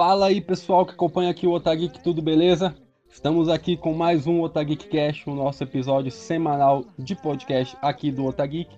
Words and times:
Fala 0.00 0.28
aí 0.28 0.40
pessoal 0.40 0.86
que 0.86 0.94
acompanha 0.94 1.28
aqui 1.28 1.46
o 1.46 1.52
Otageek, 1.52 2.02
tudo 2.02 2.22
beleza? 2.22 2.74
Estamos 3.06 3.50
aqui 3.50 3.76
com 3.76 3.92
mais 3.92 4.26
um 4.26 4.40
Otageek 4.40 4.88
Cast, 4.88 5.28
o 5.28 5.34
nosso 5.34 5.62
episódio 5.62 6.10
semanal 6.10 6.86
de 6.98 7.14
podcast 7.14 7.76
aqui 7.82 8.10
do 8.10 8.24
Otageek. 8.24 8.74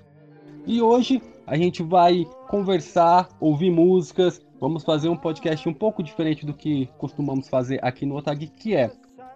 E 0.66 0.82
hoje 0.82 1.22
a 1.46 1.56
gente 1.56 1.80
vai 1.80 2.26
conversar, 2.48 3.28
ouvir 3.38 3.70
músicas, 3.70 4.44
vamos 4.60 4.82
fazer 4.82 5.08
um 5.10 5.16
podcast 5.16 5.68
um 5.68 5.72
pouco 5.72 6.02
diferente 6.02 6.44
do 6.44 6.52
que 6.52 6.86
costumamos 6.98 7.48
fazer 7.48 7.78
aqui 7.84 8.04
no 8.04 8.16
Otageek, 8.16 8.52
que 8.56 8.74
é 8.74 8.90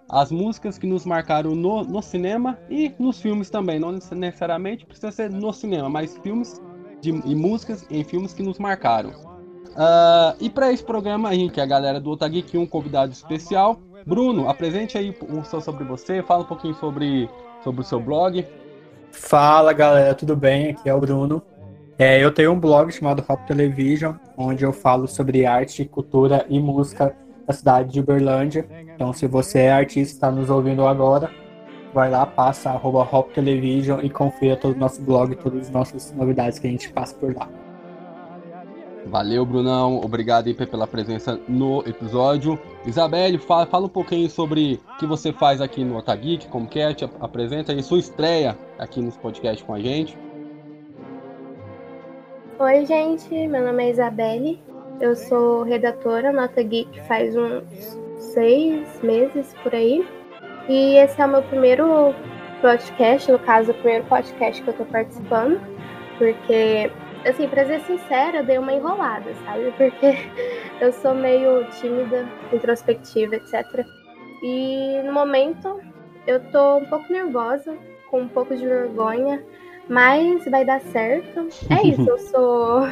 as 0.09 0.29
músicas 0.29 0.77
que 0.77 0.85
nos 0.85 1.05
marcaram 1.05 1.55
no, 1.55 1.85
no 1.85 2.01
cinema 2.01 2.59
e 2.69 2.91
nos 2.99 3.21
filmes 3.21 3.49
também. 3.49 3.79
Não 3.79 3.93
necessariamente 3.93 4.85
precisa 4.85 5.13
ser 5.13 5.31
no 5.31 5.53
cinema, 5.53 5.87
mas 5.87 6.17
filmes 6.17 6.61
de, 6.99 7.11
e 7.11 7.33
músicas 7.33 7.87
em 7.89 8.03
filmes 8.03 8.33
que 8.33 8.43
nos 8.43 8.59
marcaram. 8.59 9.36
Uh, 9.77 10.35
e 10.39 10.49
para 10.49 10.73
esse 10.73 10.83
programa, 10.83 11.29
a 11.29 11.35
gente 11.35 11.53
que 11.53 11.59
é 11.59 11.63
a 11.63 11.67
galera 11.67 11.99
do 11.99 12.09
Otageek, 12.09 12.57
um 12.57 12.65
convidado 12.65 13.11
especial. 13.11 13.79
Bruno, 14.05 14.49
apresente 14.49 14.97
aí 14.97 15.15
um 15.29 15.43
sobre 15.43 15.83
você, 15.83 16.23
fala 16.23 16.41
um 16.41 16.47
pouquinho 16.47 16.73
sobre, 16.75 17.29
sobre 17.63 17.81
o 17.81 17.83
seu 17.83 17.99
blog. 17.99 18.43
Fala 19.11 19.73
galera, 19.73 20.15
tudo 20.15 20.35
bem? 20.35 20.71
Aqui 20.71 20.89
é 20.89 20.93
o 20.93 20.99
Bruno. 20.99 21.43
É, 21.99 22.23
eu 22.23 22.31
tenho 22.31 22.53
um 22.53 22.59
blog 22.59 22.91
chamado 22.91 23.23
Hop 23.27 23.45
Television, 23.45 24.13
onde 24.35 24.63
eu 24.63 24.73
falo 24.73 25.07
sobre 25.07 25.45
arte, 25.45 25.85
cultura 25.85 26.45
e 26.49 26.59
música 26.59 27.15
da 27.45 27.53
cidade 27.53 27.91
de 27.91 27.99
Uberlândia. 27.99 28.67
Então, 28.95 29.13
se 29.13 29.27
você 29.27 29.59
é 29.59 29.71
artista 29.71 30.13
e 30.13 30.15
está 30.15 30.31
nos 30.31 30.49
ouvindo 30.49 30.87
agora, 30.87 31.29
vai 31.93 32.09
lá, 32.09 32.25
passa 32.25 32.71
arroba 32.71 33.07
Hop 33.11 33.31
Television 33.31 33.99
e 34.01 34.09
confira 34.09 34.55
todo 34.55 34.75
o 34.75 34.79
nosso 34.79 35.01
blog, 35.01 35.35
todas 35.35 35.67
as 35.67 35.69
nossas 35.69 36.11
novidades 36.13 36.57
que 36.57 36.67
a 36.67 36.69
gente 36.69 36.91
passa 36.91 37.15
por 37.15 37.35
lá. 37.35 37.47
Valeu, 39.07 39.45
Brunão. 39.45 40.01
Obrigado 40.03 40.47
aí 40.47 40.53
pela 40.53 40.85
presença 40.85 41.39
no 41.47 41.79
episódio. 41.87 42.59
Isabelle, 42.85 43.37
fala, 43.37 43.65
fala 43.65 43.85
um 43.85 43.89
pouquinho 43.89 44.29
sobre 44.29 44.79
o 44.95 44.97
que 44.97 45.05
você 45.05 45.31
faz 45.31 45.61
aqui 45.61 45.83
no 45.83 45.97
Otageek, 45.97 46.47
como 46.49 46.67
que 46.67 46.79
é, 46.79 46.93
te 46.93 47.05
apresenta 47.19 47.71
aí 47.71 47.81
sua 47.81 47.99
estreia 47.99 48.57
aqui 48.77 49.01
nos 49.01 49.17
podcasts 49.17 49.65
com 49.65 49.73
a 49.73 49.79
gente. 49.79 50.17
Oi, 52.59 52.85
gente. 52.85 53.29
Meu 53.47 53.65
nome 53.65 53.85
é 53.85 53.91
Isabelle. 53.91 54.61
Eu 54.99 55.15
sou 55.15 55.63
redatora 55.63 56.31
Nota 56.31 56.63
Geek 56.63 57.01
faz 57.07 57.35
uns 57.35 57.97
seis 58.17 58.87
meses 59.03 59.53
por 59.63 59.73
aí. 59.73 60.07
E 60.67 60.95
esse 60.97 61.21
é 61.21 61.25
o 61.25 61.29
meu 61.29 61.43
primeiro 61.43 62.13
podcast, 62.61 63.31
no 63.31 63.39
caso, 63.39 63.71
o 63.71 63.73
primeiro 63.75 64.05
podcast 64.05 64.61
que 64.61 64.67
eu 64.67 64.73
tô 64.73 64.85
participando, 64.85 65.61
porque 66.17 66.91
assim, 67.25 67.47
pra 67.47 67.65
ser 67.65 67.81
sincera, 67.81 68.37
eu 68.37 68.45
dei 68.45 68.57
uma 68.57 68.73
enrolada, 68.73 69.33
sabe? 69.45 69.71
Porque 69.77 70.15
eu 70.81 70.91
sou 70.93 71.13
meio 71.13 71.65
tímida, 71.79 72.27
introspectiva, 72.51 73.35
etc. 73.35 73.85
E 74.43 75.01
no 75.03 75.13
momento 75.13 75.79
eu 76.25 76.39
tô 76.51 76.77
um 76.77 76.85
pouco 76.85 77.11
nervosa, 77.11 77.77
com 78.09 78.21
um 78.21 78.27
pouco 78.27 78.55
de 78.55 78.65
vergonha, 78.65 79.43
mas 79.89 80.45
vai 80.45 80.65
dar 80.65 80.81
certo. 80.81 81.47
É 81.69 81.87
isso, 81.87 82.07
eu 82.07 82.17
sou 82.29 82.87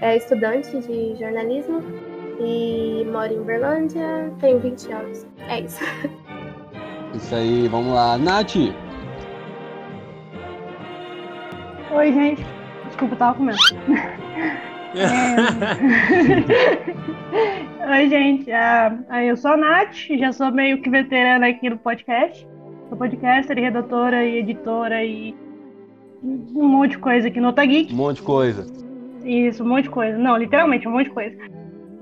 é, 0.00 0.16
estudante 0.16 0.78
de 0.80 1.16
jornalismo 1.16 1.82
e 2.40 3.06
moro 3.10 3.32
em 3.32 3.38
Uberlândia, 3.38 4.32
tenho 4.40 4.58
20 4.58 4.92
anos. 4.92 5.26
É 5.48 5.60
isso. 5.60 5.82
Isso 7.12 7.34
aí, 7.34 7.66
vamos 7.66 7.92
lá. 7.92 8.16
Nath! 8.16 8.54
Oi, 11.92 12.12
gente. 12.12 12.59
Desculpa, 13.00 13.14
eu 13.14 13.18
tava 13.18 13.38
comendo. 13.38 13.58
é... 17.80 17.96
Oi, 17.96 18.08
gente. 18.10 18.50
Eu 19.26 19.36
sou 19.38 19.52
a 19.52 19.56
Nath, 19.56 19.96
já 20.18 20.30
sou 20.34 20.52
meio 20.52 20.82
que 20.82 20.90
veterana 20.90 21.46
aqui 21.48 21.70
no 21.70 21.78
podcast. 21.78 22.46
Sou 22.90 22.98
podcaster, 22.98 23.56
redatora 23.56 24.22
e 24.22 24.40
editora 24.40 25.02
e 25.02 25.34
um 26.22 26.68
monte 26.68 26.90
de 26.90 26.98
coisa 26.98 27.28
aqui 27.28 27.40
no 27.40 27.48
Otageek. 27.48 27.90
Um 27.90 27.96
monte 27.96 28.16
de 28.16 28.22
coisa. 28.22 28.66
Isso, 29.24 29.64
um 29.64 29.68
monte 29.68 29.84
de 29.84 29.90
coisa. 29.90 30.18
Não, 30.18 30.36
literalmente, 30.36 30.86
um 30.86 30.90
monte 30.90 31.04
de 31.04 31.14
coisa. 31.14 31.38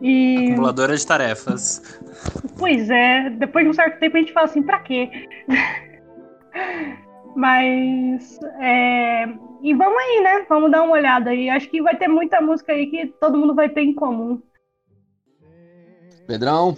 E... 0.03 0.51
Acumuladora 0.51 0.97
de 0.97 1.07
tarefas. 1.07 2.01
Pois 2.59 2.91
é, 2.91 3.31
depois 3.31 3.65
de 3.65 3.71
um 3.71 3.75
certo 3.75 4.01
tempo 4.01 4.17
a 4.17 4.21
gente 4.21 4.33
fala 4.33 4.47
assim, 4.47 4.63
pra 4.65 4.81
quê? 4.81 5.09
Mas 7.37 8.41
é, 8.59 9.29
e 9.63 9.75
vamos 9.75 9.99
aí, 9.99 10.21
né? 10.23 10.47
Vamos 10.49 10.71
dar 10.71 10.83
uma 10.83 10.93
olhada 10.93 11.31
aí. 11.31 11.49
Acho 11.49 11.69
que 11.69 11.83
vai 11.83 11.97
ter 11.97 12.09
muita 12.09 12.41
música 12.41 12.73
aí 12.73 12.87
que 12.87 13.07
todo 13.21 13.39
mundo 13.39 13.55
vai 13.55 13.69
ter 13.69 13.83
em 13.83 13.95
comum. 13.95 14.41
Pedrão? 16.27 16.77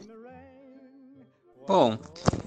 Bom, 1.67 1.99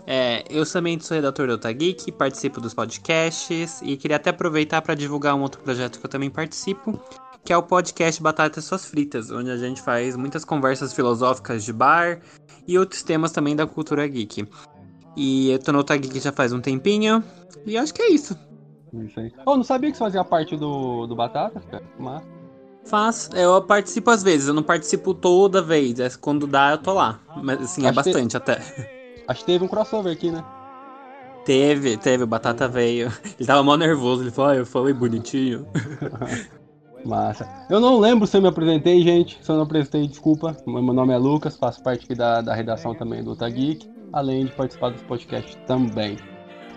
é, 0.05 0.43
eu 0.49 0.69
também 0.69 0.99
sou 0.99 1.15
redator 1.15 1.47
do 1.47 1.53
Otageek, 1.53 2.11
participo 2.11 2.59
dos 2.59 2.73
podcasts 2.73 3.81
e 3.81 3.95
queria 3.95 4.17
até 4.17 4.31
aproveitar 4.31 4.81
para 4.81 4.95
divulgar 4.95 5.35
um 5.35 5.41
outro 5.41 5.61
projeto 5.61 5.99
que 5.99 6.05
eu 6.05 6.09
também 6.09 6.29
participo, 6.29 6.99
que 7.43 7.53
é 7.53 7.57
o 7.57 7.63
podcast 7.63 8.21
Batatas 8.21 8.65
Suas 8.65 8.85
Fritas, 8.85 9.31
onde 9.31 9.49
a 9.49 9.57
gente 9.57 9.81
faz 9.81 10.17
muitas 10.17 10.43
conversas 10.43 10.93
filosóficas 10.93 11.63
de 11.63 11.71
bar 11.71 12.19
e 12.67 12.77
outros 12.77 13.01
temas 13.01 13.31
também 13.31 13.55
da 13.55 13.65
cultura 13.65 14.05
geek. 14.07 14.45
E 15.15 15.51
eu 15.51 15.59
tô 15.59 15.71
no 15.71 15.79
Otageek 15.79 16.19
já 16.19 16.31
faz 16.31 16.51
um 16.51 16.59
tempinho, 16.59 17.23
e 17.65 17.77
acho 17.77 17.93
que 17.93 18.01
é 18.01 18.09
isso. 18.09 18.37
Isso 19.01 19.19
aí. 19.19 19.31
Oh, 19.45 19.55
não 19.55 19.63
sabia 19.63 19.91
que 19.91 19.97
você 19.97 20.03
fazia 20.03 20.23
parte 20.23 20.55
do, 20.55 21.07
do 21.07 21.15
Batata, 21.15 21.59
cara. 21.59 21.83
Mas... 21.97 22.23
Faço. 22.85 23.35
Eu 23.35 23.61
participo 23.61 24.11
às 24.11 24.21
vezes, 24.21 24.47
eu 24.47 24.53
não 24.53 24.63
participo 24.63 25.13
toda 25.13 25.61
vez. 25.61 25.99
É, 25.99 26.09
quando 26.19 26.45
dá, 26.45 26.71
eu 26.71 26.77
tô 26.77 26.93
lá. 26.93 27.19
Mas 27.41 27.61
assim, 27.61 27.85
é 27.85 27.89
acho 27.89 27.99
é 27.99 28.03
bastante 28.03 28.31
te... 28.31 28.37
até. 28.37 29.23
Acho 29.27 29.39
que 29.39 29.45
teve 29.45 29.63
um 29.63 29.67
crossover 29.67 30.11
aqui, 30.11 30.29
né? 30.29 30.43
Teve, 31.45 31.97
teve, 31.97 32.23
o 32.23 32.27
Batata 32.27 32.67
veio. 32.67 33.11
Ele 33.39 33.47
tava 33.47 33.63
mal 33.63 33.77
nervoso, 33.77 34.23
ele 34.23 34.31
falou, 34.31 34.51
ah, 34.51 34.55
eu 34.55 34.65
falei 34.65 34.93
bonitinho. 34.93 35.65
Massa. 37.05 37.47
Eu 37.69 37.81
não 37.81 37.99
lembro 37.99 38.25
se 38.25 38.37
eu 38.37 38.41
me 38.41 38.47
apresentei, 38.47 39.01
gente. 39.01 39.37
Se 39.43 39.51
eu 39.51 39.55
não 39.55 39.63
apresentei, 39.63 40.07
desculpa. 40.07 40.55
Meu 40.65 40.81
nome 40.81 41.13
é 41.13 41.17
Lucas, 41.17 41.57
faço 41.57 41.83
parte 41.83 42.05
aqui 42.05 42.15
da, 42.15 42.41
da 42.41 42.53
redação 42.53 42.95
também 42.95 43.21
do 43.21 43.35
Tageek, 43.35 43.89
além 44.13 44.45
de 44.45 44.51
participar 44.53 44.91
dos 44.91 45.01
podcasts 45.01 45.57
também. 45.67 46.17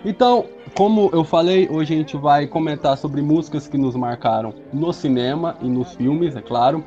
Então, 0.05 0.45
como 0.75 1.09
eu 1.11 1.23
falei, 1.23 1.67
hoje 1.69 1.93
a 1.93 1.97
gente 1.97 2.15
vai 2.17 2.45
comentar 2.45 2.97
sobre 2.97 3.21
músicas 3.21 3.67
que 3.67 3.77
nos 3.77 3.95
marcaram 3.95 4.53
no 4.71 4.93
cinema 4.93 5.57
e 5.61 5.67
nos 5.67 5.95
filmes, 5.95 6.35
é 6.35 6.41
claro. 6.41 6.83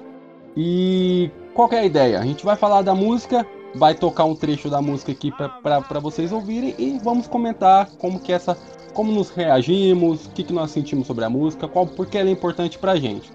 E 0.57 1.31
qual 1.55 1.69
é 1.73 1.81
a 1.81 1.85
ideia? 1.85 2.21
A 2.21 2.25
gente 2.25 2.45
vai 2.45 2.57
falar 2.57 2.83
da 2.83 2.95
música, 2.95 3.47
vai 3.75 3.95
tocar 3.95 4.25
um 4.25 4.35
trecho 4.35 4.71
da 4.71 4.81
música 4.81 5.13
aqui 5.13 5.33
para 5.33 6.01
vocês 6.01 6.31
ouvirem 6.33 6.75
e 6.79 6.99
vamos 7.03 7.27
comentar 7.27 7.89
como 7.99 8.21
que 8.21 8.33
essa, 8.33 8.57
como 8.95 9.11
nos 9.11 9.31
reagimos, 9.31 10.27
o 10.27 10.31
que, 10.31 10.45
que 10.45 10.53
nós 10.53 10.71
sentimos 10.71 11.07
sobre 11.07 11.25
a 11.25 11.31
música, 11.31 11.67
qual 11.67 11.87
porque 11.87 12.17
ela 12.17 12.29
é 12.29 12.33
importante 12.33 12.79
pra 12.79 12.97
gente. 12.97 13.33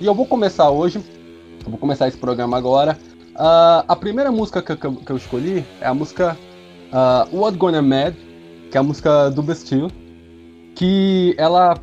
E 0.00 0.06
eu 0.06 0.14
vou 0.14 0.26
começar 0.26 0.70
hoje, 0.70 0.98
eu 1.64 1.70
vou 1.70 1.78
começar 1.78 2.06
esse 2.06 2.18
programa 2.18 2.56
agora 2.56 2.96
Uh, 3.34 3.82
a 3.88 3.96
primeira 3.96 4.30
música 4.30 4.62
que, 4.62 4.76
que, 4.76 4.90
que, 4.90 5.10
eu 5.10 5.16
escolhi 5.16 5.64
é 5.80 5.86
a 5.86 5.94
música 5.94 6.36
uh, 6.92 7.36
What 7.36 7.58
Gonna 7.58 7.82
Mad, 7.82 8.14
que 8.70 8.76
é 8.76 8.80
a 8.80 8.82
música 8.82 9.28
do 9.30 9.42
Bastille, 9.42 9.90
que 10.76 11.34
ela 11.36 11.74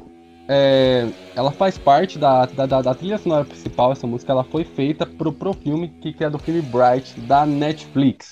é, 0.47 1.09
ela 1.35 1.51
faz 1.51 1.77
parte 1.77 2.17
da, 2.17 2.45
da, 2.45 2.81
da, 2.81 2.95
trilha 2.95 3.17
sonora 3.17 3.45
principal. 3.45 3.91
Essa 3.91 4.07
música 4.07 4.31
ela 4.31 4.43
foi 4.43 4.63
feita 4.63 5.05
pro, 5.05 5.31
pro 5.31 5.53
filme 5.53 5.89
que, 6.01 6.13
que 6.13 6.23
é 6.23 6.29
do 6.29 6.39
filme 6.39 6.61
Bright 6.61 7.19
da 7.21 7.45
Netflix. 7.45 8.29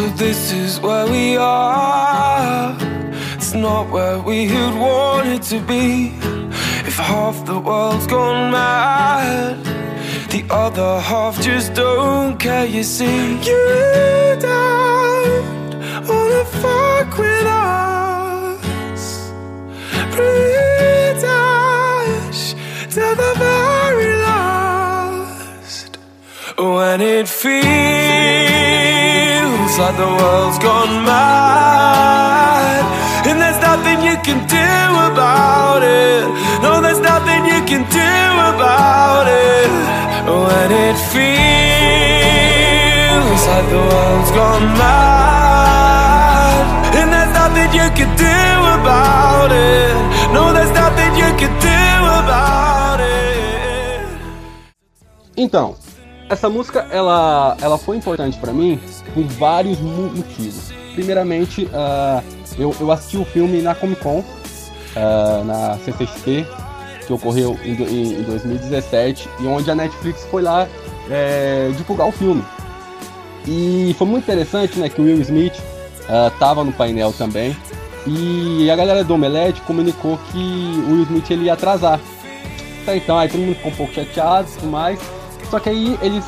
So 0.00 0.08
this 0.16 0.50
is 0.50 0.80
where 0.80 1.06
we 1.06 1.36
are. 1.36 2.74
It's 3.34 3.52
not 3.52 3.90
where 3.90 4.18
we 4.18 4.46
had 4.46 4.74
wanted 4.80 5.42
to 5.52 5.60
be. 5.60 6.14
If 6.88 6.96
half 6.96 7.44
the 7.44 7.58
world's 7.58 8.06
gone 8.06 8.50
mad, 8.50 9.62
the 10.30 10.42
other 10.48 11.00
half 11.00 11.38
just 11.42 11.74
don't 11.74 12.38
care. 12.38 12.64
You 12.64 12.82
see, 12.82 13.34
you 13.48 14.36
don't 14.40 15.74
wanna 16.08 16.44
fuck 16.62 17.18
with 17.18 17.46
us. 17.46 19.04
Bleed 20.14 21.22
us 21.22 22.54
to 22.94 23.04
the 23.22 23.32
very 23.44 24.14
last 24.28 25.98
when 26.56 27.02
it 27.02 27.28
feels 27.28 28.79
feels 29.70 29.78
like 29.78 29.96
the 29.96 30.06
world's 30.06 30.58
gone 30.58 31.04
mad 31.04 32.84
And 33.26 33.40
there's 33.40 33.60
nothing 33.60 34.02
you 34.02 34.16
can 34.26 34.46
do 34.48 34.70
about 35.10 35.82
it 35.82 36.26
No, 36.62 36.80
there's 36.80 37.00
nothing 37.00 37.44
you 37.46 37.62
can 37.64 37.82
do 37.90 38.12
about 38.52 39.26
it 39.28 39.70
when 40.26 40.70
it 40.70 40.96
feels 41.12 41.30
like 43.50 43.68
the 43.68 43.82
world's 43.90 44.30
gone 44.30 44.66
mad. 44.78 46.54
And 46.94 47.12
there's 47.12 47.34
nothing 47.34 47.72
you 47.74 47.90
can 47.98 48.10
do 48.16 48.38
about 48.78 49.50
it. 49.50 49.96
No, 50.32 50.52
there's 50.52 50.70
nothing 50.70 51.16
you 51.16 51.34
can 51.40 51.52
do 51.58 51.82
about 52.20 53.00
it. 53.00 54.06
Então, 55.36 55.74
essa 56.30 56.48
música 56.48 56.86
ela, 56.90 57.56
ela 57.60 57.76
foi 57.76 57.96
importante 57.96 58.38
pra 58.38 58.52
mim 58.52 58.80
por 59.14 59.24
vários 59.24 59.78
mo- 59.80 60.10
motivos. 60.10 60.72
Primeiramente, 60.94 61.68
ah, 61.74 62.22
eu, 62.58 62.74
eu 62.80 62.90
assisti 62.92 63.16
o 63.16 63.24
filme 63.24 63.60
na 63.60 63.74
Comic 63.74 64.00
Con, 64.00 64.24
ah, 64.96 65.42
na 65.44 65.78
CCXP, 65.84 66.46
que 67.06 67.12
ocorreu 67.12 67.58
em, 67.64 67.72
em- 67.74 68.20
em 68.20 68.22
2017, 68.22 69.28
e 69.40 69.46
onde 69.46 69.70
a 69.70 69.74
Netflix 69.74 70.24
foi 70.30 70.42
lá 70.42 70.66
é, 71.10 71.70
divulgar 71.76 72.06
o 72.08 72.12
filme. 72.12 72.44
E 73.46 73.94
foi 73.98 74.06
muito 74.06 74.24
interessante, 74.24 74.78
né, 74.78 74.88
que 74.88 75.00
o 75.00 75.04
Will 75.04 75.20
Smith 75.22 75.54
ah, 76.08 76.30
tava 76.38 76.62
no 76.64 76.72
painel 76.72 77.12
também. 77.12 77.56
E 78.06 78.70
a 78.70 78.76
galera 78.76 79.04
do 79.04 79.12
Omelete 79.14 79.60
comunicou 79.62 80.18
que 80.30 80.38
o 80.88 80.92
Will 80.92 81.02
Smith 81.02 81.30
ele 81.30 81.44
ia 81.44 81.52
atrasar. 81.54 82.00
Então 82.88 83.18
aí 83.18 83.28
todo 83.28 83.40
mundo 83.40 83.54
ficou 83.56 83.70
um 83.70 83.74
pouco 83.74 83.92
chateado 83.92 84.48
e 84.48 84.54
tudo 84.54 84.66
mais. 84.68 84.98
Só 85.50 85.58
que 85.58 85.68
aí 85.68 85.98
eles 86.02 86.24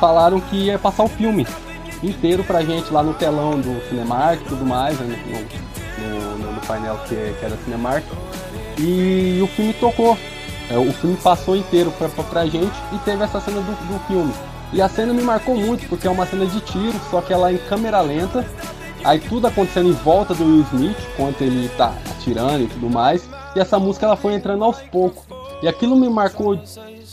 falaram 0.00 0.40
que 0.40 0.56
ia 0.56 0.78
passar 0.78 1.04
o 1.04 1.08
filme 1.08 1.46
inteiro 2.02 2.44
pra 2.44 2.62
gente 2.62 2.92
lá 2.92 3.02
no 3.02 3.14
telão 3.14 3.58
do 3.58 3.80
Cinemark 3.88 4.40
e 4.42 4.44
tudo 4.44 4.64
mais, 4.64 4.98
né, 5.00 5.18
no, 5.26 6.38
no- 6.38 6.52
no- 6.52 6.60
painel 6.66 6.98
que, 7.08 7.14
que 7.14 7.44
era 7.44 7.56
Cinemark. 7.64 8.04
E 8.78 9.40
o 9.42 9.46
filme 9.48 9.72
tocou. 9.74 10.16
É, 10.70 10.78
o 10.78 10.92
filme 10.94 11.16
passou 11.16 11.54
inteiro 11.56 11.90
pra, 11.98 12.08
pra, 12.08 12.24
pra 12.24 12.46
gente 12.46 12.72
e 12.92 12.98
teve 13.04 13.22
essa 13.22 13.38
cena 13.40 13.60
do, 13.60 13.70
do 13.72 13.98
filme. 14.06 14.32
E 14.72 14.80
a 14.80 14.88
cena 14.88 15.12
me 15.12 15.22
marcou 15.22 15.54
muito, 15.54 15.86
porque 15.88 16.06
é 16.08 16.10
uma 16.10 16.24
cena 16.26 16.46
de 16.46 16.58
tiro, 16.62 16.98
só 17.10 17.20
que 17.20 17.32
ela 17.32 17.50
é 17.50 17.54
em 17.54 17.58
câmera 17.58 18.00
lenta. 18.00 18.44
Aí 19.04 19.20
tudo 19.20 19.46
acontecendo 19.46 19.90
em 19.90 19.92
volta 19.92 20.34
do 20.34 20.42
Will 20.44 20.64
Smith, 20.72 20.96
enquanto 21.12 21.42
ele 21.42 21.68
tá 21.76 21.92
atirando 22.10 22.64
e 22.64 22.66
tudo 22.66 22.88
mais. 22.88 23.28
E 23.54 23.60
essa 23.60 23.78
música 23.78 24.06
ela 24.06 24.16
foi 24.16 24.32
entrando 24.34 24.64
aos 24.64 24.78
poucos. 24.80 25.22
E 25.62 25.68
aquilo 25.68 25.94
me 25.94 26.08
marcou 26.08 26.58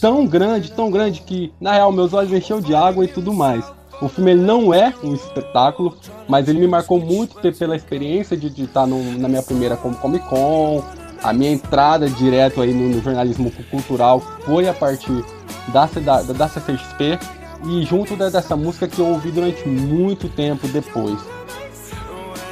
tão 0.01 0.25
grande, 0.25 0.71
tão 0.71 0.89
grande, 0.91 1.21
que 1.21 1.53
na 1.61 1.73
real 1.73 1.91
meus 1.91 2.11
olhos 2.13 2.33
encheu 2.33 2.59
de 2.59 2.73
água 2.75 3.05
e 3.05 3.07
tudo 3.07 3.31
mais. 3.33 3.63
O 4.01 4.09
filme 4.09 4.31
ele 4.31 4.41
não 4.41 4.73
é 4.73 4.91
um 5.03 5.13
espetáculo, 5.13 5.95
mas 6.27 6.47
ele 6.49 6.59
me 6.59 6.67
marcou 6.67 6.99
muito 6.99 7.35
pe- 7.39 7.51
pela 7.51 7.75
experiência 7.75 8.35
de 8.35 8.47
estar 8.63 8.87
na 8.87 9.29
minha 9.29 9.43
primeira 9.43 9.77
Com- 9.77 9.93
Comic 9.93 10.25
Con. 10.27 10.83
A 11.23 11.31
minha 11.31 11.51
entrada 11.51 12.09
direto 12.09 12.61
aí 12.61 12.73
no, 12.73 12.89
no 12.89 12.99
jornalismo 12.99 13.51
cultural 13.69 14.19
foi 14.43 14.67
a 14.67 14.73
partir 14.73 15.23
da, 15.67 15.85
da, 15.85 16.21
da 16.23 16.49
CCXP 16.49 17.19
e 17.67 17.83
junto 17.83 18.15
da- 18.15 18.29
dessa 18.29 18.55
música 18.55 18.87
que 18.87 18.97
eu 18.99 19.05
ouvi 19.05 19.29
durante 19.29 19.67
muito 19.69 20.27
tempo 20.27 20.67
depois. 20.69 21.19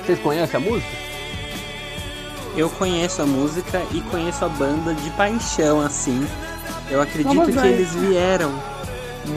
Vocês 0.05 0.19
conhecem 0.19 0.55
a 0.57 0.63
música? 0.63 0.91
Eu 2.55 2.69
conheço 2.69 3.23
a 3.23 3.25
música 3.25 3.81
e 3.91 4.01
conheço 4.01 4.45
a 4.45 4.49
banda 4.49 4.93
de 4.93 5.09
paixão, 5.11 5.81
assim. 5.81 6.27
Eu 6.89 7.01
acredito 7.01 7.29
Somos 7.29 7.47
que 7.47 7.51
dois. 7.53 7.65
eles 7.65 7.93
vieram 7.93 8.51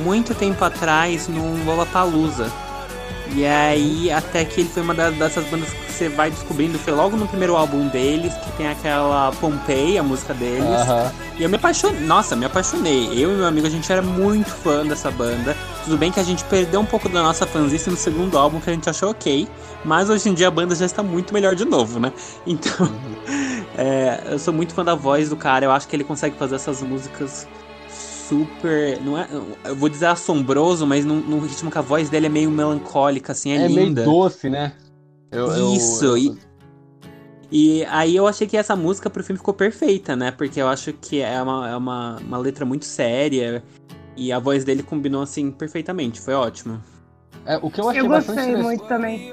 muito 0.04 0.34
tempo 0.34 0.64
atrás 0.64 1.28
num 1.28 1.64
Lollapalooza. 1.64 2.50
E 3.34 3.46
aí, 3.46 4.10
até 4.10 4.44
que 4.44 4.60
ele 4.60 4.68
foi 4.68 4.82
uma 4.82 4.94
dessas 4.94 5.46
bandas 5.46 5.70
que 5.70 5.92
você 5.92 6.08
vai 6.10 6.30
descobrindo, 6.30 6.78
foi 6.78 6.92
logo 6.92 7.16
no 7.16 7.26
primeiro 7.26 7.56
álbum 7.56 7.88
deles, 7.88 8.34
que 8.34 8.52
tem 8.58 8.68
aquela 8.68 9.32
Pompeii, 9.40 9.96
a 9.96 10.02
música 10.02 10.34
deles. 10.34 10.66
E 11.38 11.42
eu 11.42 11.48
me 11.48 11.56
apaixonei, 11.56 12.00
nossa, 12.02 12.36
me 12.36 12.44
apaixonei. 12.44 13.08
Eu 13.12 13.32
e 13.32 13.36
meu 13.36 13.46
amigo, 13.46 13.66
a 13.66 13.70
gente 13.70 13.90
era 13.90 14.02
muito 14.02 14.50
fã 14.50 14.84
dessa 14.84 15.10
banda. 15.10 15.56
Tudo 15.84 15.96
bem 15.96 16.12
que 16.12 16.20
a 16.20 16.22
gente 16.22 16.44
perdeu 16.44 16.80
um 16.80 16.84
pouco 16.84 17.08
da 17.08 17.22
nossa 17.22 17.46
fanzice 17.46 17.88
no 17.88 17.96
segundo 17.96 18.36
álbum, 18.36 18.60
que 18.60 18.68
a 18.68 18.74
gente 18.74 18.88
achou 18.90 19.10
ok. 19.10 19.48
Mas 19.82 20.10
hoje 20.10 20.28
em 20.28 20.34
dia 20.34 20.48
a 20.48 20.50
banda 20.50 20.74
já 20.74 20.84
está 20.84 21.02
muito 21.02 21.32
melhor 21.32 21.54
de 21.54 21.64
novo, 21.64 21.98
né? 21.98 22.12
Então, 22.46 22.92
é, 23.78 24.32
eu 24.32 24.38
sou 24.38 24.52
muito 24.52 24.74
fã 24.74 24.84
da 24.84 24.94
voz 24.94 25.28
do 25.28 25.36
cara. 25.36 25.64
Eu 25.64 25.72
acho 25.72 25.88
que 25.88 25.96
ele 25.96 26.04
consegue 26.04 26.36
fazer 26.36 26.56
essas 26.56 26.82
músicas 26.82 27.46
super. 27.88 29.00
Não 29.02 29.18
é, 29.18 29.28
eu 29.64 29.76
vou 29.76 29.88
dizer 29.88 30.06
assombroso, 30.06 30.86
mas 30.86 31.04
num, 31.04 31.20
num 31.20 31.40
ritmo 31.40 31.70
que 31.70 31.78
a 31.78 31.82
voz 31.82 32.08
dele 32.08 32.26
é 32.26 32.28
meio 32.28 32.50
melancólica, 32.50 33.32
assim, 33.32 33.52
é, 33.52 33.56
É, 33.56 33.68
meio 33.68 33.86
linda. 33.86 34.04
doce, 34.04 34.48
né? 34.48 34.72
Eu- 35.30 35.46
eu- 35.48 35.72
Isso, 35.74 36.16
e, 36.18 36.38
e 37.50 37.84
aí 37.86 38.14
eu 38.16 38.26
achei 38.26 38.46
que 38.46 38.56
essa 38.56 38.76
música 38.76 39.08
pro 39.10 39.22
filme 39.24 39.38
ficou 39.38 39.54
perfeita, 39.54 40.14
né? 40.16 40.30
Porque 40.30 40.60
eu 40.60 40.68
acho 40.68 40.92
que 40.94 41.20
é 41.20 41.40
uma, 41.42 41.70
é 41.70 41.76
uma, 41.76 42.16
uma 42.18 42.38
letra 42.38 42.64
muito 42.64 42.84
séria 42.84 43.62
e 44.16 44.30
a 44.32 44.38
voz 44.38 44.64
dele 44.64 44.82
combinou 44.82 45.22
assim 45.22 45.50
perfeitamente, 45.50 46.20
foi 46.20 46.34
ótimo. 46.34 46.80
É, 47.46 47.56
o 47.60 47.70
que 47.70 47.80
eu 47.80 47.88
achei 47.88 48.00
Eu 48.02 48.08
bastante 48.08 48.36
gostei 48.36 48.52
interessante- 48.52 48.62
muito 48.80 48.88
também. 48.88 49.32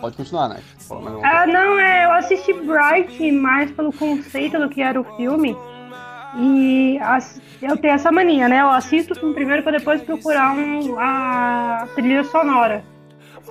Pode 0.00 0.16
continuar, 0.16 0.48
Nath. 0.48 0.60
Alguma 0.90 1.20
Ah, 1.26 1.46
não, 1.46 1.78
é, 1.78 2.04
eu 2.04 2.12
assisti 2.12 2.52
Bright 2.52 3.32
mais 3.32 3.70
pelo 3.70 3.92
conceito 3.92 4.58
do 4.58 4.68
que 4.68 4.82
era 4.82 5.00
o 5.00 5.04
filme. 5.16 5.56
E 6.38 6.98
as- 7.00 7.40
eu 7.62 7.76
tenho 7.76 7.94
essa 7.94 8.12
mania, 8.12 8.48
né? 8.48 8.60
Eu 8.60 8.68
assisto 8.70 9.14
o 9.14 9.16
filme 9.16 9.34
primeiro 9.34 9.62
pra 9.62 9.72
depois 9.72 10.02
procurar 10.02 10.52
um, 10.52 10.98
a 10.98 11.88
trilha 11.94 12.24
sonora. 12.24 12.84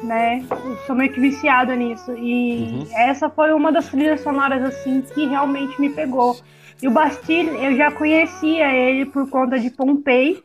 Né? 0.04 0.44
Eu 0.52 0.78
sou 0.86 0.96
meio 0.96 1.12
que 1.12 1.20
viciada 1.20 1.76
nisso. 1.76 2.12
E 2.18 2.58
Uhum. 2.74 2.88
essa 2.94 3.30
foi 3.30 3.54
uma 3.54 3.72
das 3.72 3.88
trilhas 3.88 4.22
sonoras 4.22 4.62
assim 4.64 5.02
que 5.02 5.26
realmente 5.26 5.80
me 5.82 5.90
pegou. 5.90 6.38
E 6.82 6.88
o 6.88 6.92
Bastille, 6.92 7.50
eu 7.64 7.76
já 7.76 7.90
conhecia 7.90 8.72
ele 8.72 9.06
por 9.06 9.28
conta 9.30 9.58
de 9.58 9.70
Pompei, 9.70 10.44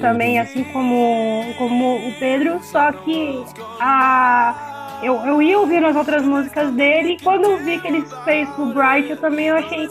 também, 0.00 0.38
assim 0.38 0.64
como, 0.72 1.42
como 1.58 1.96
o 2.08 2.12
Pedro, 2.18 2.60
só 2.62 2.92
que 2.92 3.44
a, 3.80 4.54
eu, 5.02 5.16
eu 5.26 5.42
ia 5.42 5.58
ouvindo 5.58 5.86
as 5.86 5.96
outras 5.96 6.22
músicas 6.22 6.72
dele 6.72 7.14
e 7.14 7.22
quando 7.22 7.44
eu 7.44 7.58
vi 7.58 7.80
que 7.80 7.88
ele 7.88 8.06
fez 8.24 8.48
o 8.56 8.66
Bright, 8.66 9.10
eu 9.10 9.16
também 9.16 9.48
eu 9.48 9.56
achei, 9.56 9.86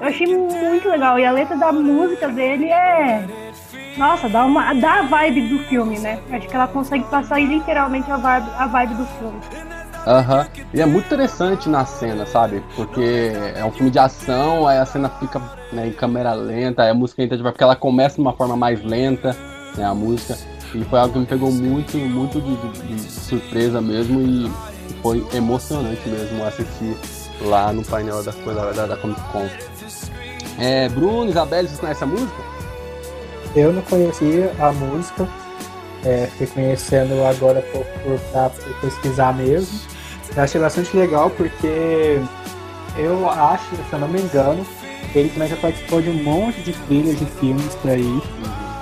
eu 0.00 0.06
achei 0.06 0.26
muito 0.26 0.88
legal. 0.88 1.18
E 1.18 1.24
a 1.24 1.30
letra 1.30 1.56
da 1.56 1.72
música 1.72 2.28
dele 2.28 2.66
é. 2.66 3.24
Nossa, 3.96 4.28
dá, 4.28 4.44
uma, 4.44 4.74
dá 4.74 5.00
a 5.00 5.02
vibe 5.02 5.42
do 5.42 5.58
filme, 5.60 5.98
né? 5.98 6.20
Acho 6.30 6.48
que 6.48 6.54
ela 6.54 6.66
consegue 6.66 7.04
passar 7.04 7.40
literalmente 7.40 8.10
a 8.10 8.16
vibe, 8.16 8.48
a 8.58 8.66
vibe 8.66 8.94
do 8.94 9.06
filme. 9.06 9.40
Aham. 10.06 10.46
E 10.74 10.80
é 10.80 10.86
muito 10.86 11.06
interessante 11.06 11.68
na 11.68 11.84
cena, 11.84 12.26
sabe? 12.26 12.62
Porque 12.74 13.32
é 13.54 13.64
um 13.64 13.72
filme 13.72 13.90
de 13.90 13.98
ação, 13.98 14.66
aí 14.66 14.78
a 14.78 14.86
cena 14.86 15.08
fica 15.08 15.40
né, 15.72 15.88
em 15.88 15.92
câmera 15.92 16.32
lenta, 16.34 16.82
aí 16.82 16.90
a 16.90 16.94
música 16.94 17.22
entra 17.22 17.36
devagar, 17.36 17.52
porque 17.54 17.64
ela 17.64 17.76
começa 17.76 18.16
de 18.16 18.20
uma 18.20 18.32
forma 18.32 18.56
mais 18.56 18.82
lenta, 18.84 19.36
né? 19.76 19.84
A 19.84 19.94
música. 19.94 20.36
E 20.78 20.84
foi 20.84 20.98
algo 20.98 21.12
que 21.14 21.18
me 21.20 21.26
pegou 21.26 21.50
muito, 21.50 21.96
muito 21.96 22.40
de, 22.40 22.54
de- 22.56 22.94
de 22.94 23.00
surpresa 23.10 23.80
mesmo 23.80 24.20
e 24.20 24.50
foi 25.02 25.26
emocionante 25.32 26.06
mesmo 26.08 26.44
assistir 26.44 26.96
lá 27.40 27.72
no 27.72 27.82
painel 27.84 28.22
da, 28.22 28.30
da, 28.32 28.72
da, 28.72 28.86
da 28.86 28.96
Comic 28.96 29.20
Con. 29.32 29.48
É, 30.58 30.88
Bruno, 30.88 31.30
Isabelle, 31.30 31.66
vocês 31.68 31.80
conhecem 31.80 32.06
a 32.08 32.10
música? 32.10 32.42
Eu 33.54 33.72
não 33.72 33.82
conhecia 33.82 34.52
a 34.58 34.70
música, 34.72 35.26
é, 36.04 36.26
fiquei 36.32 36.46
conhecendo 36.48 37.24
agora 37.24 37.62
por, 37.72 37.84
por, 38.02 38.18
pra 38.30 38.50
pesquisar 38.82 39.34
mesmo. 39.34 39.78
Eu 40.36 40.42
achei 40.42 40.60
bastante 40.60 40.94
legal 40.94 41.30
porque 41.30 42.20
eu 42.98 43.30
acho, 43.30 43.64
se 43.76 43.92
eu 43.92 43.98
não 43.98 44.08
me 44.08 44.20
engano, 44.20 44.66
ele 45.14 45.30
também 45.30 45.48
já 45.48 45.56
participou 45.56 46.02
de 46.02 46.10
um 46.10 46.22
monte 46.22 46.60
de 46.60 46.72
trilhas 46.72 47.18
de 47.18 47.24
filmes 47.24 47.74
por 47.76 47.90
aí. 47.90 48.22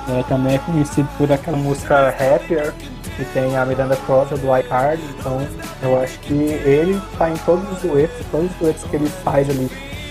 É, 0.08 0.23
também 0.25 0.56
é 0.56 0.58
conhecido 0.58 1.08
por 1.16 1.32
aquela 1.32 1.56
música 1.56 2.11
Happier, 2.11 2.75
que 3.16 3.25
tem 3.32 3.56
a 3.56 3.64
Miranda 3.64 3.96
Cross 3.96 4.30
do 4.30 4.56
iCard, 4.58 5.02
então 5.18 5.46
eu 5.82 6.00
acho 6.00 6.18
que 6.20 6.34
ele 6.34 7.00
tá 7.16 7.30
em 7.30 7.37
todos 7.38 7.70
os 7.73 7.78
duetos, 7.82 8.26
todos 8.30 8.50
os 8.50 8.56
duetos 8.56 8.84
que 8.84 8.96
ele 8.96 9.08
faz 9.08 9.49
ali, 9.49 9.70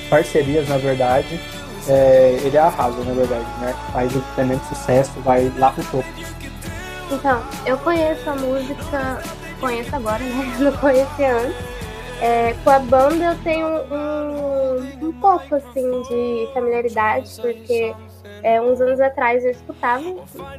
parcerias 0.10 0.68
na 0.68 0.78
verdade, 0.78 1.40
é, 1.88 2.40
ele 2.42 2.58
arrasa 2.58 3.04
na 3.04 3.14
verdade, 3.14 3.46
né? 3.60 3.76
Faz 3.92 4.16
o 4.16 4.22
tremendo 4.36 4.64
sucesso, 4.66 5.12
vai 5.24 5.52
lá 5.58 5.72
pro 5.72 5.84
topo. 5.86 6.08
Então, 7.12 7.44
eu 7.66 7.78
conheço 7.78 8.28
a 8.30 8.36
música, 8.36 9.22
conheço 9.60 9.96
agora, 9.96 10.20
né? 10.24 10.56
Não 10.60 10.72
conhecia 10.78 11.38
antes. 11.38 11.74
É, 12.22 12.56
com 12.64 12.70
a 12.70 12.80
banda 12.80 13.26
eu 13.26 13.38
tenho 13.44 13.68
um, 13.68 15.08
um 15.08 15.12
pouco 15.14 15.56
assim 15.56 16.02
de 16.04 16.50
familiaridade, 16.54 17.30
porque 17.42 17.94
é, 18.44 18.62
uns 18.62 18.80
anos 18.82 19.00
atrás 19.00 19.44
eu 19.44 19.52
escutava, 19.52 20.04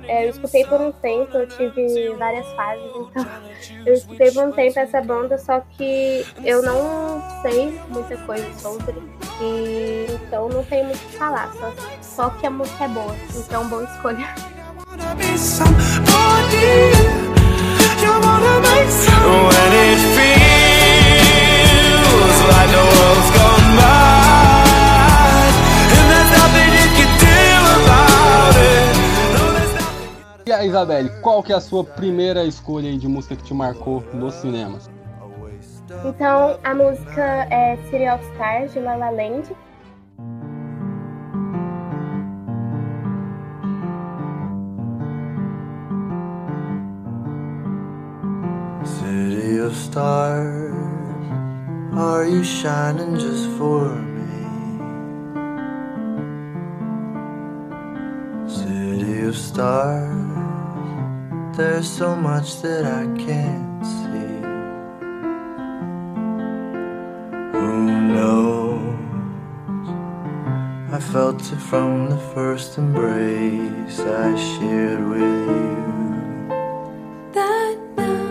é, 0.09 0.25
eu 0.25 0.31
escutei 0.31 0.65
por 0.65 0.81
um 0.81 0.91
tempo, 0.93 1.37
eu 1.37 1.47
tive 1.47 2.15
várias 2.15 2.47
fases, 2.55 2.85
então 2.85 3.27
eu 3.87 3.95
escutei 3.95 4.31
por 4.33 4.45
um 4.45 4.53
tempo 4.53 4.79
essa 4.79 5.01
banda, 5.03 5.39
só 5.39 5.61
que 5.77 6.27
eu 6.45 6.63
não 6.63 7.23
sei 7.43 7.79
muita 7.89 8.17
coisa 8.19 8.53
sobre, 8.59 8.95
e 9.41 10.07
então 10.11 10.49
não 10.49 10.65
tenho 10.65 10.87
muito 10.87 11.05
o 11.05 11.09
que 11.09 11.17
falar, 11.17 11.53
só, 11.53 11.73
só 12.03 12.31
que 12.31 12.47
a 12.47 12.51
música 12.51 12.85
é 12.85 12.89
boa, 12.89 13.15
então 13.37 13.69
boa 13.69 13.85
escolha. 13.85 14.27
You 19.25 19.74
Isabelle, 30.63 31.09
qual 31.23 31.43
que 31.43 31.53
é 31.53 31.57
a 31.57 31.61
sua 31.61 31.83
primeira 31.83 32.45
escolha 32.45 32.91
aí 32.91 32.99
de 32.99 33.09
música 33.09 33.35
que 33.35 33.43
te 33.43 33.55
marcou 33.55 34.05
nos 34.13 34.35
cinemas? 34.35 34.91
Então, 36.05 36.59
a 36.63 36.75
música 36.75 37.47
é 37.51 37.77
City 37.91 38.09
of 38.09 38.25
Stars, 38.33 38.73
de 38.73 38.81
La 38.81 38.97
La 38.97 39.11
Land. 39.11 39.45
City 48.85 49.59
of 49.59 49.75
stars, 49.75 50.75
are 51.95 52.27
you 52.27 52.43
shining 52.43 53.17
just 53.17 53.49
for 53.59 53.89
me? 53.95 54.25
City 58.47 59.27
of 59.27 59.37
stars, 59.37 60.24
there's 61.57 61.89
so 61.89 62.17
much 62.17 62.61
that 62.63 62.85
I 62.85 63.05
can't 63.17 63.87
see. 63.87 64.43
Who 67.53 67.91
knows? 68.13 69.89
I 70.93 70.99
felt 71.13 71.41
it 71.53 71.61
from 71.71 72.11
the 72.11 72.19
first 72.35 72.77
embrace 72.79 74.01
I 74.01 74.35
shared 74.37 75.05
with 75.09 75.21
you. 75.21 75.75
that 77.33 77.77
now 77.97 78.31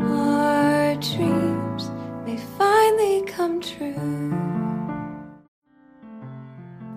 our 0.00 0.94
dreams 0.96 1.90
may 2.26 2.38
finally 2.58 3.22
come 3.26 3.60
true. 3.60 4.32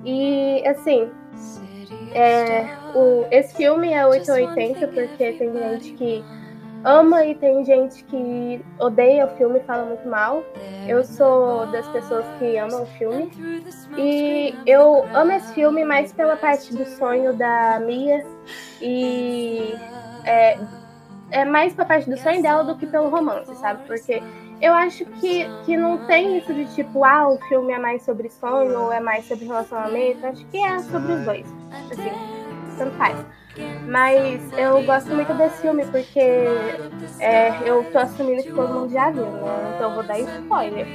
E, 0.04 0.64
assim, 0.66 1.12
é, 2.14 2.66
o, 2.98 3.28
esse 3.30 3.56
filme 3.56 3.94
é 3.94 4.06
880 4.06 4.88
porque 4.88 5.34
tem 5.34 5.54
gente 5.54 5.94
que 5.94 6.24
ama 6.84 7.26
e 7.26 7.36
tem 7.36 7.64
gente 7.64 8.04
que 8.06 8.64
odeia 8.80 9.26
o 9.26 9.38
filme 9.38 9.60
e 9.60 9.64
fala 9.64 9.86
muito 9.86 10.08
mal. 10.08 10.44
Eu 10.88 11.04
sou 11.04 11.68
das 11.68 11.88
pessoas 11.90 12.26
que 12.40 12.58
amam 12.58 12.84
o 12.84 12.86
filme. 12.98 13.30
E 13.98 14.56
eu 14.66 15.06
amo 15.14 15.32
esse 15.34 15.54
filme 15.54 15.84
mais 15.86 16.12
pela 16.12 16.36
parte 16.36 16.74
do 16.76 16.86
sonho 16.86 17.34
da 17.34 17.80
Mia 17.80 18.26
e 18.82 19.76
é, 20.26 20.58
é 21.32 21.46
mais 21.46 21.74
pela 21.74 21.88
parte 21.88 22.10
do 22.10 22.18
sonho 22.18 22.42
dela 22.42 22.64
do 22.64 22.76
que 22.76 22.88
pelo 22.88 23.10
romance, 23.10 23.54
sabe? 23.56 23.86
Porque 23.86 24.24
eu 24.60 24.74
acho 24.74 25.06
que, 25.06 25.46
que 25.66 25.78
não 25.78 26.06
tem 26.08 26.38
isso 26.38 26.52
de 26.52 26.66
tipo, 26.74 27.04
ah, 27.04 27.30
o 27.30 27.38
filme 27.48 27.74
é 27.74 27.78
mais 27.78 28.04
sobre 28.04 28.28
sonho 28.30 28.80
ou 28.80 28.92
é 28.92 29.00
mais 29.00 29.28
sobre 29.28 29.46
relacionamento. 29.46 30.26
Acho 30.26 30.46
que 30.48 30.58
é 30.58 30.80
sobre 30.80 31.14
os 31.14 31.26
dois. 31.26 31.46
Assim, 31.92 32.37
Mas 33.86 34.52
eu 34.56 34.84
gosto 34.84 35.14
muito 35.16 35.34
desse 35.34 35.62
filme 35.62 35.86
porque 35.86 36.20
é, 37.20 37.68
eu 37.68 37.84
tô 37.86 37.98
assumindo 37.98 38.44
que 38.44 38.52
todo 38.54 38.74
mundo 38.74 38.90
já 38.90 39.10
viu, 39.12 39.32
né? 39.32 39.70
Então 39.74 39.90
eu 39.90 39.94
vou 39.94 40.04
dar 40.04 40.20
spoiler. 40.20 40.92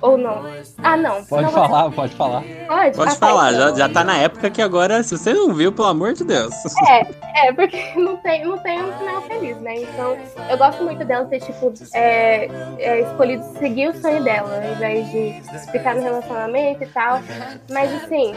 Ou 0.00 0.16
não? 0.16 0.44
Ah, 0.82 0.96
não. 0.96 1.24
Pode 1.24 1.50
falar, 1.50 1.90
pode 1.90 2.14
falar. 2.14 2.42
Pode? 2.66 2.96
Pode 2.96 3.10
Ah, 3.10 3.16
tá, 3.16 3.26
falar, 3.26 3.52
já, 3.52 3.64
então. 3.64 3.76
já 3.76 3.88
tá 3.88 4.04
na 4.04 4.16
época 4.18 4.48
que 4.50 4.62
agora, 4.62 5.02
se 5.02 5.16
você 5.16 5.32
não 5.32 5.52
viu, 5.52 5.72
pelo 5.72 5.88
amor 5.88 6.12
de 6.12 6.24
Deus. 6.24 6.54
É, 6.88 7.52
porque 7.52 7.76
não 7.98 8.16
tem, 8.18 8.44
não 8.44 8.58
tem 8.58 8.82
um 8.82 8.92
final 8.92 9.22
feliz, 9.22 9.56
né? 9.60 9.74
Então, 9.82 10.16
eu 10.48 10.56
gosto 10.56 10.82
muito 10.84 11.04
dela 11.04 11.24
ter, 11.26 11.40
tipo, 11.40 11.72
é, 11.94 12.48
é, 12.78 13.00
escolhido 13.00 13.44
seguir 13.58 13.88
o 13.88 14.00
sonho 14.00 14.22
dela, 14.22 14.48
ao 14.64 14.72
invés 14.72 15.10
de 15.10 15.42
ficar 15.72 15.96
no 15.96 16.02
relacionamento 16.02 16.84
e 16.84 16.86
tal. 16.88 17.20
Mas, 17.70 17.92
assim, 18.02 18.34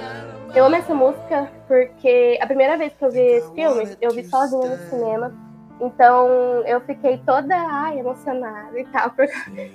eu 0.56 0.66
amo 0.66 0.76
essa 0.76 0.94
música 0.94 1.48
porque 1.68 2.40
a 2.42 2.48
primeira 2.48 2.76
vez 2.78 2.92
que 2.98 3.06
eu 3.06 3.12
vi 3.12 3.20
esse 3.20 3.54
filme, 3.54 3.88
eu 4.02 4.12
vi 4.12 4.24
sozinha 4.26 4.68
no 4.68 4.90
cinema. 4.90 5.51
Então, 5.82 6.28
eu 6.68 6.80
fiquei 6.82 7.18
toda 7.26 7.56
ai, 7.56 8.00
emocionada 8.00 8.80
e 8.80 8.86
tal. 8.86 9.12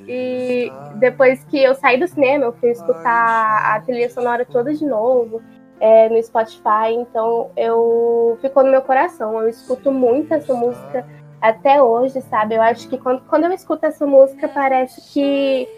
E 0.07 0.73
depois 0.95 1.45
que 1.45 1.61
eu 1.61 1.75
saí 1.75 1.99
do 1.99 2.07
cinema, 2.07 2.45
eu 2.45 2.53
fui 2.53 2.71
escutar 2.71 3.75
a 3.75 3.81
trilha 3.81 4.09
sonora 4.09 4.45
toda 4.45 4.73
de 4.73 4.87
novo 4.87 5.43
é, 5.81 6.09
no 6.09 6.23
Spotify, 6.23 6.93
então 6.93 7.51
eu 7.57 8.39
ficou 8.41 8.63
no 8.65 8.71
meu 8.71 8.83
coração. 8.83 9.41
Eu 9.41 9.49
escuto 9.49 9.91
muito 9.91 10.33
essa 10.33 10.55
música 10.55 11.05
até 11.41 11.83
hoje, 11.83 12.21
sabe? 12.23 12.55
Eu 12.55 12.63
acho 12.63 12.89
que 12.89 12.97
quando, 12.99 13.23
quando 13.23 13.45
eu 13.45 13.53
escuto 13.53 13.85
essa 13.85 14.07
música, 14.07 14.49
parece 14.49 15.13
que 15.13 15.69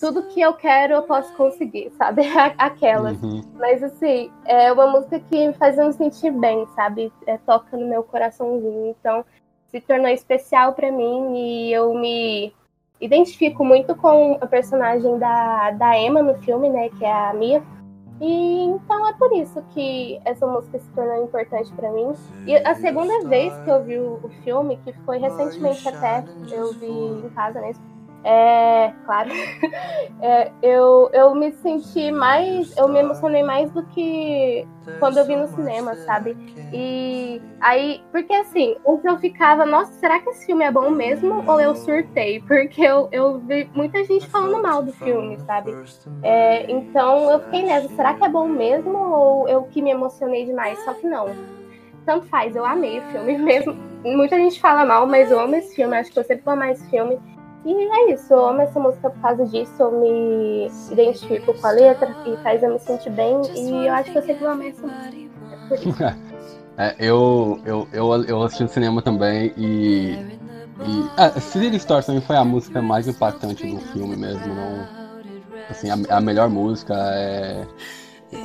tudo 0.00 0.22
que 0.28 0.40
eu 0.40 0.54
quero 0.54 0.94
eu 0.94 1.02
posso 1.02 1.32
conseguir, 1.34 1.90
sabe? 1.98 2.22
Aquelas. 2.56 3.20
Uhum. 3.22 3.42
Mas 3.54 3.82
assim, 3.82 4.30
é 4.44 4.72
uma 4.72 4.86
música 4.86 5.18
que 5.18 5.48
me 5.48 5.52
faz 5.54 5.76
me 5.76 5.92
sentir 5.92 6.30
bem, 6.30 6.66
sabe? 6.76 7.12
É, 7.26 7.36
toca 7.38 7.76
no 7.76 7.86
meu 7.86 8.02
coraçãozinho. 8.02 8.94
Então, 8.98 9.24
se 9.70 9.80
tornou 9.80 10.08
especial 10.08 10.72
pra 10.72 10.90
mim 10.90 11.36
e 11.36 11.72
eu 11.72 11.94
me 11.94 12.52
identifico 13.00 13.64
muito 13.64 13.94
com 13.94 14.38
a 14.40 14.46
personagem 14.46 15.18
da, 15.18 15.70
da 15.72 15.98
Emma 15.98 16.22
no 16.22 16.34
filme, 16.42 16.68
né? 16.68 16.88
Que 16.90 17.04
é 17.04 17.12
a 17.12 17.32
Mia. 17.34 17.62
E 18.20 18.64
então 18.64 19.06
é 19.06 19.12
por 19.12 19.32
isso 19.32 19.62
que 19.72 20.20
essa 20.24 20.44
música 20.46 20.78
se 20.78 20.90
tornou 20.90 21.22
importante 21.22 21.72
pra 21.74 21.92
mim. 21.92 22.12
E 22.46 22.56
a 22.56 22.74
segunda 22.74 23.24
vez 23.28 23.56
que 23.58 23.70
eu 23.70 23.84
vi 23.84 23.98
o, 23.98 24.18
o 24.22 24.28
filme, 24.42 24.76
que 24.84 24.92
foi 25.04 25.18
recentemente 25.18 25.88
até, 25.88 26.24
eu 26.50 26.72
vi 26.72 26.90
em 26.90 27.28
casa 27.30 27.60
mesmo. 27.60 27.97
É, 28.24 28.92
claro. 29.04 29.30
É, 30.20 30.50
eu, 30.62 31.08
eu 31.12 31.32
me 31.34 31.52
senti 31.52 32.10
mais. 32.10 32.76
Eu 32.76 32.88
me 32.88 32.98
emocionei 32.98 33.42
mais 33.44 33.70
do 33.70 33.84
que 33.86 34.66
quando 34.98 35.18
eu 35.18 35.24
vi 35.24 35.36
no 35.36 35.46
cinema, 35.46 35.94
sabe? 35.94 36.36
E 36.72 37.40
aí, 37.60 38.02
porque 38.10 38.32
assim, 38.32 38.76
eu 38.84 39.18
ficava, 39.18 39.64
nossa, 39.64 39.92
será 39.94 40.18
que 40.18 40.30
esse 40.30 40.46
filme 40.46 40.64
é 40.64 40.70
bom 40.70 40.90
mesmo? 40.90 41.44
Ou 41.46 41.60
eu 41.60 41.74
surtei? 41.74 42.40
Porque 42.46 42.82
eu, 42.82 43.08
eu 43.12 43.38
vi 43.38 43.70
muita 43.74 44.04
gente 44.04 44.26
falando 44.28 44.62
mal 44.62 44.82
do 44.82 44.92
filme, 44.92 45.38
sabe? 45.40 45.74
É, 46.22 46.70
então 46.70 47.30
eu 47.30 47.40
fiquei 47.40 47.62
nessa, 47.64 47.88
será 47.94 48.14
que 48.14 48.24
é 48.24 48.28
bom 48.28 48.48
mesmo? 48.48 48.98
Ou 48.98 49.48
eu 49.48 49.62
que 49.64 49.80
me 49.80 49.90
emocionei 49.90 50.44
demais? 50.44 50.78
Só 50.84 50.94
que 50.94 51.06
não. 51.06 51.26
Tanto 52.04 52.26
faz, 52.26 52.56
eu 52.56 52.64
amei 52.64 52.98
o 52.98 53.02
filme 53.12 53.38
mesmo. 53.38 53.74
Muita 54.04 54.36
gente 54.36 54.60
fala 54.60 54.84
mal, 54.84 55.06
mas 55.06 55.30
eu 55.30 55.38
amo 55.38 55.54
esse 55.56 55.74
filme, 55.74 55.96
acho 55.96 56.10
que 56.10 56.18
eu 56.18 56.24
sempre 56.24 56.44
vou 56.44 56.54
amar 56.54 56.70
esse 56.72 56.88
filme. 56.90 57.18
E 57.64 57.72
é 57.72 58.12
isso, 58.12 58.32
eu 58.32 58.48
amo 58.48 58.60
essa 58.60 58.78
música 58.78 59.10
por 59.10 59.20
causa 59.20 59.44
disso, 59.46 59.72
eu 59.80 59.92
me 59.92 60.70
identifico 60.90 61.52
com 61.52 61.66
a 61.66 61.70
letra 61.70 62.14
e 62.24 62.36
faz 62.38 62.62
eu 62.62 62.72
me 62.72 62.78
sentir 62.78 63.10
bem, 63.10 63.40
e 63.54 63.86
eu 63.86 63.92
acho 63.92 64.12
que 64.12 64.18
eu 64.18 64.22
sempre 64.22 64.44
vou 64.44 64.62
essa 64.62 64.86
música. 64.86 66.16
É 66.78 66.94
eu, 67.00 67.60
eu, 67.64 67.88
eu, 67.92 68.24
eu 68.24 68.42
assisti 68.44 68.62
no 68.62 68.68
cinema 68.68 69.02
também 69.02 69.52
e. 69.56 70.12
e 70.80 71.10
ah, 71.16 71.30
City 71.40 71.74
Stars 71.76 72.06
também 72.06 72.22
foi 72.22 72.36
a 72.36 72.44
música 72.44 72.80
mais 72.80 73.08
impactante 73.08 73.66
do 73.66 73.80
filme 73.80 74.16
mesmo. 74.16 74.54
Não, 74.54 74.86
assim, 75.68 75.90
a, 75.90 76.16
a 76.16 76.20
melhor 76.20 76.48
música 76.48 76.94
é. 76.94 77.66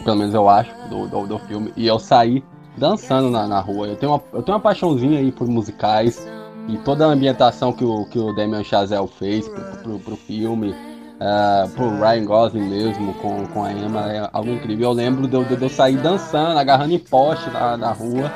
Pelo 0.03 0.15
menos 0.15 0.33
eu 0.33 0.49
acho, 0.49 0.73
do, 0.89 1.07
do, 1.07 1.27
do 1.27 1.39
filme. 1.39 1.71
E 1.77 1.85
eu 1.85 1.99
saí 1.99 2.43
dançando 2.75 3.29
na, 3.29 3.47
na 3.47 3.59
rua. 3.59 3.85
Eu 3.85 3.95
tenho, 3.97 4.13
uma, 4.13 4.23
eu 4.33 4.41
tenho 4.41 4.57
uma 4.57 4.63
paixãozinha 4.63 5.19
aí 5.19 5.31
por 5.31 5.47
musicais. 5.47 6.27
E 6.67 6.77
toda 6.77 7.05
a 7.05 7.09
ambientação 7.09 7.73
que 7.73 7.83
o, 7.83 8.05
que 8.05 8.17
o 8.17 8.33
Damien 8.33 8.63
Chazelle 8.63 9.07
fez 9.07 9.47
pro, 9.47 9.63
pro, 9.83 9.99
pro 9.99 10.15
filme. 10.15 10.73
Uh, 11.13 11.69
pro 11.69 11.89
Ryan 12.01 12.25
Gosling 12.25 12.67
mesmo, 12.67 13.13
com, 13.15 13.45
com 13.47 13.63
a 13.63 13.71
Emma, 13.71 14.11
é 14.11 14.29
algo 14.33 14.49
incrível. 14.49 14.89
Eu 14.89 14.93
lembro 14.93 15.27
de 15.27 15.35
eu, 15.35 15.45
de 15.45 15.61
eu 15.61 15.69
sair 15.69 15.95
dançando, 15.97 16.57
agarrando 16.57 16.93
em 16.93 16.99
poste 16.99 17.49
na, 17.49 17.77
na 17.77 17.91
rua 17.93 18.29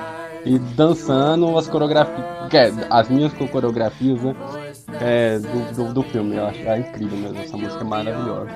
e 0.46 0.58
dançando 0.58 1.58
as 1.58 1.68
coreografias, 1.68 2.26
é, 2.54 2.72
as 2.90 3.10
minhas 3.10 3.34
coreografias 3.34 4.22
né, 4.22 4.36
é, 5.02 5.40
do, 5.40 5.74
do, 5.74 5.94
do 5.96 6.04
filme. 6.04 6.38
Eu 6.38 6.48
acho 6.48 6.60
é 6.60 6.80
incrível 6.80 7.18
mesmo, 7.18 7.40
essa 7.40 7.58
música 7.58 7.82
é 7.82 7.84
maravilhosa. 7.84 8.52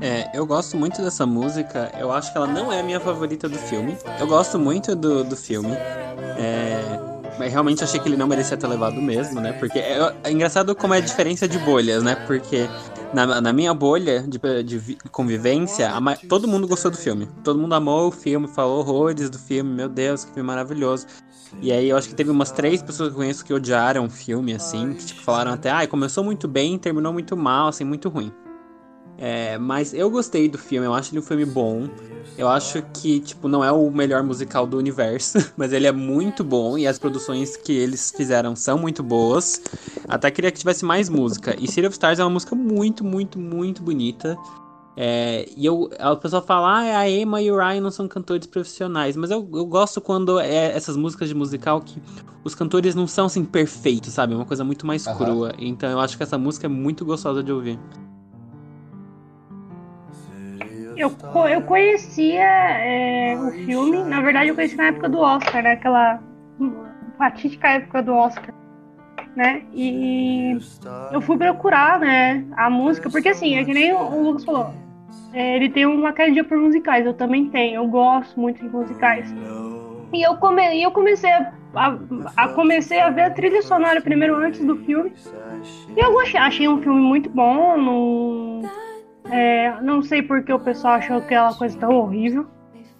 É, 0.00 0.30
eu 0.34 0.46
gosto 0.46 0.76
muito 0.76 1.02
dessa 1.02 1.24
música. 1.24 1.90
Eu 1.98 2.12
acho 2.12 2.30
que 2.30 2.36
ela 2.38 2.46
não 2.46 2.72
é 2.72 2.80
a 2.80 2.82
minha 2.82 3.00
favorita 3.00 3.48
do 3.48 3.58
filme. 3.58 3.96
Eu 4.20 4.26
gosto 4.26 4.58
muito 4.58 4.94
do, 4.94 5.24
do 5.24 5.34
filme. 5.34 5.72
É, 6.38 7.05
mas 7.38 7.52
realmente 7.52 7.84
achei 7.84 8.00
que 8.00 8.08
ele 8.08 8.16
não 8.16 8.26
merecia 8.26 8.56
ter 8.56 8.66
levado 8.66 9.00
mesmo, 9.00 9.40
né? 9.40 9.52
Porque 9.52 9.78
é, 9.78 10.12
é 10.24 10.30
engraçado 10.30 10.74
como 10.74 10.94
é 10.94 10.98
a 10.98 11.00
diferença 11.00 11.46
de 11.46 11.58
bolhas, 11.58 12.02
né? 12.02 12.14
Porque 12.26 12.66
na, 13.12 13.40
na 13.40 13.52
minha 13.52 13.72
bolha 13.74 14.22
de, 14.22 14.38
de 14.62 14.78
vi- 14.78 14.98
convivência, 15.10 15.90
a 15.90 16.16
todo 16.28 16.48
mundo 16.48 16.66
gostou 16.66 16.90
do 16.90 16.96
filme. 16.96 17.28
Todo 17.44 17.58
mundo 17.58 17.74
amou 17.74 18.08
o 18.08 18.10
filme, 18.12 18.48
falou 18.48 18.80
horrores 18.80 19.30
do 19.30 19.38
filme. 19.38 19.70
Meu 19.70 19.88
Deus, 19.88 20.24
que 20.24 20.32
filme 20.32 20.46
maravilhoso. 20.46 21.06
E 21.60 21.72
aí 21.72 21.88
eu 21.88 21.96
acho 21.96 22.08
que 22.08 22.14
teve 22.14 22.30
umas 22.30 22.50
três 22.50 22.82
pessoas 22.82 23.08
que 23.10 23.14
eu 23.14 23.18
conheço 23.18 23.44
que 23.44 23.52
odiaram 23.54 24.04
o 24.06 24.10
filme, 24.10 24.52
assim. 24.54 24.94
Que 24.94 25.04
tipo, 25.06 25.22
falaram 25.22 25.52
até, 25.52 25.70
ai, 25.70 25.86
começou 25.86 26.24
muito 26.24 26.48
bem, 26.48 26.78
terminou 26.78 27.12
muito 27.12 27.36
mal, 27.36 27.68
assim, 27.68 27.84
muito 27.84 28.08
ruim. 28.08 28.32
É, 29.18 29.56
mas 29.58 29.94
eu 29.94 30.10
gostei 30.10 30.48
do 30.48 30.58
filme, 30.58 30.86
eu 30.86 30.94
acho 30.94 31.12
ele 31.12 31.20
um 31.20 31.22
filme 31.22 31.44
bom. 31.44 31.88
Eu 32.36 32.48
acho 32.48 32.82
que, 32.92 33.20
tipo, 33.20 33.48
não 33.48 33.64
é 33.64 33.72
o 33.72 33.90
melhor 33.90 34.22
musical 34.22 34.66
do 34.66 34.76
universo, 34.76 35.38
mas 35.56 35.72
ele 35.72 35.86
é 35.86 35.92
muito 35.92 36.44
bom 36.44 36.76
e 36.76 36.86
as 36.86 36.98
produções 36.98 37.56
que 37.56 37.72
eles 37.72 38.12
fizeram 38.14 38.54
são 38.54 38.78
muito 38.78 39.02
boas. 39.02 39.62
Até 40.06 40.30
queria 40.30 40.52
que 40.52 40.58
tivesse 40.58 40.84
mais 40.84 41.08
música. 41.08 41.56
E 41.58 41.66
City 41.66 41.86
of 41.86 41.94
Stars 41.94 42.18
é 42.18 42.24
uma 42.24 42.30
música 42.30 42.54
muito, 42.54 43.02
muito, 43.02 43.38
muito 43.38 43.82
bonita. 43.82 44.36
É, 44.98 45.46
e 45.54 45.64
eu, 45.66 45.90
a 45.98 46.16
pessoa 46.16 46.40
fala, 46.40 46.80
ah, 46.80 46.98
a 47.00 47.10
Emma 47.10 47.42
e 47.42 47.50
o 47.50 47.56
Ryan 47.56 47.82
não 47.82 47.90
são 47.90 48.08
cantores 48.08 48.46
profissionais, 48.46 49.14
mas 49.14 49.30
eu, 49.30 49.46
eu 49.52 49.66
gosto 49.66 50.00
quando 50.00 50.40
é 50.40 50.74
essas 50.74 50.96
músicas 50.96 51.28
de 51.28 51.34
musical 51.34 51.82
que 51.82 52.02
os 52.42 52.54
cantores 52.54 52.94
não 52.94 53.06
são 53.06 53.26
assim 53.26 53.44
perfeitos, 53.44 54.14
sabe? 54.14 54.32
É 54.32 54.36
uma 54.36 54.46
coisa 54.46 54.64
muito 54.64 54.86
mais 54.86 55.06
Aham. 55.06 55.16
crua. 55.16 55.54
Então 55.58 55.90
eu 55.90 56.00
acho 56.00 56.16
que 56.16 56.22
essa 56.22 56.38
música 56.38 56.66
é 56.66 56.68
muito 56.68 57.04
gostosa 57.04 57.42
de 57.42 57.52
ouvir. 57.52 57.78
Eu, 60.96 61.14
eu 61.50 61.62
conhecia 61.62 62.42
é, 62.42 63.38
o 63.38 63.50
filme, 63.64 64.02
na 64.04 64.20
verdade 64.22 64.48
eu 64.48 64.54
conheci 64.54 64.76
na 64.76 64.86
época 64.86 65.08
do 65.08 65.18
Oscar, 65.18 65.62
né? 65.62 65.72
Aquela 65.72 66.20
fatídica 67.18 67.68
época 67.68 68.02
do 68.02 68.14
Oscar, 68.14 68.54
né? 69.34 69.62
E 69.74 70.58
eu 71.12 71.20
fui 71.20 71.36
procurar, 71.36 72.00
né, 72.00 72.44
a 72.56 72.68
música, 72.68 73.08
porque 73.10 73.28
assim, 73.28 73.56
é 73.56 73.64
que 73.64 73.72
nem 73.72 73.92
o, 73.92 74.22
Lucas 74.22 74.44
falou, 74.44 74.70
é, 75.32 75.56
ele 75.56 75.68
tem 75.68 75.86
uma 75.86 76.12
quedinha 76.12 76.42
por 76.44 76.58
musicais, 76.58 77.04
eu 77.06 77.14
também 77.14 77.48
tenho, 77.48 77.76
eu 77.76 77.86
gosto 77.86 78.38
muito 78.40 78.60
de 78.60 78.68
musicais. 78.68 79.32
E 80.12 80.26
eu, 80.26 80.36
come, 80.36 80.82
eu 80.82 80.90
comecei 80.90 81.30
a, 81.30 81.52
a, 81.74 81.98
a- 82.36 82.48
comecei 82.48 83.00
a 83.00 83.10
ver 83.10 83.22
a 83.22 83.30
trilha 83.30 83.60
sonora 83.62 84.00
primeiro 84.00 84.34
antes 84.36 84.64
do 84.64 84.76
filme. 84.78 85.12
E 85.96 86.00
eu 86.00 86.12
gostei, 86.12 86.40
achei 86.40 86.68
um 86.68 86.80
filme 86.82 87.00
muito 87.00 87.28
bom, 87.30 87.76
não, 87.76 88.62
é, 89.30 89.80
não 89.82 90.02
sei 90.02 90.22
porque 90.22 90.52
o 90.52 90.58
pessoal 90.58 90.94
achou 90.94 91.16
aquela 91.16 91.54
coisa 91.54 91.76
tão 91.78 91.94
horrível. 91.96 92.46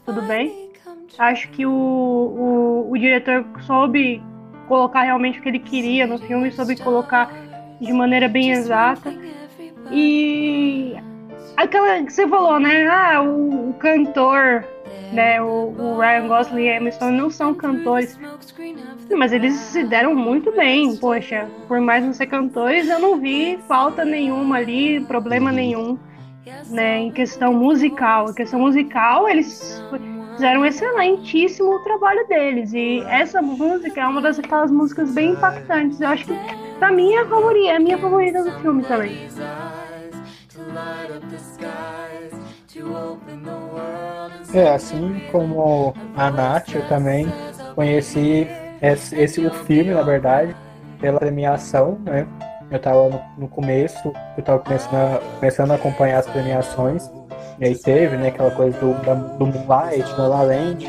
Tudo 0.05 0.23
bem. 0.23 0.71
Acho 1.19 1.49
que 1.51 1.65
o, 1.65 1.71
o, 1.71 2.91
o 2.91 2.99
diretor 2.99 3.45
soube 3.61 4.23
colocar 4.69 5.03
realmente 5.03 5.39
o 5.39 5.43
que 5.43 5.49
ele 5.49 5.59
queria 5.59 6.07
no 6.07 6.19
filme, 6.19 6.51
soube 6.51 6.77
colocar 6.77 7.33
de 7.81 7.93
maneira 7.93 8.29
bem 8.29 8.51
exata. 8.51 9.15
E 9.91 10.95
aquela 11.57 12.03
que 12.03 12.13
você 12.13 12.27
falou, 12.27 12.59
né? 12.59 12.87
Ah, 12.87 13.23
o, 13.23 13.71
o 13.71 13.75
cantor, 13.75 14.65
né? 15.13 15.41
O, 15.41 15.75
o 15.79 15.99
Ryan 15.99 16.29
Gosling 16.29 16.67
e 16.67 16.93
Stone 16.93 17.17
não 17.17 17.31
são 17.31 17.55
cantores. 17.55 18.19
Mas 19.17 19.33
eles 19.33 19.55
se 19.55 19.85
deram 19.85 20.15
muito 20.15 20.53
bem, 20.53 20.97
poxa. 20.97 21.49
Por 21.69 21.81
mais 21.81 22.05
não 22.05 22.13
ser 22.13 22.27
cantores, 22.27 22.89
eu 22.89 22.99
não 22.99 23.19
vi 23.19 23.59
falta 23.69 24.05
nenhuma 24.05 24.57
ali, 24.57 25.01
problema 25.05 25.53
nenhum, 25.53 25.97
né? 26.71 26.99
Em 26.99 27.11
questão 27.11 27.53
musical. 27.53 28.31
Em 28.31 28.35
questão 28.35 28.61
musical, 28.61 29.29
eles 29.29 29.83
fizeram 30.35 30.61
um 30.61 30.65
excelentíssimo 30.65 31.79
trabalho 31.81 32.27
deles. 32.29 32.73
E 32.73 33.01
essa 33.09 33.43
música 33.43 34.01
é 34.01 34.07
uma 34.07 34.21
das 34.21 34.39
aquelas 34.39 34.71
músicas 34.71 35.13
bem 35.13 35.33
impactantes. 35.33 36.01
Eu 36.01 36.09
acho 36.09 36.25
que, 36.27 36.35
pra 36.79 36.91
mim, 36.93 37.13
é 37.13 37.21
a 37.21 37.27
favorita, 37.27 37.69
é 37.69 37.77
a 37.77 37.81
minha 37.81 37.99
favorita 37.99 38.45
do 38.45 38.53
filme 38.61 38.83
também. 38.85 39.29
É, 44.55 44.75
assim 44.75 45.21
como 45.33 45.95
a 46.17 46.31
Nath, 46.31 46.75
eu 46.75 46.87
também 46.89 47.27
conheci 47.75 48.47
esse, 48.81 49.17
esse 49.17 49.47
o 49.47 49.51
filme, 49.51 49.93
na 49.93 50.03
verdade, 50.03 50.55
pela 51.01 51.19
premiação, 51.19 51.99
né? 52.05 52.27
Eu 52.71 52.79
tava 52.79 53.09
no, 53.09 53.21
no 53.39 53.49
começo, 53.49 54.13
eu 54.37 54.43
tava 54.43 54.59
começando 54.59 54.95
a, 54.95 55.21
começando 55.39 55.71
a 55.71 55.75
acompanhar 55.75 56.19
as 56.19 56.27
premiações, 56.27 57.11
e 57.61 57.65
aí 57.65 57.77
teve, 57.77 58.17
né, 58.17 58.29
aquela 58.29 58.51
coisa 58.51 58.79
do, 58.79 58.95
da, 59.03 59.15
do 59.15 59.47
Moonlight, 59.47 60.17
da 60.17 60.27
La 60.27 60.43
Land, 60.43 60.87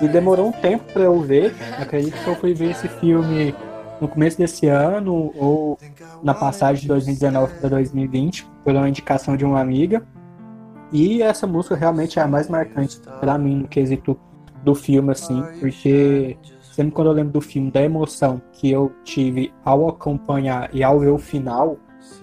e 0.00 0.08
demorou 0.08 0.48
um 0.48 0.52
tempo 0.52 0.84
pra 0.92 1.04
eu 1.04 1.20
ver, 1.20 1.54
acredito 1.80 2.22
que 2.22 2.26
eu 2.26 2.34
fui 2.36 2.52
ver 2.52 2.72
esse 2.72 2.88
filme 2.88 3.54
no 4.00 4.06
começo 4.06 4.38
desse 4.38 4.66
ano, 4.66 5.32
ou 5.36 5.78
na 6.22 6.34
passagem 6.34 6.82
de 6.82 6.88
2019 6.88 7.54
para 7.54 7.70
2020, 7.70 8.46
por 8.62 8.74
uma 8.74 8.88
indicação 8.88 9.36
de 9.36 9.44
uma 9.44 9.60
amiga, 9.60 10.02
e 10.92 11.22
essa 11.22 11.46
música 11.46 11.74
realmente 11.74 12.18
é 12.18 12.22
a 12.22 12.26
mais 12.26 12.48
marcante 12.48 13.00
pra 13.20 13.36
mim 13.38 13.56
no 13.56 13.68
quesito 13.68 14.18
do 14.62 14.74
filme, 14.74 15.12
assim, 15.12 15.42
porque 15.60 16.36
sempre 16.78 16.92
quando 16.92 17.08
eu 17.08 17.12
lembro 17.12 17.32
do 17.32 17.40
filme, 17.40 17.72
da 17.72 17.82
emoção 17.82 18.40
que 18.52 18.70
eu 18.70 18.92
tive 19.02 19.52
ao 19.64 19.88
acompanhar 19.88 20.72
e 20.72 20.84
ao 20.84 21.00
ver 21.00 21.08
o 21.08 21.18
final, 21.18 21.76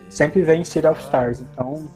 sempre 0.08 0.44
vem 0.44 0.63
City 0.63 0.88
of 0.88 1.02
Stars. 1.02 1.41
Então, 1.41 1.89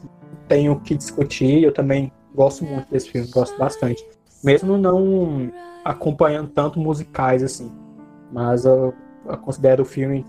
tenho 0.46 0.72
o 0.72 0.80
que 0.80 0.94
discutir, 0.94 1.62
eu 1.62 1.72
também 1.72 2.12
gosto 2.34 2.62
muito 2.66 2.90
desse 2.90 3.08
filme, 3.08 3.26
gosto 3.28 3.56
bastante. 3.56 4.06
Mesmo 4.44 4.76
não 4.76 5.50
acompanhando 5.82 6.50
tanto 6.50 6.78
musicais, 6.78 7.42
assim, 7.42 7.72
mas 8.30 8.66
eu, 8.66 8.92
eu 9.24 9.38
considero 9.38 9.82
o 9.82 9.86
filme 9.86 10.26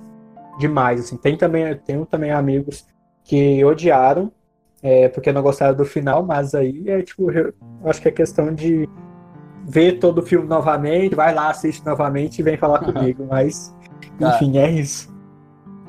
demais, 0.58 1.02
assim. 1.02 1.17
Tem 1.17 1.36
também, 1.36 1.76
tenho 1.80 2.06
também 2.06 2.32
amigos 2.32 2.88
que 3.26 3.62
odiaram, 3.65 4.32
é, 4.82 5.10
porque 5.10 5.34
não 5.34 5.41
gostaram 5.41 5.76
do 5.76 5.84
final, 5.84 6.24
mas 6.24 6.56
aí 6.56 6.89
é 6.89 7.02
tipo, 7.02 7.30
eu 7.30 7.54
acho 7.84 8.02
que 8.02 8.08
é 8.08 8.12
questão 8.12 8.56
de 8.56 8.88
ver 9.65 10.00
todo 10.00 10.19
o 10.19 10.21
filme 10.24 10.47
novamente, 10.47 11.15
vai 11.15 11.34
lá, 11.34 11.50
assiste 11.50 11.86
novamente 11.86 12.39
e 12.39 12.43
vem 12.43 12.58
falar 12.58 12.80
comigo, 12.86 13.26
mas 13.30 13.74
Cara. 14.19 14.36
enfim, 14.36 14.58
é 14.58 14.71
isso. 14.71 15.10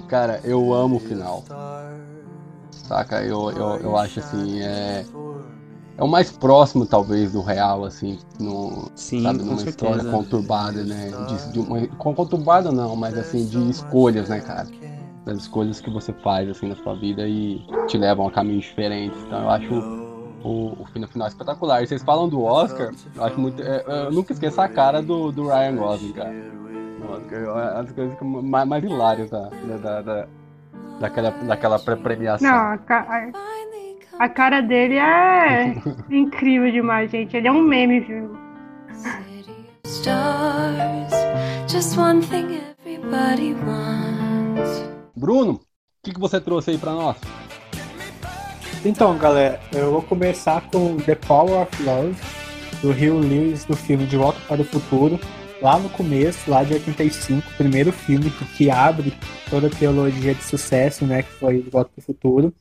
Cara, 0.08 0.40
eu 0.44 0.72
amo 0.74 0.96
o 0.96 1.00
final. 1.00 1.44
Saca? 2.70 3.22
Eu, 3.22 3.50
eu, 3.52 3.76
eu 3.80 3.96
acho 3.96 4.18
assim, 4.18 4.61
é. 4.61 5.04
É 5.96 6.02
o 6.02 6.08
mais 6.08 6.30
próximo, 6.32 6.87
talvez, 6.87 7.32
do 7.32 7.42
real, 7.42 7.85
assim, 7.85 8.18
no, 8.40 8.90
Sim, 8.94 9.22
sabe, 9.22 9.38
numa 9.44 9.62
história 9.62 10.02
certeza. 10.02 10.11
conturbada, 10.11 10.82
né? 10.85 11.11
De, 11.11 11.52
de 11.52 11.61
uma, 11.61 11.87
com- 11.98 12.14
conturbada 12.14 12.72
não, 12.72 12.96
mas 12.96 13.16
assim, 13.16 13.44
de 13.46 13.70
escolhas, 13.70 14.28
né, 14.28 14.40
cara? 14.40 14.66
Das 15.24 15.38
escolhas 15.38 15.80
que 15.80 15.90
você 15.90 16.12
faz, 16.14 16.48
assim, 16.48 16.66
na 16.66 16.74
sua 16.76 16.94
vida 16.94 17.28
e 17.28 17.64
te 17.87 17.96
levam 17.98 18.26
a 18.26 18.30
caminhos 18.30 18.64
diferentes. 18.64 19.18
Então 19.26 19.42
eu 19.42 19.50
acho 19.50 20.01
o, 20.44 20.83
o 20.83 20.87
final, 20.92 21.09
final 21.09 21.28
espetacular. 21.28 21.83
E 21.83 21.87
vocês 21.87 22.02
falam 22.02 22.28
do 22.28 22.42
Oscar, 22.42 22.92
eu 23.14 23.24
acho 23.24 23.38
muito. 23.40 23.62
é, 23.62 23.85
eu 24.07 24.12
nunca 24.12 24.33
esqueço 24.33 24.61
a 24.61 24.68
cara 24.68 25.02
do, 25.02 25.31
do 25.33 25.46
Ryan 25.48 25.76
Gosling, 25.76 26.12
cara. 26.12 26.35
Oscar, 27.11 27.38
é 27.42 27.50
uma 27.50 27.83
das 27.83 27.92
coisas 27.92 28.16
mais, 28.22 28.68
mais 28.68 28.85
hilárias 28.85 29.31
da, 29.31 29.48
da, 29.48 29.76
da, 29.76 30.02
da- 30.02 30.26
daquela, 31.00 31.31
daquela 31.31 31.78
pré-premiação. 31.78 32.48
Não, 32.48 32.72
a, 32.72 32.78
ca- 32.78 33.07
a- 34.18 34.28
cara 34.28 34.61
dele 34.61 34.96
é 34.98 35.74
incrível 36.11 36.70
demais, 36.70 37.11
gente. 37.11 37.37
Ele 37.37 37.48
é 37.48 37.52
um 37.52 37.62
meme, 37.62 38.00
viu? 38.00 38.37
Stars, 39.85 41.12
just 41.68 41.96
one 41.98 42.20
thing 42.22 42.61
everybody 42.81 43.55
wants. 43.55 44.83
Bruno, 45.16 45.52
o 45.55 45.61
que, 46.02 46.12
que 46.12 46.20
você 46.20 46.40
trouxe 46.40 46.70
aí 46.70 46.78
pra 46.78 46.92
nós? 46.92 47.16
Então, 48.84 49.16
galera, 49.16 49.60
eu 49.72 49.92
vou 49.92 50.02
começar 50.02 50.60
com 50.62 50.96
The 50.96 51.14
Power 51.14 51.62
of 51.62 51.82
Love, 51.84 52.16
do 52.82 52.90
Hugh 52.90 53.20
Lewis, 53.20 53.64
do 53.64 53.76
filme 53.76 54.06
De 54.06 54.16
Volta 54.16 54.40
para 54.48 54.60
o 54.60 54.64
Futuro, 54.64 55.20
lá 55.60 55.78
no 55.78 55.88
começo, 55.88 56.50
lá 56.50 56.64
de 56.64 56.74
85, 56.74 57.48
o 57.48 57.56
primeiro 57.56 57.92
filme 57.92 58.28
que, 58.56 58.68
abre 58.68 59.14
toda 59.48 59.68
a 59.68 59.70
teologia 59.70 60.34
de 60.34 60.42
sucesso, 60.42 61.06
né, 61.06 61.22
que 61.22 61.30
foi 61.30 61.62
De 61.62 61.70
Volta 61.70 61.92
para 61.94 62.02
o 62.02 62.04
Futuro. 62.04 62.52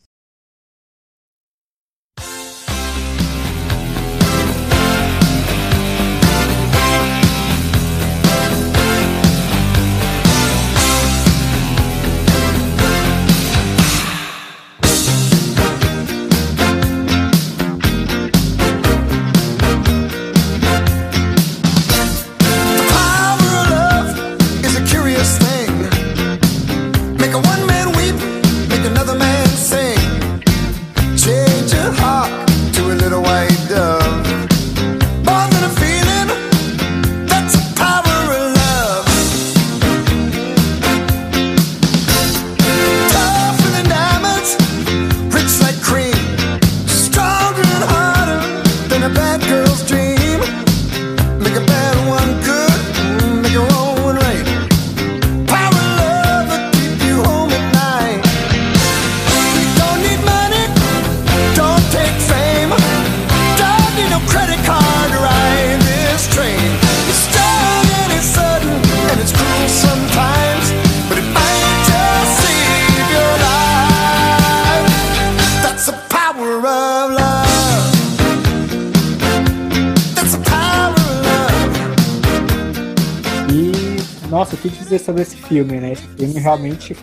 Filme, 85.51 85.81
né? 85.81 85.91
Esse 85.91 86.07
filme 86.07 86.39
realmente 86.39 86.95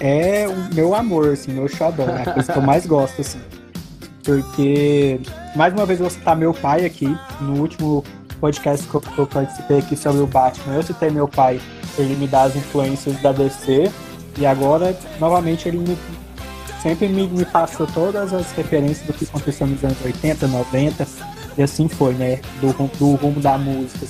é 0.00 0.48
o 0.48 0.74
meu 0.74 0.94
amor, 0.94 1.32
assim, 1.32 1.52
meu 1.52 1.68
xodó, 1.68 2.04
é 2.04 2.22
a 2.22 2.32
coisa 2.32 2.50
que 2.50 2.58
eu 2.58 2.62
mais 2.62 2.86
gosto, 2.86 3.20
assim. 3.20 3.40
Porque, 4.24 5.20
mais 5.54 5.74
uma 5.74 5.84
vez, 5.84 6.00
eu 6.00 6.08
vou 6.08 6.10
citar 6.10 6.34
meu 6.34 6.54
pai 6.54 6.86
aqui, 6.86 7.14
no 7.42 7.60
último 7.60 8.02
podcast 8.40 8.86
que 8.86 8.94
eu, 8.94 9.00
que 9.02 9.18
eu 9.18 9.26
participei 9.26 9.78
aqui 9.80 9.96
sobre 9.96 10.22
o 10.22 10.26
Batman, 10.26 10.76
eu 10.76 10.82
citei 10.82 11.10
meu 11.10 11.28
pai, 11.28 11.60
ele 11.98 12.16
me 12.16 12.26
dá 12.26 12.44
as 12.44 12.56
influências 12.56 13.20
da 13.20 13.32
DC, 13.32 13.90
e 14.38 14.46
agora, 14.46 14.98
novamente, 15.18 15.68
ele 15.68 15.78
me, 15.78 15.98
sempre 16.82 17.06
me, 17.06 17.28
me 17.28 17.44
passou 17.44 17.86
todas 17.86 18.32
as 18.32 18.50
referências 18.52 19.06
do 19.06 19.12
que 19.12 19.24
aconteceu 19.24 19.66
nos 19.66 19.84
anos 19.84 19.98
80, 20.02 20.46
90, 20.46 21.06
e 21.58 21.62
assim 21.62 21.86
foi, 21.86 22.14
né? 22.14 22.40
Do, 22.62 22.72
do 22.98 23.14
rumo 23.16 23.40
da 23.40 23.58
música. 23.58 24.06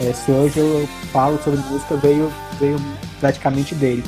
É, 0.00 0.12
se 0.12 0.30
hoje 0.30 0.58
eu 0.58 0.88
falo 1.12 1.38
sobre 1.42 1.60
música, 1.60 1.96
veio, 1.96 2.32
veio 2.60 2.76
praticamente 3.20 3.74
dele. 3.74 4.04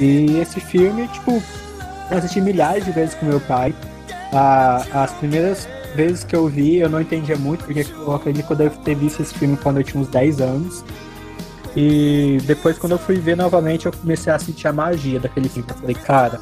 E 0.00 0.38
esse 0.38 0.60
filme, 0.60 1.08
tipo, 1.08 1.42
eu 2.10 2.18
assisti 2.18 2.40
milhares 2.40 2.84
de 2.84 2.92
vezes 2.92 3.14
com 3.14 3.26
meu 3.26 3.40
pai. 3.40 3.74
Ah, 4.32 4.84
as 4.92 5.12
primeiras 5.12 5.68
vezes 5.94 6.22
que 6.22 6.36
eu 6.36 6.46
vi, 6.46 6.76
eu 6.76 6.88
não 6.88 7.00
entendia 7.00 7.36
muito, 7.36 7.64
porque 7.64 7.84
eu 7.90 8.14
acredito 8.14 8.46
que 8.46 8.52
eu 8.52 8.56
devo 8.56 8.78
ter 8.80 8.94
visto 8.94 9.20
esse 9.20 9.34
filme 9.34 9.56
quando 9.56 9.78
eu 9.78 9.84
tinha 9.84 10.00
uns 10.00 10.08
10 10.08 10.40
anos. 10.40 10.84
E 11.76 12.38
depois, 12.44 12.78
quando 12.78 12.92
eu 12.92 12.98
fui 12.98 13.16
ver 13.16 13.36
novamente, 13.36 13.86
eu 13.86 13.92
comecei 13.92 14.32
a 14.32 14.38
sentir 14.38 14.68
a 14.68 14.72
magia 14.72 15.18
daquele 15.18 15.48
filme. 15.48 15.68
Eu 15.68 15.76
falei, 15.76 15.94
cara, 15.94 16.40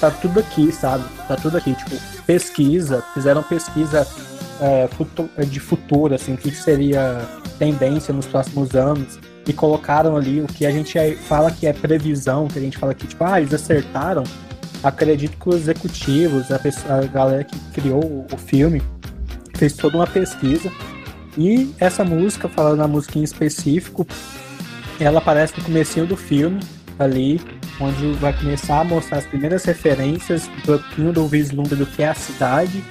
tá 0.00 0.10
tudo 0.10 0.40
aqui, 0.40 0.72
sabe? 0.72 1.04
Tá 1.28 1.36
tudo 1.36 1.56
aqui. 1.56 1.74
Tipo, 1.74 1.96
pesquisa, 2.26 3.04
fizeram 3.14 3.42
pesquisa 3.42 4.06
é, 4.60 4.88
de 5.44 5.60
futuro, 5.60 6.14
assim, 6.14 6.34
o 6.34 6.36
que 6.36 6.50
seria 6.50 7.26
tendência 7.58 8.12
nos 8.12 8.26
próximos 8.26 8.74
anos 8.74 9.18
e 9.46 9.52
colocaram 9.52 10.16
ali 10.16 10.40
o 10.40 10.46
que 10.46 10.66
a 10.66 10.70
gente 10.70 10.98
fala 11.16 11.50
que 11.50 11.66
é 11.66 11.72
previsão, 11.72 12.46
que 12.46 12.58
a 12.58 12.62
gente 12.62 12.78
fala 12.78 12.94
que, 12.94 13.06
tipo, 13.06 13.24
ah, 13.24 13.40
eles 13.40 13.52
acertaram. 13.52 14.24
Acredito 14.82 15.36
que 15.36 15.48
os 15.48 15.56
executivos, 15.56 16.50
a, 16.50 16.58
pessoa, 16.58 17.00
a 17.00 17.06
galera 17.06 17.44
que 17.44 17.58
criou 17.72 18.26
o 18.32 18.36
filme, 18.36 18.82
fez 19.56 19.74
toda 19.74 19.96
uma 19.96 20.06
pesquisa. 20.06 20.70
E 21.36 21.74
essa 21.78 22.04
música, 22.04 22.48
falando 22.48 22.78
na 22.78 22.88
música 22.88 23.18
em 23.18 23.22
específico, 23.22 24.06
ela 24.98 25.18
aparece 25.18 25.54
no 25.58 25.64
comecinho 25.64 26.06
do 26.06 26.16
filme, 26.16 26.60
ali, 26.98 27.40
onde 27.80 28.12
vai 28.14 28.32
começar 28.32 28.80
a 28.80 28.84
mostrar 28.84 29.18
as 29.18 29.26
primeiras 29.26 29.64
referências, 29.64 30.48
um 30.48 30.60
pouquinho 30.60 31.12
do 31.12 31.26
vislumbre 31.26 31.76
do 31.76 31.86
que 31.86 32.02
é 32.02 32.08
a 32.08 32.14
cidade, 32.14 32.84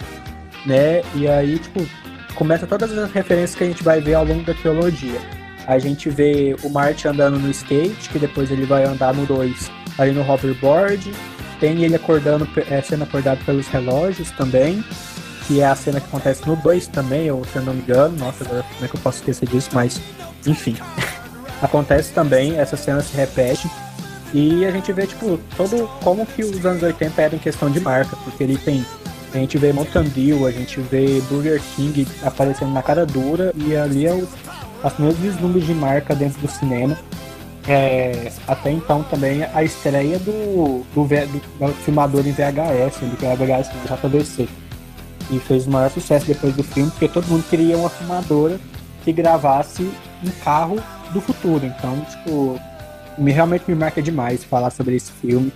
né? 0.65 1.01
E 1.15 1.27
aí, 1.27 1.59
tipo, 1.59 1.85
começa 2.35 2.65
todas 2.67 2.95
as 2.97 3.11
referências 3.11 3.55
que 3.55 3.63
a 3.63 3.67
gente 3.67 3.83
vai 3.83 3.99
ver 3.99 4.15
ao 4.15 4.25
longo 4.25 4.43
da 4.43 4.53
trilogia. 4.53 5.19
A 5.67 5.77
gente 5.77 6.09
vê 6.09 6.55
o 6.63 6.69
Marty 6.69 7.07
andando 7.07 7.37
no 7.37 7.49
skate, 7.51 8.09
que 8.09 8.17
depois 8.17 8.49
ele 8.49 8.65
vai 8.65 8.85
andar 8.85 9.13
no 9.13 9.25
2 9.25 9.71
ali 9.97 10.11
no 10.11 10.21
hoverboard. 10.21 11.13
Tem 11.59 11.83
ele 11.83 11.95
acordando, 11.95 12.47
é, 12.69 12.81
sendo 12.81 13.03
acordado 13.03 13.43
pelos 13.45 13.67
relógios 13.67 14.31
também, 14.31 14.83
que 15.45 15.61
é 15.61 15.65
a 15.65 15.75
cena 15.75 15.99
que 15.99 16.07
acontece 16.07 16.47
no 16.47 16.55
2 16.55 16.87
também, 16.87 17.29
ou 17.29 17.43
se 17.45 17.57
eu 17.57 17.61
não 17.61 17.73
me 17.73 17.81
engano. 17.81 18.17
Nossa, 18.17 18.43
agora 18.43 18.63
como 18.63 18.85
é 18.85 18.87
que 18.87 18.95
eu 18.95 19.01
posso 19.01 19.19
esquecer 19.19 19.47
disso? 19.47 19.69
Mas, 19.73 20.01
enfim. 20.47 20.75
acontece 21.61 22.13
também, 22.13 22.57
essa 22.57 22.77
cena 22.77 23.01
se 23.01 23.15
repete. 23.15 23.69
E 24.33 24.63
a 24.65 24.71
gente 24.71 24.93
vê, 24.93 25.07
tipo, 25.07 25.39
todo 25.57 25.89
como 26.03 26.25
que 26.25 26.43
os 26.43 26.65
anos 26.65 26.83
80 26.83 27.21
eram 27.21 27.35
em 27.35 27.39
questão 27.39 27.69
de 27.69 27.79
marca, 27.79 28.15
porque 28.23 28.43
ele 28.43 28.57
tem. 28.57 28.85
A 29.33 29.37
gente 29.37 29.57
vê 29.57 29.71
Mountain 29.71 30.05
Dew, 30.05 30.47
a 30.47 30.51
gente 30.51 30.79
vê 30.81 31.21
Burger 31.29 31.61
King 31.75 32.07
aparecendo 32.23 32.71
na 32.71 32.81
cara 32.81 33.05
dura, 33.05 33.53
e 33.55 33.75
ali 33.75 34.07
é 34.07 34.13
o 34.13 34.27
as 34.83 34.93
primeiros 34.93 35.19
vislumbres 35.19 35.65
de 35.65 35.73
marca 35.73 36.15
dentro 36.15 36.39
do 36.41 36.47
cinema. 36.47 36.97
É, 37.67 38.31
até 38.47 38.71
então 38.71 39.03
também 39.03 39.43
a 39.43 39.63
estreia 39.63 40.17
do, 40.17 40.83
do, 40.95 41.03
do, 41.03 41.67
do 41.67 41.73
filmador 41.83 42.25
em 42.25 42.31
VHS, 42.31 42.99
do 43.01 43.17
VHS 43.17 43.69
do 43.69 44.09
JVC. 44.09 44.47
E 45.31 45.39
fez 45.39 45.67
o 45.67 45.69
maior 45.69 45.91
sucesso 45.91 46.25
depois 46.25 46.55
do 46.55 46.63
filme, 46.63 46.89
porque 46.91 47.07
todo 47.07 47.27
mundo 47.27 47.43
queria 47.49 47.77
uma 47.77 47.89
filmadora 47.89 48.59
que 49.03 49.13
gravasse 49.13 49.83
um 50.23 50.29
carro 50.43 50.81
do 51.11 51.21
futuro. 51.21 51.65
Então, 51.65 52.03
tipo, 52.09 52.59
me, 53.17 53.31
realmente 53.31 53.65
me 53.67 53.75
marca 53.75 54.01
demais 54.01 54.43
falar 54.43 54.71
sobre 54.71 54.95
esse 54.95 55.11
filme. 55.11 55.51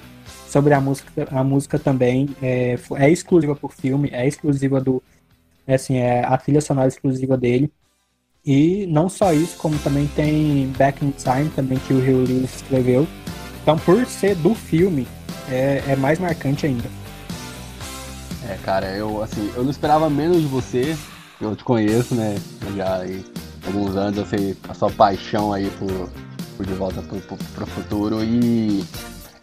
Sobre 0.54 0.76
a 0.76 0.80
música, 0.80 1.28
a 1.32 1.44
música 1.44 1.80
também 1.80 2.30
é, 2.39 2.78
é 2.98 3.10
exclusiva 3.10 3.56
pro 3.56 3.68
filme, 3.70 4.12
é 4.13 4.28
exclusiva 4.28 4.80
do. 4.80 5.02
É, 5.66 5.74
assim, 5.74 5.98
é 5.98 6.24
a 6.24 6.38
trilha 6.38 6.62
sonora 6.62 6.88
exclusiva 6.88 7.36
dele. 7.36 7.74
E 8.46 8.86
não 8.86 9.10
só 9.10 9.34
isso, 9.34 9.58
como 9.58 9.80
também 9.80 10.06
tem 10.16 10.68
Back 10.78 11.04
in 11.04 11.10
Time, 11.10 11.50
também 11.56 11.80
que 11.80 11.92
o 11.92 11.98
Hugh 11.98 12.28
Lewis 12.28 12.58
escreveu. 12.58 13.08
Então, 13.63 13.80
por 13.80 14.06
ser 14.06 14.36
do 14.36 14.54
filme, 14.54 15.08
é, 15.50 15.82
é 15.88 15.96
mais 15.96 16.20
marcante 16.20 16.68
ainda. 16.68 16.88
É, 18.48 18.56
cara, 18.63 18.96
eu 18.96 19.24
assim, 19.24 19.52
eu 19.56 19.63
não 19.63 19.72
esperava 19.72 20.08
menos 20.08 20.39
de 20.39 20.48
você. 20.48 20.96
Eu 21.42 21.56
te 21.56 21.63
conheço, 21.63 22.13
né? 22.13 22.36
Já 22.78 22.98
aí 22.98 23.26
alguns 23.66 23.96
anos 23.96 24.20
eu 24.20 24.26
sei 24.28 24.56
a 24.70 24.76
sua 24.76 24.92
paixão 24.92 25.52
aí 25.52 25.68
por, 25.80 26.12
por 26.56 26.63
De 26.63 26.74
Volta 26.76 27.02
pro, 27.02 27.20
pro, 27.22 27.38
pro 27.38 27.66
Futuro. 27.66 28.24
E, 28.24 28.84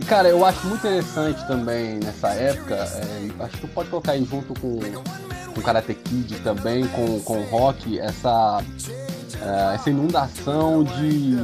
e, 0.01 0.05
cara, 0.05 0.29
eu 0.29 0.45
acho 0.45 0.67
muito 0.67 0.87
interessante 0.87 1.47
também 1.47 1.99
nessa 2.01 2.29
época. 2.29 2.75
É, 2.75 3.45
acho 3.45 3.57
que 3.57 3.61
tu 3.61 3.69
pode 3.69 3.89
colocar 3.91 4.13
aí 4.13 4.25
junto 4.25 4.59
com 4.61 4.79
com 5.55 5.61
Karate 5.61 5.95
Kid 5.95 6.41
também, 6.41 6.87
com, 6.89 7.21
com 7.21 7.43
rock, 7.43 7.99
essa, 7.99 8.63
uh, 8.63 9.75
essa 9.75 9.91
inundação 9.91 10.85
de, 10.85 11.37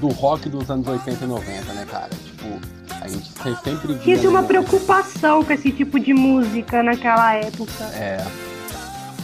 do 0.00 0.08
rock 0.08 0.48
dos 0.48 0.70
anos 0.70 0.86
80 0.86 1.24
e 1.24 1.28
90, 1.28 1.72
né, 1.72 1.86
cara? 1.90 2.10
Tipo, 2.10 2.60
a 3.00 3.08
gente 3.08 3.32
sempre 3.62 3.94
via... 3.94 4.18
Tinha 4.18 4.30
uma 4.30 4.42
preocupação 4.42 5.44
com 5.44 5.52
esse 5.52 5.72
tipo 5.72 5.98
de 5.98 6.14
música 6.14 6.82
naquela 6.82 7.34
época. 7.34 7.84
É. 7.94 8.24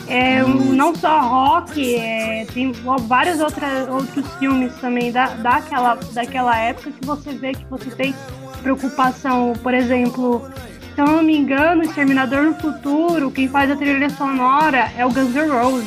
É, 0.06 0.42
não 0.42 0.94
só 0.94 1.18
rock, 1.20 1.96
é, 1.96 2.44
tem 2.52 2.72
vários 3.06 3.40
outra, 3.40 3.90
outros 3.90 4.26
filmes 4.34 4.74
também 4.76 5.10
da, 5.10 5.28
daquela, 5.28 5.98
daquela 6.12 6.58
época 6.58 6.90
que 6.90 7.06
você 7.06 7.32
vê 7.32 7.52
que 7.52 7.64
você 7.70 7.90
tem 7.90 8.14
preocupação, 8.64 9.52
por 9.62 9.74
exemplo, 9.74 10.50
se 10.94 11.00
eu 11.00 11.06
não 11.06 11.22
me 11.22 11.36
engano, 11.36 11.82
Exterminador 11.82 12.44
no 12.44 12.54
Futuro, 12.54 13.30
quem 13.30 13.46
faz 13.46 13.70
a 13.70 13.76
trilha 13.76 14.08
sonora 14.08 14.90
é 14.96 15.04
o 15.04 15.10
Guns 15.10 15.34
N' 15.34 15.50
Roses, 15.50 15.86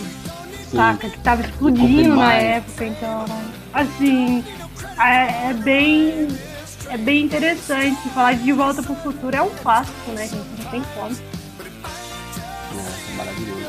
Sim. 0.69 0.77
saca? 0.77 1.09
Que 1.09 1.19
tava 1.19 1.41
explodindo 1.41 2.15
na 2.15 2.33
época, 2.33 2.85
então, 2.85 3.25
assim, 3.73 4.43
é, 4.99 5.49
é, 5.49 5.53
bem. 5.53 6.27
É 6.89 6.97
bem 6.97 7.25
interessante. 7.25 7.97
Falar 8.09 8.33
de 8.35 8.53
Volta 8.53 8.81
pro 8.81 8.95
Futuro 8.95 9.35
é 9.35 9.41
um 9.41 9.49
clássico, 9.49 10.11
né, 10.11 10.27
gente? 10.27 10.63
Não 10.63 10.71
tem 10.71 10.81
como. 10.95 11.15
É, 12.71 13.15
maravilhoso. 13.17 13.67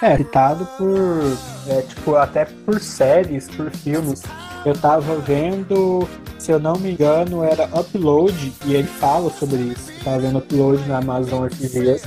É, 0.00 0.16
citado 0.16 0.66
por. 0.78 1.38
É, 1.68 1.82
tipo, 1.82 2.14
até 2.14 2.46
por 2.46 2.80
séries, 2.80 3.48
por 3.48 3.70
filmes. 3.70 4.22
Eu 4.66 4.74
tava 4.74 5.14
vendo 5.20 6.08
se 6.40 6.50
eu 6.50 6.58
não 6.58 6.74
me 6.74 6.90
engano, 6.90 7.44
era 7.44 7.66
Upload, 7.66 8.52
e 8.64 8.74
ele 8.74 8.88
fala 8.88 9.30
sobre 9.30 9.58
isso. 9.58 9.92
Eu 9.92 10.04
tava 10.04 10.18
vendo 10.18 10.38
Upload 10.38 10.88
na 10.88 10.98
Amazon 10.98 11.46
esses 11.46 11.70
dias. 11.70 12.02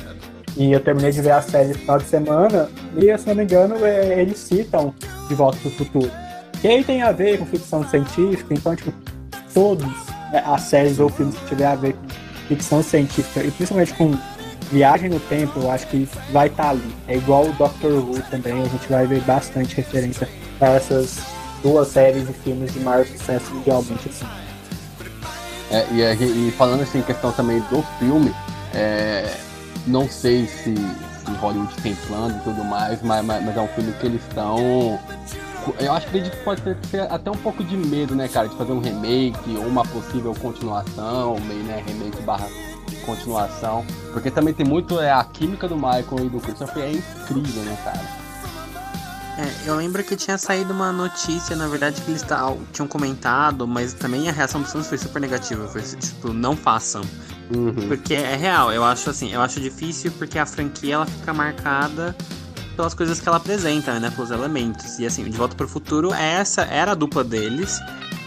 E 0.58 0.74
eu 0.74 0.80
terminei 0.82 1.10
de 1.10 1.22
ver 1.22 1.32
a 1.32 1.42
série 1.42 1.70
no 1.70 1.76
final 1.76 1.98
de 2.00 2.04
semana, 2.04 2.70
e 2.98 3.18
se 3.18 3.28
não 3.28 3.36
me 3.36 3.44
engano, 3.44 3.76
é, 3.86 4.22
eles 4.22 4.38
citam 4.38 4.94
De 5.30 5.36
Volta 5.36 5.58
para 5.58 5.70
o 5.70 5.72
Futuro. 5.72 6.12
E 6.62 6.68
aí 6.68 6.84
tem 6.84 7.02
a 7.02 7.14
ver 7.14 7.40
com 7.40 7.46
ficção 7.46 7.82
científica, 7.88 8.54
então, 8.54 8.76
tipo, 8.76 8.94
todos 9.54 9.88
né, 10.34 10.44
as 10.46 10.64
séries 10.64 11.00
ou 11.00 11.08
filmes 11.08 11.36
que 11.36 11.46
tiver 11.46 11.68
a 11.68 11.76
ver 11.76 11.94
com 11.94 12.08
ficção 12.50 12.84
científica, 12.84 13.42
e 13.42 13.52
principalmente 13.52 13.94
com 13.94 14.18
viagem 14.70 15.10
no 15.10 15.20
tempo, 15.22 15.62
eu 15.62 15.72
acho 15.72 15.88
que 15.88 16.10
vai 16.34 16.48
estar 16.48 16.64
tá 16.64 16.70
ali. 16.72 16.96
É 17.08 17.16
igual 17.16 17.46
o 17.46 17.54
Doctor 17.54 17.92
Who 17.92 18.22
também, 18.30 18.62
a 18.62 18.66
gente 18.66 18.90
vai 18.90 19.08
ver 19.08 19.22
bastante 19.22 19.76
referência 19.76 20.28
a 20.60 20.68
essas 20.72 21.39
duas 21.62 21.88
séries 21.90 22.28
de 22.28 22.34
filmes 22.34 22.74
de 22.74 22.80
maior 22.80 23.06
sucesso 23.06 23.54
mundialmente, 23.54 24.10
assim. 24.10 24.26
É, 25.72 25.86
e, 25.92 26.48
e, 26.48 26.52
falando 26.52 26.82
assim, 26.82 27.02
questão 27.02 27.32
também 27.32 27.60
do 27.70 27.84
filme, 28.00 28.34
é, 28.74 29.38
não 29.86 30.10
sei 30.10 30.48
se, 30.48 30.74
se 30.76 31.32
Hollywood 31.40 31.74
tem 31.82 31.96
plano 32.08 32.36
e 32.38 32.44
tudo 32.44 32.64
mais, 32.64 33.02
mas, 33.04 33.24
mas, 33.24 33.44
mas 33.44 33.58
é 33.58 33.62
um 33.62 33.68
filme 33.68 33.94
que 33.94 34.06
eles 34.06 34.22
estão. 34.28 35.00
Eu 35.80 35.94
acho 35.94 36.08
que 36.08 36.18
acredito 36.18 36.38
que 36.38 36.44
pode 36.44 36.62
ter, 36.62 37.02
até 37.02 37.30
um 37.30 37.38
pouco 37.38 37.64
de 37.64 37.78
medo, 37.78 38.16
né, 38.16 38.28
cara, 38.28 38.48
de 38.48 38.56
fazer 38.56 38.72
um 38.72 38.80
remake 38.80 39.58
ou 39.58 39.68
uma 39.68 39.84
possível 39.86 40.34
continuação, 40.42 41.38
meio, 41.42 41.64
né, 41.64 41.84
remake 41.86 42.20
barra 42.24 42.48
continuação. 43.06 43.86
Porque 44.12 44.32
também 44.32 44.54
tem 44.54 44.66
muito 44.66 45.00
é, 45.00 45.12
a 45.12 45.24
química 45.24 45.68
do 45.68 45.76
Michael 45.76 46.26
e 46.26 46.30
do 46.30 46.40
Christopher 46.40 46.84
é 46.84 46.92
incrível, 46.94 47.64
né, 47.64 47.78
cara? 47.84 48.29
É, 49.40 49.70
eu 49.70 49.76
lembro 49.78 50.04
que 50.04 50.18
tinha 50.18 50.38
saído 50.38 50.74
uma 50.74 50.92
notícia, 50.92 51.56
na 51.56 51.66
verdade, 51.66 52.02
que 52.02 52.12
eles 52.12 52.26
tinham 52.74 52.88
comentado, 52.88 53.66
mas 53.66 53.94
também 53.94 54.28
a 54.28 54.34
reação 54.34 54.62
dos 54.62 54.70
fãs 54.70 54.88
foi 54.88 54.98
super 54.98 55.22
negativa. 55.22 55.66
Foi 55.66 55.82
tipo, 55.82 56.34
não 56.34 56.58
façam. 56.58 57.02
Uhum. 57.56 57.88
Porque 57.88 58.16
é 58.16 58.36
real, 58.36 58.72
eu 58.74 58.84
acho 58.84 59.10
assim, 59.10 59.32
eu 59.32 59.42
acho 59.42 59.62
difícil 59.62 60.12
porque 60.20 60.38
a 60.38 60.46
franquia 60.46 60.96
ela 60.96 61.06
fica 61.06 61.34
marcada 61.34 62.16
pelas 62.76 62.94
coisas 62.94 63.22
que 63.22 63.30
ela 63.30 63.38
apresenta, 63.38 63.98
né? 63.98 64.12
Pelos 64.14 64.30
elementos. 64.30 65.00
E 65.00 65.06
assim, 65.06 65.24
De 65.24 65.38
Volta 65.38 65.56
pro 65.56 65.70
Futuro, 65.70 66.14
essa 66.14 66.64
era 66.64 66.92
a 66.92 66.96
dupla 66.96 67.24
deles. 67.24 67.80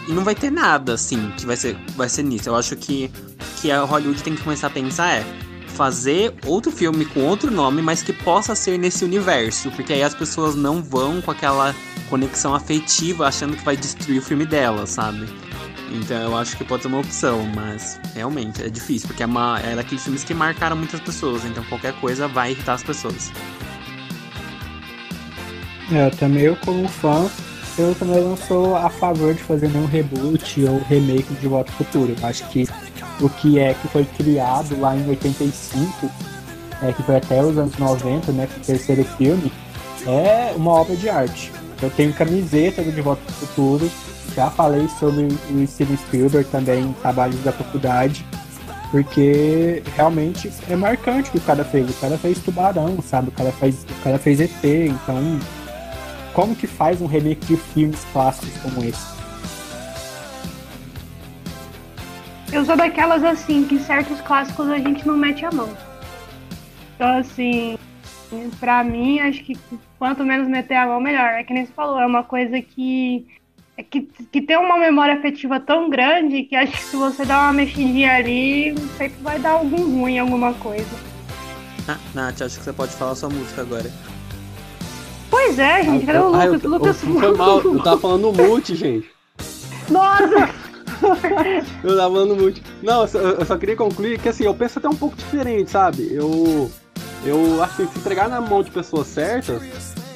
E 0.07 0.11
não 0.11 0.23
vai 0.23 0.33
ter 0.33 0.51
nada, 0.51 0.95
assim, 0.95 1.31
que 1.37 1.45
vai 1.45 1.55
ser, 1.55 1.77
vai 1.95 2.09
ser 2.09 2.23
nisso. 2.23 2.49
Eu 2.49 2.55
acho 2.55 2.75
que, 2.75 3.11
que 3.61 3.71
a 3.71 3.83
Hollywood 3.83 4.23
tem 4.23 4.35
que 4.35 4.41
começar 4.41 4.67
a 4.67 4.71
pensar 4.71 5.13
é 5.13 5.25
fazer 5.73 6.33
outro 6.45 6.71
filme 6.71 7.05
com 7.05 7.21
outro 7.21 7.51
nome, 7.51 7.81
mas 7.81 8.01
que 8.01 8.13
possa 8.13 8.55
ser 8.55 8.77
nesse 8.77 9.03
universo. 9.03 9.71
Porque 9.71 9.93
aí 9.93 10.03
as 10.03 10.13
pessoas 10.13 10.55
não 10.55 10.81
vão 10.81 11.21
com 11.21 11.31
aquela 11.31 11.75
conexão 12.09 12.53
afetiva 12.53 13.27
achando 13.27 13.57
que 13.57 13.63
vai 13.63 13.75
destruir 13.75 14.19
o 14.19 14.21
filme 14.21 14.45
dela, 14.45 14.85
sabe? 14.85 15.27
Então 15.91 16.17
eu 16.17 16.37
acho 16.37 16.57
que 16.57 16.63
pode 16.63 16.83
ser 16.83 16.87
uma 16.87 16.99
opção, 16.99 17.45
mas 17.55 17.99
realmente 18.15 18.63
é 18.63 18.69
difícil, 18.69 19.07
porque 19.07 19.23
é, 19.23 19.25
uma, 19.25 19.59
é 19.59 19.75
daqueles 19.75 20.03
filmes 20.03 20.23
que 20.23 20.33
marcaram 20.33 20.75
muitas 20.75 20.99
pessoas, 20.99 21.45
então 21.45 21.63
qualquer 21.65 21.93
coisa 21.99 22.27
vai 22.27 22.51
irritar 22.51 22.73
as 22.73 22.83
pessoas. 22.83 23.31
É, 25.91 26.09
também 26.11 26.43
eu 26.43 26.55
como 26.57 26.87
fã, 26.87 27.29
eu 27.77 27.93
também 27.95 28.23
não 28.23 28.35
sou 28.35 28.75
a 28.75 28.89
favor 28.89 29.33
de 29.33 29.43
fazer 29.43 29.67
nenhum 29.69 29.85
reboot 29.85 30.63
ou 30.65 30.79
remake 30.83 31.31
de 31.35 31.47
Volta 31.47 31.71
ao 31.71 31.77
Futuro. 31.77 32.15
Eu 32.19 32.27
acho 32.27 32.47
que 32.49 32.67
o 33.19 33.29
que 33.29 33.59
é 33.59 33.73
que 33.73 33.87
foi 33.87 34.05
criado 34.05 34.79
lá 34.79 34.95
em 34.95 35.07
85, 35.07 36.09
é, 36.81 36.91
que 36.91 37.03
foi 37.03 37.17
até 37.17 37.41
os 37.41 37.57
anos 37.57 37.77
90, 37.77 38.31
né, 38.31 38.47
com 38.47 38.59
o 38.59 38.63
terceiro 38.63 39.03
filme, 39.17 39.51
é 40.05 40.53
uma 40.55 40.71
obra 40.71 40.95
de 40.95 41.09
arte. 41.09 41.51
Eu 41.81 41.89
tenho 41.89 42.13
camiseta 42.13 42.81
do 42.81 42.91
De 42.91 43.01
Volta 43.01 43.21
ao 43.27 43.33
Futuro, 43.33 43.91
já 44.35 44.49
falei 44.49 44.87
sobre 44.99 45.23
o 45.23 45.67
Steven 45.67 45.97
Spielberg 45.97 46.49
também 46.49 46.83
em 46.83 46.93
trabalhos 46.93 47.41
da 47.43 47.51
faculdade, 47.51 48.25
porque 48.91 49.81
realmente 49.95 50.51
é 50.69 50.75
marcante 50.75 51.29
o 51.29 51.31
que 51.33 51.37
o 51.39 51.41
cara 51.41 51.63
fez. 51.63 51.89
O 51.89 51.93
cara 51.93 52.17
fez 52.17 52.39
Tubarão, 52.39 52.97
sabe? 53.01 53.29
O 53.29 53.31
cara 53.31 53.51
fez, 53.51 53.85
o 53.89 54.03
cara 54.03 54.19
fez 54.19 54.39
ET, 54.39 54.63
então 54.63 55.39
como 56.33 56.55
que 56.55 56.67
faz 56.67 57.01
um 57.01 57.05
remake 57.05 57.45
de 57.45 57.57
filmes 57.57 57.99
clássicos 58.11 58.51
como 58.61 58.83
esse? 58.83 59.22
Eu 62.53 62.63
sou 62.63 62.75
daquelas 62.77 63.23
assim, 63.23 63.63
que 63.65 63.79
certos 63.79 64.21
clássicos 64.21 64.69
a 64.69 64.77
gente 64.77 65.07
não 65.07 65.17
mete 65.17 65.43
a 65.43 65.51
mão. 65.51 65.69
Então 66.95 67.17
assim, 67.17 67.77
pra 68.59 68.83
mim, 68.83 69.19
acho 69.19 69.43
que 69.43 69.57
quanto 69.97 70.23
menos 70.23 70.47
meter 70.47 70.75
a 70.75 70.85
mão, 70.85 71.01
melhor. 71.01 71.31
É 71.31 71.43
que 71.43 71.51
nem 71.51 71.65
você 71.65 71.73
falou, 71.73 71.99
é 71.99 72.05
uma 72.05 72.23
coisa 72.23 72.61
que 72.61 73.25
é 73.75 73.81
que, 73.81 74.01
que 74.01 74.39
tem 74.39 74.55
uma 74.55 74.77
memória 74.77 75.15
afetiva 75.15 75.59
tão 75.59 75.89
grande 75.89 76.43
que 76.43 76.55
acho 76.55 76.73
que 76.73 76.83
se 76.83 76.95
você 76.95 77.25
dá 77.25 77.39
uma 77.39 77.53
mexidinha 77.53 78.15
ali, 78.17 78.75
sempre 78.99 79.23
vai 79.23 79.39
dar 79.39 79.53
algum 79.53 79.99
ruim, 80.01 80.19
alguma 80.19 80.53
coisa. 80.53 80.85
Ah, 81.87 81.97
Nath, 82.13 82.43
acho 82.43 82.59
que 82.59 82.63
você 82.65 82.71
pode 82.71 82.91
falar 82.93 83.15
sua 83.15 83.29
música 83.29 83.61
agora. 83.61 83.91
Pois 85.31 85.57
é, 85.57 85.83
gente, 85.83 86.05
cadê 86.05 86.19
o 86.19 86.35
Ah, 86.35 86.45
Lucas? 86.45 86.63
eu, 86.63 86.69
o 86.69 86.73
Lucas 86.73 87.03
eu, 87.03 87.13
foi 87.19 87.35
mal, 87.35 87.61
eu 87.61 87.83
tava 87.83 87.99
falando 87.99 88.31
mute, 88.31 88.75
gente. 88.75 89.09
Nossa! 89.89 90.62
Eu 91.83 91.97
tava 91.97 92.13
falando 92.15 92.35
mute. 92.35 92.63
Não, 92.81 93.01
eu 93.01 93.07
só, 93.07 93.17
eu 93.19 93.45
só 93.45 93.57
queria 93.57 93.75
concluir 93.75 94.19
que 94.19 94.29
assim, 94.29 94.43
eu 94.45 94.53
penso 94.53 94.79
até 94.79 94.87
um 94.89 94.95
pouco 94.95 95.15
diferente, 95.15 95.69
sabe? 95.71 96.07
Eu. 96.13 96.69
Eu 97.25 97.63
acho 97.63 97.77
que 97.77 97.87
se 97.87 97.99
entregar 97.99 98.27
na 98.27 98.41
mão 98.41 98.61
de 98.61 98.69
pessoas 98.69 99.07
certas, 99.07 99.61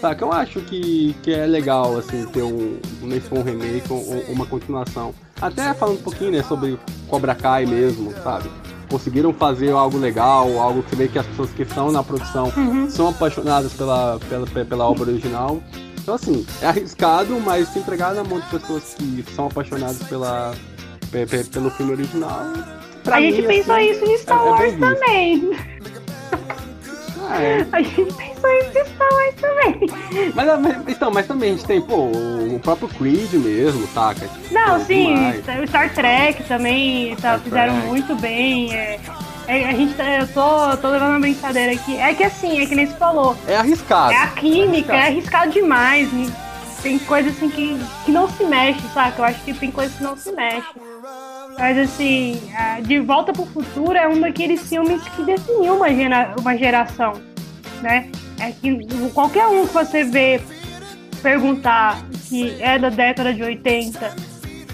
saca? 0.02 0.26
Eu 0.26 0.32
acho 0.34 0.60
que, 0.62 1.16
que 1.24 1.34
é 1.34 1.46
legal, 1.46 1.98
assim, 1.98 2.26
ter 2.26 2.44
um. 2.44 2.78
Nem 3.02 3.22
se 3.22 3.30
for 3.30 3.40
um 3.40 3.44
remake 3.44 3.86
ou, 3.92 3.98
ou 3.98 4.24
uma 4.34 4.46
continuação. 4.46 5.14
Até 5.42 5.74
falando 5.74 6.00
um 6.00 6.02
pouquinho, 6.02 6.32
né, 6.32 6.44
sobre 6.44 6.78
Cobra 7.08 7.34
Kai 7.36 7.66
mesmo, 7.66 8.14
sabe? 8.24 8.50
Conseguiram 8.90 9.34
fazer 9.34 9.72
algo 9.72 9.98
legal, 9.98 10.60
algo 10.60 10.82
que 10.84 10.96
vê 10.96 11.08
que 11.08 11.20
as 11.20 11.26
pessoas 11.28 11.50
que 11.52 11.62
estão 11.64 11.92
na 11.92 12.02
produção 12.04 12.52
são 12.90 13.10
apaixonadas 13.10 13.72
pela, 13.74 14.20
pela, 14.28 14.46
pela 14.66 14.86
obra 14.90 15.10
original. 15.10 15.62
Então, 16.00 16.16
assim, 16.16 16.46
é 16.62 16.68
arriscado, 16.68 17.38
mas 17.40 17.68
se 17.70 17.80
entregar 17.80 18.14
na 18.16 18.24
mão 18.24 18.40
de 18.40 18.46
pessoas 18.48 18.96
que 18.98 19.24
são 19.36 19.48
apaixonadas 19.48 19.98
pela, 20.08 20.54
pe- 20.54 20.56
pe- 20.56 20.77
pelo 21.52 21.70
filme 21.72 21.92
original. 21.94 22.42
A 23.12 23.22
gente 23.22 23.42
mim, 23.42 23.48
pensou 23.48 23.76
assim, 23.76 23.92
isso 23.92 24.06
em 24.06 24.18
Star 24.18 24.40
é- 24.40 24.46
é 24.48 24.50
Wars 24.50 24.64
visto. 24.74 24.80
também. 24.80 25.58
Ah, 27.30 27.42
é. 27.42 27.66
A 27.72 27.82
gente 27.82 28.14
pensou 28.14 28.50
isso 28.52 28.78
em 28.78 28.86
Star 28.86 29.10
Wars 29.14 29.36
também. 29.42 30.32
Mas, 30.34 30.60
mas- 30.60 30.78
então, 30.88 31.12
mas 31.12 31.28
também 31.28 31.50
a 31.50 31.54
gente 31.54 31.66
tem, 31.66 31.82
pô, 31.82 31.96
o 32.06 32.60
próprio 32.64 32.88
Creed 32.90 33.34
mesmo, 33.34 33.88
saca? 33.88 34.30
Não, 34.52 34.80
Pô, 34.80 34.86
sim, 34.86 35.14
demais. 35.16 35.64
o 35.64 35.68
Star 35.68 35.94
Trek 35.94 36.44
também 36.44 37.10
tá, 37.16 37.20
Star 37.38 37.40
fizeram 37.42 37.74
Trek. 37.76 37.88
muito 37.88 38.16
bem. 38.16 38.74
é. 38.74 39.00
É, 39.50 39.70
a 39.70 39.74
gente 39.74 39.94
tá, 39.94 40.04
eu 40.04 40.28
tô, 40.28 40.76
tô 40.76 40.90
levando 40.90 41.12
uma 41.12 41.20
brincadeira 41.22 41.72
aqui. 41.72 41.96
É 41.96 42.14
que 42.14 42.22
assim, 42.22 42.60
é 42.62 42.66
que 42.66 42.76
nem 42.76 42.86
você 42.86 42.96
falou. 42.98 43.34
É 43.48 43.56
arriscado. 43.56 44.12
É 44.12 44.18
a 44.18 44.28
química, 44.28 44.94
é 44.94 45.04
arriscado 45.08 45.52
demais. 45.52 46.10
e 46.12 46.30
Tem 46.82 47.00
coisa 47.00 47.30
assim 47.30 47.50
que, 47.50 47.78
que 48.06 48.12
não 48.12 48.30
se 48.30 48.44
mexe, 48.44 48.82
saca? 48.94 49.22
Eu 49.22 49.26
acho 49.26 49.44
que 49.44 49.54
tem 49.54 49.72
coisas 49.72 49.96
que 49.98 50.04
não 50.04 50.16
se 50.16 50.32
mexem. 50.32 50.82
Mas 51.58 51.78
assim, 51.78 52.40
De 52.84 53.00
Volta 53.00 53.34
pro 53.34 53.46
Futuro 53.46 53.98
é 53.98 54.08
um 54.08 54.20
daqueles 54.20 54.68
filmes 54.68 55.02
que 55.10 55.24
definiu 55.24 55.76
uma, 55.76 55.90
gera, 55.94 56.36
uma 56.40 56.56
geração, 56.56 57.14
né? 57.82 58.10
É 58.40 58.52
que 58.52 58.78
qualquer 59.14 59.48
um 59.48 59.66
que 59.66 59.74
você 59.74 60.04
vê 60.04 60.40
perguntar 61.24 62.04
que 62.30 62.62
é 62.62 62.78
da 62.78 62.90
década 62.90 63.34
de 63.34 63.42
80, 63.42 64.16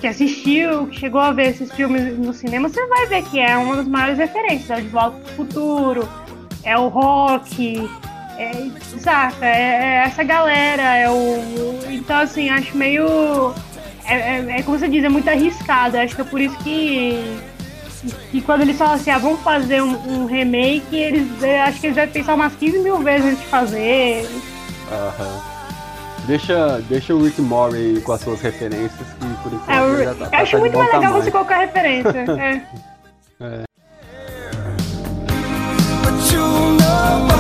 que 0.02 0.08
assistiu, 0.08 0.88
que 0.88 1.00
chegou 1.00 1.22
a 1.22 1.32
ver 1.32 1.52
esses 1.52 1.72
filmes 1.72 2.18
no 2.18 2.34
cinema, 2.34 2.68
você 2.68 2.86
vai 2.88 3.06
ver 3.06 3.24
que 3.24 3.40
é 3.40 3.56
uma 3.56 3.78
das 3.78 3.88
maiores 3.88 4.18
referências. 4.18 4.70
É 4.70 4.76
o 4.76 4.82
De 4.82 4.90
Volta 4.90 5.18
pro 5.20 5.36
Futuro, 5.36 6.10
é 6.64 6.78
o 6.78 6.90
rock, 6.90 7.90
é, 8.38 8.70
saca? 9.00 9.46
É, 9.46 9.50
é 9.50 10.04
essa 10.06 10.24
galera, 10.24 10.96
é 10.98 11.10
o. 11.10 11.80
Então, 11.90 12.18
assim, 12.20 12.50
acho 12.50 12.76
meio. 12.78 13.54
É, 14.06 14.14
é- 14.40 14.60
é 14.60 14.64
como 14.64 14.78
você 14.78 14.88
diz, 14.88 15.04
é 15.04 15.10
muito 15.10 15.30
arriscado. 15.30 15.98
Acho 15.98 16.16
que 16.16 16.22
é 16.22 16.26
por 16.26 16.40
isso 16.42 16.58
que. 16.60 17.40
Que 18.32 18.42
quando 18.42 18.62
eles 18.64 18.78
falam 18.78 18.96
assim, 18.96 19.12
ah, 19.12 19.18
vamos 19.18 19.40
fazer 19.42 19.82
um, 19.82 19.94
um 20.24 20.26
remake, 20.26 20.94
eles 20.94 21.42
é, 21.42 21.62
acho 21.62 21.80
que 21.80 21.88
eles 21.88 21.96
devem 21.96 22.12
pensar 22.14 22.34
umas 22.36 22.54
15 22.56 22.80
mil 22.80 22.98
vezes 23.00 23.26
antes 23.28 23.40
de 23.40 23.46
fazer. 23.48 24.30
Aham. 24.92 25.42
Deixa, 26.28 26.82
deixa 26.90 27.14
o 27.14 27.24
Rick 27.24 27.42
Murray 27.42 28.02
com 28.02 28.12
as 28.14 28.22
suas 28.22 28.42
referências, 28.42 28.92
que 28.92 29.26
por 29.42 29.54
enquanto 29.54 29.70
É, 29.70 29.80
eu, 29.80 30.04
já 30.04 30.14
tá, 30.16 30.26
eu 30.26 30.30
tá 30.32 30.38
acho 30.40 30.58
muito 30.58 30.78
mais 30.78 30.88
legal 30.88 31.02
tamanho. 31.02 31.24
você 31.24 31.32
colocar 31.32 31.58
referência. 31.60 32.26
é. 33.40 33.64
But 36.04 37.33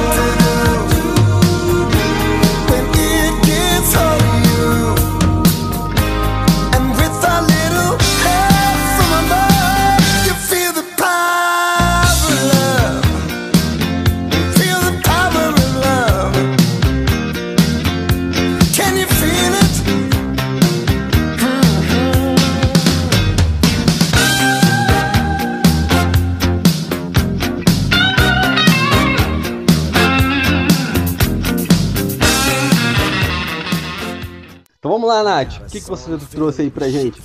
Então 34.84 34.91
vamos 34.91 35.08
lá, 35.08 35.24
Nath. 35.24 35.62
O 35.62 35.72
que, 35.72 35.80
que 35.80 35.88
você 35.88 36.17
trouxe 36.30 36.63
aí 36.63 36.69
pra 36.69 36.89
gente? 36.89 37.22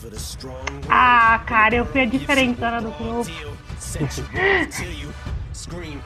Ah, 0.88 1.42
cara, 1.44 1.74
eu 1.74 1.84
fui 1.84 2.02
a 2.02 2.04
diferentona 2.04 2.80
do 2.80 2.92
grupo. 2.92 3.28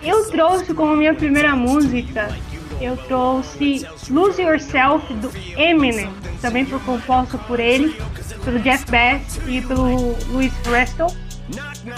Eu 0.03 0.31
trouxe 0.31 0.73
como 0.73 0.97
minha 0.97 1.15
primeira 1.15 1.55
música, 1.55 2.35
eu 2.81 2.97
trouxe 2.97 3.87
Lose 4.09 4.41
Yourself 4.41 5.13
do 5.15 5.31
Eminem, 5.57 6.11
também 6.41 6.65
foi 6.65 6.81
composto 6.81 7.39
por 7.41 7.61
ele, 7.61 7.95
pelo 8.45 8.59
Jeff 8.59 8.91
Bass 8.91 9.39
e 9.47 9.61
pelo 9.61 10.17
Louis 10.33 10.53
Restel. 10.65 11.09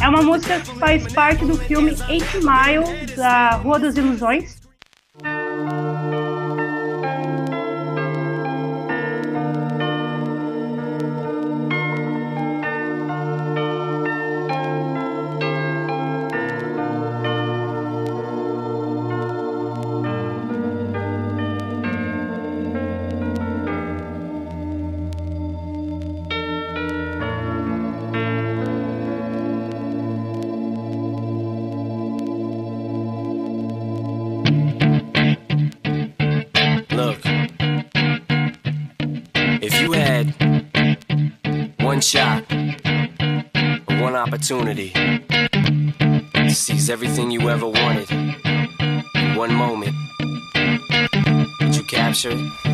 É 0.01 0.09
uma 0.09 0.21
música 0.21 0.59
que 0.61 0.77
faz 0.79 1.11
parte 1.13 1.45
do 1.45 1.57
filme 1.57 1.97
Eight 2.09 2.39
Mile 2.39 3.07
da 3.17 3.53
Rua 3.53 3.79
das 3.79 3.97
Ilusões. 3.97 4.64
Opportunity 44.35 44.93
seize 46.49 46.91
everything 46.91 47.31
you 47.31 47.49
ever 47.49 47.69
wanted 47.69 48.11
in 48.11 49.37
one 49.37 49.55
moment. 49.55 49.95
Did 51.61 51.77
you 51.77 51.85
capture 51.85 52.31
it? 52.33 52.74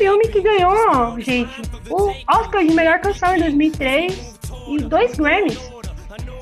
Filme 0.00 0.28
que 0.28 0.40
ganhou, 0.40 1.20
gente, 1.20 1.60
o 1.90 2.10
Oscar 2.26 2.64
de 2.64 2.72
melhor 2.72 2.98
canção 3.00 3.36
em 3.36 3.40
2003 3.40 4.34
e 4.68 4.78
dois 4.78 5.14
Grammys, 5.14 5.70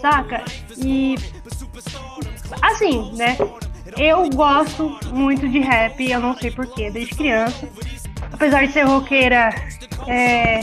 saca? 0.00 0.44
E 0.76 1.16
assim, 2.62 3.10
né? 3.16 3.36
Eu 3.96 4.30
gosto 4.30 4.96
muito 5.12 5.48
de 5.48 5.58
rap, 5.58 6.08
eu 6.08 6.20
não 6.20 6.36
sei 6.36 6.52
porquê, 6.52 6.88
desde 6.88 7.16
criança. 7.16 7.68
Apesar 8.32 8.64
de 8.64 8.72
ser 8.72 8.82
roqueira, 8.82 9.52
é, 10.06 10.60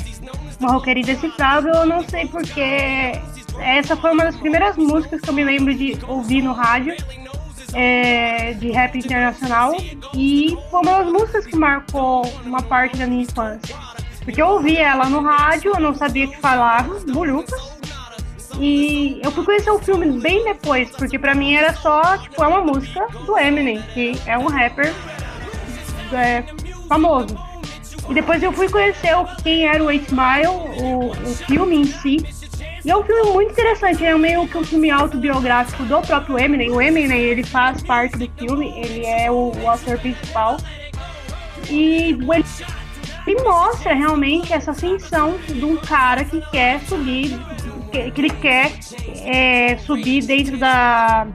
uma 0.61 0.71
roqueira 0.71 1.01
indecifrável, 1.01 1.73
eu 1.73 1.85
não 1.85 2.01
sei 2.07 2.25
porquê. 2.27 3.19
Essa 3.59 3.97
foi 3.97 4.13
uma 4.13 4.23
das 4.23 4.37
primeiras 4.37 4.77
músicas 4.77 5.19
que 5.19 5.29
eu 5.29 5.33
me 5.33 5.43
lembro 5.43 5.75
de 5.75 5.97
ouvir 6.07 6.41
no 6.41 6.53
rádio 6.53 6.95
é, 7.75 8.53
de 8.53 8.71
rap 8.71 8.97
internacional 8.97 9.75
e 10.13 10.57
foi 10.71 10.79
uma 10.79 11.03
das 11.03 11.11
músicas 11.11 11.45
que 11.45 11.55
marcou 11.55 12.25
uma 12.45 12.61
parte 12.63 12.97
da 12.97 13.05
minha 13.05 13.23
infância. 13.23 13.75
Porque 14.23 14.41
eu 14.41 14.47
ouvi 14.47 14.77
ela 14.77 15.07
no 15.07 15.21
rádio, 15.21 15.73
eu 15.75 15.79
não 15.79 15.93
sabia 15.93 16.27
que 16.27 16.37
falava, 16.37 16.99
Bulucas. 17.01 17.75
E 18.59 19.19
eu 19.21 19.31
fui 19.31 19.43
conhecer 19.43 19.69
o 19.69 19.79
filme 19.79 20.19
bem 20.19 20.43
depois, 20.45 20.89
porque 20.91 21.19
pra 21.19 21.35
mim 21.35 21.53
era 21.53 21.73
só, 21.73 22.17
tipo, 22.17 22.41
é 22.41 22.47
uma 22.47 22.61
música 22.61 23.05
do 23.25 23.37
Eminem, 23.37 23.81
que 23.93 24.17
é 24.25 24.37
um 24.37 24.47
rapper 24.47 24.93
é, 26.13 26.43
famoso. 26.87 27.37
E 28.09 28.13
depois 28.13 28.41
eu 28.41 28.53
fui 28.53 28.69
conhecer 28.69 29.13
quem 29.43 29.67
era 29.67 29.83
o 29.83 29.87
8 29.87 30.13
Mile, 30.13 30.47
o, 30.47 31.11
o 31.11 31.35
filme 31.35 31.77
em 31.77 31.85
si. 31.85 32.25
E 32.85 32.91
é 32.91 32.95
um 32.95 33.03
filme 33.03 33.31
muito 33.31 33.51
interessante, 33.51 34.05
é 34.05 34.15
meio 34.15 34.47
que 34.47 34.55
um 34.55 34.63
filme 34.63 34.91
autobiográfico 34.91 35.83
do 35.85 35.99
próprio 36.01 36.37
Eminem. 36.37 36.69
O 36.69 36.79
Eminem, 36.79 37.19
ele 37.19 37.43
faz 37.43 37.81
parte 37.81 38.15
do 38.15 38.29
filme, 38.37 38.71
ele 38.77 39.03
é 39.03 39.31
o, 39.31 39.51
o 39.59 39.67
autor 39.67 39.97
principal. 39.97 40.57
E 41.67 42.11
ele, 42.11 42.45
ele 43.25 43.41
mostra 43.41 43.95
realmente 43.95 44.53
essa 44.53 44.69
ascensão 44.69 45.35
de 45.47 45.65
um 45.65 45.77
cara 45.77 46.23
que 46.25 46.39
quer 46.51 46.79
subir, 46.81 47.35
que, 47.91 48.11
que 48.11 48.21
ele 48.21 48.29
quer 48.29 48.71
é, 49.23 49.77
subir 49.77 50.23
dentro 50.23 50.55
da, 50.55 51.25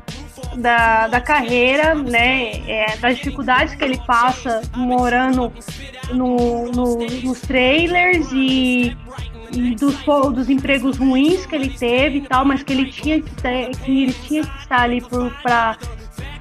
da, 0.57 1.09
da 1.09 1.21
carreira, 1.21 1.97
né, 1.97 2.63
é, 2.69 2.97
das 2.99 3.17
dificuldades 3.17 3.75
que 3.75 3.83
ele 3.83 4.01
passa 4.07 4.63
morando 4.77 5.53
no, 6.13 6.71
no, 6.71 6.97
nos 7.25 7.41
trailers 7.41 8.29
e, 8.33 8.97
e 9.53 9.75
dos, 9.75 9.97
dos 10.33 10.49
empregos 10.49 10.97
ruins 10.97 11.47
que 11.47 11.55
ele 11.55 11.71
teve 11.71 12.19
e 12.19 12.21
tal, 12.23 12.45
mas 12.45 12.63
que 12.63 12.73
ele 12.73 12.91
tinha 12.91 13.21
que, 13.21 13.31
ter, 13.37 13.71
que 13.77 14.05
ele 14.05 14.13
tinha 14.13 14.43
que 14.43 14.59
estar 14.59 14.83
ali 14.83 15.03
para, 15.43 15.77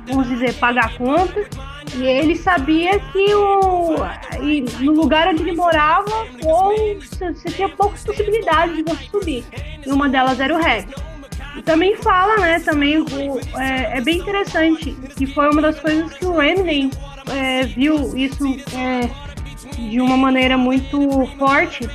vamos 0.08 0.28
dizer, 0.28 0.54
pagar 0.56 0.86
a 0.86 0.90
conta. 0.90 1.48
E 1.96 2.04
ele 2.04 2.36
sabia 2.36 3.00
que 3.00 3.34
o, 3.34 3.96
no 4.80 4.92
lugar 4.92 5.28
onde 5.28 5.42
ele 5.42 5.56
morava, 5.56 6.28
ou 6.44 7.00
você 7.00 7.34
tinha 7.52 7.68
poucas 7.68 8.04
possibilidades 8.04 8.76
de 8.76 8.84
você 8.84 9.04
subir. 9.06 9.44
E 9.86 9.92
uma 9.92 10.08
delas 10.08 10.40
era 10.40 10.54
o 10.54 10.62
rap. 10.62 10.88
E 11.58 11.62
também 11.64 11.96
fala, 11.98 12.38
né, 12.38 12.60
também 12.60 13.00
o, 13.00 13.06
é, 13.58 13.98
é 13.98 14.02
bem 14.02 14.20
interessante, 14.20 14.92
que 15.16 15.26
foi 15.26 15.50
uma 15.50 15.62
das 15.62 15.80
coisas 15.80 16.14
que 16.14 16.26
o 16.26 16.40
Eminem 16.42 16.92
é, 17.36 17.64
viu 17.64 18.16
isso 18.16 18.46
é, 18.74 19.10
de 19.76 20.00
uma 20.00 20.16
maneira 20.16 20.58
muito 20.58 21.26
forte, 21.38 21.90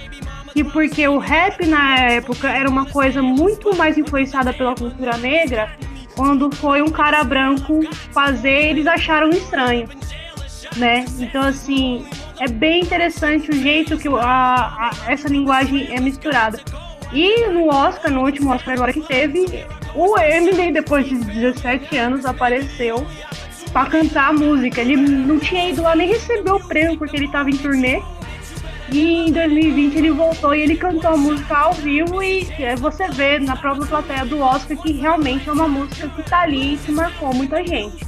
que 0.54 0.62
porque 0.64 1.06
o 1.08 1.18
rap 1.18 1.66
na 1.66 1.98
época 1.98 2.48
era 2.48 2.68
uma 2.70 2.86
coisa 2.86 3.20
muito 3.20 3.74
mais 3.76 3.98
influenciada 3.98 4.52
pela 4.52 4.74
cultura 4.74 5.16
negra, 5.16 5.68
quando 6.16 6.50
foi 6.54 6.80
um 6.80 6.88
cara 6.90 7.24
branco 7.24 7.80
fazer, 8.12 8.70
eles 8.70 8.86
acharam 8.86 9.30
estranho, 9.30 9.88
né? 10.76 11.04
Então, 11.18 11.42
assim, 11.42 12.06
é 12.38 12.46
bem 12.46 12.82
interessante 12.82 13.50
o 13.50 13.52
jeito 13.52 13.98
que 13.98 14.06
a, 14.08 14.14
a- 14.22 14.90
essa 15.08 15.28
linguagem 15.28 15.88
é 15.92 16.00
misturada. 16.00 16.60
E 17.12 17.48
no 17.48 17.68
Oscar, 17.68 18.10
no 18.12 18.22
último 18.22 18.52
Oscar 18.52 18.74
agora 18.74 18.92
que 18.92 19.00
teve, 19.00 19.64
o 19.94 20.18
Eminem, 20.18 20.72
depois 20.72 21.06
de 21.08 21.16
17 21.16 21.96
anos, 21.96 22.24
apareceu 22.24 23.04
pra 23.72 23.86
cantar 23.86 24.30
a 24.30 24.32
música. 24.32 24.80
Ele 24.80 24.96
não 24.96 25.38
tinha 25.38 25.68
ido 25.70 25.82
lá 25.82 25.94
nem 25.96 26.08
receber 26.08 26.50
o 26.52 26.60
prêmio 26.60 26.96
porque 26.98 27.16
ele 27.16 27.28
tava 27.28 27.50
em 27.50 27.56
turnê. 27.56 28.00
E 28.94 29.26
em 29.28 29.32
2020 29.32 29.96
ele 29.96 30.10
voltou 30.12 30.54
e 30.54 30.60
ele 30.62 30.76
cantou 30.76 31.10
a 31.10 31.16
música 31.16 31.56
ao 31.56 31.72
vivo 31.72 32.22
e 32.22 32.46
é, 32.60 32.76
você 32.76 33.08
vê 33.08 33.40
na 33.40 33.56
própria 33.56 33.84
plateia 33.88 34.24
do 34.24 34.38
Oscar 34.40 34.76
que 34.76 34.92
realmente 34.92 35.48
é 35.48 35.52
uma 35.52 35.66
música 35.66 36.08
que 36.10 36.22
tá 36.22 36.42
ali 36.42 36.74
e 36.74 36.76
que 36.78 36.92
marcou 36.92 37.34
muita 37.34 37.66
gente. 37.66 38.06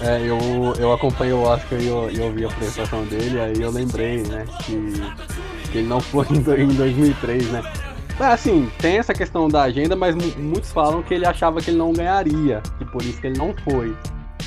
É, 0.00 0.20
eu, 0.20 0.38
eu 0.76 0.92
acompanhei 0.92 1.32
o 1.32 1.42
Oscar 1.42 1.80
e 1.80 1.86
eu, 1.86 2.10
eu 2.10 2.32
vi 2.32 2.44
a 2.44 2.48
apresentação 2.48 3.04
dele, 3.04 3.38
aí 3.40 3.62
eu 3.62 3.70
lembrei, 3.70 4.24
né, 4.24 4.44
que, 4.64 4.92
que 5.70 5.78
ele 5.78 5.86
não 5.86 6.00
foi 6.00 6.26
em, 6.28 6.38
em 6.64 6.74
2003, 6.74 7.52
né. 7.52 7.62
Mas 8.18 8.32
assim, 8.34 8.68
tem 8.80 8.98
essa 8.98 9.14
questão 9.14 9.48
da 9.48 9.62
agenda, 9.62 9.94
mas 9.94 10.16
mu- 10.16 10.34
muitos 10.38 10.72
falam 10.72 11.00
que 11.04 11.14
ele 11.14 11.24
achava 11.24 11.60
que 11.60 11.70
ele 11.70 11.78
não 11.78 11.92
ganharia, 11.92 12.60
e 12.80 12.84
por 12.84 13.00
isso 13.02 13.20
que 13.20 13.28
ele 13.28 13.38
não 13.38 13.54
foi. 13.62 13.94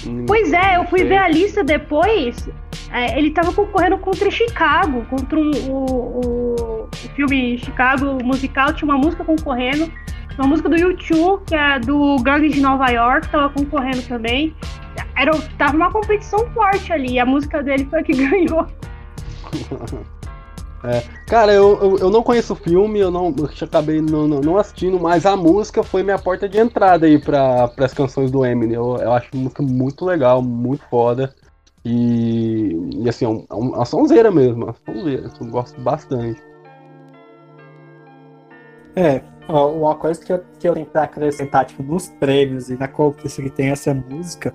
Hum, 0.08 0.26
Pois 0.28 0.52
é, 0.54 0.78
eu 0.78 0.86
fui 0.86 1.04
ver 1.04 1.18
a 1.18 1.28
lista 1.28 1.64
depois. 1.64 2.48
é, 2.92 3.18
ele 3.18 3.32
tava 3.32 3.52
concorrendo 3.54 3.98
contra 3.98 4.30
Chicago, 4.32 5.06
contra 5.10 5.38
um- 5.40 5.52
o, 5.70 5.76
o, 5.76 6.84
o 6.84 6.90
filme 7.16 7.58
Chicago 7.58 8.24
musical, 8.24 8.74
tinha 8.74 8.90
uma 8.92 8.98
música 8.98 9.24
concorrendo. 9.24 9.92
Uma 10.38 10.48
música 10.48 10.68
do 10.68 10.76
YouTube, 10.78 11.44
que 11.46 11.56
é 11.56 11.80
do 11.80 12.18
Gangue 12.22 12.50
de 12.50 12.60
Nova 12.60 12.90
York, 12.90 13.30
tava 13.30 13.50
concorrendo 13.50 14.02
também. 14.04 14.54
Era, 15.18 15.32
tava 15.58 15.76
uma 15.78 15.90
competição 15.92 16.40
forte 16.52 16.92
ali, 16.92 17.14
e 17.14 17.20
a 17.20 17.26
música 17.26 17.64
dele 17.64 17.88
foi 17.90 18.00
a 18.00 18.04
que 18.04 18.12
ganhou. 18.28 18.68
Cara, 21.28 21.54
eu, 21.54 21.78
eu, 21.82 21.98
eu 21.98 22.10
não 22.10 22.22
conheço 22.22 22.54
o 22.54 22.56
filme, 22.56 23.00
eu 23.00 23.10
não 23.12 23.34
eu 23.38 23.50
acabei 23.62 24.02
não, 24.02 24.28
não, 24.28 24.42
não 24.42 24.58
assistindo, 24.58 25.00
mas 25.00 25.26
a 25.26 25.36
música 25.36 25.84
foi 25.84 26.04
minha 26.04 26.20
porta 26.20 26.48
de 26.48 26.58
entrada 26.60 27.06
aí 27.06 27.18
para 27.20 27.72
as 27.80 27.94
canções 27.94 28.30
do 28.32 28.46
Eminem. 28.46 28.76
Eu, 28.76 28.98
eu 28.98 29.12
acho 29.14 29.30
música 29.36 29.64
muito 29.64 30.06
legal, 30.06 30.42
muito 30.42 30.84
foda. 30.90 31.34
E, 31.84 32.76
e 33.04 33.10
assim, 33.10 33.26
é 33.26 33.30
um- 33.30 33.46
é 33.50 33.54
uma 33.54 33.86
sonzeira 33.86 34.32
mesmo, 34.32 34.66
uma 34.66 34.76
sonzeira, 34.86 35.30
eu 35.40 35.48
gosto 35.48 35.80
bastante. 35.82 36.42
É, 38.96 39.22
uma 39.50 39.96
coisa 39.96 40.24
que 40.24 40.32
eu, 40.32 40.44
que 40.60 40.68
eu 40.68 40.74
tenho 40.74 40.86
pra 40.86 41.04
acrescentar, 41.04 41.66
tipo, 41.66 41.84
nos 41.84 42.08
prêmios 42.20 42.70
e 42.70 42.78
na 42.78 42.88
conquista 42.88 43.42
que 43.42 43.50
tem 43.50 43.70
essa 43.70 43.94
música, 43.94 44.54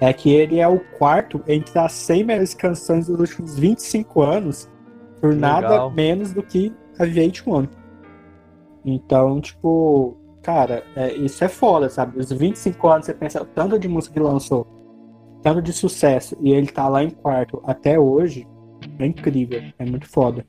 é 0.00 0.12
que 0.12 0.30
ele 0.34 0.58
é 0.58 0.66
o 0.68 0.80
quarto 0.98 1.42
entre 1.46 1.78
as 1.78 1.92
100 1.92 2.24
melhores 2.24 2.54
canções 2.54 3.06
dos 3.06 3.18
últimos 3.20 3.58
25 3.58 4.22
anos, 4.22 4.68
por 5.20 5.30
Que 5.30 5.36
nada 5.36 5.68
legal. 5.68 5.90
menos 5.90 6.32
do 6.32 6.42
que 6.42 6.72
a 6.98 7.04
VH1. 7.04 7.68
Então, 8.84 9.40
tipo, 9.40 10.16
cara, 10.42 10.84
é, 10.96 11.12
isso 11.14 11.44
é 11.44 11.48
foda, 11.48 11.88
sabe? 11.88 12.18
Os 12.18 12.32
25 12.32 12.88
anos, 12.88 13.06
você 13.06 13.14
pensa, 13.14 13.44
tanto 13.54 13.78
de 13.78 13.88
música 13.88 14.14
que 14.14 14.20
lançou, 14.20 14.66
tanto 15.42 15.60
de 15.60 15.72
sucesso, 15.72 16.36
e 16.40 16.52
ele 16.52 16.68
tá 16.68 16.88
lá 16.88 17.04
em 17.04 17.10
quarto 17.10 17.62
até 17.64 17.98
hoje, 17.98 18.46
é 18.98 19.06
incrível, 19.06 19.62
é 19.78 19.84
muito 19.84 20.08
foda. 20.08 20.46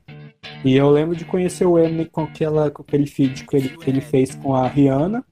E 0.64 0.74
eu 0.76 0.90
lembro 0.90 1.14
de 1.16 1.24
conhecer 1.24 1.66
o 1.66 1.78
Eminem 1.78 2.06
com, 2.06 2.22
aquela, 2.22 2.70
com 2.70 2.82
aquele 2.82 3.06
feed 3.06 3.44
que 3.46 3.56
ele, 3.56 3.68
que 3.70 3.90
ele 3.90 4.00
fez 4.00 4.34
com 4.34 4.54
a 4.54 4.66
Rihanna, 4.66 5.24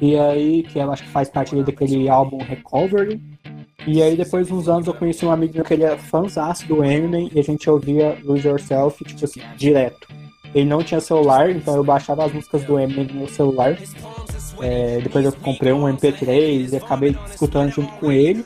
e 0.00 0.18
aí, 0.18 0.62
que 0.62 0.78
ela 0.78 0.92
acho 0.92 1.04
que 1.04 1.10
faz 1.10 1.28
parte 1.28 1.54
daquele 1.62 2.08
álbum 2.08 2.38
Recovery. 2.38 3.20
E 3.86 4.02
aí, 4.02 4.16
depois 4.16 4.46
de 4.46 4.52
uns 4.52 4.68
anos, 4.68 4.86
eu 4.86 4.94
conheci 4.94 5.24
um 5.24 5.30
amigo 5.30 5.54
meu 5.54 5.64
que 5.64 5.74
ele 5.74 5.84
é 5.84 5.96
fãzaço 5.96 6.66
do 6.66 6.84
Eminem 6.84 7.30
e 7.32 7.38
a 7.38 7.42
gente 7.42 7.68
ouvia 7.70 8.18
Lose 8.24 8.46
Yourself, 8.46 9.04
tipo 9.04 9.24
assim, 9.24 9.40
direto. 9.56 10.08
Ele 10.54 10.64
não 10.64 10.82
tinha 10.82 11.00
celular, 11.00 11.50
então 11.50 11.76
eu 11.76 11.84
baixava 11.84 12.24
as 12.24 12.32
músicas 12.32 12.64
do 12.64 12.78
Eminem 12.78 13.06
no 13.06 13.14
meu 13.14 13.28
celular. 13.28 13.78
É, 14.60 15.00
depois 15.00 15.24
eu 15.24 15.32
comprei 15.32 15.72
um 15.72 15.84
MP3 15.84 16.72
e 16.72 16.76
acabei 16.76 17.16
escutando 17.30 17.70
junto 17.70 17.92
com 17.94 18.10
ele. 18.10 18.44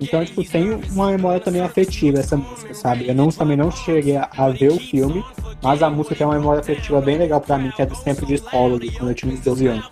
Então, 0.00 0.24
tipo, 0.24 0.42
tem 0.44 0.72
uma 0.90 1.10
memória 1.10 1.40
também 1.40 1.60
afetiva 1.60 2.20
essa 2.20 2.36
música, 2.36 2.72
sabe? 2.74 3.08
Eu 3.08 3.14
não, 3.14 3.28
também 3.28 3.56
não 3.56 3.70
cheguei 3.70 4.16
a, 4.16 4.28
a 4.36 4.48
ver 4.48 4.72
o 4.72 4.78
filme, 4.78 5.22
mas 5.62 5.82
a 5.82 5.90
música 5.90 6.14
tem 6.14 6.26
uma 6.26 6.36
memória 6.36 6.60
afetiva 6.60 7.00
bem 7.00 7.18
legal 7.18 7.40
pra 7.40 7.58
mim, 7.58 7.70
que 7.70 7.82
é 7.82 7.86
dos 7.86 8.00
tempos 8.00 8.26
de 8.26 8.34
escola, 8.34 8.76
ali, 8.76 8.90
quando 8.90 9.10
eu 9.10 9.14
tinha 9.14 9.32
uns 9.32 9.40
12 9.40 9.66
anos. 9.66 9.90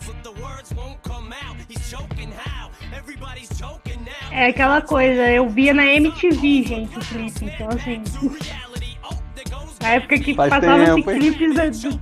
É 4.32 4.46
aquela 4.46 4.80
coisa, 4.80 5.28
eu 5.30 5.48
via 5.48 5.74
na 5.74 5.84
MTV, 5.86 6.62
gente, 6.64 6.96
o 6.98 7.00
clipe. 7.00 7.44
Então, 7.44 7.68
assim. 7.68 8.02
Na 9.82 9.88
época 9.90 10.18
que 10.18 10.34
Faz 10.34 10.50
passava 10.50 10.82
esses 10.82 10.94
tempo, 10.94 11.10
hein? 11.10 11.18
clipes. 11.18 11.82
do- 11.82 12.00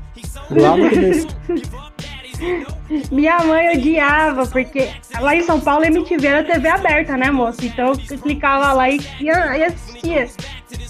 Lá 0.51 0.77
no 0.77 0.91
começo. 0.91 1.29
Minha 3.11 3.39
mãe 3.41 3.77
odiava, 3.77 4.47
porque 4.47 4.89
lá 5.21 5.35
em 5.35 5.43
São 5.43 5.61
Paulo 5.61 5.85
MTV 5.85 6.27
era 6.27 6.45
TV 6.45 6.69
aberta, 6.69 7.17
né, 7.17 7.31
moça? 7.31 7.65
Então 7.65 7.93
eu 8.11 8.19
clicava 8.19 8.73
lá 8.73 8.89
e, 8.89 8.99
e 9.21 9.29
assistia. 9.31 10.29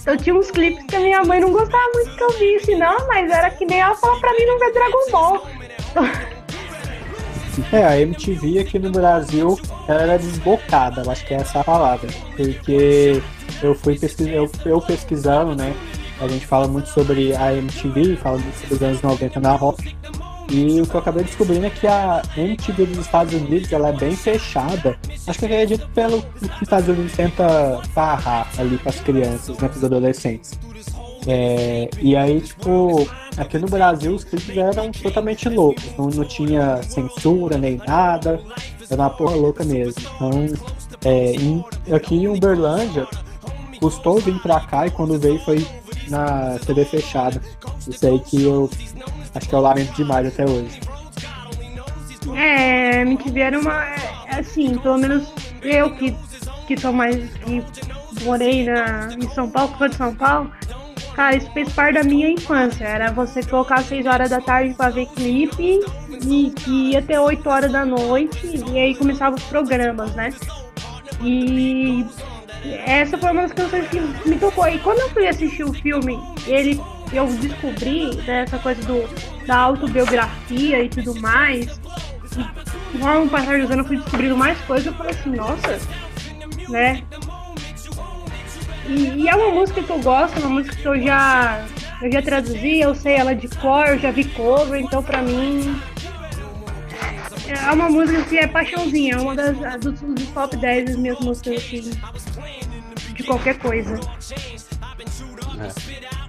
Então 0.00 0.16
tinha 0.16 0.34
uns 0.36 0.50
clipes 0.50 0.84
que 0.84 0.94
a 0.96 1.00
minha 1.00 1.24
mãe 1.24 1.40
não 1.40 1.50
gostava 1.50 1.90
muito 1.94 2.14
que 2.16 2.22
eu 2.22 2.30
visse, 2.38 2.74
não, 2.76 3.06
mas 3.08 3.30
era 3.30 3.50
que 3.50 3.64
nem 3.64 3.80
ela 3.80 3.94
falava 3.96 4.20
pra 4.20 4.32
mim 4.32 4.44
não 4.46 4.58
ver 4.58 4.72
Dragon 4.72 5.10
Ball. 5.10 5.46
É, 7.72 7.84
a 7.84 8.00
MTV 8.00 8.60
aqui 8.60 8.78
no 8.78 8.90
Brasil 8.90 9.58
ela 9.86 10.02
era 10.02 10.18
desbocada, 10.18 11.10
acho 11.10 11.26
que 11.26 11.34
é 11.34 11.38
essa 11.38 11.60
a 11.60 11.64
palavra. 11.64 12.08
Porque 12.36 13.22
eu 13.62 13.74
fui 13.74 13.98
pesquisando, 13.98 14.34
eu, 14.34 14.50
eu 14.64 14.80
pesquisando, 14.80 15.54
né? 15.54 15.74
A 16.20 16.26
gente 16.26 16.46
fala 16.46 16.66
muito 16.66 16.88
sobre 16.88 17.34
a 17.36 17.54
MTV, 17.54 18.16
fala 18.16 18.38
sobre 18.60 18.74
os 18.74 18.82
anos 18.82 19.02
90 19.02 19.40
na 19.40 19.52
rock. 19.52 19.96
E 20.50 20.80
o 20.80 20.86
que 20.86 20.94
eu 20.94 21.00
acabei 21.00 21.24
descobrindo 21.24 21.66
é 21.66 21.70
que 21.70 21.86
a 21.86 22.22
MTV 22.36 22.86
dos 22.86 22.98
Estados 22.98 23.34
Unidos 23.34 23.70
ela 23.70 23.90
é 23.90 23.92
bem 23.92 24.16
fechada. 24.16 24.98
Acho 25.26 25.38
que 25.38 25.44
eu 25.44 25.48
acredito 25.48 25.88
pelo 25.90 26.22
que 26.22 26.44
os 26.44 26.62
Estados 26.62 26.88
Unidos 26.88 27.12
tenta 27.12 27.82
barrar 27.94 28.48
ali 28.56 28.78
para 28.78 28.90
as 28.90 29.00
crianças, 29.00 29.58
né, 29.58 29.68
para 29.68 29.76
os 29.76 29.84
adolescentes. 29.84 30.58
É, 31.30 31.90
e 32.00 32.16
aí, 32.16 32.40
tipo, 32.40 33.06
aqui 33.36 33.58
no 33.58 33.68
Brasil 33.68 34.14
os 34.14 34.24
clipes 34.24 34.56
eram 34.56 34.90
totalmente 34.90 35.46
loucos. 35.48 35.84
Não, 35.98 36.06
não 36.08 36.24
tinha 36.24 36.82
censura 36.82 37.58
nem 37.58 37.76
nada. 37.86 38.40
Era 38.90 39.02
uma 39.02 39.10
porra 39.10 39.36
louca 39.36 39.62
mesmo. 39.62 40.02
Então, 40.16 40.30
é, 41.04 41.32
em- 41.34 41.62
aqui 41.94 42.14
em 42.16 42.28
Uberlândia, 42.28 43.06
custou 43.78 44.18
vir 44.20 44.40
pra 44.40 44.60
cá 44.60 44.86
e 44.86 44.90
quando 44.90 45.18
veio 45.18 45.38
foi 45.40 45.66
na 46.08 46.58
TV 46.64 46.84
fechada. 46.86 47.40
Isso 47.86 48.06
aí 48.06 48.18
que 48.20 48.42
eu 48.44 48.70
acho 49.34 49.46
que 49.48 49.54
eu 49.54 49.60
lamento 49.60 49.92
demais 49.94 50.26
até 50.26 50.44
hoje. 50.46 50.80
É, 52.34 53.02
MTV 53.02 53.40
era 53.40 53.58
uma. 53.60 53.84
é, 53.84 54.08
Assim, 54.38 54.78
pelo 54.78 54.98
menos 54.98 55.28
eu 55.62 55.94
que, 55.96 56.14
que 56.66 56.74
tô 56.76 56.92
mais. 56.92 57.16
que 57.44 57.62
morei 58.24 58.64
na, 58.64 59.08
em 59.14 59.28
São 59.30 59.50
Paulo, 59.50 59.72
que 59.72 59.78
sou 59.78 59.88
de 59.88 59.96
São 59.96 60.14
Paulo, 60.14 60.50
cara, 61.18 61.34
isso 61.34 61.50
fez 61.50 61.72
parte 61.72 61.94
da 61.94 62.04
minha 62.04 62.30
infância. 62.30 62.84
Era 62.84 63.10
você 63.10 63.42
colocar 63.42 63.80
às 63.80 63.86
6 63.86 64.06
horas 64.06 64.30
da 64.30 64.40
tarde 64.40 64.72
pra 64.74 64.88
ver 64.88 65.06
clipe 65.06 65.80
e 66.24 66.50
que 66.54 66.92
ia 66.92 67.00
até 67.00 67.20
8 67.20 67.48
horas 67.48 67.72
da 67.72 67.84
noite, 67.84 68.62
e 68.70 68.78
aí 68.78 68.94
começavam 68.94 69.36
os 69.36 69.42
programas, 69.44 70.14
né? 70.14 70.32
E 71.20 72.06
essa 72.86 73.18
foi 73.18 73.32
uma 73.32 73.42
das 73.42 73.52
canções 73.52 73.88
que 73.88 73.98
me 74.28 74.38
tocou. 74.38 74.68
E 74.68 74.78
quando 74.78 75.00
eu 75.00 75.10
fui 75.10 75.26
assistir 75.26 75.64
o 75.64 75.72
filme, 75.72 76.16
ele, 76.46 76.80
eu 77.12 77.26
descobri 77.26 78.14
né, 78.18 78.42
essa 78.42 78.58
coisa 78.60 78.80
do, 78.82 79.02
da 79.44 79.56
autobiografia 79.56 80.84
e 80.84 80.88
tudo 80.88 81.20
mais. 81.20 81.80
E 82.94 82.98
com 82.98 83.24
o 83.24 83.28
passar 83.28 83.58
dos 83.58 83.68
anos 83.72 83.78
eu 83.78 83.84
fui 83.86 83.96
descobrindo 83.96 84.36
mais 84.36 84.56
coisas. 84.60 84.86
Eu 84.86 84.94
falei 84.94 85.12
assim, 85.12 85.30
nossa, 85.30 85.80
né? 86.68 87.02
E, 88.88 89.22
e 89.22 89.28
é 89.28 89.34
uma 89.36 89.50
música 89.50 89.82
que 89.82 89.90
eu 89.90 90.00
gosto, 90.00 90.36
é 90.36 90.40
uma 90.40 90.50
música 90.50 90.74
que 90.74 90.86
eu 90.86 91.00
já, 91.00 91.64
eu 92.02 92.10
já 92.10 92.22
traduzi, 92.22 92.80
eu 92.80 92.94
sei 92.94 93.16
ela 93.16 93.34
de 93.34 93.48
cor, 93.48 93.86
eu 93.86 93.98
já 93.98 94.10
vi 94.10 94.24
cover, 94.24 94.80
então 94.80 95.02
pra 95.02 95.20
mim 95.20 95.78
é 97.48 97.72
uma 97.72 97.88
música 97.88 98.22
que 98.24 98.38
é 98.38 98.46
paixãozinha, 98.46 99.14
é 99.14 99.18
uma 99.18 99.34
das 99.34 99.56
dos, 99.80 100.00
dos 100.00 100.28
top 100.28 100.56
10 100.56 100.86
das 100.86 100.96
minhas 100.96 101.20
músicas 101.20 101.56
assim, 101.56 101.90
de 103.14 103.22
qualquer 103.24 103.58
coisa. 103.58 103.98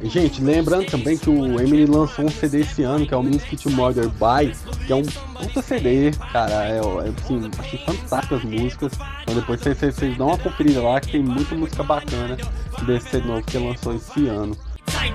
Gente, 0.02 0.42
lembrando 0.42 0.86
também 0.86 1.18
que 1.18 1.30
o 1.30 1.60
Eminem 1.60 1.86
lançou 1.86 2.26
um 2.26 2.30
CD 2.30 2.62
esse 2.62 2.84
ano, 2.84 3.06
que 3.06 3.14
é 3.14 3.18
o 3.18 3.24
Music 3.24 3.58
to 3.58 3.70
Mother 3.70 4.08
By, 4.10 4.56
que 4.86 4.94
é 4.94 4.96
um 4.96 5.04
puta 5.04 5.62
CD, 5.62 6.12
cara, 6.32 6.68
é, 6.68 6.78
é 6.78 7.14
assim, 7.22 7.52
achei 7.60 7.80
fantásticas 7.80 8.44
músicas. 8.44 8.94
Então 9.24 9.36
depois 9.36 9.60
vocês, 9.60 9.78
vocês, 9.78 10.18
dão 10.18 10.28
uma 10.28 10.38
conferida 10.38 10.82
lá, 10.82 11.02
que 11.02 11.12
tem 11.12 11.22
muita 11.22 11.54
música 11.54 11.84
bacana 11.84 12.38
desse 12.86 13.10
CD 13.10 13.28
novo 13.28 13.44
que 13.44 13.58
lançou 13.58 13.94
esse 13.96 14.28
ano. 14.28 14.56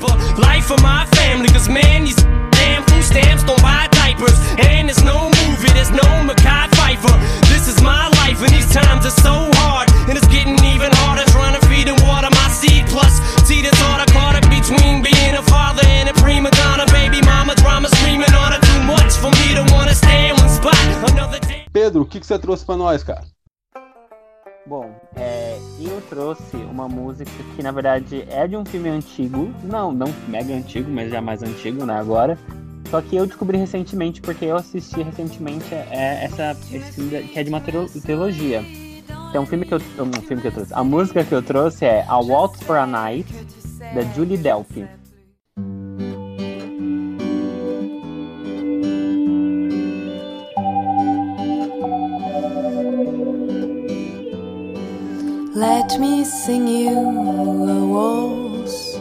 of 0.02 0.38
life 0.38 0.64
for 0.64 0.80
my 0.82 1.06
family. 1.16 1.48
Cause 1.48 1.68
man, 1.68 2.04
these 2.04 2.22
damn 2.50 2.82
food 2.84 3.02
stamps 3.02 3.42
don't 3.44 3.60
buy 3.62 3.88
diapers. 3.90 4.38
And 4.58 4.88
there's 4.88 5.02
no 5.02 5.30
there's 5.74 5.90
no. 5.90 6.14
This 7.48 7.68
is 7.68 7.82
my 7.82 8.08
life, 8.20 8.42
and 8.42 8.52
these 8.52 8.70
times 8.72 9.06
are 9.06 9.18
so 9.24 9.48
hard. 9.54 9.90
And 10.08 10.18
it's 10.18 10.28
getting 10.28 10.62
even 10.64 10.92
harder 11.00 11.24
trying 11.32 11.58
to 11.58 11.66
feed 11.66 11.88
and 11.88 11.98
water 12.02 12.28
my. 12.30 12.84
Plus, 12.88 13.14
see 13.48 13.62
the 13.62 13.70
thought 13.76 14.00
I 14.00 14.12
caught 14.12 14.43
between 14.64 15.02
being 15.02 15.34
a 15.36 15.42
father 15.42 15.82
and 15.86 16.08
a 16.08 16.14
prima 16.14 16.50
donna. 16.52 16.86
Baby 16.86 17.20
mama 17.24 17.54
drama 17.56 17.88
screaming 17.88 18.32
on 18.34 18.52
her 18.52 18.60
too 18.60 18.80
much 18.84 19.12
for 19.20 19.30
me 19.30 19.54
to 19.54 19.62
wanna 19.74 19.94
stay 19.94 20.28
in 20.30 20.36
one 20.36 20.48
spot. 20.48 20.74
Another 21.12 21.38
day. 21.40 21.66
Pedro, 21.72 22.02
o 22.02 22.06
que, 22.06 22.18
que 22.20 22.26
você 22.26 22.38
trouxe 22.38 22.64
pra 22.64 22.76
nós, 22.76 23.02
cara? 23.02 23.22
Bom, 24.66 24.90
é, 25.16 25.58
eu 25.78 26.00
trouxe 26.08 26.56
uma 26.56 26.88
música 26.88 27.30
que 27.54 27.62
na 27.62 27.70
verdade 27.70 28.24
é 28.30 28.46
de 28.48 28.56
um 28.56 28.64
filme 28.64 28.88
antigo, 28.88 29.52
não, 29.62 29.92
não 29.92 30.06
mega 30.26 30.54
antigo, 30.54 30.90
mas 30.90 31.10
já 31.10 31.20
mais 31.20 31.42
antigo, 31.42 31.84
né, 31.84 31.98
agora. 31.98 32.38
Só 32.90 33.02
que 33.02 33.14
eu 33.16 33.26
descobri 33.26 33.58
recentemente, 33.58 34.22
porque 34.22 34.46
eu 34.46 34.56
assisti 34.56 35.02
recentemente 35.02 35.74
é, 35.74 36.24
essa, 36.24 36.56
esse 36.72 36.92
filme 36.92 37.10
da- 37.10 37.20
que 37.22 37.38
é 37.38 37.42
de 37.42 37.50
uma 37.50 37.60
trilo- 37.60 37.88
trilogia. 38.00 38.64
Então, 39.28 39.42
um 39.42 39.46
filme 39.46 39.66
que 39.66 39.74
eu, 39.74 39.78
um 39.98 40.22
filme 40.22 40.40
que 40.40 40.48
eu 40.48 40.52
trouxe. 40.52 40.72
A 40.72 40.84
música 40.84 41.22
que 41.24 41.34
eu 41.34 41.42
trouxe 41.42 41.84
é 41.84 42.04
A 42.08 42.18
Waltz 42.18 42.62
for 42.62 42.76
a 42.78 42.86
Night, 42.86 43.26
da 43.92 44.02
Julie 44.14 44.38
Delpy. 44.38 44.86
Let 55.54 55.98
me 56.00 56.24
sing 56.24 56.66
you 56.66 56.90
a 56.90 57.86
waltz 57.86 58.96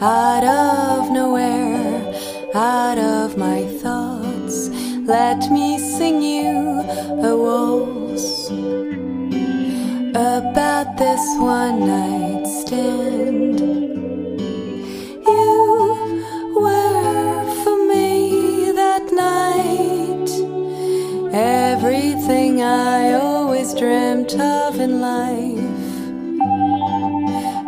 out 0.00 0.44
of 0.44 1.10
nowhere, 1.10 2.14
out 2.54 2.98
of 2.98 3.36
my 3.36 3.64
thoughts. 3.82 4.68
Let 5.06 5.50
me 5.50 5.78
sing 5.78 6.22
you 6.22 6.80
a 7.22 7.36
waltz 7.36 8.50
about 10.16 10.96
this 10.96 11.24
one 11.38 11.86
night 11.86 12.35
and 12.72 13.60
You 15.24 16.24
were 16.56 17.44
for 17.62 17.78
me 17.86 18.72
that 18.72 19.12
night, 19.12 20.30
everything 21.32 22.62
I 22.62 23.12
always 23.12 23.72
dreamed 23.72 24.34
of 24.34 24.80
in 24.80 25.00
life. 25.00 25.92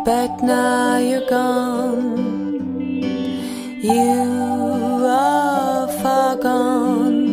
But 0.03 0.43
now 0.43 0.97
you're 0.97 1.29
gone. 1.29 2.17
You 3.81 5.05
are 5.07 5.87
far 6.01 6.35
gone. 6.35 7.29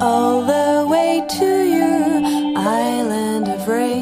All 0.00 0.46
the 0.46 0.86
way 0.88 1.22
to 1.28 1.46
your 1.76 2.56
island 2.56 3.48
of 3.48 3.68
rain. 3.68 3.99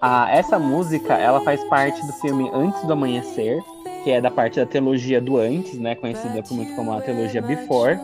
Ah, 0.00 0.28
essa 0.30 0.58
música, 0.58 1.14
ela 1.14 1.40
faz 1.40 1.62
parte 1.64 2.04
do 2.06 2.12
filme 2.14 2.48
Antes 2.54 2.82
do 2.84 2.92
Amanhecer, 2.92 3.60
que 4.04 4.10
é 4.10 4.20
da 4.20 4.30
parte 4.30 4.60
da 4.60 4.66
teologia 4.66 5.20
do 5.20 5.38
antes, 5.38 5.78
né? 5.78 5.96
Conhecida 5.96 6.42
muito 6.52 6.74
como 6.76 6.92
a 6.92 7.00
teologia 7.00 7.42
Before. 7.42 7.98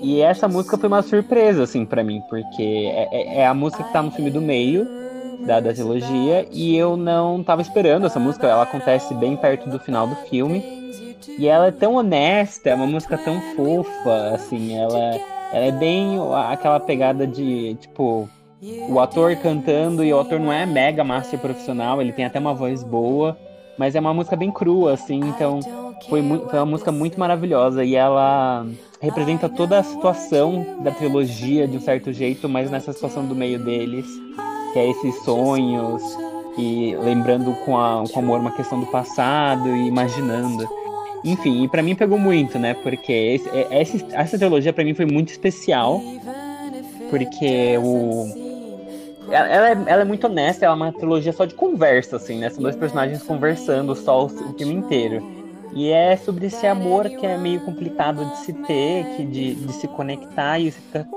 E 0.00 0.20
essa 0.20 0.46
música 0.46 0.78
foi 0.78 0.88
uma 0.88 1.02
surpresa, 1.02 1.64
assim, 1.64 1.84
para 1.84 2.04
mim, 2.04 2.22
porque 2.28 2.62
é, 2.62 3.08
é, 3.10 3.38
é, 3.40 3.46
a 3.46 3.52
música 3.52 3.82
que 3.82 3.92
tá 3.92 4.00
no 4.00 4.12
filme 4.12 4.30
do 4.30 4.40
meio 4.40 4.86
da, 5.44 5.58
da 5.58 5.72
trilogia 5.72 6.46
e 6.52 6.76
eu 6.76 6.96
não 6.96 7.42
tava 7.42 7.62
esperando 7.62 8.06
essa 8.06 8.20
música. 8.20 8.46
Ela 8.46 8.62
acontece 8.62 9.12
bem 9.14 9.36
perto 9.36 9.68
do 9.68 9.80
final 9.80 10.06
do 10.06 10.14
filme. 10.14 10.78
E 11.36 11.48
ela 11.48 11.66
é 11.66 11.72
tão 11.72 11.94
honesta, 11.94 12.70
é 12.70 12.74
uma 12.74 12.86
música 12.86 13.18
tão 13.18 13.40
fofa, 13.56 14.34
assim, 14.34 14.76
ela, 14.76 14.98
ela 15.52 15.64
é 15.66 15.72
bem 15.72 16.18
aquela 16.48 16.80
pegada 16.80 17.26
de, 17.26 17.76
tipo, 17.76 18.28
o 18.88 18.98
ator 18.98 19.36
cantando 19.36 20.04
e 20.04 20.12
o 20.12 20.18
ator 20.18 20.40
não 20.40 20.52
é 20.52 20.66
mega 20.66 21.04
master 21.04 21.38
profissional, 21.38 22.00
ele 22.00 22.12
tem 22.12 22.24
até 22.24 22.38
uma 22.38 22.54
voz 22.54 22.82
boa, 22.82 23.38
mas 23.78 23.94
é 23.94 24.00
uma 24.00 24.12
música 24.12 24.34
bem 24.34 24.50
crua, 24.50 24.94
assim, 24.94 25.20
então 25.20 25.60
foi, 26.08 26.22
foi 26.22 26.58
uma 26.58 26.66
música 26.66 26.90
muito 26.90 27.18
maravilhosa 27.18 27.84
e 27.84 27.94
ela 27.94 28.66
representa 29.00 29.48
toda 29.48 29.78
a 29.78 29.82
situação 29.82 30.78
da 30.82 30.90
trilogia 30.90 31.68
de 31.68 31.76
um 31.76 31.80
certo 31.80 32.12
jeito, 32.12 32.48
mas 32.48 32.70
nessa 32.70 32.92
situação 32.92 33.26
do 33.26 33.34
meio 33.34 33.62
deles, 33.62 34.06
que 34.72 34.78
é 34.78 34.90
esses 34.90 35.14
sonhos 35.22 36.02
e 36.56 36.96
lembrando 36.96 37.54
com, 37.64 37.78
a, 37.78 38.02
com 38.12 38.18
amor 38.18 38.40
uma 38.40 38.50
questão 38.50 38.80
do 38.80 38.86
passado 38.86 39.68
e 39.68 39.86
imaginando. 39.86 40.68
Enfim, 41.24 41.62
e 41.62 41.68
para 41.68 41.82
mim 41.82 41.94
pegou 41.94 42.18
muito, 42.18 42.58
né? 42.58 42.74
Porque 42.74 43.12
esse, 43.12 43.48
essa, 43.70 44.06
essa 44.12 44.38
trilogia 44.38 44.72
para 44.72 44.84
mim 44.84 44.94
foi 44.94 45.06
muito 45.06 45.30
especial, 45.30 46.00
porque 47.10 47.78
o 47.78 48.47
ela, 49.30 49.68
é, 49.68 49.72
ela 49.86 50.02
é 50.02 50.04
muito 50.04 50.26
honesta, 50.26 50.64
ela 50.64 50.74
é 50.74 50.76
uma 50.76 50.92
trilogia 50.92 51.32
só 51.32 51.44
de 51.44 51.54
conversa, 51.54 52.16
assim, 52.16 52.38
né? 52.38 52.50
São 52.50 52.62
dois 52.62 52.76
personagens 52.76 53.22
conversando 53.22 53.94
só 53.94 54.22
o, 54.22 54.26
o 54.26 54.54
filme 54.54 54.74
inteiro. 54.74 55.22
E 55.74 55.90
é 55.90 56.16
sobre 56.16 56.46
esse 56.46 56.66
amor 56.66 57.08
que 57.08 57.26
é 57.26 57.36
meio 57.36 57.60
complicado 57.60 58.24
de 58.24 58.38
se 58.38 58.52
ter, 58.52 59.04
que 59.16 59.24
de, 59.24 59.54
de 59.54 59.72
se 59.74 59.86
conectar 59.86 60.58
e 60.58 60.72
você 60.72 60.80
fica 60.80 61.08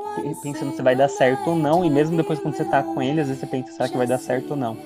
pensando 0.43 0.76
se 0.76 0.82
vai 0.82 0.95
dar 0.95 1.07
certo 1.07 1.51
ou 1.51 1.55
não. 1.55 1.86
E 1.86 1.89
mesmo 1.89 2.18
depois 2.18 2.39
quando 2.39 2.55
você 2.55 2.66
tá 2.66 2.84
com 2.84 3.01
ele, 3.01 3.22
às 3.22 3.28
vezes 3.28 3.39
você 3.39 3.47
pensa, 3.47 3.72
será 3.72 3.88
que 3.88 3.97
vai 3.97 4.07
dar 4.07 4.18
certo 4.18 4.51
ou 4.51 4.57
não? 4.57 4.78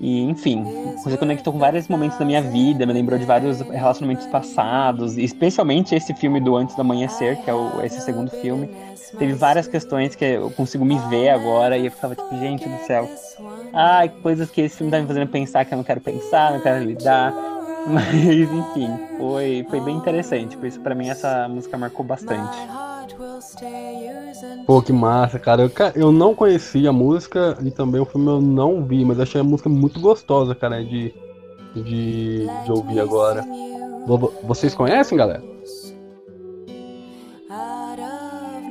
E, 0.00 0.22
enfim, 0.22 0.64
você 1.04 1.16
conectou 1.16 1.52
com 1.52 1.58
vários 1.58 1.86
momentos 1.86 2.18
da 2.18 2.24
minha 2.24 2.42
vida, 2.42 2.84
me 2.84 2.92
lembrou 2.92 3.18
de 3.18 3.24
vários 3.24 3.60
relacionamentos 3.60 4.26
passados, 4.26 5.16
especialmente 5.16 5.94
esse 5.94 6.12
filme 6.14 6.40
do 6.40 6.56
Antes 6.56 6.74
do 6.74 6.80
Amanhecer, 6.80 7.40
que 7.42 7.48
é 7.48 7.54
o, 7.54 7.80
esse 7.84 8.00
segundo 8.00 8.30
filme. 8.30 8.68
Teve 9.18 9.34
várias 9.34 9.68
questões 9.68 10.16
que 10.16 10.24
eu 10.24 10.50
consigo 10.50 10.84
me 10.84 10.98
ver 11.08 11.28
agora 11.28 11.76
e 11.76 11.86
eu 11.86 11.92
ficava 11.92 12.16
tipo, 12.16 12.36
gente 12.38 12.68
do 12.68 12.78
céu. 12.86 13.08
Ai, 13.72 14.08
coisas 14.08 14.50
que 14.50 14.62
esse 14.62 14.76
filme 14.76 14.90
tá 14.90 14.98
me 14.98 15.06
fazendo 15.06 15.28
pensar 15.28 15.64
que 15.64 15.72
eu 15.72 15.76
não 15.76 15.84
quero 15.84 16.00
pensar, 16.00 16.52
não 16.52 16.60
quero 16.60 16.84
lidar. 16.84 17.32
Mas, 17.86 18.14
enfim, 18.14 18.88
foi, 19.18 19.66
foi 19.68 19.80
bem 19.80 19.96
interessante. 19.96 20.56
Por 20.56 20.66
isso, 20.66 20.80
pra 20.80 20.94
mim, 20.94 21.08
essa 21.08 21.48
música 21.48 21.76
marcou 21.76 22.04
bastante. 22.04 22.56
Pô, 24.66 24.82
que 24.82 24.92
massa, 24.92 25.38
cara. 25.38 25.62
Eu, 25.62 25.70
eu 25.94 26.12
não 26.12 26.34
conhecia 26.34 26.90
a 26.90 26.92
música 26.92 27.56
e 27.62 27.70
também 27.70 28.00
o 28.00 28.06
filme 28.06 28.28
eu 28.28 28.40
não 28.40 28.84
vi, 28.84 29.04
mas 29.04 29.20
achei 29.20 29.40
a 29.40 29.44
música 29.44 29.68
muito 29.68 30.00
gostosa, 30.00 30.54
cara, 30.54 30.82
de, 30.84 31.14
de, 31.74 32.46
de 32.64 32.72
ouvir 32.72 33.00
agora. 33.00 33.44
Vocês 34.44 34.74
conhecem, 34.74 35.16
galera? 35.16 35.42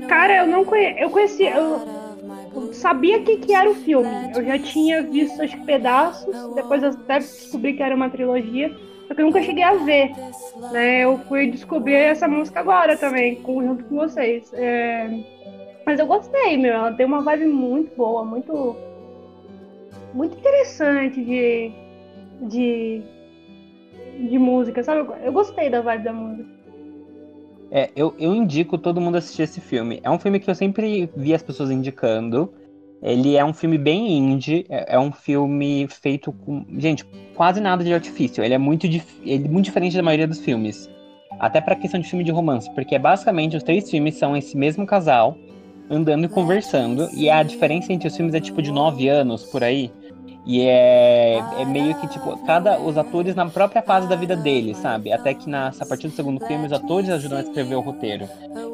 Cara, 0.08 0.38
eu 0.38 0.48
não 0.48 0.66
conheço. 0.66 1.00
Eu 1.00 1.10
conhecia. 1.10 1.56
Eu 1.56 2.74
sabia 2.74 3.22
que, 3.22 3.38
que 3.38 3.54
era 3.54 3.70
o 3.70 3.76
filme. 3.76 4.10
Eu 4.36 4.44
já 4.44 4.60
tinha 4.60 5.04
visto 5.04 5.42
os 5.42 5.54
pedaços, 5.56 6.36
depois 6.54 6.84
eu 6.84 6.90
até 6.90 7.20
descobri 7.20 7.74
que 7.74 7.84
era 7.84 7.96
uma 7.96 8.10
trilogia. 8.10 8.76
Só 9.12 9.16
que 9.16 9.22
eu 9.22 9.26
nunca 9.26 9.44
cheguei 9.44 9.64
a 9.64 9.74
ver. 9.74 10.14
Né? 10.72 11.02
Eu 11.02 11.18
fui 11.28 11.52
descobrir 11.52 11.96
essa 11.96 12.30
música 12.30 12.62
agora 12.62 12.96
também, 12.96 13.42
junto 13.46 13.84
com 13.84 13.98
vocês. 13.98 14.50
É... 14.54 15.10
Mas 15.86 16.00
eu 16.00 16.08
gostei, 16.08 16.56
meu. 16.56 16.74
Ela 16.74 16.94
tem 16.94 17.06
uma 17.06 17.22
vibe 17.22 17.48
muito 17.48 17.94
boa, 17.98 18.24
muito. 18.24 18.74
Muito 20.14 20.38
interessante 20.38 21.22
de. 21.22 21.72
de. 22.44 23.02
de 24.30 24.40
música, 24.40 24.82
sabe? 24.82 25.06
Eu 25.22 25.34
gostei 25.34 25.70
da 25.70 25.82
vibe 25.82 26.04
da 26.06 26.14
música. 26.14 26.50
É, 27.70 27.90
eu, 27.94 28.16
eu 28.18 28.34
indico 28.34 28.78
todo 28.78 29.02
mundo 29.02 29.18
assistir 29.18 29.42
esse 29.42 29.60
filme. 29.60 30.00
É 30.04 30.10
um 30.10 30.20
filme 30.20 30.40
que 30.40 30.50
eu 30.50 30.56
sempre 30.56 31.10
vi 31.18 31.34
as 31.34 31.44
pessoas 31.44 31.70
indicando. 31.70 32.54
Ele 33.02 33.36
é 33.36 33.44
um 33.44 33.54
filme 33.54 33.78
bem 33.78 34.18
indie, 34.18 34.66
é, 34.70 34.96
é 34.96 35.00
um 35.00 35.12
filme 35.12 35.88
feito 35.90 36.32
com, 36.32 36.66
gente, 36.78 37.04
quase 37.36 37.60
nada 37.60 37.84
de 37.84 37.94
artifício. 37.94 38.44
Ele 38.44 38.54
é 38.54 38.58
muito, 38.58 38.86
ele 38.86 39.02
é 39.24 39.50
muito 39.50 39.66
diferente 39.66 39.98
da 39.98 40.04
maioria 40.04 40.28
dos 40.28 40.40
filmes. 40.40 40.90
Até 41.40 41.60
para 41.60 41.76
questão 41.76 42.00
de 42.00 42.08
filme 42.08 42.24
de 42.24 42.32
romance, 42.32 42.70
porque 42.76 43.00
basicamente 43.00 43.58
os 43.58 43.64
três 43.64 43.90
filmes 43.90 44.16
são 44.16 44.38
esse 44.38 44.56
mesmo 44.56 44.86
casal 44.86 45.36
andando 45.90 46.26
e 46.26 46.30
conversando, 46.30 47.10
e 47.14 47.30
a 47.30 47.44
diferença 47.44 47.92
entre 47.92 48.08
os 48.08 48.16
filmes 48.16 48.34
é 48.34 48.40
tipo 48.40 48.62
de 48.62 48.72
nove 48.72 49.10
anos 49.10 49.44
por 49.46 49.62
aí. 49.62 49.92
E 50.46 50.62
é, 50.62 51.40
é 51.60 51.66
meio 51.66 51.94
que, 51.96 52.08
tipo, 52.08 52.36
cada 52.46 52.80
os 52.80 52.98
atores 52.98 53.36
na 53.36 53.46
própria 53.46 53.82
fase 53.82 54.08
da 54.08 54.16
vida 54.16 54.36
deles, 54.36 54.78
sabe? 54.78 55.14
Até 55.14 55.34
que 55.34 55.50
na, 55.50 55.72
a 55.80 55.86
partir 55.86 56.08
do 56.08 56.16
segundo 56.16 56.44
filme 56.46 56.66
os 56.66 56.74
atores 56.74 57.10
ajudam 57.10 57.38
a 57.38 57.42
escrever 57.42 57.76
o 57.76 57.82
roteiro. 57.82 58.28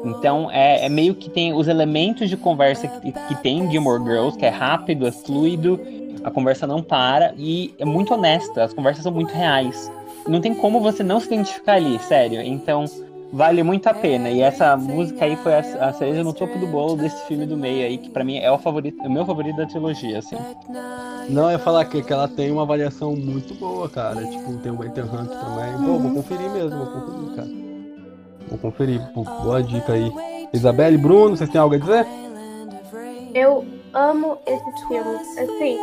Então 0.04 0.50
é, 0.50 0.86
é 0.86 0.88
meio 0.88 1.14
que 1.14 1.28
tem 1.28 1.52
os 1.52 1.68
elementos 1.68 2.30
de 2.30 2.36
conversa 2.36 2.88
que, 2.88 3.12
que 3.12 3.34
tem 3.42 3.58
em 3.58 3.70
Gilmore 3.70 4.02
Girls, 4.02 4.38
que 4.38 4.46
é 4.46 4.50
rápido, 4.50 5.06
é 5.06 5.12
fluido, 5.12 5.78
a 6.24 6.30
conversa 6.30 6.66
não 6.66 6.82
para 6.82 7.34
e 7.36 7.74
é 7.78 7.84
muito 7.84 8.14
honesta, 8.14 8.64
as 8.64 8.72
conversas 8.72 9.02
são 9.02 9.12
muito 9.12 9.32
reais. 9.32 9.90
Não 10.26 10.40
tem 10.40 10.54
como 10.54 10.80
você 10.80 11.02
não 11.02 11.20
se 11.20 11.26
identificar 11.26 11.74
ali, 11.74 11.98
sério. 12.00 12.40
Então 12.40 12.84
vale 13.32 13.62
muito 13.62 13.86
a 13.86 13.94
pena. 13.94 14.30
E 14.30 14.40
essa 14.40 14.76
música 14.76 15.24
aí 15.24 15.36
foi 15.36 15.54
a, 15.54 15.58
a 15.58 15.92
cereja 15.92 16.24
no 16.24 16.32
topo 16.32 16.58
do 16.58 16.66
bolo 16.66 16.96
desse 16.96 17.24
filme 17.26 17.46
do 17.46 17.56
meio 17.56 17.86
aí, 17.86 17.98
que 17.98 18.10
para 18.10 18.24
mim 18.24 18.38
é 18.38 18.50
o 18.50 18.58
favorito, 18.58 19.02
o 19.04 19.10
meu 19.10 19.24
favorito 19.24 19.56
da 19.56 19.66
trilogia, 19.66 20.18
assim. 20.18 20.36
Não, 21.28 21.44
eu 21.44 21.52
ia 21.52 21.58
falar 21.58 21.84
que, 21.84 22.02
que 22.02 22.12
ela 22.12 22.28
tem 22.28 22.50
uma 22.50 22.62
avaliação 22.62 23.14
muito 23.14 23.54
boa, 23.54 23.88
cara. 23.88 24.24
Tipo, 24.26 24.56
tem 24.58 24.72
o 24.72 24.84
Ethan 24.84 25.04
Hunt 25.04 25.30
também. 25.30 25.72
Pô, 25.86 25.98
vou 25.98 26.14
conferir 26.14 26.50
mesmo, 26.50 26.78
vou 26.78 26.86
conferir, 26.86 27.36
cara. 27.36 27.48
Vou 28.48 28.58
conferir, 28.58 29.12
Pô, 29.12 29.24
boa 29.24 29.62
dica 29.62 29.92
aí. 29.92 30.12
Isabelle, 30.52 30.96
Bruno, 30.96 31.36
vocês 31.36 31.50
têm 31.50 31.60
algo 31.60 31.74
a 31.74 31.78
dizer? 31.78 32.06
Eu 33.34 33.64
amo 33.92 34.38
esses 34.46 34.80
filmes. 34.88 35.38
Assim, 35.38 35.78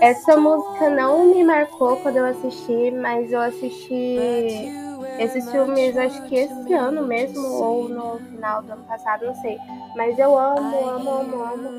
essa 0.00 0.36
música 0.36 0.90
não 0.90 1.26
me 1.26 1.44
marcou 1.44 1.96
quando 1.98 2.16
eu 2.16 2.26
assisti, 2.26 2.90
mas 2.90 3.30
eu 3.30 3.40
assisti 3.40 4.89
esses 5.18 5.50
filmes, 5.50 5.96
acho 5.96 6.22
que 6.28 6.34
esse 6.36 6.72
ano 6.72 7.06
mesmo, 7.06 7.46
ou 7.46 7.88
no 7.88 8.18
final 8.30 8.62
do 8.62 8.72
ano 8.72 8.84
passado, 8.84 9.26
não 9.26 9.34
sei. 9.36 9.58
Mas 9.96 10.18
eu 10.18 10.38
amo, 10.38 10.88
amo, 10.88 11.10
amo, 11.10 11.42
amo 11.42 11.70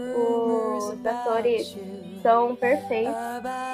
os 0.78 1.06
atores 1.06 1.76
são 2.22 2.56
perfeitos. 2.56 3.16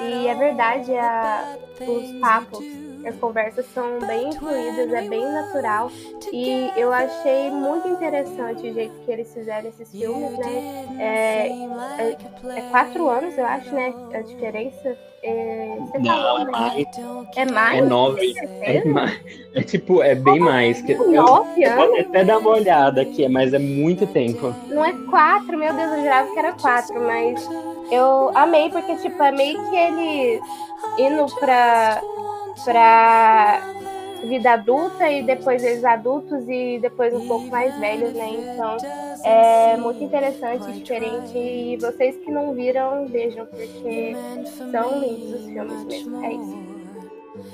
E 0.00 0.28
é 0.28 0.34
verdade, 0.34 0.96
a, 0.96 1.56
os 1.86 2.20
papos, 2.20 2.64
as 3.08 3.16
conversas 3.16 3.66
são 3.74 3.98
bem 4.00 4.32
fluídas, 4.32 4.92
é 4.92 5.08
bem 5.08 5.24
natural. 5.24 5.90
E 6.32 6.70
eu 6.76 6.92
achei 6.92 7.50
muito 7.50 7.88
interessante 7.88 8.68
o 8.68 8.74
jeito 8.74 8.94
que 9.04 9.10
eles 9.10 9.32
fizeram 9.32 9.68
esses 9.68 9.90
filmes, 9.90 10.38
né? 10.38 10.86
É, 10.98 11.48
é, 12.02 12.16
é 12.56 12.60
quatro 12.70 13.08
anos, 13.08 13.36
eu 13.36 13.44
acho, 13.44 13.74
né? 13.74 13.92
A 14.14 14.20
diferença. 14.20 14.96
É, 15.20 15.76
você 15.80 15.98
Não, 15.98 16.04
falou, 16.04 16.40
é 16.40 16.44
né? 16.44 16.50
mais. 16.50 16.86
É 17.36 17.44
mais? 17.44 17.78
É 17.78 17.82
nove. 17.82 18.34
É, 18.62 18.84
mais. 18.84 19.20
é 19.54 19.62
tipo, 19.62 20.02
é 20.02 20.14
bem 20.14 20.38
mais. 20.38 20.80
Que 20.82 20.94
nove 20.94 21.64
eu, 21.64 21.72
anos? 21.72 22.00
até 22.00 22.24
dar 22.24 22.38
uma 22.38 22.50
olhada 22.50 23.02
aqui, 23.02 23.28
mas 23.28 23.52
é 23.52 23.58
muito 23.58 24.06
tempo. 24.06 24.54
Não 24.68 24.84
é 24.84 24.92
quatro, 25.10 25.58
meu 25.58 25.72
Deus, 25.74 25.90
eu 25.92 25.98
jurava 25.98 26.30
que 26.30 26.38
era 26.38 26.52
quatro, 26.52 27.00
mas 27.00 27.48
eu 27.90 28.30
amei 28.34 28.70
porque, 28.70 28.94
tipo, 28.96 29.20
é 29.22 29.32
meio 29.32 29.58
que 29.70 29.76
eles 29.76 30.40
indo 30.98 31.26
pra, 31.36 32.00
pra 32.58 33.64
vida 34.22 34.52
adulta 34.54 35.10
e 35.10 35.22
depois 35.24 35.62
eles 35.64 35.84
adultos 35.84 36.48
e 36.48 36.78
depois 36.80 37.14
um 37.14 37.22
pouco 37.22 37.50
mais 37.50 37.76
velhos, 37.78 38.14
né? 38.14 38.30
Então 38.30 38.82
é 39.22 39.76
muito 39.76 40.02
interessante, 40.04 40.72
diferente. 40.72 41.36
E 41.38 41.76
vocês 41.78 42.18
que 42.18 42.30
não 42.30 42.54
viram, 42.54 43.08
vejam, 43.08 43.46
porque 43.46 44.20
são 44.70 44.98
lindos 44.98 45.30
os 45.32 45.46
filmes 45.50 45.84
mesmo. 45.84 46.12
É 46.20 46.34
isso. 46.34 46.58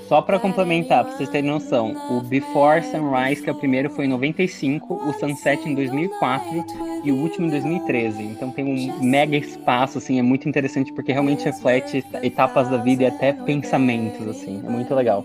Só 0.07 0.21
para 0.21 0.39
complementar, 0.39 1.03
para 1.03 1.15
vocês 1.15 1.29
terem 1.29 1.49
noção, 1.49 1.95
o 2.11 2.21
Before 2.21 2.83
Sunrise, 2.83 3.41
que 3.41 3.49
é 3.49 3.51
o 3.51 3.55
primeiro, 3.55 3.89
foi 3.89 4.05
em 4.05 4.09
95, 4.09 4.93
o 4.93 5.13
Sunset 5.13 5.67
em 5.67 5.73
2004 5.73 6.65
e 7.03 7.11
o 7.11 7.15
último 7.15 7.47
em 7.47 7.49
2013. 7.49 8.23
Então 8.23 8.51
tem 8.51 8.63
um 8.65 9.03
mega 9.03 9.35
espaço, 9.35 9.97
assim, 9.97 10.19
é 10.19 10.21
muito 10.21 10.47
interessante 10.47 10.93
porque 10.93 11.11
realmente 11.11 11.45
reflete 11.45 12.05
etapas 12.21 12.69
da 12.69 12.77
vida 12.77 13.03
e 13.03 13.07
até 13.07 13.33
pensamentos, 13.33 14.27
assim, 14.27 14.61
é 14.63 14.69
muito 14.69 14.93
legal. 14.93 15.23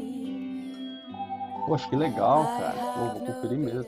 Poxa, 1.67 1.89
que 1.89 1.97
legal, 1.97 2.45
cara. 2.59 2.75
Vou, 2.97 3.11
vou 3.11 3.21
conferir 3.21 3.59
mesmo. 3.59 3.87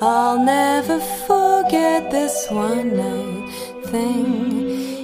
I'll 0.00 0.38
never 0.38 1.00
forget 1.00 2.10
this 2.10 2.48
one 2.50 2.96
night 2.96 3.50
thing. 3.90 5.01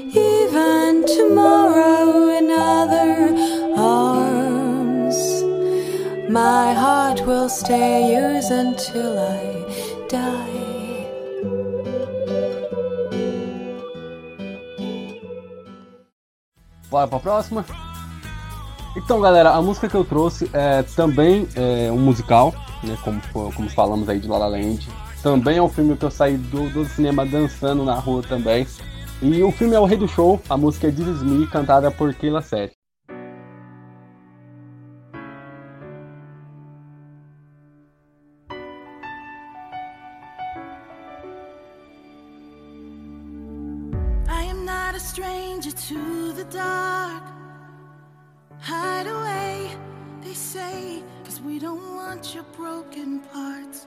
Even 0.58 1.04
tomorrow, 1.04 2.36
in 2.36 2.50
other 2.50 3.32
arms. 3.78 5.18
My 6.28 6.74
heart 6.74 7.24
will 7.26 7.48
stay 7.48 8.14
yours 8.14 8.50
until 8.50 9.18
I 9.18 9.64
die. 10.08 11.06
Bora 16.90 17.06
pra 17.06 17.20
próxima? 17.20 17.64
Então, 18.96 19.20
galera, 19.20 19.50
a 19.50 19.62
música 19.62 19.88
que 19.88 19.94
eu 19.94 20.04
trouxe 20.04 20.50
é 20.52 20.82
também 20.82 21.46
é 21.54 21.92
um 21.92 21.98
musical, 21.98 22.52
né? 22.82 22.98
Como, 23.04 23.20
como 23.52 23.70
falamos 23.70 24.08
aí 24.08 24.18
de 24.18 24.26
La 24.26 24.38
La 24.38 24.48
Land. 24.48 24.88
Também 25.22 25.58
é 25.58 25.62
um 25.62 25.68
filme 25.68 25.96
que 25.96 26.04
eu 26.04 26.10
saí 26.10 26.36
do, 26.36 26.68
do 26.70 26.84
cinema 26.84 27.24
dançando 27.24 27.84
na 27.84 27.94
rua 27.94 28.22
também. 28.22 28.66
E 29.20 29.42
o 29.42 29.50
filme 29.50 29.74
é 29.74 29.80
O 29.80 29.84
Rei 29.84 29.98
do 29.98 30.06
Show, 30.06 30.40
a 30.48 30.56
música 30.56 30.86
é 30.86 30.92
This 30.92 31.08
Is 31.08 31.22
Me, 31.24 31.44
cantada 31.48 31.90
por 31.90 32.14
Keila 32.14 32.40
Seth. 32.40 32.72
Hide 48.60 49.06
away, 49.06 49.70
they 50.22 50.34
say, 50.34 51.02
cause 51.24 51.40
we 51.40 51.58
don't 51.58 51.96
want 51.96 52.34
your 52.34 52.44
broken 52.56 53.20
parts. 53.32 53.86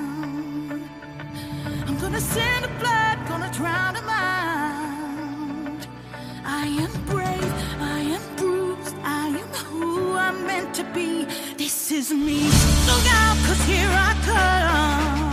gonna 2.01 2.19
send 2.19 2.65
the 2.65 2.69
blood, 2.79 3.17
gonna 3.27 3.51
drown 3.53 3.93
them 3.93 4.09
out. 4.09 5.87
I 6.43 6.65
am 6.65 6.91
brave, 7.05 7.53
I 7.79 7.99
am 8.15 8.35
bruised, 8.37 8.95
I 9.03 9.27
am 9.27 9.47
who 9.69 10.13
I'm 10.15 10.47
meant 10.47 10.73
to 10.75 10.83
be. 10.95 11.25
This 11.57 11.91
is 11.91 12.11
me. 12.11 12.45
Look 12.89 13.05
out, 13.21 13.37
cause 13.45 13.61
here 13.65 13.91
I 13.91 14.11
come. 14.25 15.30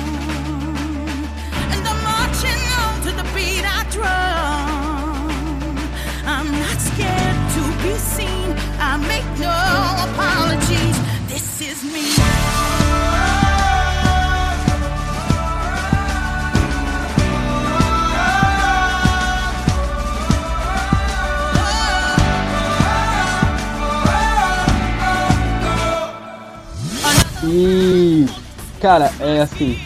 Cara, 28.88 29.12
é 29.20 29.42
assim, 29.42 29.78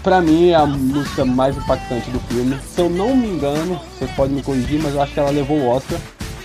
pra 0.00 0.20
mim 0.20 0.50
é 0.50 0.54
a 0.54 0.64
música 0.64 1.24
mais 1.24 1.56
impactante 1.56 2.08
do 2.10 2.20
filme. 2.20 2.56
Se 2.72 2.80
eu 2.80 2.88
não 2.88 3.16
me 3.16 3.30
engano, 3.30 3.80
vocês 3.98 4.08
podem 4.12 4.36
me 4.36 4.42
corrigir, 4.44 4.80
mas 4.80 4.94
eu 4.94 5.02
acho 5.02 5.12
que 5.12 5.18
ela 5.18 5.30
levou 5.30 5.58
o 5.58 5.68
Oscar 5.68 5.98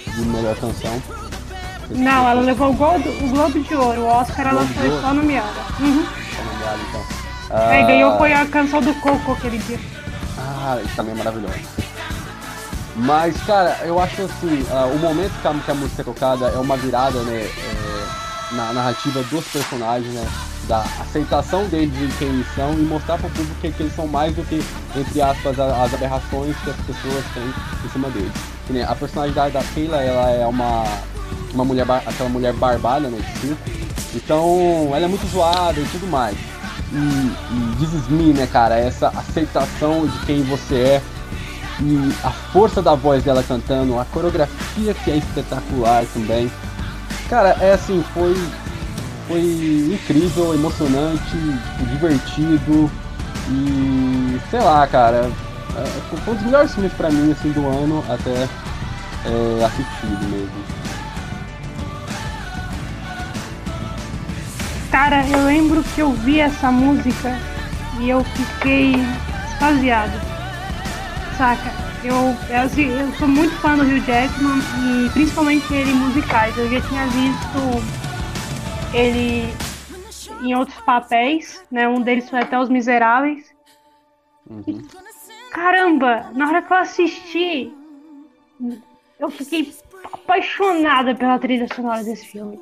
de 0.07 0.21
melhor 0.21 0.55
canção. 0.55 0.99
Não, 1.91 2.27
ela 2.27 2.41
levou 2.41 2.71
o, 2.71 2.73
Globo, 2.73 3.07
o 3.07 3.29
Globo 3.29 3.59
de 3.59 3.75
Ouro. 3.75 4.01
O 4.01 4.07
Oscar 4.07 4.47
ela 4.47 4.65
foi 4.65 4.89
só 5.01 5.13
nomeada. 5.13 5.47
Uhum. 5.79 6.03
Tá 6.03 6.43
nomeado, 6.51 6.79
então. 6.89 7.01
Aí 7.51 7.83
Ah, 7.83 7.85
ganhou 7.85 8.17
foi 8.17 8.33
a 8.33 8.45
canção 8.47 8.81
do 8.81 8.95
Coco 8.95 9.33
aquele 9.33 9.59
dia. 9.59 9.79
Ah, 10.39 10.79
isso 10.83 10.95
também 10.95 11.13
é 11.13 11.17
maravilhoso. 11.17 11.53
Mas, 12.95 13.37
cara, 13.43 13.77
eu 13.83 13.99
acho 13.99 14.23
assim, 14.23 14.65
ah, 14.71 14.87
o 14.87 14.97
momento 14.97 15.31
que 15.39 15.47
a, 15.47 15.53
que 15.53 15.71
a 15.71 15.75
música 15.75 16.01
é 16.01 16.05
tocada 16.05 16.47
é 16.47 16.57
uma 16.57 16.75
virada, 16.75 17.19
né, 17.21 17.41
é, 17.41 17.82
na 18.53 18.71
narrativa 18.73 19.21
dos 19.23 19.45
personagens, 19.47 20.13
né, 20.13 20.27
da 20.67 20.81
aceitação 21.01 21.65
deles 21.65 21.91
de 21.97 22.07
quem 22.17 22.27
eles 22.29 22.47
são 22.55 22.73
e 22.73 22.81
mostrar 22.83 23.17
para 23.17 23.27
o 23.27 23.31
público 23.31 23.55
que, 23.61 23.71
que 23.71 23.83
eles 23.83 23.95
são 23.95 24.07
mais 24.07 24.33
do 24.35 24.43
que, 24.43 24.63
entre 24.95 25.21
aspas, 25.21 25.59
a- 25.59 25.83
as 25.83 25.93
aberrações 25.93 26.55
que 26.63 26.69
as 26.69 26.75
pessoas 26.77 27.23
têm 27.33 27.43
em 27.85 27.89
cima 27.89 28.09
deles. 28.09 28.31
Que 28.67 28.73
nem 28.73 28.83
a 28.83 28.95
personalidade 28.95 29.53
da 29.53 29.61
Keila, 29.73 29.97
ela 30.01 30.29
é 30.29 30.45
uma, 30.47 30.83
uma 31.53 31.65
mulher, 31.65 31.85
aquela 32.05 32.29
mulher 32.29 32.53
barbada, 32.53 33.09
né. 33.09 33.19
Então, 34.15 34.91
ela 34.95 35.05
é 35.05 35.07
muito 35.07 35.27
zoada 35.27 35.79
e 35.79 35.85
tudo 35.85 36.07
mais. 36.07 36.37
E, 36.91 36.95
e 36.95 37.75
This 37.79 37.93
Is 37.93 38.07
Me, 38.07 38.33
né, 38.33 38.47
cara, 38.47 38.77
essa 38.77 39.07
aceitação 39.09 40.05
de 40.07 40.17
quem 40.25 40.43
você 40.43 40.75
é 40.75 41.01
e 41.81 42.13
a 42.23 42.29
força 42.29 42.81
da 42.83 42.93
voz 42.93 43.23
dela 43.23 43.43
cantando, 43.43 43.99
a 43.99 44.05
coreografia 44.05 44.93
que 44.93 45.09
é 45.11 45.17
espetacular 45.17 46.05
também. 46.13 46.49
Cara, 47.29 47.57
é 47.59 47.73
assim, 47.73 48.03
foi 48.13 48.35
foi 49.27 49.39
incrível, 49.93 50.53
emocionante, 50.53 51.23
tipo, 51.31 51.85
divertido 51.89 52.91
e 53.49 54.39
sei 54.49 54.59
lá, 54.59 54.85
cara, 54.87 55.31
é, 55.75 56.17
foi 56.23 56.33
um 56.33 56.37
dos 56.37 56.45
melhores 56.45 56.73
filmes 56.73 56.93
pra 56.93 57.09
mim 57.09 57.31
assim 57.31 57.51
do 57.51 57.65
ano 57.67 58.03
até 58.09 58.47
é, 59.25 59.65
assistido 59.65 60.29
mesmo. 60.29 60.83
Cara, 64.91 65.25
eu 65.27 65.45
lembro 65.45 65.83
que 65.95 66.01
eu 66.01 66.11
vi 66.11 66.39
essa 66.39 66.71
música 66.71 67.35
e 67.99 68.09
eu 68.09 68.23
fiquei 68.23 68.93
extasiado. 69.51 70.19
Saca? 71.37 71.92
Eu, 72.03 72.15
eu, 72.49 72.61
assim, 72.61 72.89
eu 72.89 73.11
sou 73.13 73.27
muito 73.27 73.55
fã 73.61 73.77
do 73.77 73.83
Hugh 73.83 74.03
Jackman 74.05 74.59
e 75.05 75.09
principalmente 75.11 75.73
ele 75.73 75.91
em 75.91 75.95
musicais. 75.95 76.57
Eu 76.57 76.69
já 76.69 76.81
tinha 76.81 77.07
visto 77.07 77.59
ele 78.93 79.53
em 80.41 80.53
outros 80.53 80.79
papéis, 80.81 81.63
né? 81.71 81.87
Um 81.87 82.01
deles 82.01 82.29
foi 82.29 82.39
até 82.39 82.59
Os 82.59 82.67
Miseráveis. 82.67 83.53
Uhum. 84.49 84.85
Caramba, 85.51 86.29
na 86.33 86.47
hora 86.47 86.61
que 86.61 86.73
eu 86.73 86.77
assisti, 86.77 87.73
eu 89.17 89.29
fiquei 89.29 89.73
apaixonada 90.11 91.15
pela 91.15 91.39
trilha 91.39 91.67
sonora 91.73 92.03
desse 92.03 92.25
filme. 92.27 92.59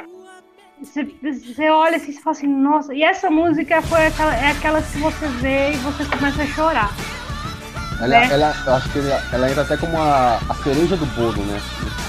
Você, 0.80 1.04
você 1.04 1.70
olha 1.70 1.98
assim 1.98 2.12
e 2.12 2.22
fala 2.22 2.36
assim, 2.36 2.48
nossa, 2.48 2.94
e 2.94 3.02
essa 3.02 3.30
música 3.30 3.82
foi 3.82 4.08
aquela, 4.08 4.36
é 4.36 4.52
aquela 4.52 4.82
que 4.82 4.98
você 5.00 5.28
vê 5.28 5.72
e 5.72 5.78
você 5.78 6.06
começa 6.06 6.44
a 6.44 6.48
chorar. 6.48 6.90
Ela, 8.02 8.08
Né? 8.20 8.28
ela, 8.32 8.56
eu 8.66 8.74
acho 8.76 8.90
que 8.90 9.00
ela, 9.00 9.24
ela 9.32 9.50
entra 9.50 9.62
até 9.62 9.78
como 9.78 9.98
a, 10.02 10.40
a 10.50 10.54
cereja 10.56 10.98
do 10.98 11.06
bolo, 11.08 11.44
né? 11.46 11.62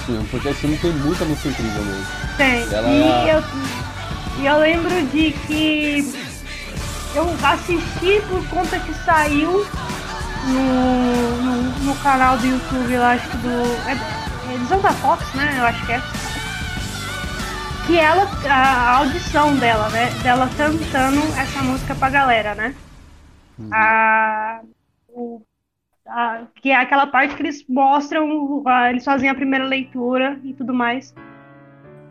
filme, 0.07 0.27
porque 0.29 0.49
esse 0.49 0.61
filme 0.61 0.77
tem 0.79 0.93
muita 0.93 1.25
música 1.25 1.49
incrível 1.49 1.85
mesmo. 1.85 2.07
Tem. 2.37 2.63
Ela 2.73 2.89
E, 2.89 3.03
é- 3.29 3.35
eu, 3.35 3.43
e 4.41 4.47
eu 4.47 4.59
lembro 4.59 5.07
de 5.09 5.33
que 5.47 6.13
eu 7.15 7.37
assisti 7.45 8.21
por 8.29 8.45
conta 8.49 8.79
que 8.81 8.93
saiu 9.05 9.67
no, 10.47 11.37
no, 11.43 11.63
no 11.85 11.97
canal 11.97 12.37
do 12.39 12.47
YouTube, 12.47 12.93
eu 12.93 13.03
acho 13.05 13.29
que 13.29 13.37
do. 13.37 13.51
É, 13.89 13.93
é 14.55 14.59
Visão 14.59 14.81
da 14.81 14.93
Fox, 14.93 15.23
né? 15.35 15.55
Eu 15.59 15.65
acho 15.67 15.87
que 15.87 15.93
é. 15.93 16.03
Que 17.87 17.99
ela, 17.99 18.29
a, 18.49 18.97
audição 18.99 19.55
dela, 19.57 19.89
né? 19.91 20.11
Dela 20.23 20.49
cantando 20.57 21.21
essa 21.37 21.63
música 21.63 21.95
pra 21.95 22.09
galera, 22.11 22.55
né? 22.55 22.75
A, 23.71 24.61
o- 25.09 25.43
a- 26.07 26.43
que 26.61 26.71
é 26.71 26.77
aquela 26.77 27.07
parte 27.07 27.35
que 27.35 27.43
eles 27.43 27.65
mostram, 27.69 28.63
a- 28.67 28.91
eles 28.91 29.05
fazem 29.05 29.29
a 29.29 29.35
primeira 29.35 29.65
leitura 29.65 30.39
e 30.45 30.53
tudo 30.55 30.75
mais. 30.75 31.15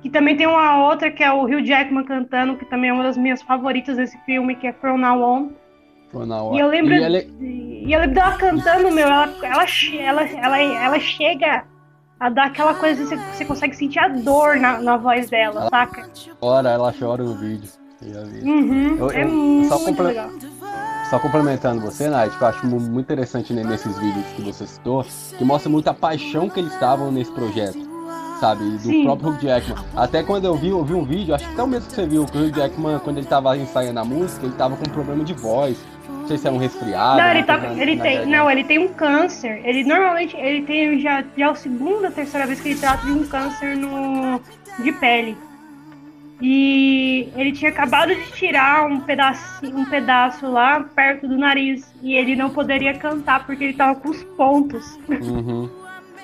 Que 0.01 0.09
também 0.09 0.35
tem 0.35 0.47
uma 0.47 0.87
outra 0.87 1.11
que 1.11 1.23
é 1.23 1.31
o 1.31 1.43
Hugh 1.43 1.63
Jackman 1.63 2.03
cantando, 2.03 2.57
que 2.57 2.65
também 2.65 2.89
é 2.89 2.93
uma 2.93 3.03
das 3.03 3.17
minhas 3.17 3.41
favoritas 3.43 3.97
desse 3.97 4.17
filme, 4.25 4.55
que 4.55 4.65
é 4.67 4.73
From 4.73 4.97
Now 4.97 5.21
On. 5.21 5.49
Foi 6.11 6.25
na 6.25 6.41
hora. 6.41 6.57
E 6.57 6.59
eu 6.59 6.67
lembro, 6.67 6.93
E 6.93 7.03
ela 7.03 7.17
é- 7.17 7.27
e 7.39 7.93
eu 7.93 7.99
lembro 7.99 8.15
dela 8.15 8.37
cantando, 8.37 8.91
meu, 8.91 9.07
ela, 9.07 9.29
ela, 9.43 9.65
ela, 9.99 10.27
ela, 10.27 10.57
ela 10.59 10.99
chega 10.99 11.63
a 12.19 12.29
dar 12.29 12.47
aquela 12.47 12.73
coisa, 12.75 13.05
você, 13.05 13.15
você 13.15 13.45
consegue 13.45 13.75
sentir 13.75 13.99
a 13.99 14.07
dor 14.07 14.57
na, 14.57 14.79
na 14.79 14.97
voz 14.97 15.29
dela, 15.29 15.69
saca? 15.69 16.09
Ora, 16.41 16.69
ela 16.69 16.93
chora 16.97 17.23
no 17.23 17.35
vídeo. 17.35 17.69
Eu. 18.01 18.23
Uhum, 18.51 18.97
Eu- 18.97 19.11
é 19.11 19.23
eu- 19.23 19.29
muito 19.29 19.69
só 19.69 19.77
comple- 19.85 20.03
legal. 20.07 20.29
Só 21.11 21.19
complementando 21.19 21.81
você, 21.81 22.07
Night, 22.07 22.35
que 22.37 22.41
eu 22.41 22.47
acho 22.47 22.65
mu- 22.65 22.79
muito 22.79 23.05
interessante 23.05 23.51
né, 23.53 23.63
nesses 23.65 23.97
vídeos 23.99 24.25
que 24.33 24.41
você 24.41 24.65
citou, 24.65 25.05
que 25.37 25.43
mostra 25.43 25.69
muito 25.69 25.87
a 25.89 25.93
paixão 25.93 26.49
que 26.49 26.57
eles 26.59 26.71
estavam 26.73 27.11
nesse 27.11 27.31
projeto. 27.33 27.91
sabe? 28.39 28.63
Do 28.63 28.79
Sim. 28.79 29.03
próprio 29.03 29.29
Hugh 29.33 29.39
Jackman. 29.41 29.77
Até 29.95 30.23
quando 30.23 30.45
eu 30.45 30.55
vi, 30.55 30.69
eu 30.69 30.83
vi 30.83 30.95
um 30.95 31.03
vídeo, 31.05 31.35
acho 31.35 31.45
que 31.45 31.53
até 31.53 31.61
o 31.61 31.67
mesmo 31.67 31.87
que 31.89 31.93
você 31.93 32.07
viu, 32.07 32.25
que 32.25 32.35
o 32.37 32.41
Hugh 32.47 32.55
Jackman, 32.55 32.97
quando 32.99 33.17
ele 33.19 33.27
tava 33.27 33.55
ensaiando 33.55 33.99
a 33.99 34.03
música, 34.03 34.45
ele 34.47 34.55
tava 34.55 34.75
com 34.77 34.89
um 34.89 34.91
problema 34.93 35.23
de 35.23 35.33
voz. 35.35 35.77
Não 36.09 36.27
sei 36.27 36.37
se 36.39 36.47
é 36.47 36.51
um 36.51 36.57
resfriado. 36.57 37.19
Não, 37.21 37.29
ele, 37.29 37.39
alguma 37.41 37.59
tá, 37.59 37.67
na- 37.75 37.81
ele 37.81 37.95
na 37.97 38.03
tem, 38.03 38.15
garganta. 38.17 38.37
não, 38.37 38.49
ele 38.51 38.63
tem 38.63 38.79
um 38.79 38.87
câncer. 38.87 39.61
Ele 39.63 39.83
normalmente 39.83 40.35
ele 40.37 40.61
tem 40.63 40.99
já, 40.99 41.23
já 41.37 41.47
é 41.47 41.49
a 41.51 41.55
segunda, 41.55 42.09
terceira 42.09 42.47
vez 42.47 42.59
que 42.61 42.69
ele 42.69 42.79
trata 42.79 43.05
de 43.05 43.11
um 43.11 43.23
câncer 43.27 43.77
no 43.77 44.41
de 44.83 44.91
pele. 44.93 45.37
E 46.41 47.29
ele 47.35 47.51
tinha 47.51 47.69
acabado 47.69 48.15
de 48.15 48.31
tirar 48.31 48.87
um 48.87 48.99
pedaço, 49.01 49.65
um 49.65 49.85
pedaço 49.85 50.47
lá 50.49 50.79
perto 50.95 51.27
do 51.27 51.37
nariz 51.37 51.93
e 52.01 52.15
ele 52.15 52.35
não 52.35 52.49
poderia 52.49 52.93
cantar 52.95 53.45
porque 53.45 53.63
ele 53.65 53.73
tava 53.73 53.99
com 53.99 54.09
os 54.09 54.23
pontos. 54.23 54.97
Uhum. 55.07 55.69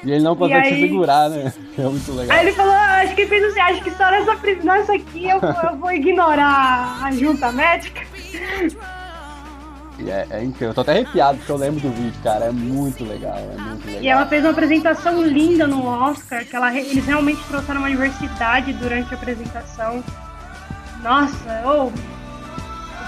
E 0.03 0.11
ele 0.11 0.23
não 0.23 0.35
consegue 0.35 0.67
se 0.69 0.73
aí- 0.75 0.81
segurar, 0.89 1.29
né? 1.29 1.53
É 1.77 1.81
muito 1.83 2.11
legal. 2.13 2.37
Aí 2.37 2.45
ele 2.47 2.55
falou, 2.55 2.73
"Ah, 2.73 3.01
acho 3.01 3.15
que 3.15 3.25
fez 3.27 3.43
assim, 3.43 3.59
acho 3.59 3.83
que 3.83 3.91
só 3.91 4.09
nessa, 4.09 4.35
nessa 4.63 4.93
aqui 4.95 5.29
eu, 5.29 5.39
eu 5.39 5.77
vou 5.77 5.91
ignorar 5.91 6.99
a 7.03 7.11
junta 7.11 7.51
médica. 7.51 8.01
É, 10.05 10.27
é 10.29 10.43
incrível. 10.43 10.69
Eu 10.69 10.73
tô 10.73 10.81
até 10.81 10.91
arrepiado 10.91 11.37
porque 11.37 11.51
eu 11.51 11.57
lembro 11.57 11.79
do 11.79 11.89
vídeo, 11.89 12.19
cara. 12.23 12.45
É 12.45 12.51
muito 12.51 13.03
legal, 13.03 13.37
é 13.37 13.57
muito 13.59 13.85
legal. 13.85 14.01
E 14.01 14.07
ela 14.07 14.25
fez 14.25 14.43
uma 14.43 14.51
apresentação 14.51 15.23
linda 15.23 15.67
no 15.67 15.85
Oscar, 15.85 16.45
que 16.45 16.55
ela, 16.55 16.73
eles 16.75 17.05
realmente 17.05 17.41
trouxeram 17.47 17.79
uma 17.81 17.89
diversidade 17.89 18.73
durante 18.73 19.13
a 19.13 19.17
apresentação. 19.17 20.03
Nossa, 21.01 21.61
ou 21.65 21.91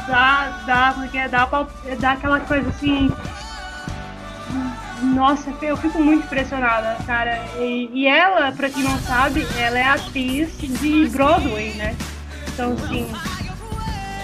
dá, 0.07 0.63
dá, 0.65 0.93
porque 0.95 1.27
dá, 1.27 1.47
dá 1.99 2.11
aquela 2.11 2.39
coisa 2.39 2.69
assim. 2.69 3.11
Nossa, 5.01 5.53
eu 5.61 5.77
fico 5.77 5.99
muito 5.99 6.25
impressionada, 6.25 6.97
cara. 7.05 7.39
E, 7.57 7.89
e 7.93 8.07
ela, 8.07 8.51
pra 8.51 8.69
quem 8.69 8.83
não 8.83 8.97
sabe, 8.99 9.45
ela 9.57 9.77
é 9.77 9.83
atriz 9.83 10.57
de 10.57 11.07
Broadway, 11.07 11.73
né? 11.75 11.95
Então, 12.47 12.73
assim, 12.73 13.07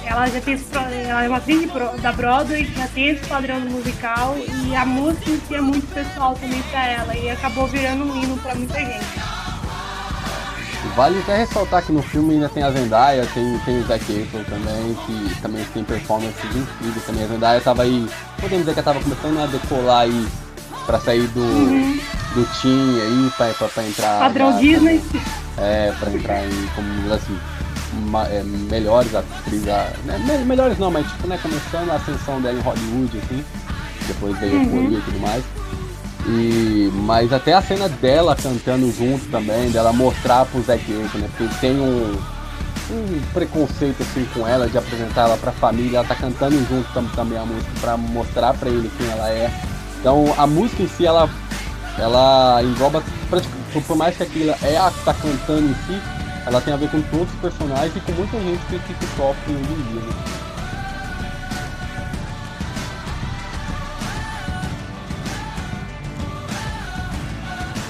ela 0.05 0.27
já 0.27 0.39
tem 0.39 0.53
esse, 0.53 0.65
ela 0.73 1.23
é 1.23 1.27
uma 1.27 1.37
atriz 1.37 1.61
de 1.61 2.01
da 2.01 2.11
Broadway, 2.11 2.65
já 2.75 2.87
tem 2.87 3.09
esse 3.09 3.25
padrão 3.27 3.59
musical 3.61 4.35
e 4.37 4.75
a 4.75 4.85
música 4.85 5.29
em 5.29 5.41
si 5.47 5.55
é 5.55 5.61
muito 5.61 5.87
pessoal 5.93 6.35
também 6.35 6.61
pra 6.63 6.87
ela 6.87 7.15
e 7.15 7.29
acabou 7.29 7.67
virando 7.67 8.05
um 8.05 8.23
hino 8.23 8.37
pra 8.37 8.55
muita 8.55 8.79
gente. 8.79 9.35
Vale 10.95 11.19
até 11.19 11.37
ressaltar 11.37 11.83
que 11.83 11.91
no 11.91 12.01
filme 12.01 12.35
ainda 12.35 12.47
tem 12.47 12.63
a 12.63 12.71
Zendaya, 12.71 13.27
tem, 13.33 13.59
tem 13.65 13.79
o 13.79 13.83
Zac 13.85 14.09
Efron 14.09 14.43
também, 14.43 14.95
que 15.05 15.41
também 15.41 15.65
tem 15.73 15.83
performances 15.83 16.55
incríveis 16.55 17.05
também. 17.05 17.25
A 17.25 17.27
Zendaya 17.27 17.61
tava 17.61 17.83
aí, 17.83 18.07
podemos 18.39 18.65
dizer 18.65 18.73
que 18.73 18.79
ela 18.79 18.93
tava 18.93 19.03
começando 19.03 19.43
a 19.43 19.45
decolar 19.47 20.01
aí 20.03 20.27
pra 20.85 20.99
sair 20.99 21.27
do, 21.29 21.41
do 22.33 22.45
Team 22.61 23.01
aí, 23.01 23.31
pra, 23.35 23.53
pra, 23.55 23.67
pra 23.67 23.83
entrar... 23.83 24.19
Padrão 24.19 24.57
Disney. 24.57 25.03
É, 25.57 25.93
pra 25.99 26.11
entrar 26.11 26.45
em, 26.45 26.67
como 26.75 27.13
assim, 27.13 27.37
é, 28.31 28.43
melhores 28.43 29.13
atrizes, 29.15 29.65
né, 30.05 30.17
me- 30.25 30.45
melhores 30.45 30.77
não, 30.77 30.91
mas 30.91 31.05
tipo, 31.07 31.27
né, 31.27 31.37
começando 31.41 31.89
a 31.91 31.95
ascensão 31.95 32.41
dela 32.41 32.57
em 32.57 32.61
Hollywood, 32.61 33.17
assim, 33.19 33.43
depois 34.07 34.37
veio 34.39 34.53
Uhum. 34.57 34.63
Euforia 34.63 34.97
e 34.97 35.01
tudo 35.01 35.19
mais. 35.19 35.43
E, 36.27 36.89
mas 36.93 37.31
até 37.31 37.53
a 37.53 37.61
cena 37.61 37.87
dela 37.87 38.35
cantando 38.35 38.91
junto 38.91 39.25
também, 39.29 39.69
dela 39.69 39.93
mostrar 39.93 40.45
pro 40.45 40.61
Zac 40.63 40.81
Efron, 40.91 41.19
né, 41.19 41.29
porque 41.37 41.53
tem 41.61 41.79
um, 41.79 42.17
um 42.91 43.21
preconceito 43.33 44.01
assim 44.01 44.25
com 44.33 44.47
ela, 44.47 44.67
de 44.67 44.77
apresentar 44.77 45.21
ela 45.23 45.37
pra 45.37 45.51
família, 45.51 45.97
ela 45.99 46.07
tá 46.07 46.15
cantando 46.15 46.57
junto 46.67 46.91
tam- 46.93 47.05
também 47.15 47.37
a 47.37 47.45
música 47.45 47.71
pra 47.79 47.95
mostrar 47.97 48.53
pra 48.55 48.69
ele 48.69 48.89
quem 48.97 49.07
ela 49.09 49.29
é. 49.29 49.51
Então 49.99 50.33
a 50.37 50.45
música 50.47 50.81
em 50.83 50.87
si, 50.87 51.05
ela 51.05 51.29
ela 51.97 52.61
engloba, 52.61 53.01
praticamente- 53.29 53.65
por 53.87 53.95
mais 53.95 54.17
que 54.17 54.23
aquilo 54.23 54.53
é 54.63 54.77
a 54.77 54.91
que 54.91 55.05
tá 55.05 55.13
cantando 55.13 55.69
em 55.69 55.75
si, 55.87 56.01
ela 56.45 56.61
tem 56.61 56.73
a 56.73 56.77
ver 56.77 56.89
com 56.89 57.01
todos 57.01 57.33
os 57.33 57.39
personagens 57.39 57.95
e 57.95 57.99
com 57.99 58.11
muita 58.11 58.39
gente 58.39 58.65
que, 58.65 58.79
que, 58.79 58.93
que 58.93 59.05
sofre 59.17 59.53
hoje 59.53 59.73
em 59.73 59.83
dia. 59.91 60.01
Né? 60.01 60.13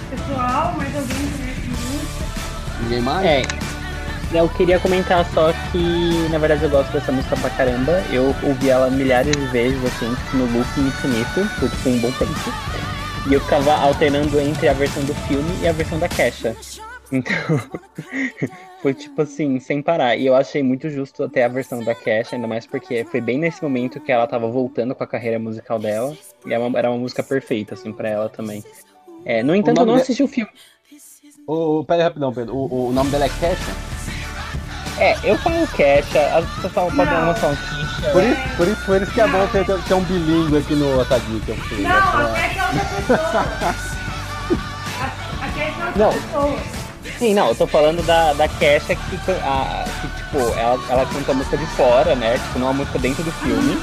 Pessoal, 0.10 0.74
mais 0.78 0.95
alguém 0.95 1.18
conhece 1.38 1.68
música? 1.68 2.26
Ninguém 2.82 3.01
mais? 3.01 3.26
É, 3.26 3.43
eu 4.34 4.47
queria 4.49 4.80
comentar 4.80 5.26
só 5.34 5.51
que, 5.72 6.28
na 6.32 6.38
verdade, 6.38 6.64
eu 6.64 6.70
gosto 6.70 6.91
dessa 6.93 7.12
música 7.12 7.36
pra 7.36 7.49
caramba. 7.49 8.01
Eu 8.10 8.34
ouvi 8.43 8.70
ela 8.70 8.89
milhares 8.89 9.36
de 9.36 9.45
vezes, 9.47 9.84
assim, 9.86 10.16
no 10.34 10.45
loop 10.45 10.80
infinito, 10.80 11.60
por 11.60 11.70
tipo 11.70 11.89
um 11.89 11.99
bom 11.99 12.12
tempo. 12.12 12.34
E 13.30 13.34
eu 13.34 13.41
ficava 13.41 13.74
alternando 13.74 14.39
entre 14.39 14.70
a 14.70 14.74
versão 14.74 15.03
do 15.03 15.14
filme 15.28 15.58
e 15.62 15.68
a 15.68 15.74
versão 15.74 15.99
da 15.99 16.08
Kesha. 16.08 16.56
Então, 17.12 17.34
foi 18.82 18.93
tipo 18.93 19.22
assim, 19.22 19.60
sem 19.60 19.82
parar. 19.82 20.16
E 20.16 20.26
eu 20.26 20.36
achei 20.36 20.62
muito 20.64 20.89
justo 20.89 21.24
até 21.24 21.43
a 21.43 21.47
versão 21.47 21.84
da 21.84 21.93
Kesha, 21.95 22.36
ainda 22.36 22.47
mais 22.47 22.66
porque 22.66 23.03
foi 23.06 23.22
bem 23.22 23.38
nesse 23.38 23.62
momento 23.64 23.99
que 23.99 24.12
ela 24.12 24.28
tava 24.28 24.47
voltando 24.47 24.93
com 24.95 25.03
a 25.03 25.08
carreira 25.08 25.38
musical 25.39 25.78
dela. 25.80 26.16
E 26.45 26.53
era 26.53 26.64
uma, 26.64 26.78
era 26.80 26.89
uma 26.89 26.97
música 26.99 27.22
perfeita, 27.24 27.74
assim, 27.76 27.91
pra 27.93 28.10
ela 28.10 28.30
também. 28.30 28.64
É, 29.24 29.41
no 29.43 29.56
entanto, 29.56 29.82
eu 29.82 29.86
não 29.86 29.95
de- 29.95 30.01
assisti 30.01 30.24
o 30.24 30.28
filme. 30.28 30.49
Ô, 31.47 31.80
ô, 31.80 31.86
pera 31.86 32.01
aí 32.01 32.03
rapidão, 32.08 32.34
Pedro. 32.34 32.56
O, 32.56 32.89
o 32.89 32.91
nome 32.93 33.10
dela 33.12 33.26
é 33.26 33.30
Kesha? 33.30 33.72
É, 34.99 35.16
eu 35.30 35.38
falo 35.39 35.68
Kesha, 35.68 36.38
as 36.38 36.45
pessoas 36.56 36.74
falam, 36.74 36.95
podem 36.95 37.14
Não. 37.14 37.36
falar 37.36 37.56
Kisha. 37.56 38.12
Por 38.12 38.24
isso, 38.24 38.41
por 38.58 38.68
isso, 38.68 38.86
por 38.86 39.01
isso 39.01 39.12
que 39.12 39.22
é 39.22 39.28
bom 39.28 39.47
ter, 39.47 39.66
ter, 39.66 39.84
ter 39.84 39.93
um 39.93 40.03
bilíngue 40.03 40.58
aqui 40.58 40.74
no 40.76 40.99
Otagui, 40.99 41.39
que 41.41 41.49
eu 41.51 41.58
sei. 41.70 41.80
Não, 41.80 41.91
até 42.32 42.49
que 42.49 42.60
é 42.60 42.66
outra 42.66 42.86
pessoa. 42.86 43.45
A- 45.01 45.45
Até 45.45 45.72
que 45.72 45.82
é 45.82 45.86
outra 45.86 46.03
Não. 46.06 46.14
pessoa. 46.14 46.85
Sim, 47.26 47.34
não, 47.34 47.47
eu 47.47 47.55
tô 47.55 47.65
falando 47.65 48.05
da, 48.05 48.34
da 48.34 48.47
Kesha 48.47 48.95
que, 48.95 49.15
a, 49.32 49.84
que 49.99 50.07
tipo, 50.15 50.38
ela, 50.59 50.80
ela 50.91 51.05
canta 51.07 51.32
a 51.32 51.34
música 51.34 51.57
de 51.57 51.65
fora, 51.65 52.13
né? 52.13 52.38
Tipo, 52.38 52.59
não 52.59 52.67
a 52.69 52.73
música 52.73 52.99
dentro 52.99 53.23
do 53.23 53.32
filme. 53.32 53.78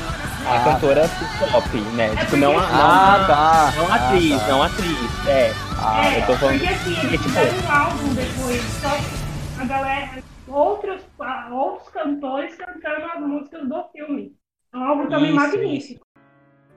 A 0.46 0.58
Ah. 0.60 0.64
cantora 0.64 1.10
pop, 1.50 1.76
né? 1.96 2.14
Tipo, 2.20 2.36
não 2.36 2.56
a, 2.56 2.62
não 2.68 2.80
Ah, 2.86 3.14
a, 3.16 3.26
tá. 3.26 3.72
não 3.76 3.88
a 3.90 3.94
atriz, 3.96 4.32
Ah, 4.32 4.38
tá. 4.38 4.46
não 4.48 4.62
a 4.62 4.66
atriz, 4.66 5.26
é. 5.26 5.52
Ah, 5.76 6.06
É, 6.14 6.18
eu 6.20 6.26
tô 6.26 6.36
falando- 6.36 6.58
porque 6.60 6.72
assim, 6.72 6.94
porque, 6.94 7.06
eles 7.08 7.20
tipo- 7.20 7.28
fizeram 7.30 7.58
um 7.58 7.72
álbum 7.72 8.14
depois, 8.14 8.62
só 8.80 9.60
a 9.60 9.64
galera, 9.64 10.22
outros, 10.46 11.00
ah, 11.20 11.48
outros 11.50 11.88
cantores 11.88 12.54
cantando 12.54 13.06
as 13.12 13.20
músicas 13.22 13.68
do 13.68 13.84
filme. 13.90 14.32
É 14.72 14.76
um 14.76 14.84
álbum 14.84 15.06
também 15.08 15.30
Isso, 15.30 15.34
magnífico. 15.34 16.06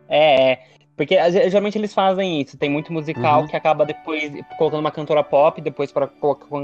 É, 0.09 0.51
é. 0.51 0.59
Porque 0.95 1.15
geralmente 1.31 1.77
eles 1.77 1.93
fazem 1.93 2.41
isso. 2.41 2.57
Tem 2.57 2.69
muito 2.69 2.93
musical 2.93 3.41
Uhum. 3.41 3.47
que 3.47 3.55
acaba 3.55 3.85
depois 3.85 4.31
colocando 4.57 4.79
uma 4.79 4.91
cantora 4.91 5.23
pop, 5.23 5.59
depois 5.61 5.91
para 5.91 6.09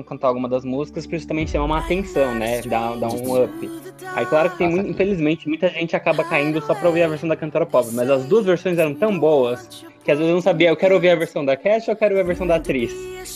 cantar 0.08 0.30
alguma 0.30 0.48
das 0.48 0.64
músicas, 0.64 1.06
por 1.06 1.16
isso 1.16 1.28
também 1.28 1.46
chama 1.46 1.66
uma 1.66 1.80
atenção, 1.80 2.34
né? 2.36 2.62
Dá, 2.62 2.96
dá 2.96 3.08
um 3.10 3.44
up. 3.44 3.72
Aí 4.16 4.26
claro 4.26 4.50
que 4.52 4.58
tem 4.58 4.68
Nossa, 4.70 4.84
muito, 4.84 4.92
infelizmente, 4.92 5.48
muita 5.50 5.68
gente 5.70 5.96
acaba 5.96 6.24
caindo 6.24 6.62
só 6.62 6.74
pra 6.74 6.88
ouvir 6.88 7.04
a 7.04 7.08
versão 7.10 7.28
da 7.28 7.36
cantora 7.36 7.66
pop, 7.66 7.90
mas 7.94 8.10
as 8.10 8.26
duas 8.26 8.46
versões 8.46 8.78
eram 8.78 8.94
tão 8.94 9.20
boas 9.20 9.86
que 10.04 10.12
às 10.12 10.18
vezes 10.18 10.30
eu 10.30 10.36
não 10.36 10.42
sabia, 10.42 10.70
eu 10.70 10.78
quero 10.78 10.96
ouvir 10.96 11.10
a 11.10 11.16
versão 11.16 11.44
da 11.46 11.56
Cash 11.58 11.88
ou 11.90 11.94
eu 11.94 11.98
quero 11.98 12.12
ouvir 12.16 12.22
a 12.24 12.28
versão 12.28 12.48
da 12.48 12.56
atriz? 12.56 12.92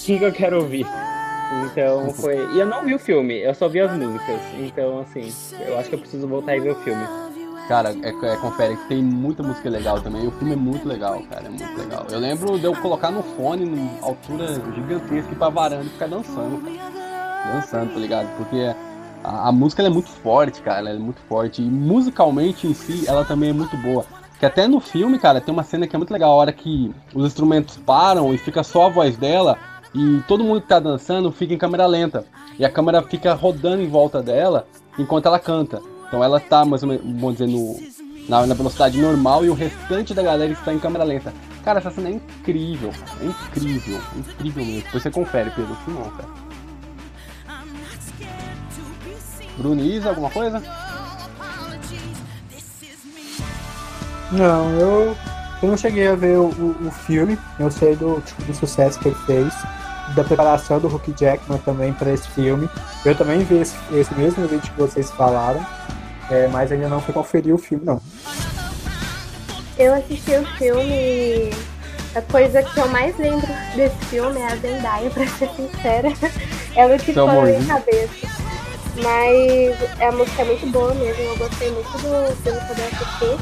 Quem 0.06 0.18
que 0.18 0.24
eu 0.26 0.32
quero 0.32 0.58
ouvir? 0.58 0.86
Então 1.72 2.10
foi. 2.12 2.36
E 2.56 2.60
eu 2.60 2.66
não 2.66 2.84
vi 2.84 2.96
o 2.96 3.00
filme, 3.00 3.38
eu 3.40 3.54
só 3.54 3.68
vi 3.68 3.80
as 3.82 3.92
músicas. 3.96 4.40
Então, 4.60 5.00
assim, 5.00 5.32
eu 5.68 5.78
acho 5.78 5.90
que 5.90 5.96
eu 5.96 6.00
preciso 6.00 6.28
voltar 6.28 6.56
e 6.56 6.60
ver 6.60 6.72
o 6.72 6.76
filme. 6.76 7.04
Cara, 7.68 7.96
é, 8.04 8.10
é, 8.10 8.38
confere 8.38 8.78
que 8.78 8.88
tem 8.88 9.02
muita 9.02 9.42
música 9.42 9.70
legal 9.70 10.00
também. 10.00 10.28
O 10.28 10.32
filme 10.32 10.54
é 10.54 10.56
muito 10.56 10.88
legal, 10.88 11.22
cara. 11.24 11.48
É 11.48 11.50
muito 11.50 11.78
legal. 11.78 12.06
Eu 12.12 12.20
lembro 12.20 12.60
de 12.60 12.66
eu 12.66 12.76
colocar 12.76 13.10
no 13.10 13.24
fone, 13.24 13.66
numa 13.66 14.06
altura 14.06 14.54
gigantesca, 14.76 15.36
pra 15.36 15.50
varanda 15.50 15.84
e 15.84 15.90
ficar 15.90 16.08
dançando. 16.08 16.62
Dançando, 17.52 17.94
tá 17.94 18.00
ligado? 18.00 18.28
Porque 18.38 18.76
a, 19.24 19.50
a 19.50 19.52
música 19.52 19.82
é 19.82 19.90
muito 19.90 20.10
forte, 20.10 20.62
cara. 20.62 20.80
Ela 20.80 20.90
é 20.92 21.00
muito 21.00 21.20
forte. 21.22 21.64
E 21.64 21.66
musicalmente 21.66 22.68
em 22.68 22.74
si, 22.76 23.06
ela 23.08 23.26
também 23.26 23.50
é 23.50 23.54
muito 23.54 23.76
boa. 23.78 24.06
Que 24.40 24.46
até 24.46 24.68
no 24.68 24.80
filme, 24.80 25.18
cara, 25.18 25.42
tem 25.42 25.52
uma 25.52 25.64
cena 25.64 25.88
que 25.88 25.96
é 25.96 25.98
muito 25.98 26.12
legal. 26.12 26.32
A 26.32 26.36
hora 26.36 26.54
que 26.54 26.94
os 27.16 27.26
instrumentos 27.26 27.78
param 27.78 28.32
e 28.32 28.38
fica 28.38 28.64
só 28.64 28.86
a 28.86 28.90
voz 28.90 29.18
dela. 29.18 29.58
E 29.92 30.22
todo 30.28 30.44
mundo 30.44 30.62
que 30.62 30.68
tá 30.68 30.80
dançando 30.80 31.32
fica 31.32 31.54
em 31.54 31.58
câmera 31.58 31.88
lenta. 31.88 32.26
E 32.60 32.66
a 32.66 32.70
câmera 32.70 33.02
fica 33.02 33.34
rodando 33.34 33.82
em 33.82 33.88
volta 33.88 34.22
dela 34.22 34.68
enquanto 35.00 35.26
ela 35.26 35.40
canta. 35.40 35.82
Então 36.08 36.24
ela 36.24 36.40
tá, 36.40 36.64
mais 36.66 36.84
ou 36.84 36.90
menos, 36.90 37.04
vamos 37.04 37.38
dizer, 37.38 37.48
no, 37.48 37.80
na, 38.30 38.46
na 38.46 38.54
velocidade 38.54 39.00
normal 39.00 39.46
e 39.46 39.50
o 39.50 39.54
restante 39.54 40.14
da 40.14 40.24
galera 40.24 40.52
está 40.52 40.74
em 40.74 40.80
câmera 40.80 41.04
lenta. 41.04 41.34
Cara, 41.64 41.80
essa 41.80 41.92
cena 41.92 42.10
é 42.10 42.14
incrível. 42.14 42.92
É 43.22 43.26
incrível, 43.26 44.00
incrível 44.16 44.66
mesmo. 44.66 44.82
Depois 44.84 45.04
você 45.04 45.12
confere, 45.12 45.50
Pedro, 45.52 45.76
filme 45.84 46.00
não, 46.00 46.10
cara. 46.12 46.30
Bruno 49.58 49.82
Isa, 49.82 50.10
alguma 50.10 50.30
coisa? 50.30 50.62
Não, 54.32 54.70
eu, 54.72 55.18
eu 55.62 55.70
não 55.70 55.78
cheguei 55.78 56.08
a 56.08 56.16
ver 56.16 56.38
o, 56.38 56.50
o, 56.50 56.88
o 56.88 56.92
filme. 56.92 57.38
Eu 57.60 57.72
sei 57.72 57.96
do, 57.96 58.22
tipo, 58.22 58.44
do 58.44 58.54
sucesso 58.54 59.00
que 59.00 59.08
ele 59.08 59.18
fez, 59.26 59.54
da 60.16 60.24
preparação 60.24 60.80
do 60.80 60.88
Hugh 60.88 61.14
Jackman 61.16 61.60
também 61.60 61.94
para 61.94 62.12
esse 62.12 62.28
filme. 62.30 62.70
Eu 63.04 63.16
também 63.16 63.40
vi 63.40 63.58
esse, 63.58 63.76
esse 63.92 64.14
mesmo 64.16 64.48
vídeo 64.48 64.72
que 64.72 64.80
vocês 64.80 65.12
falaram, 65.12 65.66
é, 66.30 66.48
mas 66.48 66.72
ainda 66.72 66.88
não 66.88 67.02
fui 67.02 67.14
conferir 67.14 67.54
o 67.54 67.58
filme, 67.58 67.86
não. 67.86 68.02
Eu 69.78 69.94
assisti 69.94 70.32
o 70.32 70.46
filme 70.58 71.52
a 72.16 72.22
coisa 72.22 72.64
que 72.64 72.80
eu 72.80 72.88
mais 72.88 73.18
lembro 73.18 73.46
desse 73.76 73.98
filme 74.06 74.40
é 74.40 74.48
a 74.48 74.56
Zendaya, 74.56 75.10
pra 75.12 75.28
ser 75.28 75.50
sincera. 75.50 76.14
Ela 76.74 76.98
que 76.98 77.14
Seu 77.14 77.28
foi 77.28 77.36
na 77.36 77.44
minha 77.44 77.66
cabeça. 77.66 78.28
Mas 78.96 80.02
a 80.02 80.12
música 80.14 80.42
é 80.42 80.46
muito 80.46 80.68
boa 80.72 80.94
mesmo, 80.94 81.22
eu 81.22 81.38
gostei 81.38 81.70
muito 81.72 81.92
do 81.92 82.00
filme 82.00 82.60
quando 82.68 82.80
eu 82.80 82.86
assisti. 82.86 83.38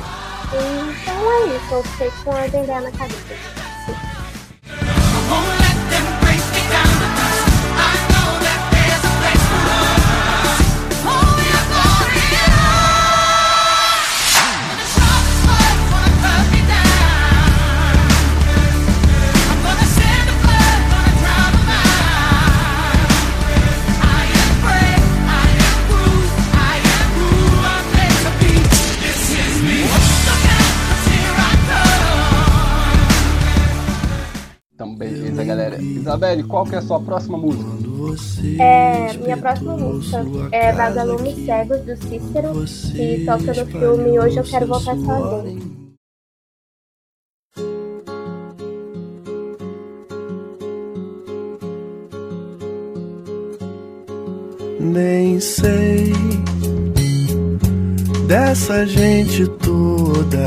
Então 1.01 1.32
é 1.32 1.55
isso, 1.55 1.74
eu 1.74 1.84
fiquei 1.84 2.11
com 2.24 2.32
a 2.32 2.47
Zendaya 2.47 2.82
na 2.82 2.91
cabeça. 2.91 3.36
Então, 5.26 5.62
Isabelle, 36.14 36.43
qual 36.43 36.64
que 36.64 36.76
é 36.76 36.78
a 36.78 36.82
sua 36.82 36.99
próxima 36.99 37.39
música? 37.39 37.72
É, 38.59 39.18
minha 39.18 39.36
próxima 39.36 39.76
música 39.76 40.24
é 40.51 40.72
Vagalumes 40.72 41.43
Cegos, 41.43 41.82
do 41.82 41.97
Cícero, 41.97 42.53
que 42.91 43.26
toca 43.26 43.64
no 43.64 43.66
filme 43.66 44.20
Hoje 44.20 44.38
Eu 44.38 44.43
Quero 44.43 44.68
Voltar 44.68 44.95
Sozinho. 44.95 45.74
Nem 54.80 55.39
sei 55.39 56.14
dessa 58.28 58.86
gente 58.86 59.47
toda, 59.47 60.45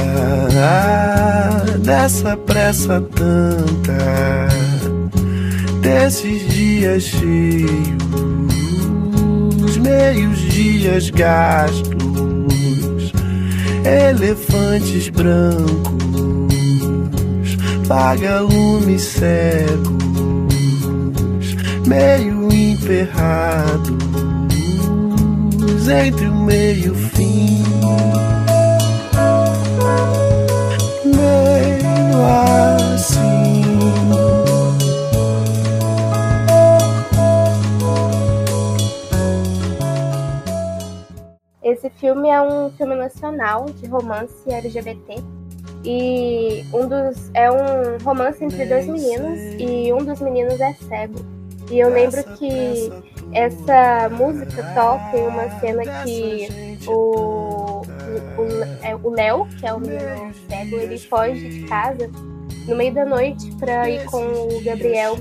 ah, 0.62 1.64
dessa 1.78 2.36
pressa 2.36 3.00
tanta, 3.00 4.46
desses 5.86 6.48
dias 6.48 7.04
cheios, 7.04 7.76
meios 9.76 10.38
dias 10.40 11.10
gastos, 11.10 11.92
elefantes 13.84 15.08
brancos, 15.10 15.86
vagalumes 17.86 19.02
cegos, 19.02 19.86
meio 21.86 22.52
emperrados 22.52 23.94
entre 25.88 26.26
o 26.26 26.34
meio 26.34 26.96
fim. 26.96 27.62
Meio 31.04 32.24
assim. 32.26 32.75
Filme 41.98 42.28
é 42.28 42.40
um 42.40 42.70
filme 42.70 42.94
nacional 42.94 43.66
de 43.66 43.86
romance 43.88 44.34
LGBT. 44.50 45.22
E 45.84 46.64
um 46.72 46.88
dos 46.88 47.30
é 47.34 47.50
um 47.50 47.98
romance 48.04 48.44
entre 48.44 48.66
dois 48.66 48.86
meninos 48.86 49.38
e 49.58 49.92
um 49.92 49.98
dos 49.98 50.20
meninos 50.20 50.60
é 50.60 50.72
cego. 50.74 51.18
E 51.70 51.78
eu 51.78 51.90
lembro 51.90 52.22
que 52.36 52.90
essa 53.32 54.08
música 54.10 54.62
toca 54.74 55.16
em 55.16 55.26
uma 55.28 55.48
cena 55.60 55.82
que 56.02 56.48
o 56.88 57.82
o- 58.38 59.08
o 59.08 59.10
Léo, 59.10 59.46
que 59.58 59.66
é 59.66 59.72
o 59.72 59.80
menino 59.80 60.32
cego, 60.48 60.76
ele 60.76 60.98
foge 60.98 61.48
de 61.48 61.66
casa 61.68 62.10
no 62.66 62.76
meio 62.76 62.92
da 62.92 63.04
noite 63.04 63.50
pra 63.56 63.88
ir 63.88 64.04
com 64.06 64.18
o 64.18 64.62
Gabriel 64.64 65.16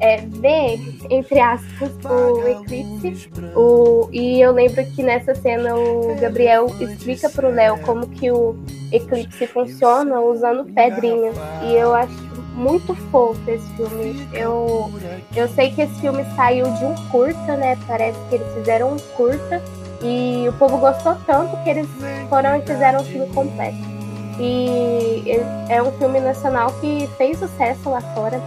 é, 0.00 0.18
ver, 0.18 0.78
entre 1.10 1.40
aspas, 1.40 1.90
o 2.04 2.48
eclipse. 2.48 3.30
O, 3.54 4.08
e 4.12 4.40
eu 4.40 4.52
lembro 4.52 4.84
que 4.84 5.02
nessa 5.02 5.34
cena 5.34 5.74
o 5.74 6.14
Gabriel 6.20 6.66
explica 6.80 7.28
pro 7.30 7.50
Léo 7.50 7.78
como 7.82 8.06
que 8.08 8.30
o 8.30 8.56
eclipse 8.92 9.46
funciona 9.46 10.20
usando 10.20 10.64
pedrinhas. 10.72 11.36
E 11.62 11.74
eu 11.74 11.94
acho 11.94 12.34
muito 12.54 12.94
fofo 13.10 13.50
esse 13.50 13.66
filme. 13.74 14.28
Eu, 14.32 14.90
eu 15.34 15.48
sei 15.48 15.72
que 15.72 15.82
esse 15.82 16.00
filme 16.00 16.24
saiu 16.36 16.70
de 16.74 16.84
um 16.84 16.94
curta, 17.10 17.56
né? 17.56 17.78
Parece 17.86 18.18
que 18.28 18.36
eles 18.36 18.54
fizeram 18.54 18.92
um 18.92 18.98
curta. 19.16 19.62
E 20.02 20.46
o 20.48 20.52
povo 20.54 20.76
gostou 20.78 21.16
tanto 21.26 21.56
que 21.64 21.70
eles 21.70 21.88
foram 22.28 22.56
e 22.56 22.62
fizeram 22.62 23.00
um 23.00 23.04
filme 23.04 23.26
completo. 23.28 23.93
E 24.38 25.22
ele- 25.26 25.44
é 25.68 25.82
um 25.82 25.92
filme 25.92 26.20
nacional 26.20 26.72
que 26.80 27.08
fez 27.16 27.38
sucesso 27.38 27.88
lá 27.88 28.00
fora 28.14 28.40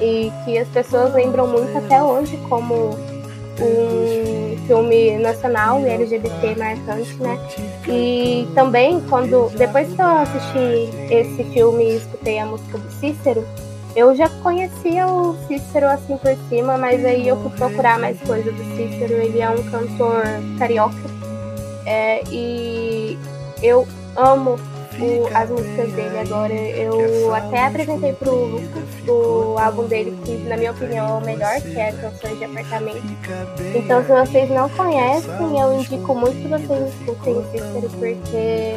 e 0.00 0.30
que 0.44 0.58
as 0.58 0.68
pessoas 0.68 1.14
lembram 1.14 1.46
muito 1.46 1.76
até 1.78 2.02
hoje 2.02 2.36
como 2.48 2.90
um 3.60 4.56
filme 4.66 5.16
nacional 5.18 5.80
e 5.80 5.88
LGBT 5.88 6.56
marcante, 6.56 7.14
né? 7.22 7.38
E 7.88 8.48
também 8.54 9.00
quando 9.08 9.48
depois 9.56 9.92
que 9.92 10.00
eu 10.00 10.06
assisti 10.06 10.90
esse 11.10 11.44
filme 11.52 11.84
e 11.84 11.96
escutei 11.96 12.38
a 12.38 12.46
música 12.46 12.78
do 12.78 12.90
Cícero, 12.92 13.46
eu 13.94 14.14
já 14.16 14.28
conhecia 14.42 15.06
o 15.06 15.36
Cícero 15.46 15.86
assim 15.86 16.16
por 16.16 16.36
cima, 16.48 16.76
mas 16.76 17.04
aí 17.04 17.28
eu 17.28 17.36
fui 17.36 17.50
procurar 17.50 17.98
mais 17.98 18.20
coisa 18.22 18.50
do 18.50 18.64
Cícero. 18.76 19.12
Ele 19.14 19.40
é 19.40 19.48
um 19.48 19.62
cantor 19.70 20.24
carioca 20.58 20.96
é, 21.86 22.22
e 22.30 23.16
eu 23.62 23.86
amo 24.16 24.58
as 25.34 25.50
músicas 25.50 25.92
dele 25.92 26.18
agora. 26.18 26.52
Eu 26.52 27.34
até 27.34 27.66
apresentei 27.66 28.12
pro 28.12 28.60
o 29.08 29.58
álbum 29.58 29.86
dele, 29.86 30.16
que 30.24 30.36
na 30.48 30.56
minha 30.56 30.72
opinião 30.72 31.08
é 31.08 31.12
o 31.12 31.24
melhor, 31.24 31.60
que 31.60 31.78
é 31.78 31.92
Canções 31.92 32.38
de 32.38 32.44
Apartamento. 32.44 33.02
Então, 33.74 34.02
se 34.04 34.08
vocês 34.08 34.50
não 34.50 34.68
conhecem, 34.70 35.60
eu 35.60 35.80
indico 35.80 36.14
muito 36.14 36.36
que 36.36 36.48
vocês 36.48 36.94
escutem 36.94 37.44
Cícero, 37.50 37.90
porque 37.98 38.76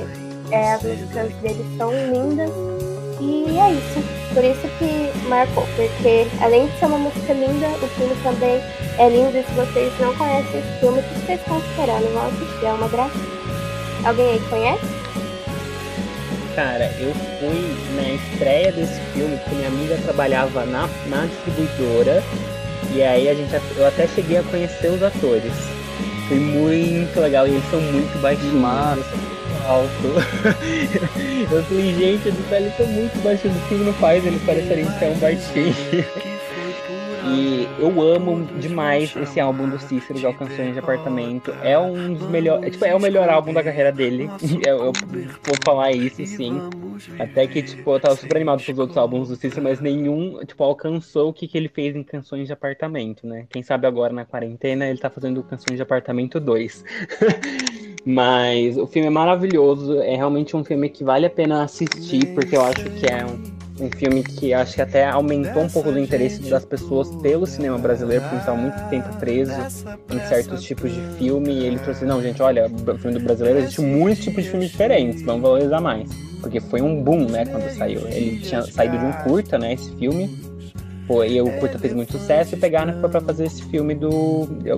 é, 0.51 0.73
as 0.73 0.83
músicas 0.83 1.33
dele 1.35 1.77
são 1.77 1.91
lindas. 1.91 2.51
E 3.19 3.57
é 3.57 3.71
isso. 3.71 4.17
Por 4.33 4.43
isso 4.43 4.67
que 4.77 5.27
marcou, 5.27 5.65
porque 5.75 6.27
além 6.41 6.67
de 6.67 6.79
ser 6.79 6.85
uma 6.85 6.99
música 6.99 7.33
linda, 7.33 7.67
o 7.67 7.87
filme 7.87 8.15
também 8.21 8.61
é 8.99 9.09
lindo. 9.09 9.35
E 9.35 9.43
se 9.43 9.51
vocês 9.53 9.91
não 9.99 10.15
conhecem 10.15 10.59
esse 10.59 10.79
filme, 10.79 10.99
o 10.99 11.03
que 11.03 11.25
vocês 11.25 11.39
estão 11.39 11.57
esperando? 11.57 12.13
Vão 12.13 12.27
assistir, 12.27 12.65
é 12.65 12.73
uma 12.73 12.87
graça. 12.87 13.17
Alguém 14.05 14.29
aí 14.33 14.39
conhece? 14.49 14.96
Cara, 16.57 16.91
eu 16.99 17.13
fui 17.39 17.77
na 17.95 18.13
estreia 18.15 18.71
desse 18.71 18.99
filme 19.13 19.37
porque 19.37 19.53
minha 19.57 19.67
amiga 19.67 19.95
trabalhava 20.03 20.65
na, 20.65 20.89
na 21.05 21.27
distribuidora 21.27 22.23
e 22.95 23.03
aí 23.03 23.29
a 23.29 23.35
gente, 23.35 23.53
eu 23.75 23.85
até 23.85 24.07
cheguei 24.07 24.39
a 24.39 24.43
conhecer 24.43 24.91
os 24.91 25.03
atores. 25.03 25.53
Foi 26.27 26.39
muito 26.39 27.19
legal 27.19 27.47
e 27.47 27.51
eles 27.51 27.69
são 27.69 27.79
muito 27.79 28.19
baixinhos, 28.19 28.53
são 28.53 29.19
muito 29.19 29.67
alto. 29.67 30.07
eu 31.53 31.63
falei, 31.63 31.93
gente, 31.93 32.27
eles 32.27 32.75
são 32.75 32.87
muito 32.87 33.23
baixinhos, 33.23 33.55
o 33.55 33.67
filme 33.67 33.85
não 33.85 33.93
faz 33.93 34.25
eles 34.25 34.41
parecerem 34.41 34.85
tão 34.99 35.13
baixinhos. 35.19 35.77
E 37.29 37.67
eu 37.79 38.01
amo 38.01 38.45
demais 38.59 39.15
esse 39.15 39.39
álbum 39.39 39.69
do 39.69 39.79
Cícero, 39.79 40.25
é 40.25 40.29
o 40.29 40.33
Canções 40.33 40.73
de 40.73 40.79
Apartamento. 40.79 41.51
É 41.61 41.77
um 41.77 42.13
dos 42.13 42.29
melhores. 42.29 42.71
Tipo, 42.71 42.85
é 42.85 42.95
o 42.95 42.99
melhor 42.99 43.29
álbum 43.29 43.53
da 43.53 43.63
carreira 43.63 43.91
dele. 43.91 44.29
Eu, 44.65 44.85
eu 44.85 44.93
vou 44.93 45.55
falar 45.63 45.91
isso, 45.91 46.25
sim. 46.25 46.59
Até 47.19 47.47
que, 47.47 47.61
tipo, 47.61 47.91
eu 47.91 47.99
tava 47.99 48.15
super 48.15 48.35
animado 48.35 48.63
com 48.65 48.71
os 48.71 48.79
outros 48.79 48.97
álbuns 48.97 49.29
do 49.29 49.35
Cícero, 49.35 49.63
mas 49.63 49.79
nenhum, 49.79 50.43
tipo, 50.45 50.63
alcançou 50.63 51.29
o 51.29 51.33
que, 51.33 51.47
que 51.47 51.57
ele 51.57 51.69
fez 51.69 51.95
em 51.95 52.03
Canções 52.03 52.47
de 52.47 52.53
Apartamento, 52.53 53.25
né? 53.25 53.45
Quem 53.49 53.61
sabe 53.61 53.87
agora 53.87 54.11
na 54.11 54.25
quarentena 54.25 54.87
ele 54.87 54.97
tá 54.97 55.09
fazendo 55.09 55.43
Canções 55.43 55.75
de 55.75 55.81
Apartamento 55.81 56.39
2. 56.39 56.83
Mas 58.05 58.77
o 58.77 58.87
filme 58.87 59.07
é 59.07 59.11
maravilhoso, 59.11 60.01
é 60.01 60.15
realmente 60.15 60.55
um 60.55 60.63
filme 60.63 60.89
que 60.89 61.03
vale 61.03 61.25
a 61.25 61.29
pena 61.29 61.63
assistir, 61.63 62.33
porque 62.33 62.55
eu 62.55 62.61
acho 62.61 62.89
que 62.91 63.05
é 63.05 63.25
um, 63.25 63.56
um 63.79 63.89
filme 63.91 64.23
que 64.23 64.53
acho 64.53 64.75
que 64.75 64.81
até 64.81 65.05
aumentou 65.05 65.63
um 65.63 65.69
pouco 65.69 65.91
do 65.91 65.99
interesse 65.99 66.41
das 66.49 66.65
pessoas 66.65 67.09
pelo 67.17 67.45
cinema 67.45 67.77
brasileiro, 67.77 68.23
porque 68.23 68.37
estava 68.37 68.57
muito 68.57 68.77
tempo 68.89 69.15
preso 69.17 69.53
em 70.11 70.19
certos 70.27 70.63
tipos 70.63 70.91
de 70.91 71.01
filme, 71.17 71.51
e 71.51 71.65
ele 71.65 71.79
trouxe, 71.79 72.05
não, 72.05 72.21
gente, 72.21 72.41
olha, 72.41 72.67
o 72.67 72.97
filme 72.97 73.19
do 73.19 73.23
brasileiro 73.23 73.59
existe 73.59 73.81
muitos 73.81 74.23
tipos 74.23 74.43
de 74.43 74.49
filmes 74.49 74.71
diferentes, 74.71 75.21
vamos 75.21 75.41
valorizar 75.41 75.79
mais. 75.79 76.09
Porque 76.41 76.59
foi 76.59 76.81
um 76.81 77.03
boom, 77.03 77.29
né, 77.29 77.45
quando 77.45 77.69
saiu. 77.75 78.01
Ele 78.07 78.39
tinha 78.39 78.61
saído 78.61 78.97
de 78.97 79.05
um 79.05 79.11
curta, 79.23 79.57
né, 79.57 79.73
esse 79.73 79.91
filme. 79.95 80.37
Foi, 81.07 81.33
e 81.33 81.41
o 81.41 81.49
curta 81.59 81.79
fez 81.79 81.93
muito 81.93 82.11
sucesso 82.11 82.55
e 82.55 82.57
pegaram 82.57 82.95
e 82.95 82.99
foi 82.99 83.09
pra 83.09 83.21
fazer 83.21 83.45
esse 83.45 83.63
filme 83.63 83.95
do 83.95 84.09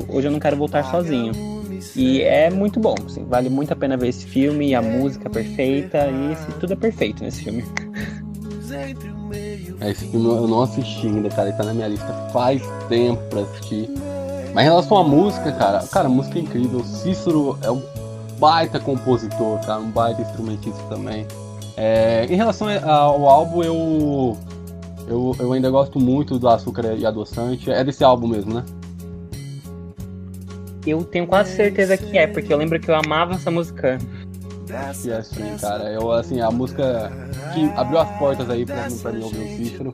Hoje 0.07 0.27
Eu 0.27 0.31
Não 0.31 0.39
Quero 0.39 0.55
Voltar 0.55 0.83
Sozinho. 0.83 1.31
E 1.95 2.21
é 2.21 2.49
muito 2.49 2.79
bom, 2.79 2.95
assim, 3.05 3.25
vale 3.25 3.49
muito 3.49 3.71
a 3.71 3.75
pena 3.75 3.97
ver 3.97 4.09
esse 4.09 4.25
filme, 4.25 4.75
a 4.75 4.81
música 4.81 5.27
é 5.27 5.31
perfeita, 5.31 6.07
e 6.07 6.59
tudo 6.59 6.73
é 6.73 6.75
perfeito 6.75 7.23
nesse 7.23 7.43
filme. 7.43 7.63
entre 8.71 9.09
o 9.09 9.17
meio 9.17 9.77
Esse 9.81 10.05
filme 10.07 10.27
eu 10.27 10.47
não 10.47 10.63
assisti 10.63 11.07
ainda, 11.07 11.29
cara. 11.29 11.49
Ele 11.49 11.57
tá 11.57 11.63
na 11.63 11.73
minha 11.73 11.87
lista 11.87 12.11
faz 12.31 12.61
tempo 12.87 13.21
pra 13.29 13.41
assistir. 13.41 13.89
Mas 14.53 14.65
em 14.65 14.69
relação 14.69 14.97
à 14.97 15.03
música, 15.03 15.51
cara, 15.51 15.79
cara, 15.91 16.07
a 16.07 16.09
música 16.09 16.37
é 16.37 16.41
incrível. 16.41 16.83
Cícero 16.83 17.57
é 17.61 17.71
um 17.71 17.81
baita 18.39 18.79
compositor, 18.79 19.59
cara, 19.59 19.79
um 19.79 19.91
baita 19.91 20.21
instrumentista 20.21 20.81
também. 20.89 21.25
É, 21.77 22.25
em 22.25 22.35
relação 22.35 22.67
ao 22.83 23.29
álbum, 23.29 23.63
eu, 23.63 24.37
eu, 25.07 25.35
eu 25.39 25.53
ainda 25.53 25.69
gosto 25.69 25.99
muito 25.99 26.37
do 26.37 26.47
Açúcar 26.49 26.93
e 26.97 27.05
Adoçante. 27.05 27.71
É 27.71 27.83
desse 27.83 28.03
álbum 28.03 28.27
mesmo, 28.27 28.53
né? 28.53 28.65
Eu 30.85 31.03
tenho 31.03 31.27
quase 31.27 31.55
certeza 31.55 31.95
que 31.97 32.17
é, 32.17 32.25
porque 32.25 32.51
eu 32.51 32.57
lembro 32.57 32.79
que 32.79 32.89
eu 32.89 32.95
amava 32.95 33.35
essa 33.35 33.51
música. 33.51 33.97
E 35.03 35.11
assim, 35.11 35.57
cara, 35.59 35.91
eu 35.91 36.11
assim, 36.11 36.39
a 36.41 36.51
música 36.51 37.11
que 37.53 37.65
abriu 37.75 37.99
as 37.99 38.09
portas 38.19 38.49
aí 38.49 38.65
pra, 38.65 38.87
pra 39.01 39.11
mim 39.11 39.23
ouvir 39.23 39.39
o 39.39 39.57
Cícero. 39.57 39.93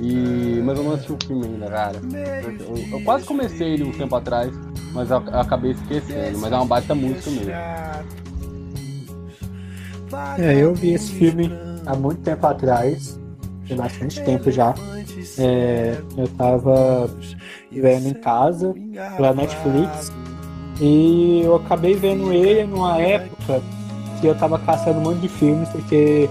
E, 0.00 0.60
mas 0.62 0.78
eu 0.78 0.84
não 0.84 0.92
assisti 0.92 1.12
o 1.12 1.18
filme 1.26 1.46
ainda, 1.46 1.70
cara. 1.70 2.00
Eu, 2.42 2.76
eu, 2.76 2.88
eu 2.92 3.04
quase 3.04 3.24
comecei 3.24 3.74
ele 3.74 3.84
um 3.84 3.92
tempo 3.92 4.14
atrás, 4.14 4.52
mas 4.92 5.10
eu, 5.10 5.22
eu 5.22 5.40
acabei 5.40 5.72
esquecendo. 5.72 6.38
Mas 6.38 6.52
é 6.52 6.56
uma 6.56 6.66
baita 6.66 6.94
música 6.94 7.30
mesmo. 7.30 7.52
É, 10.38 10.56
eu 10.56 10.74
vi 10.74 10.92
esse 10.92 11.12
filme 11.12 11.50
há 11.86 11.94
muito 11.94 12.20
tempo 12.20 12.46
atrás, 12.46 13.18
tem 13.66 13.76
bastante 13.76 14.22
tempo 14.22 14.50
já. 14.50 14.74
É, 15.38 15.96
eu 16.16 16.28
tava 16.28 17.08
vendo 17.70 18.08
em 18.08 18.14
casa 18.14 18.74
pela 19.16 19.32
Netflix 19.32 20.12
e 20.80 21.42
eu 21.44 21.56
acabei 21.56 21.94
vendo 21.94 22.32
ele 22.32 22.64
numa 22.64 23.00
época 23.00 23.62
que 24.22 24.28
eu 24.28 24.34
tava 24.36 24.56
caçando 24.60 25.00
um 25.00 25.02
monte 25.02 25.18
de 25.18 25.28
filmes 25.28 25.68
porque 25.68 26.30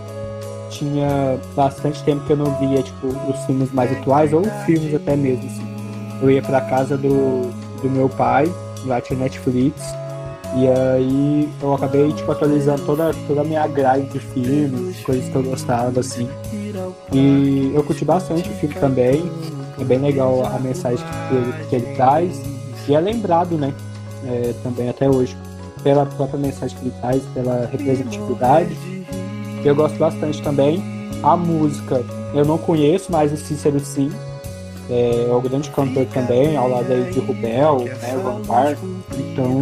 tinha 0.69 1.37
bastante 1.53 2.01
tempo 2.03 2.25
que 2.25 2.31
eu 2.31 2.37
não 2.37 2.55
via 2.55 2.81
tipo 2.81 3.07
os 3.07 3.45
filmes 3.45 3.69
mais 3.73 3.91
atuais 3.91 4.31
ou 4.31 4.43
filmes 4.65 4.95
até 4.95 5.15
mesmo 5.15 5.45
assim. 5.45 5.67
Eu 6.21 6.31
ia 6.31 6.41
pra 6.41 6.61
casa 6.61 6.97
do, 6.97 7.51
do 7.81 7.89
meu 7.89 8.07
pai, 8.07 8.51
lá 8.85 9.01
tinha 9.01 9.19
Netflix, 9.19 9.83
e 10.55 10.67
aí 10.67 11.49
eu 11.61 11.73
acabei 11.73 12.13
tipo 12.13 12.31
atualizando 12.31 12.81
toda, 12.85 13.13
toda 13.27 13.41
a 13.41 13.43
minha 13.43 13.67
grade 13.67 14.05
de 14.05 14.19
filmes, 14.19 15.01
coisas 15.01 15.27
que 15.27 15.35
eu 15.35 15.43
gostava 15.43 15.99
assim. 15.99 16.29
E 17.11 17.71
eu 17.75 17.83
curti 17.83 18.05
bastante 18.05 18.49
o 18.49 18.53
filme 18.53 18.75
também. 18.75 19.29
É 19.79 19.83
bem 19.83 19.99
legal 19.99 20.45
a 20.45 20.59
mensagem 20.59 21.05
que 21.27 21.35
ele, 21.35 21.65
que 21.69 21.75
ele 21.75 21.95
traz. 21.95 22.41
E 22.87 22.95
é 22.95 22.99
lembrado, 22.99 23.57
né? 23.57 23.73
É, 24.25 24.53
também 24.63 24.87
até 24.89 25.09
hoje. 25.09 25.35
Pela 25.83 26.05
própria 26.05 26.39
mensagem 26.39 26.77
que 26.77 26.85
ele 26.85 26.93
traz, 27.01 27.23
pela 27.33 27.65
representatividade. 27.71 28.75
Eu 29.63 29.75
gosto 29.75 29.97
bastante 29.97 30.41
também. 30.41 30.83
A 31.23 31.35
música 31.37 32.03
eu 32.33 32.45
não 32.45 32.57
conheço, 32.57 33.11
mas 33.11 33.31
o 33.31 33.37
Cícero 33.37 33.79
sim. 33.79 34.11
É, 34.89 35.27
é 35.29 35.33
o 35.33 35.39
grande 35.39 35.69
cantor 35.69 36.05
também, 36.07 36.57
ao 36.57 36.67
lado 36.67 36.91
aí 36.91 37.11
de 37.11 37.19
Rubel, 37.19 37.85
né, 37.85 38.19
Vampar. 38.21 38.77
Então, 39.17 39.61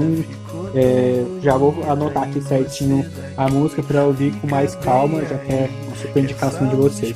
é, 0.74 1.24
já 1.42 1.58
vou 1.58 1.76
anotar 1.88 2.24
aqui 2.24 2.42
certinho 2.42 3.06
a 3.38 3.48
música 3.50 3.84
para 3.84 4.06
ouvir 4.06 4.34
com 4.40 4.48
mais 4.48 4.76
calma, 4.76 5.24
já 5.26 5.38
que 5.38 5.52
é 5.52 5.70
uma 5.86 5.96
super 5.96 6.24
indicação 6.24 6.68
de 6.68 6.76
vocês. 6.76 7.16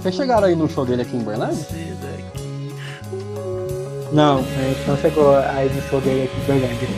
Vocês 0.00 0.14
chegaram 0.14 0.46
aí 0.46 0.54
no 0.54 0.68
show 0.68 0.86
dele 0.86 1.02
aqui 1.02 1.16
em 1.16 1.24
Berlândia? 1.24 1.66
Não, 4.16 4.38
a 4.38 4.62
gente 4.62 4.88
não 4.88 4.96
chegou 4.96 5.36
aí 5.36 5.68
no 5.68 5.82
show 5.90 6.00
dele 6.00 6.22
aqui 6.22 6.40
em 6.40 6.44
Berlândia. 6.46 6.88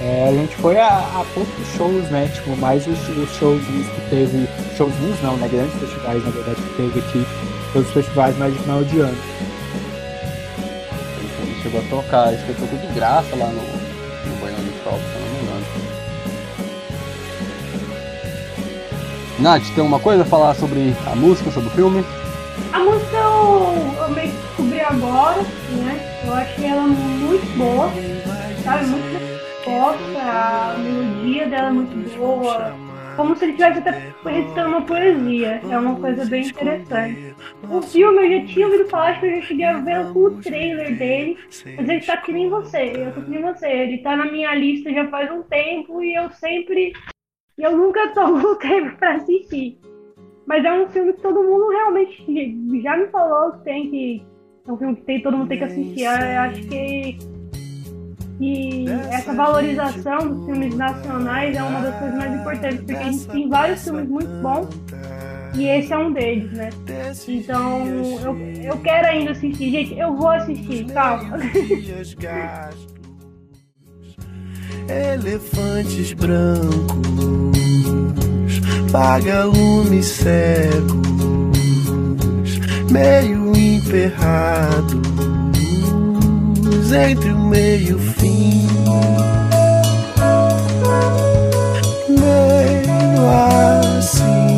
É, 0.00 0.28
a 0.28 0.32
gente 0.32 0.54
foi 0.54 0.78
a, 0.78 0.86
a 0.86 1.26
poucos 1.34 1.66
shows, 1.76 2.08
né? 2.10 2.30
Tipo, 2.32 2.56
mais 2.58 2.86
os, 2.86 3.08
os 3.08 3.28
showzinhos 3.30 3.88
que 3.88 4.00
teve. 4.08 4.48
Showzinhos 4.76 5.20
não, 5.20 5.36
né? 5.36 5.48
Grandes 5.48 5.74
festivais, 5.80 6.22
na 6.22 6.30
verdade, 6.30 6.62
que 6.62 6.76
teve 6.76 7.00
aqui. 7.00 7.26
Todos 7.72 7.88
os 7.88 7.94
festivais 7.94 8.38
mais 8.38 8.54
de 8.54 8.60
final 8.60 8.84
de 8.84 9.00
ano. 9.00 9.18
Ele 11.42 11.60
chegou 11.60 11.80
a 11.80 11.84
tocar, 11.90 12.28
acho 12.28 12.46
que 12.46 12.54
tocou 12.54 12.78
de 12.78 12.86
graça 12.94 13.34
lá 13.34 13.46
no, 13.48 13.62
no 14.30 14.36
Berlândia 14.36 14.72
Shopping, 14.84 15.02
se 15.02 15.14
eu 15.16 15.20
não 15.22 15.28
me 15.28 15.42
engano. 15.42 15.66
Nath, 19.40 19.64
tem 19.74 19.78
alguma 19.78 19.98
coisa 19.98 20.22
a 20.22 20.26
falar 20.26 20.54
sobre 20.54 20.94
a 21.10 21.16
música, 21.16 21.50
sobre 21.50 21.68
o 21.68 21.72
filme? 21.72 22.04
A 22.72 22.78
música 22.78 23.16
eu, 23.16 23.92
eu 24.02 24.10
meio 24.10 24.30
que 24.30 24.36
descobri 24.36 24.80
agora, 24.80 25.42
né? 25.72 26.09
Eu 26.30 26.36
achei 26.36 26.64
ela 26.64 26.86
muito 26.86 27.58
boa, 27.58 27.90
sabe? 28.62 28.86
Muito 28.86 29.64
fofa, 29.64 30.20
a 30.22 30.78
melodia 30.78 31.48
dela 31.48 31.68
é 31.68 31.72
muito 31.72 32.16
boa. 32.16 32.72
Como 33.16 33.34
se 33.34 33.46
ele 33.46 33.52
estivesse 33.54 33.80
até 33.80 34.00
recitando 34.24 34.68
uma 34.68 34.82
poesia. 34.82 35.60
É 35.68 35.76
uma 35.76 35.96
coisa 35.96 36.24
bem 36.26 36.46
interessante. 36.46 37.18
O 37.68 37.82
filme 37.82 38.26
eu 38.28 38.42
já 38.42 38.46
tinha 38.46 38.66
ouvido 38.68 38.88
falar, 38.88 39.10
acho 39.10 39.20
que 39.20 39.26
eu 39.26 39.40
já 39.40 39.42
cheguei 39.42 39.64
a 39.64 39.78
ver 39.78 40.06
o 40.14 40.30
trailer 40.40 40.96
dele. 40.96 41.36
Mas 41.76 41.88
ele 41.88 42.00
tá 42.00 42.16
que 42.18 42.32
nem 42.32 42.48
você, 42.48 42.92
eu 42.94 43.12
tô 43.12 43.22
que 43.22 43.30
nem 43.30 43.42
você. 43.42 43.66
Ele 43.66 43.98
tá 43.98 44.14
na 44.14 44.26
minha 44.26 44.54
lista 44.54 44.92
já 44.92 45.08
faz 45.08 45.28
um 45.32 45.42
tempo 45.42 46.00
e 46.00 46.14
eu 46.14 46.30
sempre. 46.30 46.92
Eu 47.58 47.76
nunca 47.76 48.06
tomo 48.14 48.38
o 48.38 48.54
tempo 48.54 48.96
pra 48.98 49.16
assistir. 49.16 49.80
Mas 50.46 50.64
é 50.64 50.72
um 50.72 50.88
filme 50.90 51.12
que 51.12 51.22
todo 51.22 51.42
mundo 51.42 51.70
realmente 51.70 52.24
já 52.84 52.96
me 52.96 53.08
falou 53.08 53.50
que 53.50 53.64
tem 53.64 53.90
que. 53.90 54.29
É 54.66 54.72
um 54.72 54.76
filme 54.76 54.96
que 54.96 55.02
tem, 55.02 55.22
todo 55.22 55.36
mundo 55.36 55.48
tem 55.48 55.58
que 55.58 55.64
assistir. 55.64 56.04
Eu 56.04 56.40
acho 56.40 56.62
que, 56.62 57.18
que 58.38 58.84
essa 59.10 59.32
valorização 59.32 60.18
dos 60.18 60.46
filmes 60.46 60.74
nacionais 60.76 61.56
é 61.56 61.62
uma 61.62 61.80
das 61.80 61.98
coisas 61.98 62.18
mais 62.18 62.40
importantes, 62.40 62.78
porque 62.78 62.92
a 62.92 63.02
gente 63.04 63.26
tem 63.28 63.48
vários 63.48 63.82
filmes 63.84 64.08
muito 64.08 64.30
bons 64.42 64.68
e 65.54 65.66
esse 65.66 65.92
é 65.92 65.98
um 65.98 66.12
deles, 66.12 66.52
né? 66.52 66.70
Então 67.26 67.86
eu, 67.86 68.36
eu 68.62 68.78
quero 68.78 69.08
ainda 69.08 69.32
assistir. 69.32 69.70
Gente, 69.70 69.98
eu 69.98 70.14
vou 70.16 70.28
assistir, 70.28 70.86
calma. 70.86 71.38
Elefantes 74.88 76.12
brancos, 76.14 76.78
vagalumes 78.90 80.06
cegos, 80.06 81.19
meio 82.90 83.56
emperrados, 83.56 85.00
entre 86.92 87.32
o 87.32 87.38
meio 87.38 87.98
fim. 87.98 88.66
Meio 92.08 93.28
assim. 93.28 94.50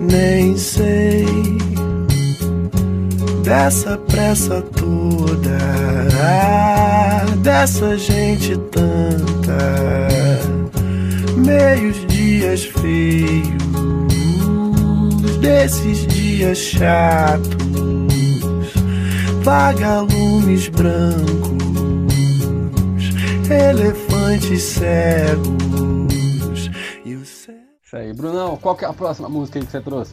nem 0.00 0.56
sei 0.56 0.95
dessa 3.46 3.96
pressa 3.96 4.60
toda, 4.60 5.56
dessa 7.36 7.96
gente 7.96 8.56
tanta, 8.72 9.78
meios 11.36 12.04
dias 12.08 12.64
feios, 12.64 13.46
desses 15.40 16.08
dias 16.08 16.58
chatos, 16.58 17.54
vagalumes 19.44 20.66
brancos, 20.68 21.54
elefantes 23.48 24.60
cegos. 24.60 25.46
Isso 27.04 27.52
aí, 27.92 28.12
Brunão, 28.12 28.56
qual 28.56 28.74
que 28.74 28.84
é 28.84 28.88
a 28.88 28.92
próxima 28.92 29.28
música 29.28 29.60
que 29.60 29.70
você 29.70 29.80
trouxe? 29.80 30.12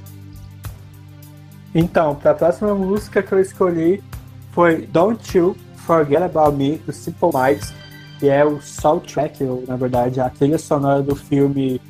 Então, 1.75 2.15
para 2.15 2.31
a 2.31 2.35
próxima 2.35 2.75
música 2.75 3.23
que 3.23 3.31
eu 3.31 3.39
escolhi 3.39 4.03
foi 4.51 4.85
Don't 4.87 5.37
You 5.37 5.55
Forget 5.77 6.21
About 6.21 6.55
Me, 6.55 6.77
do 6.77 6.93
Simple 6.93 7.29
Minds, 7.33 7.73
que 8.19 8.29
é 8.29 8.45
o 8.45 8.61
soundtrack, 8.61 9.43
ou 9.43 9.63
na 9.67 9.75
verdade 9.75 10.21
a 10.21 10.29
trilha 10.29 10.57
sonora 10.57 11.01
do 11.01 11.15
filme 11.15 11.81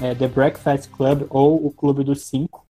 é, 0.00 0.14
The 0.14 0.28
Breakfast 0.28 0.90
Club 0.90 1.26
ou 1.28 1.66
O 1.66 1.70
Clube 1.70 2.04
dos 2.04 2.26
Cinco. 2.26 2.61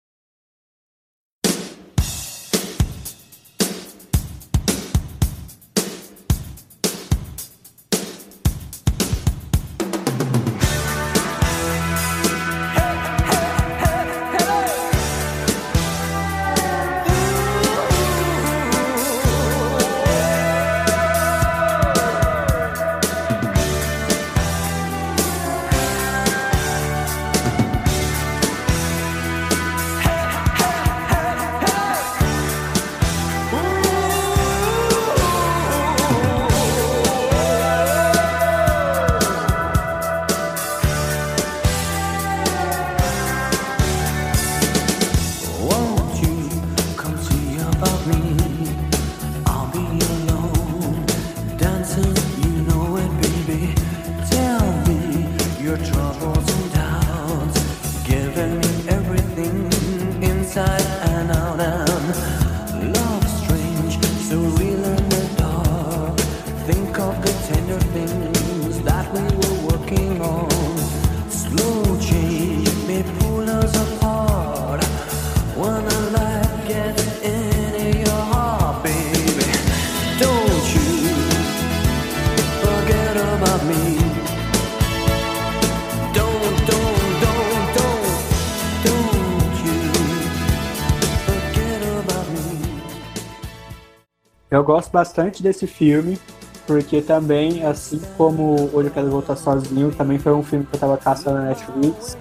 Bastante 94.93 95.41
desse 95.41 95.65
filme, 95.65 96.19
porque 96.67 97.01
também, 97.01 97.65
assim 97.65 97.99
como 98.15 98.69
Hoje 98.71 98.87
Eu 98.87 98.91
Quero 98.91 99.09
Voltar 99.09 99.35
Sozinho, 99.35 99.91
também 99.91 100.19
foi 100.19 100.31
um 100.33 100.43
filme 100.43 100.65
que 100.65 100.75
eu 100.75 100.79
tava 100.79 100.95
caçando 100.97 101.39
na 101.39 101.45
Netflix. 101.45 102.15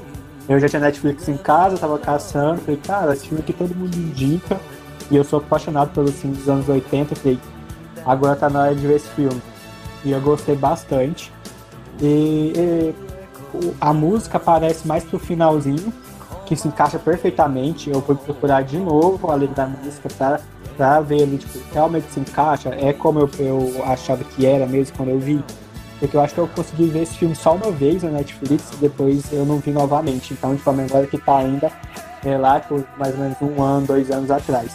Eu 0.49 0.59
já 0.59 0.69
tinha 0.69 0.81
Netflix 0.81 1.29
em 1.29 1.37
casa, 1.37 1.77
tava 1.77 1.99
caçando, 1.99 2.63
falei, 2.63 2.81
cara, 2.85 3.13
esse 3.13 3.29
filme 3.29 3.43
aqui 3.43 3.53
todo 3.53 3.75
mundo 3.75 3.95
indica, 3.95 4.59
e 5.11 5.17
eu 5.17 5.23
sou 5.23 5.39
apaixonado 5.39 5.93
pelos 5.93 6.19
filmes 6.19 6.39
dos 6.39 6.49
anos 6.49 6.69
80, 6.69 7.15
falei, 7.15 7.39
agora 8.05 8.35
tá 8.35 8.49
na 8.49 8.63
hora 8.63 8.75
de 8.75 8.87
ver 8.87 8.97
esse 8.97 9.09
filme. 9.11 9.41
E 10.05 10.11
eu 10.11 10.21
gostei 10.21 10.57
bastante. 10.57 11.33
E, 12.01 12.53
e 12.57 12.95
a 13.81 13.93
música 13.93 14.39
aparece 14.39 14.89
mais 14.89 15.05
pro 15.05 15.19
finalzinho, 15.19 15.93
que 16.47 16.57
se 16.57 16.67
encaixa 16.67 16.99
perfeitamente. 16.99 17.91
Eu 17.91 18.03
fui 18.03 18.17
procurar 18.17 18.63
de 18.63 18.79
novo 18.79 19.31
a 19.31 19.35
letra 19.35 19.55
da 19.55 19.67
música 19.67 20.09
pra, 20.17 20.41
pra 20.83 20.99
ver 21.01 21.23
ali, 21.23 21.39
tipo, 21.39 21.61
realmente 21.73 22.11
se 22.11 22.19
encaixa. 22.19 22.71
É 22.71 22.93
como 22.93 23.21
eu, 23.21 23.31
eu 23.39 23.85
achava 23.85 24.25
que 24.25 24.45
era 24.45 24.67
mesmo 24.67 24.97
quando 24.97 25.11
eu 25.11 25.19
vi. 25.21 25.41
Porque 26.01 26.17
eu 26.17 26.21
acho 26.21 26.35
que 26.35 26.41
eu 26.41 26.49
consegui 26.49 26.87
ver 26.87 27.03
esse 27.03 27.15
filme 27.15 27.37
só 27.37 27.55
uma 27.55 27.71
vez 27.71 28.03
na 28.03 28.11
Netflix 28.11 28.73
e 28.73 28.77
depois 28.79 29.33
eu 29.33 29.47
não 29.47 29.59
vi 29.59 29.71
novamente. 29.71 30.35
Então, 30.35 30.57
tipo, 30.57 30.69
a 30.69 30.73
memória 30.73 31.07
que 31.07 31.19
tá 31.19 31.39
ainda 31.39 31.71
é 32.25 32.37
lá, 32.37 32.59
tipo, 32.59 32.85
mais 32.99 33.15
ou 33.15 33.21
menos 33.21 33.37
um 33.41 33.63
ano, 33.63 33.87
dois 33.87 34.11
anos 34.11 34.29
atrás. 34.29 34.73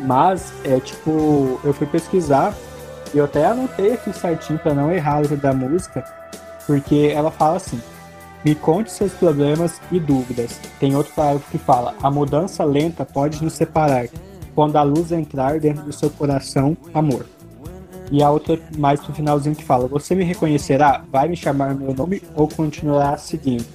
Mas, 0.00 0.52
é 0.64 0.80
tipo, 0.80 1.60
eu 1.62 1.72
fui 1.72 1.86
pesquisar 1.86 2.52
e 3.14 3.18
eu 3.18 3.26
até 3.26 3.46
anotei 3.46 3.92
aqui 3.92 4.12
certinho 4.12 4.58
pra 4.58 4.74
não 4.74 4.90
errar 4.90 5.20
letra 5.20 5.36
da 5.36 5.52
música, 5.52 6.02
porque 6.66 7.12
ela 7.14 7.30
fala 7.30 7.58
assim: 7.58 7.80
Me 8.44 8.56
conte 8.56 8.90
seus 8.90 9.12
problemas 9.12 9.80
e 9.92 10.00
dúvidas. 10.00 10.58
Tem 10.80 10.96
outro 10.96 11.12
parágrafo 11.14 11.48
que 11.52 11.58
fala: 11.58 11.94
A 12.02 12.10
mudança 12.10 12.64
lenta 12.64 13.04
pode 13.04 13.44
nos 13.44 13.52
separar. 13.52 14.08
Quando 14.56 14.76
a 14.76 14.82
luz 14.82 15.12
entrar 15.12 15.60
dentro 15.60 15.84
do 15.84 15.92
seu 15.92 16.08
coração, 16.08 16.74
amor. 16.94 17.26
E 18.10 18.22
a 18.22 18.30
outra 18.30 18.58
mais 18.78 18.98
pro 19.00 19.12
finalzinho 19.12 19.54
que 19.54 19.62
fala: 19.62 19.86
Você 19.86 20.14
me 20.14 20.24
reconhecerá? 20.24 21.04
Vai 21.12 21.28
me 21.28 21.36
chamar 21.36 21.74
meu 21.74 21.94
nome 21.94 22.22
ou 22.34 22.48
continuará 22.48 23.18
seguindo? 23.18 23.66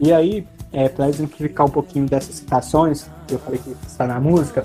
E 0.00 0.12
aí, 0.12 0.44
é, 0.72 0.88
para 0.88 1.08
exemplificar 1.08 1.64
um 1.66 1.70
pouquinho 1.70 2.06
dessas 2.06 2.34
citações 2.34 3.06
que 3.28 3.34
eu 3.34 3.38
falei 3.38 3.60
que 3.60 3.70
está 3.86 4.04
na 4.04 4.18
música, 4.18 4.64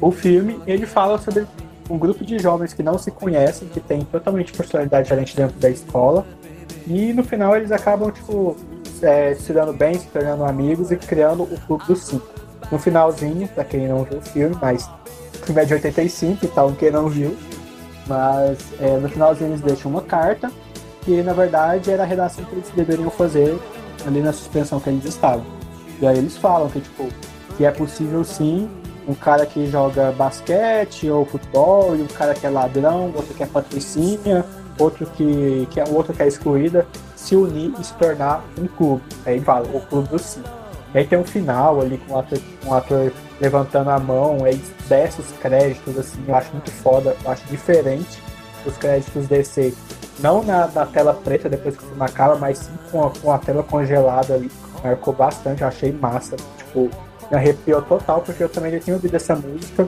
o 0.00 0.10
filme 0.10 0.58
ele 0.66 0.86
fala 0.86 1.18
sobre 1.18 1.46
um 1.90 1.98
grupo 1.98 2.24
de 2.24 2.38
jovens 2.38 2.72
que 2.72 2.82
não 2.82 2.96
se 2.96 3.10
conhecem, 3.10 3.68
que 3.68 3.78
tem 3.78 4.02
totalmente 4.06 4.54
personalidade 4.54 5.04
diferente 5.04 5.36
dentro 5.36 5.58
da 5.60 5.68
escola, 5.68 6.26
e 6.86 7.12
no 7.12 7.22
final 7.22 7.54
eles 7.54 7.70
acabam 7.70 8.10
tipo 8.10 8.56
é, 9.02 9.34
se 9.34 9.52
dando 9.52 9.74
bem, 9.74 9.98
se 9.98 10.06
tornando 10.06 10.44
amigos 10.44 10.90
e 10.90 10.96
criando 10.96 11.42
o 11.42 11.60
Clube 11.60 11.84
dos 11.86 12.04
Cinco. 12.04 12.31
No 12.72 12.78
finalzinho, 12.78 13.46
para 13.48 13.64
quem 13.64 13.86
não 13.86 14.02
viu 14.02 14.18
o 14.18 14.22
filme, 14.22 14.56
mas 14.58 14.88
o 15.34 15.44
filme 15.44 15.60
é 15.60 15.64
de 15.66 15.74
85, 15.74 16.46
então 16.46 16.72
quem 16.72 16.90
não 16.90 17.06
viu, 17.06 17.36
mas 18.06 18.58
é, 18.80 18.96
no 18.96 19.10
finalzinho 19.10 19.50
eles 19.50 19.60
deixam 19.60 19.90
uma 19.90 20.00
carta 20.00 20.50
que 21.02 21.22
na 21.22 21.34
verdade 21.34 21.90
era 21.90 22.02
a 22.02 22.06
redação 22.06 22.42
que 22.46 22.54
eles 22.54 22.70
deveriam 22.74 23.10
fazer 23.10 23.58
ali 24.06 24.22
na 24.22 24.32
suspensão 24.32 24.80
que 24.80 24.88
eles 24.88 25.04
estavam. 25.04 25.44
E 26.00 26.06
aí 26.06 26.16
eles 26.16 26.38
falam 26.38 26.70
que 26.70 26.80
tipo 26.80 27.08
que 27.58 27.66
é 27.66 27.70
possível 27.70 28.24
sim 28.24 28.70
um 29.06 29.14
cara 29.14 29.44
que 29.44 29.66
joga 29.66 30.10
basquete 30.12 31.10
ou 31.10 31.26
futebol 31.26 31.94
e 31.94 32.00
um 32.00 32.06
cara 32.06 32.32
que 32.32 32.46
é 32.46 32.48
ladrão, 32.48 33.12
outro 33.14 33.34
que 33.34 33.42
é 33.42 33.46
patrocínio, 33.46 34.42
outro 34.78 35.04
que, 35.04 35.68
que 35.70 35.78
é 35.78 35.84
outro 35.84 36.14
que 36.14 36.22
é 36.22 36.26
excluída, 36.26 36.86
se 37.14 37.36
unir 37.36 37.74
e 37.78 37.84
se 37.84 37.92
tornar 37.94 38.42
um 38.58 38.66
clube. 38.66 39.02
Aí 39.26 39.38
fala, 39.40 39.68
o 39.68 39.80
clube 39.82 40.08
dos 40.08 40.22
cinco. 40.22 40.61
E 40.94 40.98
aí 40.98 41.06
tem 41.06 41.18
um 41.18 41.24
final 41.24 41.80
ali 41.80 41.98
com 41.98 42.14
o 42.14 42.18
ator, 42.18 42.38
um 42.66 42.74
ator 42.74 43.12
levantando 43.40 43.90
a 43.90 43.98
mão, 43.98 44.44
aí 44.44 44.60
desce 44.88 45.20
os 45.20 45.32
créditos, 45.40 45.98
assim, 45.98 46.22
eu 46.28 46.34
acho 46.34 46.52
muito 46.52 46.70
foda, 46.70 47.16
eu 47.24 47.30
acho 47.30 47.44
diferente 47.46 48.22
os 48.64 48.76
créditos 48.76 49.26
descer. 49.26 49.74
Não 50.20 50.42
na, 50.42 50.68
na 50.68 50.86
tela 50.86 51.14
preta 51.14 51.48
depois 51.48 51.76
que 51.76 51.82
o 51.82 51.86
filme 51.86 52.04
acaba, 52.04 52.36
mas 52.36 52.58
sim 52.58 52.72
com 52.90 53.04
a, 53.04 53.10
com 53.10 53.32
a 53.32 53.38
tela 53.38 53.62
congelada 53.62 54.34
ali. 54.34 54.50
Marcou 54.84 55.14
bastante, 55.14 55.62
eu 55.62 55.68
achei 55.68 55.92
massa. 55.92 56.36
Tipo, 56.58 56.90
me 57.30 57.36
arrepiou 57.36 57.82
total, 57.82 58.20
porque 58.20 58.42
eu 58.42 58.48
também 58.48 58.72
já 58.72 58.80
tinha 58.80 58.94
ouvido 58.94 59.14
essa 59.14 59.34
música 59.34 59.86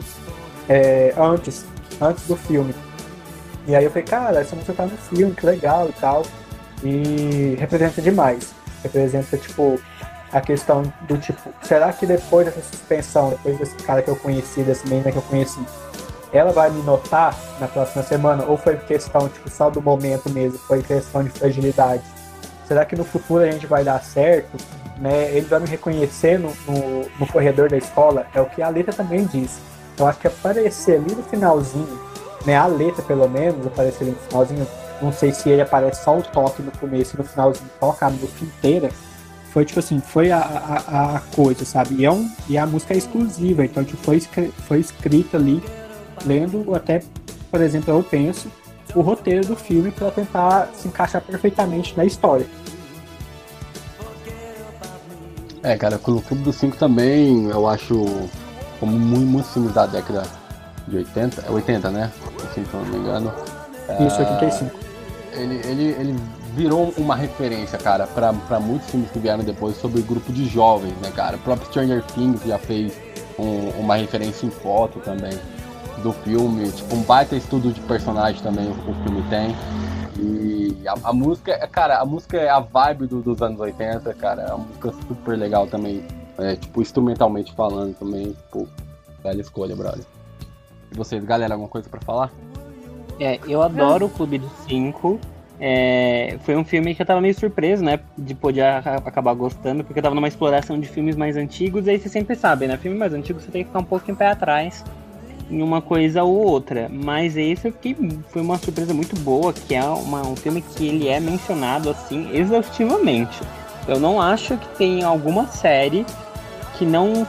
é, 0.67 1.13
antes, 1.17 1.65
antes 2.01 2.27
do 2.27 2.35
filme. 2.35 2.73
E 3.67 3.75
aí 3.75 3.83
eu 3.83 3.89
falei, 3.89 4.03
cara, 4.03 4.39
essa 4.41 4.55
música 4.55 4.73
tá 4.73 4.85
no 4.85 4.97
filme, 4.97 5.33
que 5.33 5.45
legal 5.45 5.89
e 5.89 5.93
tal. 5.93 6.23
E 6.83 7.55
representa 7.57 8.01
demais. 8.01 8.53
Representa, 8.83 9.37
tipo, 9.37 9.79
a 10.35 10.41
questão 10.41 10.83
do 11.07 11.17
tipo, 11.17 11.39
será 11.61 11.93
que 11.93 12.05
depois 12.05 12.45
dessa 12.45 12.59
suspensão, 12.59 13.29
depois 13.29 13.57
desse 13.57 13.75
cara 13.77 14.01
que 14.01 14.09
eu 14.09 14.17
conheci, 14.17 14.63
dessa 14.63 14.85
menina 14.85 15.09
que 15.09 15.17
eu 15.17 15.21
conheci, 15.21 15.65
ela 16.33 16.51
vai 16.51 16.69
me 16.69 16.83
notar 16.83 17.33
na 17.57 17.69
próxima 17.69 18.03
semana? 18.03 18.43
Ou 18.43 18.57
foi 18.57 18.75
questão, 18.75 19.29
tipo, 19.29 19.49
só 19.49 19.69
do 19.69 19.81
momento 19.81 20.29
mesmo? 20.29 20.59
Foi 20.59 20.83
questão 20.83 21.23
de 21.23 21.29
fragilidade? 21.29 22.03
Será 22.67 22.83
que 22.83 22.97
no 22.97 23.05
futuro 23.05 23.43
a 23.45 23.49
gente 23.49 23.65
vai 23.65 23.85
dar 23.85 24.03
certo? 24.03 24.57
Né? 24.97 25.31
Ele 25.31 25.45
vai 25.45 25.61
me 25.61 25.67
reconhecer 25.67 26.37
no, 26.37 26.49
no, 26.67 27.09
no 27.17 27.27
corredor 27.27 27.69
da 27.69 27.77
escola? 27.77 28.27
É 28.33 28.41
o 28.41 28.45
que 28.45 28.61
a 28.61 28.67
letra 28.67 28.93
também 28.93 29.23
diz. 29.23 29.57
Eu 29.97 30.05
acho 30.05 30.19
que 30.19 30.27
aparecer 30.27 30.97
ali 30.97 31.15
no 31.15 31.23
finalzinho, 31.23 31.97
né? 32.45 32.57
A 32.57 32.67
letra, 32.67 33.01
pelo 33.03 33.29
menos, 33.29 33.65
aparecer 33.65 34.03
ali 34.03 34.11
no 34.11 34.19
finalzinho. 34.27 34.67
Não 35.01 35.13
sei 35.13 35.31
se 35.31 35.49
ele 35.49 35.61
aparece 35.61 36.03
só 36.03 36.17
o 36.17 36.21
toque 36.21 36.61
no 36.61 36.71
começo 36.71 37.15
e 37.15 37.17
no 37.19 37.23
finalzinho 37.23 37.69
toca 37.79 38.05
a 38.05 38.09
música 38.09 38.43
inteira 38.43 38.89
foi 39.55 39.63
tipo 39.63 39.79
assim, 39.79 40.01
foi 40.01 40.33
a, 40.33 40.39
a, 40.39 41.15
a 41.15 41.19
coisa, 41.33 41.63
sabe? 41.63 41.95
E, 41.95 42.05
é 42.05 42.11
um, 42.11 42.29
e 42.49 42.57
a 42.57 42.67
música 42.67 42.93
é 42.93 42.97
exclusiva, 42.97 43.63
então 43.63 43.85
tipo, 43.85 44.03
foi, 44.03 44.19
foi 44.67 44.79
escrita 44.81 45.37
ali, 45.37 45.63
lendo 46.25 46.75
até, 46.75 47.01
por 47.49 47.61
exemplo, 47.61 47.93
eu 47.93 48.03
penso, 48.03 48.51
o 48.93 48.99
roteiro 48.99 49.47
do 49.47 49.55
filme 49.55 49.91
para 49.91 50.11
tentar 50.11 50.67
se 50.75 50.89
encaixar 50.89 51.21
perfeitamente 51.21 51.95
na 51.95 52.03
história. 52.03 52.45
É, 55.63 55.77
cara, 55.77 55.95
o 55.95 55.99
Clube 55.99 56.43
dos 56.43 56.57
Cinco 56.57 56.75
também, 56.75 57.49
eu 57.49 57.65
acho, 57.65 58.27
como 58.77 58.91
muitos 58.99 59.53
filmes 59.53 59.71
da 59.71 59.85
década 59.85 60.23
de 60.85 60.97
80, 60.97 61.45
é 61.47 61.49
80, 61.49 61.89
né? 61.91 62.11
Assim, 62.43 62.65
se 62.65 62.75
não 62.75 62.83
me 62.83 62.97
engano. 62.97 63.33
Isso, 64.05 64.19
85. 64.19 64.75
É, 65.31 65.41
ele, 65.41 65.61
ele, 65.65 65.83
ele 65.97 66.15
virou 66.55 66.93
uma 66.97 67.15
referência, 67.15 67.77
cara, 67.77 68.07
para 68.07 68.59
muitos 68.59 68.89
filmes 68.89 69.11
que 69.11 69.19
vieram 69.19 69.43
depois 69.43 69.75
sobre 69.75 70.01
grupo 70.01 70.31
de 70.31 70.45
jovens, 70.45 70.95
né, 71.01 71.11
cara? 71.13 71.35
O 71.35 71.39
próprio 71.39 71.67
Stranger 71.67 72.01
Things 72.03 72.41
já 72.45 72.57
fez 72.57 72.97
um, 73.37 73.81
uma 73.81 73.95
referência 73.97 74.45
em 74.45 74.49
foto 74.49 74.99
também 74.99 75.37
do 76.01 76.13
filme, 76.13 76.71
tipo 76.71 76.95
um 76.95 77.01
baita 77.01 77.35
estudo 77.35 77.73
de 77.73 77.81
personagem 77.81 78.41
também 78.41 78.67
o, 78.67 78.71
o 78.71 78.93
filme 79.03 79.21
tem. 79.29 79.55
E 80.17 80.87
a, 80.87 81.09
a, 81.09 81.13
música, 81.13 81.67
cara, 81.67 81.99
a 81.99 82.05
música 82.05 82.37
é 82.37 82.49
a 82.49 82.61
vibe 82.61 83.07
do, 83.07 83.21
dos 83.21 83.41
anos 83.41 83.59
80, 83.59 84.13
cara, 84.13 84.43
é 84.43 84.53
uma 84.53 84.65
música 84.65 84.93
super 85.07 85.37
legal 85.37 85.67
também, 85.67 86.05
é, 86.37 86.55
tipo, 86.55 86.81
instrumentalmente 86.81 87.53
falando 87.53 87.93
também, 87.97 88.35
pô, 88.49 88.65
bela 89.21 89.41
escolha, 89.41 89.75
brother. 89.75 90.05
E 90.89 90.95
vocês, 90.95 91.21
galera, 91.25 91.55
alguma 91.55 91.69
coisa 91.69 91.89
para 91.89 91.99
falar? 91.99 92.31
É, 93.19 93.39
eu 93.45 93.61
adoro 93.61 94.05
o 94.05 94.09
Clube 94.09 94.37
dos 94.37 94.51
Cinco. 94.65 95.19
É, 95.59 96.37
foi 96.43 96.55
um 96.55 96.65
filme 96.65 96.93
que 96.93 97.01
eu 97.01 97.05
tava 97.05 97.21
meio 97.21 97.33
surpreso, 97.33 97.83
né? 97.83 97.99
De 98.17 98.35
poder 98.35 98.63
acabar 98.63 99.33
gostando, 99.33 99.83
porque 99.83 99.99
eu 99.99 100.03
tava 100.03 100.15
numa 100.15 100.27
exploração 100.27 100.79
de 100.79 100.87
filmes 100.87 101.15
mais 101.15 101.37
antigos, 101.37 101.87
e 101.87 101.91
aí 101.91 101.99
você 101.99 102.09
sempre 102.09 102.35
sabe, 102.35 102.67
né? 102.67 102.77
Filme 102.77 102.97
mais 102.97 103.13
antigo 103.13 103.39
você 103.39 103.51
tem 103.51 103.63
que 103.63 103.69
ficar 103.69 103.79
um 103.79 103.85
pouco 103.85 104.09
em 104.09 104.15
pé 104.15 104.27
atrás 104.27 104.83
em 105.49 105.61
uma 105.61 105.81
coisa 105.81 106.23
ou 106.23 106.35
outra. 106.35 106.89
Mas 106.89 107.37
esse 107.37 107.71
que 107.71 107.95
foi 108.29 108.41
uma 108.41 108.57
surpresa 108.57 108.93
muito 108.93 109.15
boa, 109.19 109.53
que 109.53 109.75
é 109.75 109.83
uma, 109.83 110.25
um 110.25 110.35
filme 110.35 110.61
que 110.61 110.87
ele 110.87 111.07
é 111.07 111.19
mencionado 111.19 111.89
assim 111.89 112.29
exaustivamente. 112.33 113.39
Eu 113.87 113.99
não 113.99 114.19
acho 114.19 114.57
que 114.57 114.67
tem 114.77 115.03
alguma 115.03 115.47
série 115.47 116.05
que 116.77 116.85
não 116.85 117.25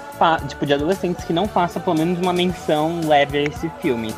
tipo 0.49 0.67
de 0.67 0.73
adolescentes 0.73 1.25
que 1.25 1.33
não 1.33 1.47
faça 1.47 1.79
pelo 1.79 1.97
menos 1.97 2.19
uma 2.19 2.33
menção 2.33 3.01
leve 3.05 3.39
a 3.39 3.43
esse 3.43 3.69
filme. 3.81 4.15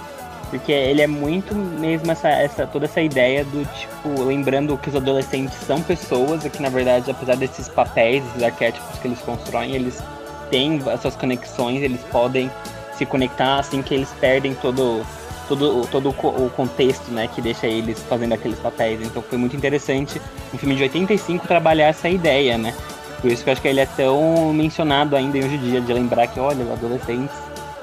Porque 0.50 0.72
ele 0.72 1.02
é 1.02 1.06
muito 1.06 1.54
mesmo 1.54 2.10
essa, 2.10 2.28
essa 2.28 2.66
toda 2.66 2.86
essa 2.86 3.00
ideia 3.00 3.44
do 3.44 3.64
tipo, 3.78 4.22
lembrando 4.22 4.76
que 4.78 4.88
os 4.88 4.96
adolescentes 4.96 5.58
são 5.58 5.82
pessoas 5.82 6.44
e 6.44 6.50
que 6.50 6.62
na 6.62 6.70
verdade, 6.70 7.10
apesar 7.10 7.36
desses 7.36 7.68
papéis, 7.68 8.24
esses 8.30 8.42
arquétipos 8.42 8.98
que 8.98 9.08
eles 9.08 9.20
constroem, 9.20 9.74
eles 9.74 10.02
têm 10.50 10.80
as 10.90 11.00
suas 11.00 11.14
conexões, 11.16 11.82
eles 11.82 12.00
podem 12.10 12.50
se 12.96 13.04
conectar 13.04 13.58
assim 13.58 13.82
que 13.82 13.94
eles 13.94 14.08
perdem 14.18 14.54
todo 14.54 15.04
todo, 15.48 15.88
todo 15.90 16.10
o 16.10 16.50
contexto, 16.50 17.10
né, 17.10 17.26
que 17.26 17.40
deixa 17.40 17.66
eles 17.66 17.98
fazendo 18.08 18.34
aqueles 18.34 18.58
papéis. 18.58 19.00
Então 19.02 19.22
foi 19.22 19.38
muito 19.38 19.56
interessante 19.56 20.20
um 20.52 20.58
filme 20.58 20.76
de 20.76 20.82
85 20.82 21.46
trabalhar 21.46 21.86
essa 21.86 22.08
ideia, 22.08 22.58
né? 22.58 22.74
Por 23.20 23.32
isso 23.32 23.42
que 23.42 23.50
eu 23.50 23.52
acho 23.52 23.62
que 23.62 23.68
ele 23.68 23.80
é 23.80 23.86
tão 23.86 24.52
mencionado 24.52 25.16
ainda 25.16 25.38
hoje 25.38 25.54
em 25.54 25.58
dia, 25.58 25.80
de 25.80 25.92
lembrar 25.92 26.28
que, 26.28 26.38
olha, 26.38 26.64
os 26.64 26.70
adolescentes 26.70 27.34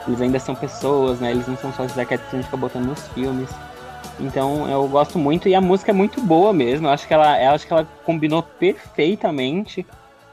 eles 0.07 0.21
ainda 0.21 0.39
são 0.39 0.55
pessoas, 0.55 1.19
né? 1.19 1.31
Eles 1.31 1.47
não 1.47 1.57
são 1.57 1.73
só 1.73 1.85
esses 1.85 1.97
arquétipos 1.97 2.29
que 2.29 2.35
a 2.35 2.39
gente 2.39 2.45
fica 2.47 2.57
botando 2.57 2.85
nos 2.87 3.07
filmes. 3.09 3.49
Então 4.19 4.69
eu 4.69 4.87
gosto 4.87 5.19
muito 5.19 5.49
e 5.49 5.55
a 5.55 5.61
música 5.61 5.91
é 5.91 5.93
muito 5.93 6.21
boa 6.21 6.53
mesmo. 6.53 6.87
Eu 6.87 6.91
acho 6.91 7.07
que 7.07 7.13
ela, 7.13 7.41
eu 7.43 7.51
acho 7.51 7.67
que 7.67 7.73
ela 7.73 7.85
combinou 8.05 8.43
perfeitamente 8.43 9.85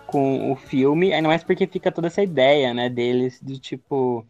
com 0.07 0.53
o 0.53 0.57
filme, 0.57 1.13
ainda 1.13 1.29
mais 1.29 1.43
porque 1.43 1.67
fica 1.67 1.91
toda 1.91 2.09
essa 2.09 2.23
ideia, 2.23 2.75
né, 2.75 2.89
deles 2.91 3.41
de 3.43 3.59
tipo 3.59 4.27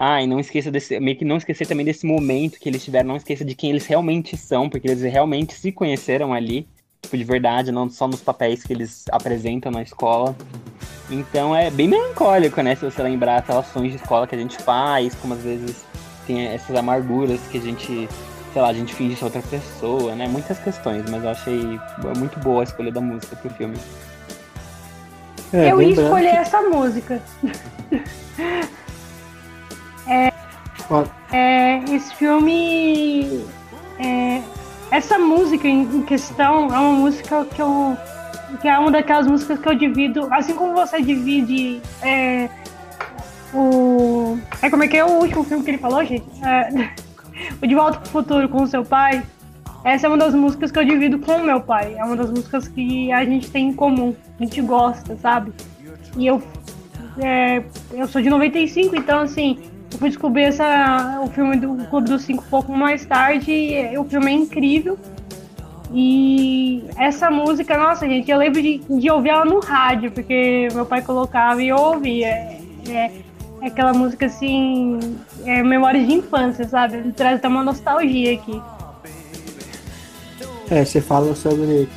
Ah, 0.00 0.22
e 0.22 0.26
não 0.26 0.40
esqueça 0.40 0.70
desse. 0.70 0.98
Meio 1.00 1.18
que 1.18 1.24
não 1.24 1.38
esquecer 1.38 1.66
também 1.66 1.86
desse 1.86 2.06
momento 2.06 2.58
que 2.60 2.68
eles 2.68 2.84
tiveram, 2.84 3.08
não 3.08 3.16
esqueça 3.16 3.44
de 3.44 3.54
quem 3.54 3.70
eles 3.70 3.86
realmente 3.86 4.36
são, 4.36 4.68
porque 4.70 4.88
eles 4.88 5.02
realmente 5.02 5.54
se 5.54 5.72
conheceram 5.72 6.32
ali, 6.34 6.68
de 7.14 7.24
verdade, 7.24 7.70
não 7.70 7.90
só 7.90 8.08
nos 8.08 8.20
papéis 8.22 8.62
que 8.64 8.72
eles 8.72 9.04
apresentam 9.12 9.70
na 9.70 9.82
escola. 9.82 10.34
Então 11.10 11.54
é 11.54 11.70
bem 11.70 11.86
melancólico, 11.88 12.60
né? 12.62 12.74
Se 12.74 12.84
você 12.84 13.02
lembrar 13.02 13.40
as 13.42 13.46
relações 13.46 13.90
de 13.92 13.96
escola 13.98 14.26
que 14.26 14.34
a 14.34 14.38
gente 14.38 14.56
faz, 14.58 15.14
como 15.16 15.34
às 15.34 15.40
vezes 15.40 15.76
tem 16.26 16.46
essas 16.46 16.74
amarguras 16.74 17.38
que 17.50 17.58
a 17.58 17.60
gente, 17.60 18.08
sei 18.52 18.62
lá, 18.62 18.68
a 18.68 18.72
gente 18.72 18.92
finge 18.94 19.14
ser 19.14 19.24
outra 19.24 19.42
pessoa, 19.42 20.14
né? 20.16 20.26
Muitas 20.26 20.58
questões, 20.58 21.04
mas 21.10 21.22
eu 21.22 21.30
achei 21.30 21.78
muito 22.16 22.40
boa 22.40 22.62
a 22.62 22.64
escolha 22.64 22.90
da 22.90 23.00
música 23.00 23.36
pro 23.36 23.50
filme. 23.50 23.76
É, 25.52 25.70
eu 25.70 25.80
ia 25.80 25.90
escolher 25.92 26.30
que- 26.32 26.36
essa 26.38 26.60
música. 26.62 27.22
Ó, 30.90 31.04
É, 31.32 31.78
esse 31.90 32.14
filme. 32.14 33.44
é, 33.98 34.40
essa 34.96 35.18
música 35.18 35.68
em 35.68 36.02
questão 36.02 36.74
é 36.74 36.78
uma 36.78 36.92
música 36.92 37.44
que 37.44 37.60
eu. 37.60 37.96
que 38.62 38.66
é 38.66 38.78
uma 38.78 38.90
daquelas 38.90 39.26
músicas 39.26 39.58
que 39.58 39.68
eu 39.68 39.74
divido. 39.74 40.26
Assim 40.32 40.54
como 40.54 40.72
você 40.72 41.02
divide. 41.02 41.82
é, 42.02 42.48
o. 43.52 44.38
É, 44.62 44.70
como 44.70 44.84
é 44.84 44.88
que 44.88 44.96
é 44.96 45.04
o 45.04 45.20
último 45.20 45.44
filme 45.44 45.62
que 45.62 45.70
ele 45.72 45.78
falou, 45.78 46.02
gente? 46.02 46.24
É, 46.42 46.90
o 47.62 47.66
De 47.66 47.74
Volta 47.74 47.98
pro 48.00 48.10
Futuro 48.10 48.48
com 48.48 48.62
o 48.62 48.66
seu 48.66 48.84
pai. 48.84 49.22
Essa 49.84 50.06
é 50.06 50.08
uma 50.08 50.16
das 50.16 50.34
músicas 50.34 50.72
que 50.72 50.78
eu 50.78 50.84
divido 50.84 51.18
com 51.18 51.38
meu 51.40 51.60
pai. 51.60 51.94
É 51.96 52.02
uma 52.02 52.16
das 52.16 52.30
músicas 52.30 52.66
que 52.66 53.12
a 53.12 53.22
gente 53.22 53.50
tem 53.50 53.68
em 53.68 53.72
comum. 53.74 54.16
A 54.40 54.42
gente 54.42 54.62
gosta, 54.62 55.14
sabe? 55.16 55.52
E 56.16 56.26
eu. 56.26 56.42
é, 57.18 57.62
eu 57.92 58.08
sou 58.08 58.22
de 58.22 58.30
95, 58.30 58.96
então 58.96 59.20
assim. 59.20 59.58
Eu 59.96 59.98
fui 59.98 60.10
descobrir 60.10 60.42
essa, 60.42 61.22
o 61.24 61.28
filme 61.28 61.56
do 61.56 61.74
Clube 61.86 62.10
dos 62.10 62.20
Cinco 62.20 62.44
um 62.44 62.50
pouco 62.50 62.70
mais 62.70 63.06
tarde. 63.06 63.50
E 63.50 63.96
o 63.96 64.04
filme 64.04 64.30
é 64.30 64.34
incrível. 64.34 64.98
E 65.90 66.84
essa 66.98 67.30
música, 67.30 67.78
nossa, 67.78 68.06
gente, 68.06 68.30
eu 68.30 68.36
lembro 68.36 68.60
de, 68.60 68.76
de 68.76 69.10
ouvir 69.10 69.30
ela 69.30 69.46
no 69.46 69.58
rádio, 69.58 70.10
porque 70.12 70.68
meu 70.74 70.84
pai 70.84 71.00
colocava 71.00 71.62
e 71.62 71.68
eu 71.68 71.78
ouvia. 71.78 72.26
É, 72.26 72.60
é- 72.88 73.12
é 73.62 73.68
aquela 73.68 73.94
música 73.94 74.26
assim, 74.26 74.98
é 75.46 75.62
memórias 75.62 76.06
de 76.06 76.12
infância, 76.12 76.68
sabe? 76.68 76.98
Me 76.98 77.12
traz 77.12 77.36
até 77.38 77.48
uma 77.48 77.64
nostalgia 77.64 78.34
aqui. 78.34 78.60
É, 80.70 80.84
você 80.84 81.00
fala 81.00 81.34
sobre, 81.34 81.88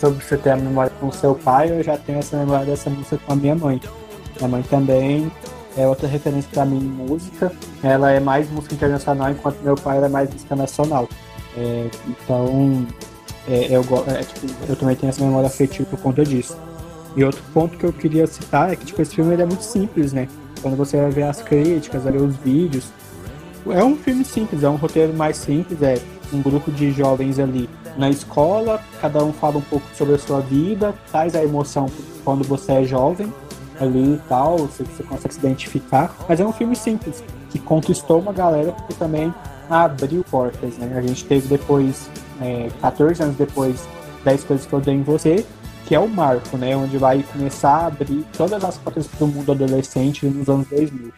sobre 0.00 0.24
você 0.24 0.38
ter 0.38 0.52
a 0.52 0.56
memória 0.56 0.90
com 0.98 1.12
seu 1.12 1.34
pai, 1.34 1.70
eu 1.70 1.82
já 1.82 1.98
tenho 1.98 2.20
essa 2.20 2.38
memória 2.38 2.64
dessa 2.64 2.88
música 2.88 3.18
com 3.18 3.34
a 3.34 3.36
minha 3.36 3.54
mãe. 3.54 3.78
Minha 4.38 4.48
mãe 4.48 4.62
também 4.62 5.30
é 5.76 5.86
outra 5.86 6.06
referência 6.06 6.48
pra 6.52 6.64
mim 6.64 6.78
em 6.78 7.08
música. 7.08 7.52
Ela 7.82 8.12
é 8.12 8.20
mais 8.20 8.50
música 8.50 8.74
internacional, 8.74 9.30
enquanto 9.30 9.60
meu 9.62 9.74
pai 9.74 9.98
era 9.98 10.08
mais 10.08 10.32
música 10.32 10.54
nacional. 10.54 11.08
É, 11.56 11.88
então, 12.08 12.86
é, 13.48 13.68
eu, 13.70 13.82
é, 14.08 14.22
tipo, 14.22 14.46
eu 14.68 14.76
também 14.76 14.96
tenho 14.96 15.10
essa 15.10 15.24
memória 15.24 15.46
afetiva 15.46 15.88
por 15.88 15.98
conta 16.00 16.24
disso. 16.24 16.56
E 17.16 17.22
outro 17.22 17.42
ponto 17.52 17.76
que 17.76 17.84
eu 17.84 17.92
queria 17.92 18.26
citar 18.26 18.72
é 18.72 18.76
que 18.76 18.86
tipo, 18.86 19.00
esse 19.00 19.14
filme 19.14 19.34
é 19.34 19.46
muito 19.46 19.62
simples, 19.62 20.12
né? 20.12 20.28
Quando 20.60 20.76
você 20.76 20.96
vai 20.96 21.10
ver 21.10 21.22
as 21.24 21.42
críticas, 21.42 22.02
vai 22.02 22.12
ver 22.12 22.22
os 22.22 22.36
vídeos, 22.36 22.86
é 23.70 23.84
um 23.84 23.96
filme 23.96 24.24
simples, 24.24 24.62
é 24.62 24.68
um 24.68 24.76
roteiro 24.76 25.12
mais 25.14 25.36
simples, 25.36 25.80
é 25.82 26.00
um 26.32 26.42
grupo 26.42 26.70
de 26.72 26.90
jovens 26.90 27.38
ali 27.38 27.68
na 27.96 28.10
escola, 28.10 28.82
cada 29.00 29.22
um 29.22 29.32
fala 29.32 29.58
um 29.58 29.62
pouco 29.62 29.86
sobre 29.94 30.14
a 30.14 30.18
sua 30.18 30.40
vida, 30.40 30.94
traz 31.10 31.34
a 31.36 31.42
emoção 31.42 31.86
quando 32.24 32.42
você 32.42 32.72
é 32.72 32.84
jovem 32.84 33.32
ali 33.80 34.14
e 34.14 34.20
tal, 34.28 34.58
você, 34.58 34.84
você 34.84 35.02
consegue 35.02 35.34
se 35.34 35.40
identificar, 35.40 36.14
mas 36.28 36.40
é 36.40 36.46
um 36.46 36.52
filme 36.52 36.76
simples, 36.76 37.22
que 37.50 37.58
conquistou 37.58 38.20
uma 38.20 38.32
galera 38.32 38.72
porque 38.72 38.94
também 38.94 39.32
abriu 39.68 40.24
portas, 40.30 40.76
né? 40.78 40.92
A 40.96 41.00
gente 41.00 41.24
teve 41.24 41.48
depois, 41.48 42.08
é, 42.40 42.68
14 42.80 43.22
anos 43.22 43.36
depois, 43.36 43.86
10 44.24 44.44
coisas 44.44 44.66
que 44.66 44.72
eu 44.72 44.80
dei 44.80 44.94
em 44.94 45.02
você, 45.02 45.44
que 45.86 45.94
é 45.94 45.98
o 45.98 46.08
marco, 46.08 46.56
né? 46.56 46.76
Onde 46.76 46.96
vai 46.98 47.22
começar 47.22 47.76
a 47.76 47.86
abrir 47.86 48.24
todas 48.36 48.64
as 48.64 48.78
portas 48.78 49.06
do 49.18 49.26
mundo 49.26 49.52
adolescente 49.52 50.26
nos 50.26 50.48
anos 50.48 50.66
2000. 50.68 51.12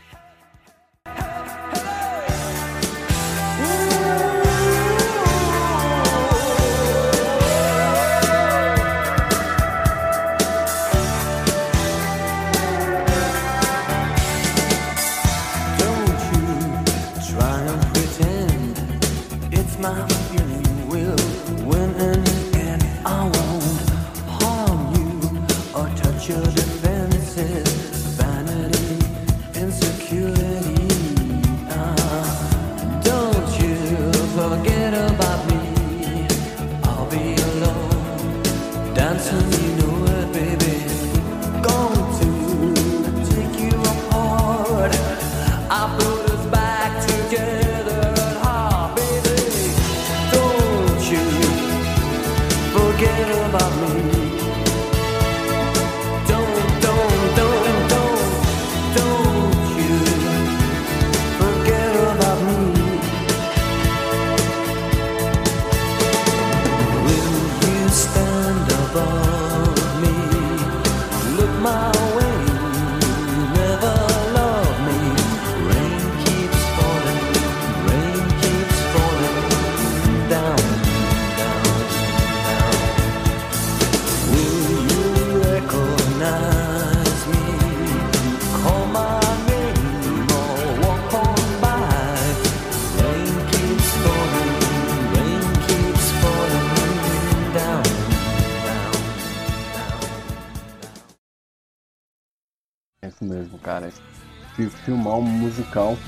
Filmar 104.86 105.14
um 105.14 105.22
musical. 105.22 105.98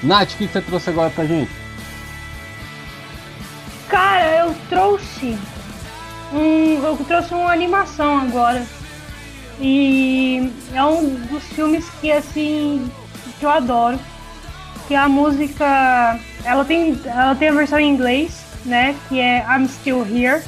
Nath, 0.00 0.34
o 0.34 0.36
que 0.36 0.46
você 0.46 0.60
trouxe 0.60 0.88
agora 0.88 1.10
pra 1.10 1.26
gente? 1.26 1.50
Cara, 3.88 4.46
eu 4.46 4.54
trouxe 4.68 5.36
um, 6.32 6.80
eu 6.84 6.96
trouxe 7.08 7.34
uma 7.34 7.52
animação 7.52 8.18
agora. 8.18 8.64
E 9.60 10.52
é 10.72 10.84
um 10.84 11.14
dos 11.26 11.42
filmes 11.42 11.84
que 12.00 12.12
assim 12.12 12.88
que 13.38 13.44
eu 13.44 13.50
adoro. 13.50 13.98
Que 14.86 14.94
a 14.94 15.08
música, 15.08 16.20
ela 16.44 16.64
tem, 16.64 16.96
ela 17.06 17.34
tem 17.34 17.48
a 17.48 17.52
versão 17.52 17.80
em 17.80 17.90
inglês, 17.90 18.44
né, 18.64 18.94
que 19.08 19.18
é 19.18 19.44
I'm 19.48 19.66
Still 19.66 20.06
Here, 20.06 20.42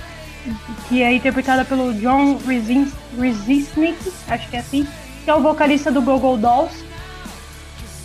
que 0.89 1.03
é 1.03 1.15
interpretada 1.15 1.65
pelo 1.65 1.93
John 1.95 2.39
Resnick, 2.47 4.13
acho 4.29 4.49
que 4.49 4.57
é 4.57 4.61
assim, 4.61 4.87
que 5.25 5.31
é 5.31 5.35
o 5.35 5.41
vocalista 5.41 5.91
do 5.91 6.01
Google 6.01 6.37
Dolls. 6.37 6.87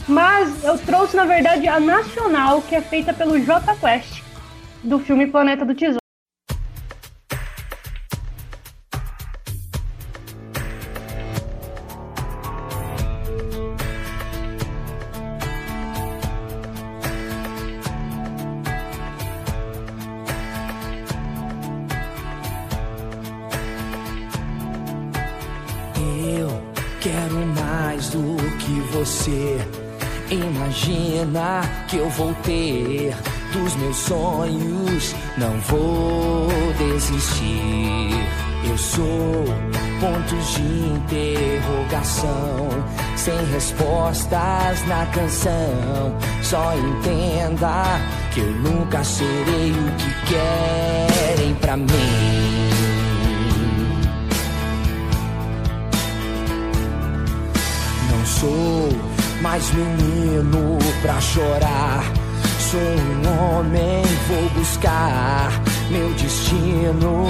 Mas 0.08 0.64
eu 0.64 0.78
trouxe 0.78 1.16
na 1.16 1.26
verdade 1.26 1.68
a 1.68 1.80
nacional, 1.80 2.62
que 2.62 2.76
é 2.76 2.82
feita 2.82 3.14
pelo 3.14 3.40
J 3.40 3.76
Quest 3.76 4.22
do 4.84 5.00
filme 5.00 5.28
Planeta 5.28 5.64
do 5.64 5.76
Tesouro. 5.76 6.01
Vou 32.18 32.34
ter 32.44 33.16
dos 33.54 33.76
meus 33.76 33.98
sonhos, 33.98 35.16
não 35.38 35.60
vou 35.62 36.50
desistir. 36.78 38.28
Eu 38.64 38.78
sou 38.78 39.44
pontos 40.00 40.54
de 40.54 40.62
interrogação, 40.96 42.70
sem 43.16 43.44
respostas 43.52 44.88
na 44.88 45.06
canção. 45.08 46.16
Só 46.42 46.76
entenda 46.76 48.00
que 48.34 48.42
eu 48.42 48.52
nunca 48.52 49.04
serei 49.04 49.72
o 49.72 49.92
que 49.98 50.14
querem 50.28 51.56
pra 51.56 51.76
mim. 51.78 52.70
Não 58.10 58.26
sou 58.26 58.81
mais 59.42 59.72
menino 59.74 60.78
pra 61.02 61.20
chorar. 61.20 62.04
Sou 62.60 62.80
um 62.80 63.58
homem, 63.58 64.04
vou 64.28 64.50
buscar 64.52 65.52
meu 65.90 66.10
destino. 66.14 67.28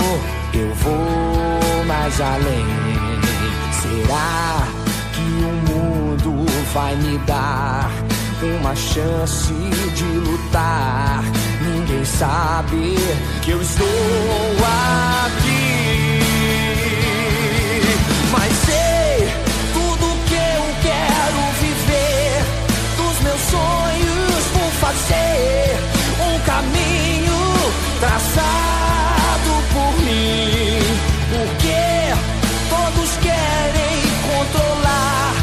Eu 0.53 0.75
vou 0.75 1.85
mais 1.87 2.19
além. 2.21 2.65
Será 3.81 4.67
que 5.13 5.21
o 5.21 5.53
mundo 5.71 6.45
vai 6.73 6.95
me 6.97 7.17
dar 7.19 7.89
uma 8.41 8.75
chance 8.75 9.53
de 9.53 10.03
lutar? 10.03 11.23
Ninguém 11.61 12.05
sabe 12.05 12.95
que 13.41 13.51
eu 13.51 13.61
estou 13.61 13.87
aqui. 15.27 16.19
Mas 18.31 18.53
sei 18.65 18.90
vou 24.91 24.97
fazer 24.97 25.77
um 26.19 26.39
caminho 26.45 27.39
traçado 27.99 29.53
por 29.73 29.93
mim. 30.03 30.81
Porque 31.31 31.81
todos 32.69 33.17
querem 33.17 33.95
controlar 34.27 35.33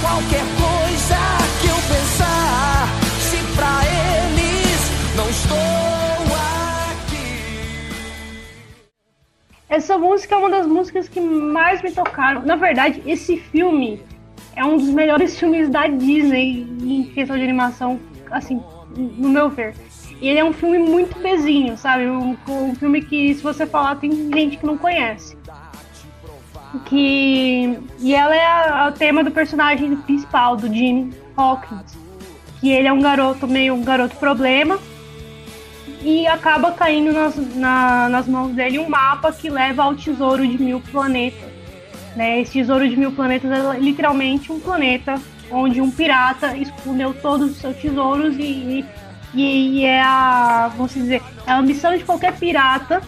qualquer 0.00 0.44
coisa 0.56 1.18
que 1.60 1.66
eu 1.68 1.76
pensar. 1.88 2.88
Se 3.20 3.38
pra 3.56 3.74
eles 3.84 4.80
não 5.16 5.28
estou 5.28 5.58
aqui. 7.00 7.40
Essa 9.68 9.98
música 9.98 10.34
é 10.36 10.38
uma 10.38 10.50
das 10.50 10.66
músicas 10.66 11.08
que 11.08 11.20
mais 11.20 11.82
me 11.82 11.90
tocaram. 11.90 12.42
Na 12.42 12.56
verdade, 12.56 13.02
esse 13.04 13.36
filme 13.36 14.00
é 14.54 14.64
um 14.64 14.76
dos 14.76 14.90
melhores 14.90 15.38
filmes 15.38 15.68
da 15.68 15.88
Disney 15.88 16.68
em 16.82 17.04
questão 17.04 17.36
de 17.36 17.42
animação, 17.42 17.98
assim, 18.30 18.62
no 18.96 19.28
meu 19.28 19.48
ver. 19.48 19.74
E 20.20 20.28
ele 20.28 20.38
é 20.38 20.44
um 20.44 20.52
filme 20.52 20.78
muito 20.78 21.18
bezinho, 21.18 21.76
sabe? 21.76 22.06
Um, 22.06 22.36
um 22.48 22.74
filme 22.74 23.02
que, 23.02 23.34
se 23.34 23.42
você 23.42 23.66
falar, 23.66 23.96
tem 23.96 24.12
gente 24.32 24.56
que 24.58 24.66
não 24.66 24.78
conhece. 24.78 25.36
Que, 26.86 27.78
e 28.00 28.14
ela 28.14 28.34
é 28.34 28.88
o 28.88 28.92
tema 28.92 29.22
do 29.22 29.30
personagem 29.30 29.94
principal, 29.96 30.56
do 30.56 30.72
Jim 30.72 31.12
Hawkins. 31.36 31.96
Que 32.60 32.70
ele 32.70 32.88
é 32.88 32.92
um 32.92 33.00
garoto 33.00 33.46
meio 33.46 33.74
um 33.74 33.82
garoto 33.82 34.16
problema, 34.16 34.78
e 36.00 36.26
acaba 36.26 36.72
caindo 36.72 37.12
nas, 37.12 37.36
na- 37.54 38.08
nas 38.08 38.26
mãos 38.26 38.52
dele 38.52 38.78
um 38.78 38.88
mapa 38.88 39.32
que 39.32 39.48
leva 39.50 39.84
ao 39.84 39.94
tesouro 39.94 40.46
de 40.46 40.60
mil 40.60 40.80
planetas. 40.80 41.50
Né? 42.16 42.40
Esse 42.40 42.52
tesouro 42.54 42.88
de 42.88 42.96
mil 42.96 43.12
planetas 43.12 43.50
é 43.50 43.78
literalmente 43.78 44.50
um 44.50 44.58
planeta 44.58 45.20
onde 45.52 45.80
um 45.80 45.90
pirata 45.90 46.56
escondeu 46.56 47.14
todos 47.14 47.52
os 47.52 47.56
seus 47.58 47.76
tesouros 47.76 48.36
e, 48.36 48.84
e, 49.34 49.78
e 49.78 49.84
é 49.84 50.00
a, 50.00 50.70
vamos 50.76 50.94
dizer, 50.94 51.22
é 51.46 51.52
a 51.52 51.58
ambição 51.58 51.96
de 51.96 52.04
qualquer 52.04 52.36
pirata 52.38 53.02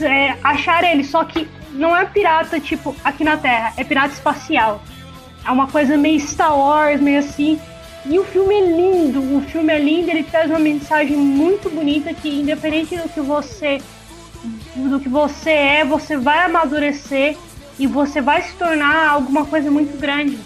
é, 0.00 0.36
achar 0.42 0.84
ele, 0.84 1.04
só 1.04 1.24
que 1.24 1.48
não 1.72 1.96
é 1.96 2.04
pirata 2.04 2.58
tipo 2.60 2.94
aqui 3.04 3.24
na 3.24 3.36
Terra, 3.36 3.72
é 3.76 3.84
pirata 3.84 4.14
espacial. 4.14 4.82
É 5.44 5.50
uma 5.50 5.66
coisa 5.66 5.96
meio 5.96 6.20
Star 6.20 6.56
Wars, 6.56 7.00
meio 7.00 7.18
assim. 7.18 7.58
E 8.04 8.18
o 8.18 8.24
filme 8.24 8.54
é 8.54 8.66
lindo, 8.66 9.20
o 9.36 9.40
filme 9.42 9.72
é 9.72 9.78
lindo, 9.78 10.10
ele 10.10 10.24
traz 10.24 10.50
uma 10.50 10.58
mensagem 10.58 11.16
muito 11.16 11.70
bonita 11.70 12.12
que 12.12 12.40
independente 12.40 12.96
do 12.96 13.08
que 13.08 13.20
você 13.20 13.80
do 14.74 14.98
que 14.98 15.08
você 15.08 15.50
é, 15.50 15.84
você 15.84 16.16
vai 16.16 16.44
amadurecer 16.44 17.36
e 17.78 17.86
você 17.86 18.20
vai 18.20 18.42
se 18.42 18.54
tornar 18.54 19.08
alguma 19.08 19.44
coisa 19.46 19.70
muito 19.70 19.96
grande, 19.98 20.36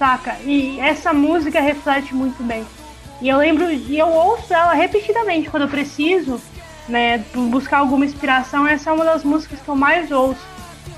saca? 0.00 0.36
E 0.46 0.80
essa 0.80 1.12
música 1.12 1.60
reflete 1.60 2.14
muito 2.14 2.42
bem. 2.42 2.64
E 3.20 3.28
eu 3.28 3.36
lembro, 3.36 3.70
e 3.70 3.98
eu 3.98 4.08
ouço 4.08 4.52
ela 4.52 4.72
repetidamente 4.72 5.50
quando 5.50 5.64
eu 5.64 5.68
preciso, 5.68 6.40
né, 6.88 7.18
buscar 7.50 7.80
alguma 7.80 8.06
inspiração, 8.06 8.66
essa 8.66 8.88
é 8.88 8.92
uma 8.94 9.04
das 9.04 9.22
músicas 9.22 9.60
que 9.60 9.68
eu 9.68 9.76
mais 9.76 10.10
ouço. 10.10 10.40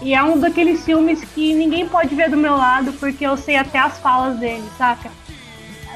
E 0.00 0.14
é 0.14 0.22
um 0.22 0.38
daqueles 0.38 0.84
filmes 0.84 1.24
que 1.34 1.52
ninguém 1.52 1.88
pode 1.88 2.14
ver 2.14 2.30
do 2.30 2.36
meu 2.36 2.56
lado, 2.56 2.92
porque 2.92 3.26
eu 3.26 3.36
sei 3.36 3.56
até 3.56 3.80
as 3.80 3.98
falas 3.98 4.38
dele, 4.38 4.64
saca? 4.78 5.10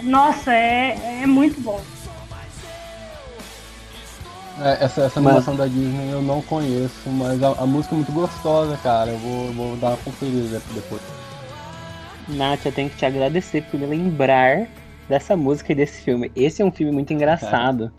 Nossa, 0.03 0.53
é, 0.53 1.21
é 1.23 1.27
muito 1.27 1.61
bom. 1.61 1.81
É, 4.61 4.85
essa, 4.85 5.03
essa 5.03 5.21
Mas- 5.21 5.27
animação 5.33 5.55
da 5.55 5.67
Disney 5.67 6.11
eu 6.11 6.23
não 6.23 6.43
conheço, 6.43 7.09
mas 7.09 7.41
a, 7.43 7.49
a 7.51 7.67
música 7.67 7.95
é 7.95 7.99
muito 7.99 8.13
gostosa, 8.13 8.77
cara. 8.83 9.11
Eu 9.11 9.19
vou, 9.19 9.53
vou 9.53 9.77
dar 9.77 9.89
uma 9.89 9.97
conferida 9.99 10.61
depois. 10.73 11.03
Nath, 12.29 12.67
eu 12.67 12.73
tenho 12.73 12.91
que 12.91 12.97
te 12.97 13.07
agradecer 13.07 13.63
por 13.71 13.79
me 13.79 13.87
lembrar 13.87 14.67
dessa 15.09 15.37
música 15.37 15.73
e 15.73 15.75
desse 15.75 16.03
filme. 16.03 16.31
Esse 16.35 16.63
é 16.63 16.65
um 16.65 16.73
filme 16.73 16.93
muito 16.93 17.13
engraçado. 17.13 17.93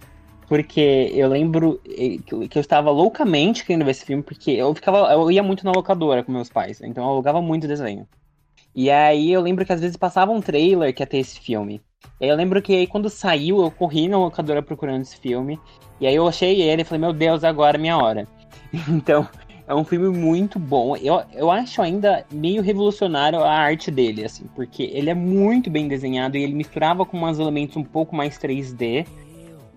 Porque 0.47 1.11
eu 1.13 1.27
lembro 1.27 1.81
que 1.83 2.23
eu- 2.31 2.47
que 2.47 2.57
eu 2.57 2.61
estava 2.61 2.89
loucamente 2.89 3.65
querendo 3.65 3.83
ver 3.83 3.91
esse 3.91 4.05
filme, 4.05 4.23
porque 4.23 4.51
eu 4.51 4.73
ficava. 4.73 5.11
Eu 5.11 5.29
ia 5.29 5.43
muito 5.43 5.65
na 5.65 5.71
locadora 5.73 6.23
com 6.23 6.31
meus 6.31 6.49
pais, 6.49 6.79
então 6.81 7.03
eu 7.03 7.09
alugava 7.09 7.41
muito 7.41 7.67
desenho. 7.67 8.07
E 8.73 8.89
aí 8.89 9.31
eu 9.31 9.41
lembro 9.41 9.65
que 9.65 9.73
às 9.73 9.81
vezes 9.81 9.97
passava 9.97 10.31
um 10.31 10.39
trailer 10.39 10.93
que 10.93 11.03
ia 11.03 11.07
ter 11.07 11.17
esse 11.17 11.37
filme. 11.39 11.81
E 12.21 12.25
aí 12.25 12.29
eu 12.29 12.35
lembro 12.37 12.61
que 12.61 12.73
aí 12.73 12.87
quando 12.87 13.09
saiu, 13.09 13.61
eu 13.61 13.69
corri 13.69 14.07
na 14.07 14.17
locadora 14.17 14.61
procurando 14.61 15.01
esse 15.01 15.17
filme. 15.17 15.59
E 15.99 16.07
aí 16.07 16.15
eu 16.15 16.25
achei 16.27 16.61
ele 16.61 16.83
e 16.83 16.85
falei, 16.85 17.01
meu 17.01 17.11
Deus, 17.11 17.43
agora 17.43 17.75
é 17.77 17.79
minha 17.81 17.97
hora. 17.97 18.25
Então, 18.89 19.27
é 19.67 19.75
um 19.75 19.83
filme 19.83 20.07
muito 20.17 20.57
bom. 20.57 20.95
Eu, 20.95 21.21
eu 21.33 21.51
acho 21.51 21.81
ainda 21.81 22.25
meio 22.31 22.61
revolucionário 22.61 23.39
a 23.39 23.51
arte 23.51 23.91
dele, 23.91 24.23
assim, 24.23 24.45
porque 24.55 24.83
ele 24.93 25.09
é 25.09 25.13
muito 25.13 25.69
bem 25.69 25.87
desenhado 25.87 26.37
e 26.37 26.43
ele 26.43 26.53
misturava 26.53 27.05
com 27.05 27.17
uns 27.21 27.37
elementos 27.39 27.75
um 27.75 27.83
pouco 27.83 28.15
mais 28.15 28.37
3D. 28.39 29.05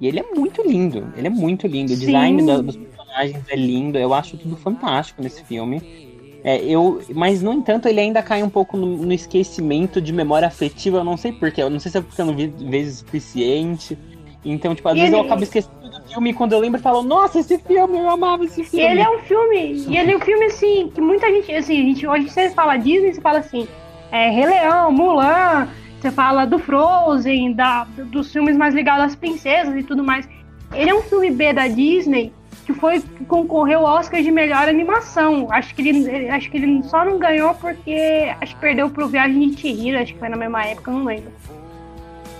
E 0.01 0.07
ele 0.07 0.21
é 0.21 0.25
muito 0.35 0.63
lindo. 0.67 1.13
Ele 1.17 1.27
é 1.27 1.31
muito 1.31 1.67
lindo. 1.67 1.93
O 1.93 1.97
Sim. 1.97 2.07
design 2.07 2.47
da- 2.47 2.59
dos 2.63 2.77
personagens 2.77 3.45
é 3.49 3.57
lindo. 3.57 3.99
Eu 3.99 4.15
acho 4.15 4.37
tudo 4.39 4.57
fantástico 4.57 5.21
nesse 5.23 5.45
filme. 5.45 6.09
É, 6.43 6.57
eu, 6.65 7.03
mas, 7.15 7.43
no 7.43 7.53
entanto, 7.53 7.87
ele 7.87 8.01
ainda 8.01 8.23
cai 8.23 8.43
um 8.43 8.49
pouco 8.49 8.77
no, 8.79 8.97
no 8.97 9.13
esquecimento 9.13 10.01
de 10.01 10.11
memória 10.11 10.49
afetiva. 10.49 10.99
Eu 10.99 11.05
não 11.05 11.17
sei 11.19 11.33
porquê. 11.33 11.63
Eu 11.63 11.69
não 11.69 11.79
sei 11.79 11.93
se 11.93 11.99
é 11.99 12.01
porque 12.01 12.19
eu 12.19 12.25
não 12.27 12.35
vi 12.35 12.47
vezes 12.47 12.97
o 12.97 12.99
suficiente. 13.01 13.99
Então, 14.43 14.75
tipo, 14.75 14.89
às 14.89 14.95
E 14.97 15.01
vezes 15.01 15.13
eu 15.13 15.19
ele- 15.19 15.27
acabo 15.27 15.43
esquecendo 15.43 15.91
do 15.91 16.00
filme 16.13 16.31
e 16.31 16.35
quando 16.35 16.53
eu 16.53 16.59
lembro 16.59 16.79
eu 16.79 16.83
falo, 16.83 17.03
nossa, 17.03 17.39
esse 17.41 17.59
filme, 17.59 17.99
eu 17.99 18.11
amava 18.11 18.45
esse 18.45 18.63
E 18.63 18.65
filme. 18.65 18.85
ele 18.87 19.01
é 19.01 19.11
um 19.11 19.19
filme, 19.21 19.73
e 19.89 19.97
ele 19.97 20.13
é 20.13 20.17
um 20.17 20.21
filme 20.21 20.45
assim, 20.47 20.91
que 20.95 21.01
muita 21.01 21.29
gente, 21.29 21.53
assim, 21.53 21.79
a 21.79 21.83
gente, 21.83 22.07
hoje 22.07 22.29
você 22.29 22.51
fala 22.51 22.77
Disney, 22.77 23.15
você 23.15 23.21
fala 23.21 23.39
assim, 23.39 23.69
é, 24.11 24.29
Rei 24.31 24.47
Leão, 24.47 24.91
Mulan, 24.93 25.69
você 26.01 26.11
fala 26.11 26.45
do 26.47 26.59
Frozen, 26.59 27.53
da, 27.53 27.85
dos 27.85 28.33
filmes 28.33 28.57
mais 28.57 28.75
ligados 28.75 29.05
às 29.05 29.15
princesas 29.15 29.75
e 29.77 29.83
tudo 29.83 30.03
mais. 30.03 30.29
Ele 30.73 30.91
é 30.91 30.95
um 30.95 31.03
filme 31.03 31.31
B 31.31 31.53
da 31.53 31.69
Disney 31.69 32.33
que 32.65 32.73
foi 32.73 33.01
que 33.01 33.25
concorreu 33.25 33.87
ao 33.87 33.99
Oscar 33.99 34.23
de 34.23 34.31
melhor 34.31 34.69
animação. 34.69 35.49
Acho 35.51 35.75
que 35.75 35.87
ele, 35.89 36.29
acho 36.29 36.51
que 36.51 36.57
ele 36.57 36.83
só 36.85 37.05
não 37.05 37.19
ganhou 37.19 37.53
porque 37.55 38.33
acho 38.41 38.55
que 38.55 38.61
perdeu 38.61 38.89
pro 38.89 39.09
Viagem 39.09 39.51
de 39.51 39.61
Chihiro, 39.61 39.99
acho 39.99 40.13
que 40.15 40.19
foi 40.19 40.29
na 40.29 40.37
mesma 40.37 40.65
época, 40.65 40.91
não 40.91 41.05
lembro. 41.05 41.33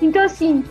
Então 0.01 0.23
assim, 0.25 0.65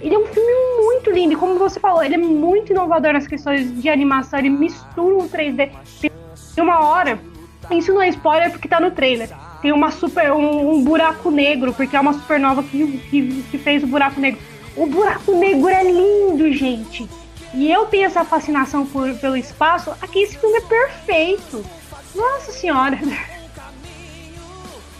ele 0.00 0.14
é 0.14 0.18
um 0.18 0.26
filme 0.26 0.52
muito 0.82 1.10
lindo, 1.10 1.32
e 1.32 1.36
como 1.36 1.58
você 1.58 1.80
falou, 1.80 2.02
ele 2.02 2.14
é 2.14 2.18
muito 2.18 2.72
inovador 2.72 3.12
nas 3.12 3.26
questões 3.26 3.80
de 3.80 3.88
animação, 3.88 4.38
ele 4.38 4.50
mistura 4.50 5.14
um 5.14 5.28
3D. 5.28 5.70
Tem 6.00 6.64
uma 6.64 6.80
hora, 6.80 7.18
isso 7.70 7.92
não 7.92 8.02
é 8.02 8.08
spoiler 8.08 8.50
porque 8.50 8.68
tá 8.68 8.80
no 8.80 8.90
trailer. 8.90 9.28
Tem 9.60 9.72
uma 9.72 9.90
super, 9.90 10.32
um, 10.32 10.74
um 10.74 10.84
buraco 10.84 11.30
negro, 11.30 11.72
porque 11.72 11.96
é 11.96 12.00
uma 12.00 12.12
supernova 12.12 12.62
que, 12.62 12.98
que, 13.10 13.42
que 13.50 13.58
fez 13.58 13.82
o 13.82 13.86
buraco 13.86 14.20
negro. 14.20 14.40
O 14.76 14.86
buraco 14.86 15.32
negro 15.32 15.68
é 15.68 15.82
lindo, 15.82 16.52
gente. 16.52 17.08
E 17.54 17.72
eu 17.72 17.86
tenho 17.86 18.04
essa 18.04 18.24
fascinação 18.24 18.84
por, 18.84 19.14
pelo 19.18 19.36
espaço. 19.36 19.90
Aqui 20.02 20.20
esse 20.20 20.36
filme 20.38 20.58
é 20.58 20.60
perfeito. 20.60 21.64
Nossa 22.14 22.52
senhora. 22.52 22.98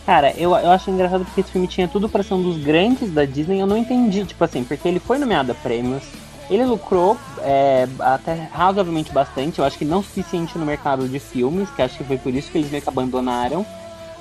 Cara, 0.06 0.32
eu, 0.36 0.50
eu 0.56 0.70
acho 0.70 0.88
engraçado 0.90 1.24
porque 1.24 1.40
esse 1.40 1.50
filme 1.50 1.66
tinha 1.66 1.88
tudo 1.88 2.08
pra 2.08 2.22
ser 2.22 2.34
um 2.34 2.42
dos 2.42 2.56
grandes 2.62 3.12
da 3.12 3.24
Disney. 3.24 3.58
Eu 3.60 3.66
não 3.66 3.76
entendi, 3.76 4.24
tipo 4.24 4.42
assim, 4.44 4.62
porque 4.62 4.86
ele 4.86 5.00
foi 5.00 5.18
nomeado 5.18 5.50
a 5.50 5.54
prêmios. 5.54 6.04
Ele 6.48 6.64
lucrou 6.64 7.18
é, 7.42 7.88
até 7.98 8.48
razoavelmente 8.52 9.10
bastante. 9.12 9.58
Eu 9.58 9.64
acho 9.64 9.76
que 9.76 9.84
não 9.84 10.00
suficiente 10.04 10.56
no 10.56 10.64
mercado 10.64 11.08
de 11.08 11.18
filmes, 11.18 11.68
que 11.70 11.82
acho 11.82 11.98
que 11.98 12.04
foi 12.04 12.18
por 12.18 12.32
isso 12.32 12.52
que 12.52 12.58
eles 12.58 12.70
meio 12.70 12.82
que 12.84 12.88
abandonaram. 12.88 13.66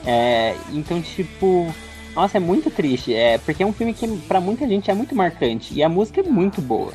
É, 0.04 0.56
então, 0.74 1.00
tipo, 1.02 1.72
Nossa, 2.16 2.38
é 2.38 2.40
muito 2.40 2.72
triste. 2.72 3.14
É, 3.14 3.38
porque 3.38 3.62
é 3.62 3.66
um 3.66 3.74
filme 3.74 3.94
que 3.94 4.08
pra 4.28 4.40
muita 4.42 4.68
gente 4.68 4.90
é 4.90 4.94
muito 4.96 5.14
marcante. 5.16 5.72
E 5.74 5.84
a 5.84 5.90
música 5.90 6.22
é 6.22 6.24
muito 6.24 6.62
boa. 6.62 6.94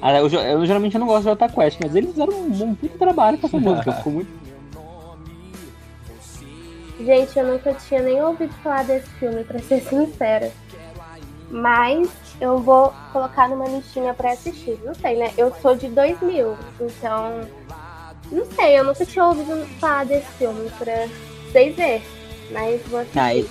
Ah, 0.00 0.12
Eu, 0.16 0.28
eu- 0.28 0.40
eu 0.40 0.64
geralmente 0.66 0.96
não 0.96 1.08
gosto 1.08 1.22
de 1.24 1.30
Jota 1.30 1.48
Quest, 1.48 1.78
mas 1.82 1.96
eles 1.96 2.10
fizeram 2.10 2.34
um, 2.34 2.62
um 2.70 2.74
puto 2.76 2.96
trabalho 2.98 3.36
com 3.38 3.48
essa 3.48 3.58
música. 3.58 3.90
Ficou 3.98 4.12
muito. 4.12 4.28
Gente, 6.98 7.38
eu 7.38 7.46
nunca 7.46 7.72
tinha 7.74 8.02
nem 8.02 8.20
ouvido 8.22 8.52
falar 8.62 8.84
desse 8.84 9.08
filme, 9.20 9.44
pra 9.44 9.58
ser 9.60 9.80
sincera. 9.82 10.50
Mas 11.50 12.08
eu 12.40 12.58
vou 12.58 12.92
colocar 13.12 13.48
numa 13.48 13.66
listinha 13.68 14.12
pra 14.12 14.32
assistir. 14.32 14.78
Não 14.84 14.94
sei, 14.94 15.16
né? 15.16 15.30
Eu 15.36 15.52
sou 15.62 15.74
de 15.76 15.88
2000, 15.88 16.56
então. 16.80 17.40
Não 18.30 18.44
sei, 18.52 18.78
eu 18.78 18.84
nunca 18.84 19.06
tinha 19.06 19.24
ouvido 19.24 19.66
falar 19.80 20.04
desse 20.04 20.26
filme 20.32 20.68
pra 20.78 21.06
vocês 21.50 21.74
verem. 21.74 22.02
Mas 22.50 22.82
vou 22.88 23.00
assistir. 23.00 23.18
Ah, 23.18 23.34
e- 23.34 23.46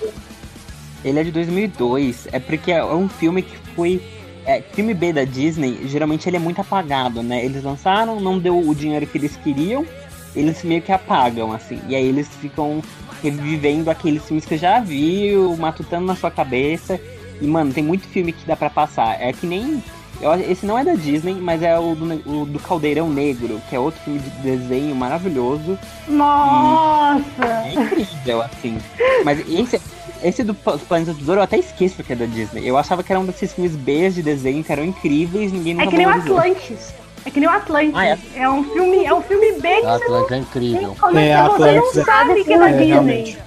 Ele 1.03 1.19
é 1.19 1.23
de 1.23 1.31
2002. 1.31 2.27
É 2.31 2.39
porque 2.39 2.71
é 2.71 2.83
um 2.83 3.07
filme 3.09 3.41
que 3.41 3.57
foi. 3.75 4.01
É, 4.45 4.61
filme 4.61 4.93
B 4.93 5.11
da 5.11 5.23
Disney, 5.25 5.87
geralmente 5.87 6.27
ele 6.29 6.37
é 6.37 6.39
muito 6.39 6.61
apagado, 6.61 7.21
né? 7.21 7.43
Eles 7.43 7.63
lançaram, 7.63 8.19
não 8.19 8.39
deu 8.39 8.57
o 8.57 8.73
dinheiro 8.73 9.05
que 9.05 9.17
eles 9.17 9.35
queriam, 9.35 9.85
eles 10.33 10.63
meio 10.63 10.81
que 10.81 10.91
apagam, 10.91 11.51
assim. 11.51 11.81
E 11.87 11.93
aí 11.95 12.05
eles 12.05 12.29
ficam 12.29 12.81
revivendo 13.21 13.89
aqueles 13.89 14.23
filmes 14.25 14.43
que 14.45 14.49
você 14.49 14.57
já 14.57 14.79
viu, 14.79 15.55
matutando 15.57 16.05
na 16.05 16.15
sua 16.15 16.31
cabeça. 16.31 16.99
E, 17.41 17.45
mano, 17.47 17.71
tem 17.73 17.83
muito 17.83 18.07
filme 18.07 18.31
que 18.33 18.45
dá 18.47 18.55
pra 18.55 18.69
passar. 18.69 19.21
É 19.21 19.31
que 19.31 19.45
nem. 19.45 19.81
eu- 20.21 20.33
esse 20.51 20.65
não 20.65 20.77
é 20.77 20.83
da 20.83 20.93
Disney, 20.95 21.35
mas 21.35 21.61
é 21.61 21.77
o 21.77 21.93
do, 21.95 22.31
o 22.41 22.45
do 22.45 22.59
Caldeirão 22.59 23.09
Negro, 23.09 23.61
que 23.69 23.75
é 23.75 23.79
outro 23.79 23.99
filme 24.01 24.19
de 24.19 24.29
desenho 24.41 24.95
maravilhoso. 24.95 25.77
Nossa! 26.07 27.23
É 27.65 27.73
incrível, 27.73 28.41
assim. 28.41 28.77
Mas 29.23 29.39
esse, 29.47 29.79
esse 30.23 30.43
do 30.43 30.53
Planeta 30.55 31.13
do 31.13 31.19
Tesouro 31.19 31.39
eu 31.39 31.43
até 31.43 31.57
esqueço 31.57 32.03
que 32.03 32.13
é 32.13 32.15
da 32.15 32.25
Disney. 32.25 32.67
Eu 32.67 32.77
achava 32.77 33.03
que 33.03 33.11
era 33.11 33.19
um 33.19 33.25
desses 33.25 33.53
filmes 33.53 33.75
B 33.75 34.09
de 34.09 34.23
desenho 34.23 34.63
que 34.63 34.71
eram 34.71 34.83
incríveis 34.83 35.51
ninguém 35.51 35.73
É 35.73 35.75
nunca 35.85 35.89
que 35.91 35.97
nem 35.97 36.07
o. 36.07 36.09
Atlantis. 36.09 36.93
É 37.27 37.29
que 37.29 37.41
nem 37.41 37.49
o 37.49 37.51
Atlantis. 37.51 37.93
Ah, 37.93 38.05
é. 38.05 38.17
é. 38.35 38.49
um 38.49 38.63
filme, 38.63 39.03
é 39.05 39.13
um 39.13 39.21
filme 39.21 39.59
bem 39.59 39.81
você 39.81 39.87
Atlanta 39.87 40.33
é 40.35 40.37
incrível. 40.37 40.95
Como 40.97 41.19
É, 41.19 41.27
é, 41.29 41.35
que 41.35 41.41
você 41.43 41.51
Atlantis 41.53 41.67
é- 41.67 41.99
não 41.99 42.05
sabe 42.05 42.43
que 42.45 42.53
é 42.53 42.57
da 42.57 42.65
É, 42.69 42.71
Disney? 42.71 42.87
realmente. 42.87 43.37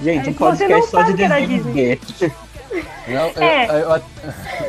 Gente, 0.00 0.18
É 0.18 0.22
um 0.22 0.24
não 0.24 0.32
podcast 0.34 0.90
só 0.90 1.02
de 1.02 1.22
é 1.22 1.40
Disney. 1.46 2.00
Não, 3.08 3.26
eu, 3.28 3.42
É. 3.42 3.82
eu- 3.82 4.02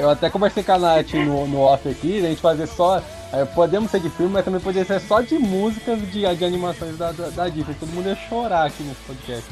eu 0.01 0.09
até 0.09 0.29
conversei 0.29 0.63
com 0.63 0.71
a 0.73 0.79
Nath 0.79 1.13
no, 1.13 1.47
no 1.47 1.61
off 1.61 1.87
aqui, 1.87 2.19
a 2.19 2.29
gente 2.29 2.41
fazer 2.41 2.67
só. 2.67 3.01
é, 3.33 3.45
podemos 3.45 3.89
ser 3.89 4.01
de 4.01 4.09
filme, 4.09 4.33
mas 4.33 4.43
também 4.43 4.59
poderia 4.59 4.85
ser 4.85 4.99
só 5.07 5.21
de 5.21 5.39
músicas 5.39 5.97
de, 6.11 6.35
de 6.35 6.43
animações 6.45 6.97
da, 6.97 7.13
da, 7.13 7.29
da 7.29 7.47
Disney. 7.47 7.73
Todo 7.79 7.87
mundo 7.93 8.09
ia 8.09 8.17
chorar 8.27 8.65
aqui 8.67 8.83
nesse 8.83 8.99
podcast. 9.07 9.45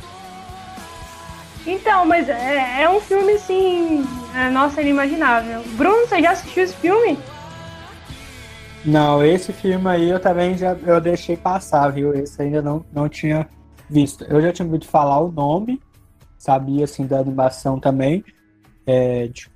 Então, 1.65 2.05
mas 2.05 2.27
é, 2.27 2.81
é 2.81 2.89
um 2.89 2.99
filme 2.99 3.33
assim. 3.33 4.05
é, 4.35 4.49
nossa, 4.49 4.81
inimaginável. 4.81 5.63
Bruno, 5.77 6.05
você 6.05 6.21
já 6.21 6.31
assistiu 6.31 6.63
esse 6.63 6.75
filme? 6.75 7.17
Não, 8.85 9.23
esse 9.26 9.51
filme 9.51 9.88
aí 9.89 10.10
eu 10.10 10.19
também 10.19 10.57
já 10.57 10.73
eu 10.73 11.01
deixei 11.01 11.35
passar, 11.35 11.89
viu? 11.91 12.14
Esse 12.14 12.41
ainda 12.41 12.61
não, 12.61 12.85
não 12.91 13.10
tinha 13.10 13.47
visto. 13.89 14.23
Eu 14.26 14.41
já 14.41 14.51
tinha 14.53 14.65
ouvido 14.65 14.85
falar 14.85 15.19
o 15.19 15.31
nome, 15.31 15.81
sabia 16.38 16.85
assim 16.85 17.06
da 17.06 17.19
animação 17.19 17.80
também, 17.80 18.23
é, 18.85 19.27
de, 19.27 19.49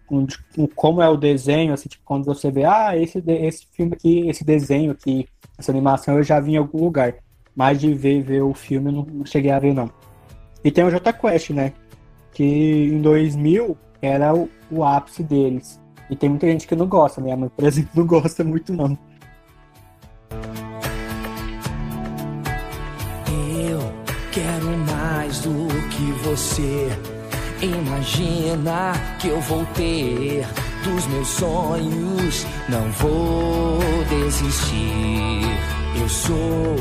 de- 0.58 0.68
como 0.76 1.02
é 1.02 1.10
o 1.10 1.18
desenho, 1.18 1.74
assim, 1.74 1.90
tipo, 1.90 2.04
quando 2.06 2.26
você 2.26 2.52
vê, 2.52 2.66
ah, 2.66 2.98
esse, 2.98 3.24
esse 3.28 3.68
filme 3.72 3.94
aqui, 3.94 4.28
esse 4.30 4.44
desenho 4.44 4.91
aqui, 4.91 5.28
essa 5.58 5.72
animação 5.72 6.18
eu 6.18 6.24
já 6.24 6.40
vi 6.40 6.54
em 6.54 6.58
algum 6.58 6.84
lugar. 6.84 7.16
Mas 7.56 7.80
de 7.80 7.94
ver, 7.94 8.22
ver 8.24 8.41
o 8.41 8.54
filme 8.54 8.91
não, 8.91 9.04
não 9.06 9.26
cheguei 9.26 9.52
a 9.52 9.60
ver, 9.60 9.74
não. 9.74 9.90
E 10.64 10.72
tem 10.72 10.84
o 10.84 10.90
Jota 10.91 11.14
Quest, 11.14 11.52
né? 11.52 11.74
Que 12.34 12.44
em 12.44 13.02
2000 13.02 13.78
era 14.02 14.34
o, 14.36 14.50
o 14.72 14.84
ápice 14.84 15.24
deles. 15.24 15.80
E 16.10 16.16
tem 16.16 16.30
muita 16.30 16.48
gente 16.48 16.68
que 16.68 16.76
não 16.76 16.88
gosta, 16.88 17.22
minha 17.22 17.38
mãe, 17.38 17.50
por 17.50 17.64
exemplo, 17.66 17.91
não 17.95 18.06
gosta 18.08 18.44
muito, 18.44 18.74
não. 18.74 18.98
Eu 23.69 23.93
quero 24.31 24.77
mais 24.91 25.39
do 25.39 25.68
que 25.89 26.11
você 26.23 26.95
imagina 27.61 28.93
que 29.19 29.30
eu 29.30 29.41
vou 29.41 29.65
ter 29.73 30.45
dos 30.84 31.07
meus 31.07 31.27
sonhos. 31.27 32.45
Não 32.69 32.89
vou 32.91 33.80
desistir. 34.10 35.41
Eu 35.95 36.07
sou 36.10 36.76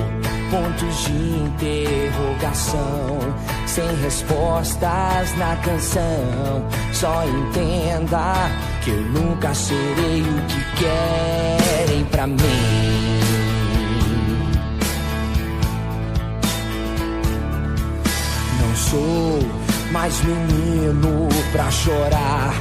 pontos 0.51 1.05
de 1.05 1.13
interrogação, 1.13 3.19
sem 3.67 3.95
respostas 4.03 5.37
na 5.37 5.55
canção. 5.57 6.67
Só 6.93 7.23
entenda 7.27 8.51
que 8.83 8.89
eu 8.91 9.03
nunca 9.03 9.55
serei 9.55 10.23
o 10.23 10.47
que 10.47 10.65
querem 10.83 12.05
pra 12.07 12.27
mim. 12.27 12.92
Sou 18.93 19.39
mais 19.91 20.23
menino 20.23 21.29
pra 21.51 21.71
chorar. 21.71 22.55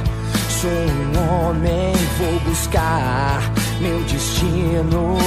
Sou 0.48 0.70
um 0.70 1.48
homem, 1.48 1.92
vou 2.18 2.40
buscar 2.40 3.42
meu 3.80 4.02
destino. 4.04 5.18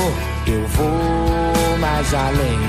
Eu 0.48 0.68
vou 0.69 1.77
mais 1.80 2.14
além. 2.14 2.60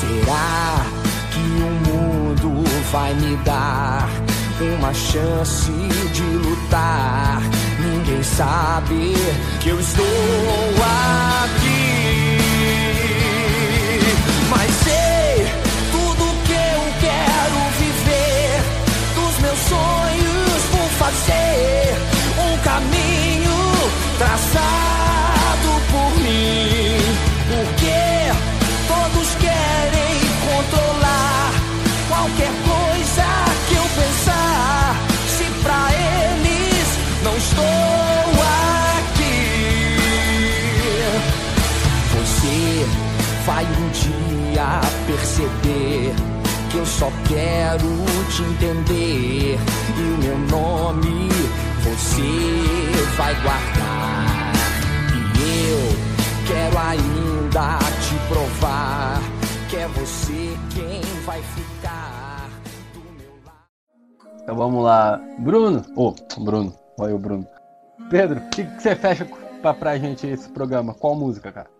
Será 0.00 0.84
que 1.30 1.38
o 1.38 1.70
mundo 1.88 2.64
vai 2.90 3.14
me 3.14 3.36
dar 3.44 4.08
uma 4.60 4.92
chance 4.92 5.70
de 6.12 6.22
lutar? 6.22 7.40
Ninguém 7.78 8.22
sabe 8.24 9.14
que 9.60 9.68
eu 9.68 9.78
estou 9.78 10.04
aqui. 11.44 11.89
Fazer 21.10 21.96
um 22.38 22.58
caminho 22.58 23.58
traçado 24.18 25.70
por 25.90 26.22
mim. 26.22 26.96
Porque 27.50 28.32
todos 28.86 29.28
querem 29.36 30.14
controlar 30.46 31.52
qualquer 32.08 32.52
coisa 32.64 33.26
que 33.68 33.74
eu 33.74 33.86
pensar. 33.96 34.96
Se 35.26 35.44
pra 35.62 35.90
eles 35.92 36.88
não 37.24 37.36
estou 37.36 38.42
aqui. 39.08 39.40
Você 42.14 42.86
vai 43.46 43.64
um 43.64 43.88
dia 43.90 44.80
perceber 45.06 46.29
que 46.70 46.78
eu 46.78 46.86
só 46.86 47.10
quero 47.26 47.88
te 48.30 48.42
entender. 48.42 49.58
E 49.98 50.14
o 50.14 50.18
meu 50.18 50.38
nome 50.38 51.28
você 51.82 53.16
vai 53.16 53.34
guardar. 53.42 54.52
E 55.36 55.70
eu 55.70 56.46
quero 56.46 56.78
ainda 56.78 57.78
te 58.00 58.14
provar 58.28 59.20
que 59.68 59.76
é 59.76 59.88
você 59.88 60.56
quem 60.74 61.00
vai 61.24 61.42
ficar 61.42 62.48
do 62.94 63.00
meu 63.18 63.32
lado. 63.44 64.42
Então 64.42 64.56
vamos 64.56 64.84
lá. 64.84 65.20
Bruno. 65.38 65.84
Ô, 65.96 66.14
Bruno. 66.38 66.72
Olha 66.98 67.14
o 67.14 67.18
Bruno. 67.18 67.46
Pedro, 68.10 68.40
o 68.40 68.48
que, 68.50 68.64
que 68.64 68.82
você 68.82 68.94
fecha 68.94 69.26
pra, 69.60 69.74
pra 69.74 69.98
gente 69.98 70.26
esse 70.26 70.48
programa? 70.48 70.94
Qual 70.94 71.14
música, 71.14 71.50
cara? 71.50 71.70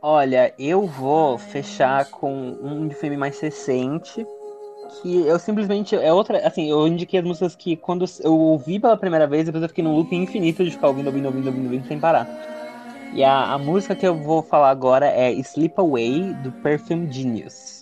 Olha, 0.00 0.54
eu 0.58 0.86
vou 0.86 1.36
fechar 1.38 2.04
com 2.06 2.56
um 2.62 2.88
filme 2.90 3.16
mais 3.16 3.40
recente. 3.40 4.24
Que 4.88 5.26
eu 5.26 5.38
simplesmente. 5.38 5.94
É 5.94 6.12
outra. 6.12 6.46
Assim, 6.46 6.70
eu 6.70 6.86
indiquei 6.86 7.20
as 7.20 7.26
músicas 7.26 7.54
que 7.54 7.76
quando 7.76 8.04
eu 8.20 8.34
ouvi 8.34 8.78
pela 8.78 8.96
primeira 8.96 9.26
vez, 9.26 9.44
depois 9.44 9.62
eu 9.62 9.68
fiquei 9.68 9.84
num 9.84 9.94
loop 9.94 10.14
infinito 10.14 10.64
de 10.64 10.70
ficar 10.70 10.88
ouvindo, 10.88 11.06
ouvindo, 11.06 11.26
ouvindo, 11.26 11.46
ouvindo, 11.46 11.64
ouvindo 11.64 11.86
sem 11.86 11.98
parar. 11.98 12.26
E 13.14 13.24
a, 13.24 13.52
a 13.52 13.58
música 13.58 13.94
que 13.94 14.06
eu 14.06 14.14
vou 14.14 14.42
falar 14.42 14.70
agora 14.70 15.06
é 15.06 15.32
Sleep 15.32 15.74
Away, 15.78 16.34
do 16.42 16.52
Perfume 16.52 17.10
Genius. 17.10 17.77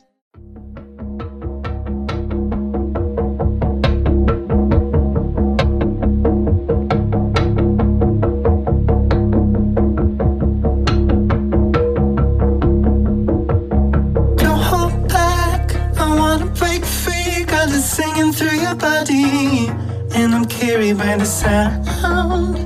I'm 20.47 20.53
carried 20.53 20.99
by 20.99 21.17
the 21.17 21.25
sound. 21.25 22.57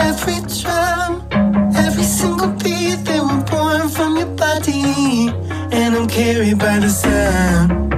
Every 0.00 0.40
drum, 0.62 1.28
every 1.76 2.04
single 2.04 2.52
beat, 2.52 3.04
they 3.04 3.20
were 3.20 3.44
born 3.50 3.90
from 3.90 4.16
your 4.16 4.34
body. 4.34 5.28
And 5.70 5.94
I'm 5.94 6.08
carried 6.08 6.58
by 6.58 6.78
the 6.78 6.88
sound. 6.88 7.91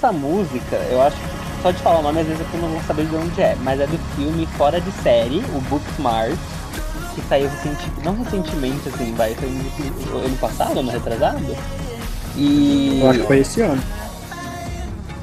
Essa 0.00 0.12
música, 0.12 0.76
eu 0.90 1.02
acho 1.02 1.14
que 1.14 1.62
só 1.62 1.70
de 1.70 1.76
falar 1.82 1.98
o 1.98 2.02
nome, 2.02 2.20
às 2.20 2.26
vezes 2.26 2.40
eu 2.54 2.60
não 2.62 2.70
vou 2.70 2.80
saber 2.84 3.04
de 3.04 3.14
onde 3.14 3.42
é, 3.42 3.54
mas 3.56 3.78
é 3.78 3.86
do 3.86 3.98
filme 4.16 4.46
Fora 4.56 4.80
de 4.80 4.90
Série, 4.92 5.40
o 5.54 5.60
Booksmart, 5.68 6.32
que 7.14 7.20
saiu 7.28 7.50
recenti... 7.50 7.92
não 8.02 8.16
recentemente, 8.16 8.88
assim, 8.88 9.14
vai, 9.14 9.34
foi 9.34 9.50
no 9.50 10.24
ano 10.24 10.36
passado, 10.38 10.80
ano 10.80 10.90
retrasado? 10.90 11.44
E. 12.34 13.00
Eu 13.02 13.10
acho 13.10 13.20
que 13.20 13.26
foi 13.26 13.38
esse 13.40 13.60
ano. 13.60 13.82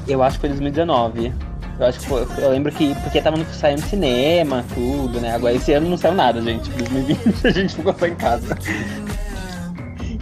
Eu 0.06 0.22
acho 0.22 0.36
que 0.36 0.40
foi 0.42 0.50
2019. 0.50 1.32
Eu 1.80 1.86
acho 1.86 1.98
que 1.98 2.06
foi, 2.06 2.24
eu 2.38 2.50
lembro 2.50 2.70
que, 2.70 2.94
porque 3.02 3.20
tava 3.20 3.36
no, 3.36 3.44
saindo 3.46 3.82
cinema, 3.82 4.64
tudo, 4.74 5.20
né? 5.20 5.34
Agora 5.34 5.54
esse 5.54 5.72
ano 5.72 5.90
não 5.90 5.98
saiu 5.98 6.14
nada, 6.14 6.40
gente. 6.40 6.70
2020 6.70 7.34
a 7.48 7.50
gente 7.50 7.74
ficou 7.74 7.96
só 7.98 8.06
em 8.06 8.14
casa. 8.14 8.56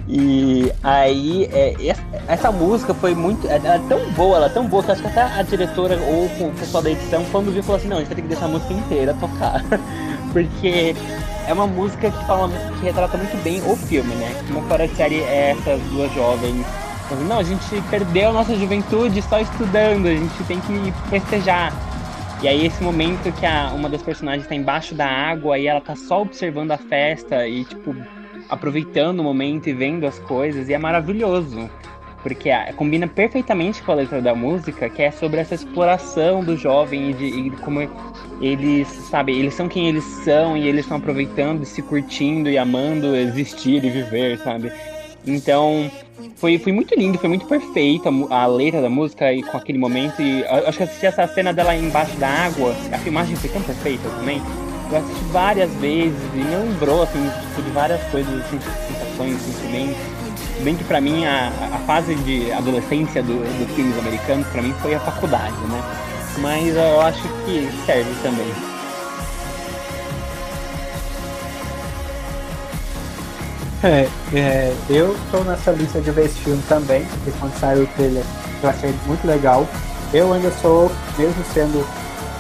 E 0.08 0.72
aí, 0.84 1.48
é, 1.52 1.74
essa, 1.84 2.02
essa 2.28 2.52
música 2.52 2.94
foi 2.94 3.14
muito. 3.14 3.46
Ela 3.48 3.74
é 3.74 3.80
tão 3.88 4.10
boa, 4.12 4.36
ela 4.36 4.46
é 4.46 4.50
tão 4.50 4.66
boa 4.66 4.82
que 4.82 4.92
acho 4.92 5.02
que 5.02 5.08
até 5.08 5.22
a 5.22 5.42
diretora 5.42 5.98
ou 5.98 6.26
o 6.26 6.52
pessoal 6.52 6.82
da 6.82 6.90
edição, 6.90 7.24
quando 7.32 7.52
viu, 7.52 7.62
falou 7.62 7.78
assim: 7.78 7.88
não, 7.88 7.96
a 7.96 8.00
gente 8.00 8.08
vai 8.08 8.16
ter 8.16 8.22
que 8.22 8.28
deixar 8.28 8.44
a 8.44 8.48
música 8.48 8.72
inteira 8.72 9.14
tocar. 9.14 9.64
Porque 10.32 10.94
é 11.48 11.52
uma 11.52 11.66
música 11.66 12.10
que 12.10 12.24
fala 12.26 12.48
que 12.78 12.84
retrata 12.84 13.16
muito 13.16 13.42
bem 13.42 13.60
o 13.62 13.76
filme, 13.76 14.14
né? 14.14 14.32
Como 14.52 14.66
de 14.78 14.96
série 14.96 15.20
é 15.22 15.56
essas 15.58 15.80
duas 15.90 16.12
jovens. 16.12 16.64
Não, 17.28 17.38
a 17.38 17.42
gente 17.42 17.80
perdeu 17.88 18.32
nossa 18.32 18.54
juventude 18.56 19.22
só 19.22 19.40
estudando, 19.40 20.06
a 20.06 20.14
gente 20.14 20.44
tem 20.44 20.60
que 20.60 20.92
festejar. 21.08 21.72
E 22.42 22.48
aí 22.48 22.66
esse 22.66 22.82
momento 22.82 23.32
que 23.32 23.46
a, 23.46 23.72
uma 23.74 23.88
das 23.88 24.02
personagens 24.02 24.42
está 24.42 24.54
embaixo 24.54 24.94
da 24.94 25.06
água 25.06 25.58
e 25.58 25.66
ela 25.66 25.80
tá 25.80 25.96
só 25.96 26.22
observando 26.22 26.72
a 26.72 26.76
festa 26.76 27.46
e 27.46 27.64
tipo 27.64 27.94
aproveitando 28.48 29.20
o 29.20 29.24
momento 29.24 29.68
e 29.68 29.73
vendo 29.73 30.06
as 30.06 30.18
coisas 30.18 30.68
e 30.68 30.74
é 30.74 30.78
maravilhoso. 30.78 31.70
Porque 32.23 32.51
ah, 32.51 32.73
combina 32.74 33.06
perfeitamente 33.06 33.82
com 33.82 33.93
a 33.93 33.94
letra 33.94 34.20
da 34.20 34.35
música, 34.35 34.89
que 34.89 35.01
é 35.01 35.12
sobre 35.12 35.39
essa 35.39 35.55
exploração 35.55 36.43
do 36.43 36.56
jovem 36.56 37.10
e 37.10 37.14
de, 37.14 37.24
e 37.27 37.51
como 37.51 37.89
eles, 38.40 38.89
sabe, 38.89 39.32
eles 39.32 39.55
são 39.55 39.68
quem 39.68 39.89
eles 39.89 40.05
são 40.24 40.56
e 40.56 40.66
eles 40.66 40.81
estão 40.81 40.97
aproveitando, 40.97 41.64
se 41.64 41.81
curtindo 41.82 42.48
e 42.48 42.59
amando 42.59 43.14
existir 43.14 43.85
e 43.85 43.90
viver, 43.90 44.39
sabe? 44.39 44.73
Então, 45.24 45.90
foi, 46.36 46.59
foi 46.59 46.73
muito 46.73 46.94
lindo, 46.94 47.18
foi 47.18 47.28
muito 47.28 47.47
perfeita 47.47 48.09
a 48.31 48.43
a 48.43 48.47
letra 48.47 48.82
da 48.82 48.90
música 48.90 49.32
e 49.32 49.43
com 49.43 49.56
aquele 49.56 49.78
momento. 49.78 50.20
E 50.20 50.44
acho 50.44 50.78
que 50.78 50.85
assisti 50.85 51.06
essa 51.06 51.27
cena 51.27 51.52
dela 51.52 51.74
embaixo 51.77 52.16
da 52.16 52.28
água, 52.28 52.74
a 52.93 52.98
filmagem 52.98 53.36
foi 53.36 53.51
tão 53.51 53.62
perfeita 53.62 54.09
também. 54.10 54.40
Eu 54.90 54.98
assisti 54.98 55.24
várias 55.32 55.70
vezes 55.74 56.16
e 56.32 56.36
me 56.36 56.44
lembrou, 56.44 57.02
assim, 57.02 57.30
de 57.56 57.70
várias 57.70 58.02
coisas, 58.04 58.32
assim, 58.44 58.58
sensações, 58.88 59.40
sentimentos. 59.42 59.96
Se 60.56 60.62
Bem 60.62 60.76
que 60.76 60.84
pra 60.84 61.00
mim 61.00 61.26
a, 61.26 61.48
a 61.72 61.78
fase 61.86 62.14
de 62.14 62.50
adolescência 62.52 63.22
do, 63.22 63.34
dos 63.58 63.74
filmes 63.74 63.98
americanos, 63.98 64.46
pra 64.48 64.62
mim 64.62 64.74
foi 64.80 64.94
a 64.94 65.00
faculdade, 65.00 65.56
né? 65.68 65.82
Mas 66.38 66.76
eu 66.76 67.00
acho 67.00 67.22
que 67.44 67.68
serve 67.84 68.14
também. 68.22 68.46
É, 73.82 74.08
é, 74.34 74.74
eu 74.88 75.16
tô 75.30 75.44
nessa 75.44 75.70
lista 75.72 76.00
de 76.00 76.10
ver 76.10 76.26
esse 76.26 76.38
filme 76.38 76.62
também, 76.68 77.04
porque 77.04 77.30
quando 77.38 77.58
saiu 77.58 77.84
o 77.84 77.86
trailer 77.88 78.24
eu 78.62 78.70
achei 78.70 78.94
muito 79.06 79.26
legal. 79.26 79.66
Eu 80.12 80.32
ainda 80.32 80.50
sou, 80.62 80.90
mesmo 81.18 81.44
sendo 81.52 81.86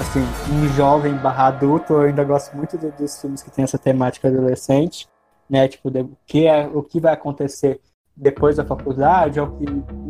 assim, 0.00 0.20
um 0.52 0.68
jovem 0.74 1.14
barra 1.14 1.48
adulto, 1.48 1.94
eu 1.94 2.00
ainda 2.02 2.24
gosto 2.24 2.56
muito 2.56 2.76
do- 2.76 2.92
dos 2.92 3.20
filmes 3.20 3.42
que 3.42 3.50
tem 3.50 3.64
essa 3.64 3.78
temática 3.78 4.28
adolescente, 4.28 5.08
né? 5.48 5.66
Tipo, 5.68 5.90
de- 5.90 6.00
o 6.00 6.10
que 6.26 6.46
é 6.46 6.66
o 6.72 6.82
que 6.82 7.00
vai 7.00 7.12
acontecer 7.12 7.80
depois 8.16 8.56
da 8.56 8.64
faculdade, 8.64 9.38
ou 9.38 9.48
que 9.48 9.64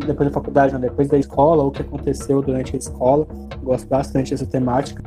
depois 0.07 0.29
da 0.29 0.35
faculdade, 0.35 0.73
não, 0.73 0.81
depois 0.81 1.09
da 1.09 1.19
escola, 1.19 1.63
ou 1.63 1.69
o 1.69 1.73
que 1.73 1.83
aconteceu 1.83 2.41
durante 2.41 2.75
a 2.77 2.79
escola. 2.79 3.27
Gosto 3.63 3.89
bastante 3.89 4.31
dessa 4.31 4.47
temática. 4.47 5.03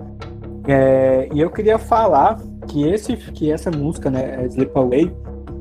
É, 0.67 1.29
e 1.33 1.39
eu 1.39 1.49
queria 1.49 1.79
falar 1.79 2.39
que 2.67 2.87
esse 2.87 3.15
que 3.15 3.51
essa 3.51 3.71
música, 3.71 4.09
né, 4.11 4.45
Sleep 4.47 4.71
Away, 4.77 5.15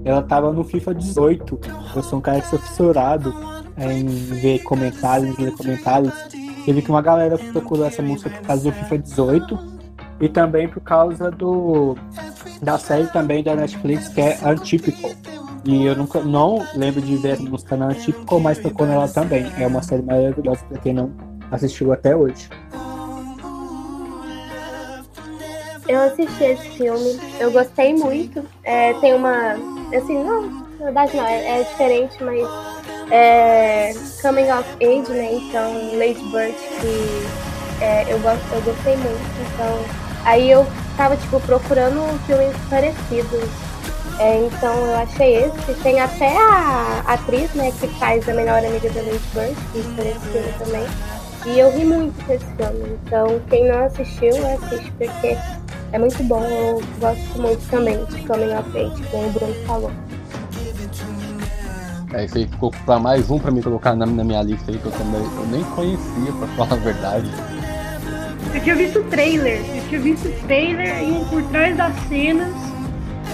ela 0.05 0.23
tava 0.23 0.53
no 0.53 0.65
FIFA 0.65 0.95
18. 0.95 1.59
Eu 1.95 2.03
sou 2.03 2.19
um 2.19 2.23
cara 2.23 2.41
que 2.41 2.49
sou 2.49 2.59
fissurado 2.59 3.33
em 3.77 4.05
ver 4.07 4.59
comentários, 4.65 5.37
ler 5.39 5.53
comentários. 5.57 6.13
Eu 6.69 6.75
vi 6.75 6.83
que 6.83 6.91
uma 6.91 7.01
galera 7.01 7.39
procurou 7.39 7.87
essa 7.87 8.03
música 8.03 8.29
por 8.29 8.43
causa 8.43 8.65
do 8.65 8.73
FIFA 8.73 8.99
18 8.99 9.59
e 10.21 10.29
também 10.29 10.69
por 10.69 10.83
causa 10.83 11.31
do 11.31 11.97
da 12.61 12.77
série 12.77 13.07
também 13.07 13.43
da 13.43 13.57
Netflix 13.57 14.09
que 14.09 14.21
é 14.21 14.39
Untypical. 14.45 15.13
E 15.65 15.87
eu 15.87 15.97
nunca 15.97 16.21
não 16.21 16.63
lembro 16.75 17.01
de 17.01 17.17
ver 17.17 17.31
essa 17.31 17.43
música 17.43 17.75
na 17.75 17.87
Untypical, 17.87 18.41
mas 18.41 18.59
tocou 18.59 18.87
nela 18.87 19.09
também. 19.09 19.51
É 19.59 19.67
uma 19.67 19.83
série 19.83 20.03
maravilhosa 20.03 20.63
para 20.69 20.79
quem 20.81 20.93
não 20.93 21.11
assistiu 21.51 21.91
até 21.91 22.15
hoje. 22.15 22.51
Eu 25.89 26.03
assisti 26.03 26.45
esse 26.45 26.69
filme, 26.77 27.19
eu 27.41 27.51
gostei 27.51 27.95
muito. 27.95 28.45
É, 28.63 28.93
tem 29.01 29.15
uma. 29.15 29.55
Assim, 29.97 30.23
não, 30.23 30.51
na 30.79 30.85
verdade 30.85 31.17
não, 31.17 31.27
é, 31.27 31.61
é 31.61 31.63
diferente, 31.63 32.23
mas. 32.23 32.78
É, 33.11 33.95
coming 34.21 34.51
of 34.51 34.69
age, 34.81 35.11
né? 35.11 35.35
Então, 35.35 35.73
Lady 35.99 36.23
Bird, 36.31 36.55
que 36.81 37.83
é, 37.83 38.05
eu, 38.13 38.19
gosto, 38.21 38.45
eu 38.53 38.61
gostei 38.63 38.97
muito. 38.97 39.55
Então, 39.55 39.85
aí 40.25 40.51
eu 40.51 40.67
tava, 40.97 41.17
tipo, 41.17 41.41
procurando 41.41 42.19
filmes 42.27 42.55
parecidos. 42.69 43.49
É, 44.19 44.47
então, 44.47 44.75
eu 44.75 44.97
achei 44.97 45.45
esse. 45.45 45.75
Tem 45.83 46.01
até 46.01 46.37
a 46.37 47.03
atriz, 47.07 47.53
né, 47.55 47.73
que 47.79 47.87
faz 47.99 48.29
a 48.29 48.35
melhor 48.35 48.59
amiga 48.59 48.91
da 48.91 49.01
Lady 49.01 49.21
Bird, 49.33 49.57
que 49.73 49.83
foi 49.95 50.09
esse 50.09 50.19
filme 50.21 50.53
também. 50.59 50.87
E 51.47 51.59
eu 51.59 51.71
ri 51.71 51.85
muito 51.85 52.25
com 52.27 52.33
esse 52.33 52.45
filme. 52.45 52.99
Então, 53.07 53.41
quem 53.49 53.69
não 53.69 53.85
assistiu, 53.87 54.31
assiste, 54.55 54.93
porque 54.99 55.37
é 55.93 55.99
muito 55.99 56.23
bom, 56.25 56.45
eu 56.45 56.83
gosto 57.01 57.41
muito 57.41 57.71
também 57.71 58.05
de 58.07 58.21
Coming 58.27 58.55
of 58.55 58.79
Age, 58.79 59.03
como 59.11 59.29
o 59.29 59.31
Bruno 59.31 59.55
falou. 59.67 60.08
É, 62.13 62.25
isso 62.25 62.39
aí 62.39 62.47
ficou 62.47 62.71
pra 62.87 62.99
mais 62.99 63.31
um 63.31 63.39
pra 63.39 63.51
mim 63.51 63.61
colocar 63.61 63.95
na, 63.95 64.07
na 64.07 64.25
minha 64.25 64.43
lista 64.43 64.71
aí, 64.71 64.79
que 64.79 64.87
eu 64.87 64.93
também 64.93 65.21
eu 65.21 65.47
nem 65.51 65.63
conhecia, 65.65 66.33
pra 66.39 66.49
falar 66.49 66.73
a 66.73 66.85
verdade. 66.85 67.31
Eu 68.55 68.61
tinha 68.63 68.77
visto 68.77 69.01
o 69.01 69.05
trailer, 69.05 69.61
eu 69.77 69.89
tinha 69.89 70.01
visto 70.01 70.29
o 70.29 70.33
trailer 70.47 71.03
e 71.03 71.13
um 71.13 71.25
por 71.27 71.43
trás 71.45 71.77
das 71.77 71.95
cenas. 72.09 72.55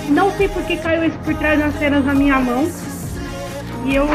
Não 0.09 0.31
sei 0.33 0.49
por 0.49 0.63
que 0.65 0.77
caiu 0.77 1.05
esse 1.05 1.17
por 1.19 1.35
trás 1.37 1.59
das 1.59 1.73
cenas 1.79 2.05
na 2.05 2.15
minha 2.15 2.41
mão. 2.41 2.69
E 3.85 3.95
eu, 3.95 4.07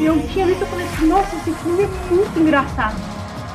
eu 0.00 0.20
tinha 0.28 0.46
visto 0.46 0.62
e 0.62 0.66
falei 0.66 0.86
assim, 0.86 1.06
nossa, 1.06 1.36
esse 1.36 1.52
filme 1.52 1.84
é 1.84 2.14
muito 2.14 2.40
engraçado. 2.40 2.96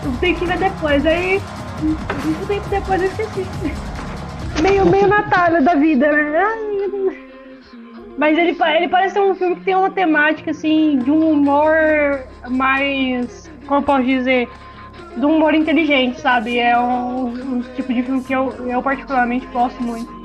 Eu 0.05 0.11
tenho 0.19 0.37
que 0.37 0.45
ver 0.45 0.57
depois. 0.57 1.05
Aí, 1.05 1.41
muito 1.81 2.47
tempo 2.47 2.69
depois 2.69 3.01
eu 3.01 3.07
esqueci. 3.07 3.45
Meio, 4.61 4.87
meio 4.87 5.07
Natália 5.07 5.61
da 5.61 5.75
vida, 5.75 6.11
né? 6.11 6.39
Ai, 6.39 6.76
Mas 8.17 8.35
ele, 8.37 8.57
ele 8.75 8.87
parece 8.87 9.13
ser 9.13 9.21
um 9.21 9.35
filme 9.35 9.55
que 9.57 9.63
tem 9.63 9.75
uma 9.75 9.91
temática, 9.91 10.49
assim, 10.51 10.97
de 10.97 11.11
um 11.11 11.31
humor 11.31 12.19
mais. 12.49 13.49
Como 13.67 13.81
eu 13.81 13.83
posso 13.83 14.03
dizer? 14.03 14.49
De 15.15 15.25
um 15.25 15.35
humor 15.35 15.53
inteligente, 15.53 16.19
sabe? 16.19 16.57
É 16.57 16.77
um, 16.77 17.27
um 17.27 17.61
tipo 17.75 17.93
de 17.93 18.01
filme 18.01 18.23
que 18.23 18.33
eu, 18.33 18.51
eu 18.67 18.81
particularmente 18.81 19.45
gosto 19.47 19.81
muito. 19.81 20.17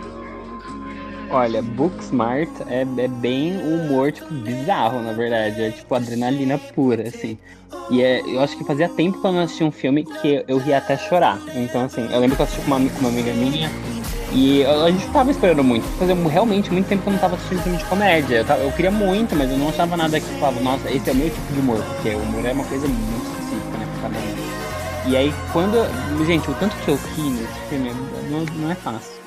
Olha, 1.31 1.63
Booksmart 1.63 2.51
é, 2.67 2.83
é 2.83 3.09
bem 3.09 3.57
um 3.57 3.87
humor, 3.87 4.13
tipo, 4.13 4.33
bizarro, 4.33 5.03
na 5.03 5.13
verdade. 5.13 5.63
É 5.63 5.71
tipo 5.71 5.95
adrenalina 5.95 6.59
pura, 6.75 7.03
assim. 7.03 7.39
E 7.91 8.03
é, 8.03 8.21
eu 8.21 8.41
acho 8.41 8.57
que 8.57 8.65
fazia 8.65 8.89
tempo 8.89 9.21
que 9.21 9.27
eu 9.27 9.33
não 9.33 9.41
assistia 9.41 9.67
um 9.67 9.71
filme 9.71 10.05
que 10.05 10.45
eu 10.49 10.57
ria 10.59 10.79
até 10.79 10.97
chorar. 10.97 11.39
Então, 11.55 11.85
assim, 11.85 12.09
eu 12.11 12.21
lembro 12.21 12.37
que 12.37 12.43
eu 12.43 12.45
assisti 12.45 12.63
com 12.63 12.75
uma, 12.75 12.79
uma 12.79 13.09
amiga 13.09 13.33
minha 13.35 13.71
e 14.35 14.65
a 14.65 14.91
gente 14.91 15.07
tava 15.09 15.31
esperando 15.31 15.63
muito. 15.63 15.85
Fazia 15.99 16.15
realmente 16.15 16.73
muito 16.73 16.87
tempo 16.89 17.03
que 17.03 17.09
eu 17.09 17.13
não 17.13 17.21
tava 17.21 17.37
assistindo 17.37 17.63
filme 17.63 17.79
de 17.79 17.85
comédia. 17.85 18.37
Eu, 18.37 18.45
tava- 18.45 18.63
eu 18.63 18.73
queria 18.73 18.91
muito, 18.91 19.35
mas 19.37 19.51
eu 19.51 19.59
não 19.59 19.69
achava 19.69 19.97
nada 19.97 20.19
que 20.19 20.27
falava, 20.39 20.61
nossa, 20.61 20.91
esse 20.91 21.09
é 21.09 21.13
o 21.13 21.17
meu 21.17 21.31
tipo 21.31 21.53
de 21.53 21.61
humor. 21.61 21.83
Porque 21.95 22.11
o 22.11 22.19
humor 22.19 22.45
é 22.47 22.53
uma 22.53 22.65
coisa 22.65 22.87
muito 22.89 23.27
específica, 23.27 23.79
né, 23.79 23.87
pra. 24.01 25.11
E 25.11 25.17
aí, 25.17 25.35
quando. 25.53 26.27
Gente, 26.27 26.51
o 26.51 26.55
tanto 26.55 26.75
que 26.77 26.89
eu 26.89 26.99
ri 27.17 27.31
nesse 27.31 27.61
filme 27.69 27.93
não, 28.31 28.41
não 28.57 28.71
é 28.71 28.75
fácil. 28.75 29.21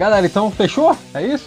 galera, 0.00 0.26
então 0.26 0.50
fechou? 0.50 0.96
É 1.14 1.22
isso? 1.26 1.44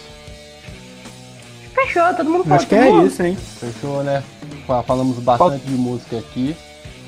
Fechou, 1.74 2.14
todo 2.14 2.30
mundo 2.30 2.44
falou. 2.44 2.56
Acho 2.56 2.66
que 2.68 2.74
é 2.74 2.84
mundo. 2.90 3.06
isso, 3.06 3.22
hein? 3.22 3.36
Fechou, 3.36 4.02
né? 4.04 4.22
Fa- 4.66 4.82
Falamos 4.82 5.18
bastante 5.18 5.66
de 5.66 5.74
música 5.74 6.18
aqui. 6.18 6.56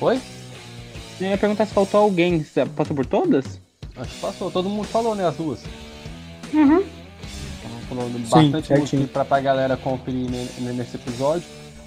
Oi? 0.01 0.19
Eu 1.19 1.29
ia 1.29 1.37
perguntar 1.37 1.65
se 1.65 1.73
faltou 1.73 2.01
alguém. 2.01 2.43
Você 2.43 2.65
Passou 2.65 2.95
por 2.95 3.05
todas? 3.05 3.59
Acho 3.95 4.11
que 4.13 4.19
passou. 4.19 4.51
Todo 4.51 4.69
mundo 4.69 4.87
falou, 4.87 5.15
né? 5.15 5.25
As 5.25 5.35
duas. 5.35 5.59
Uhum. 6.53 6.83
Falou 7.89 8.09
Sim, 8.11 8.51
bastante 8.51 8.73
música 8.79 9.07
pra, 9.13 9.23
pra 9.25 9.39
galera 9.39 9.77
conferir 9.77 10.29
ne- 10.29 10.49
ne- 10.59 10.73
nesse 10.73 10.97
episódio. 10.97 11.43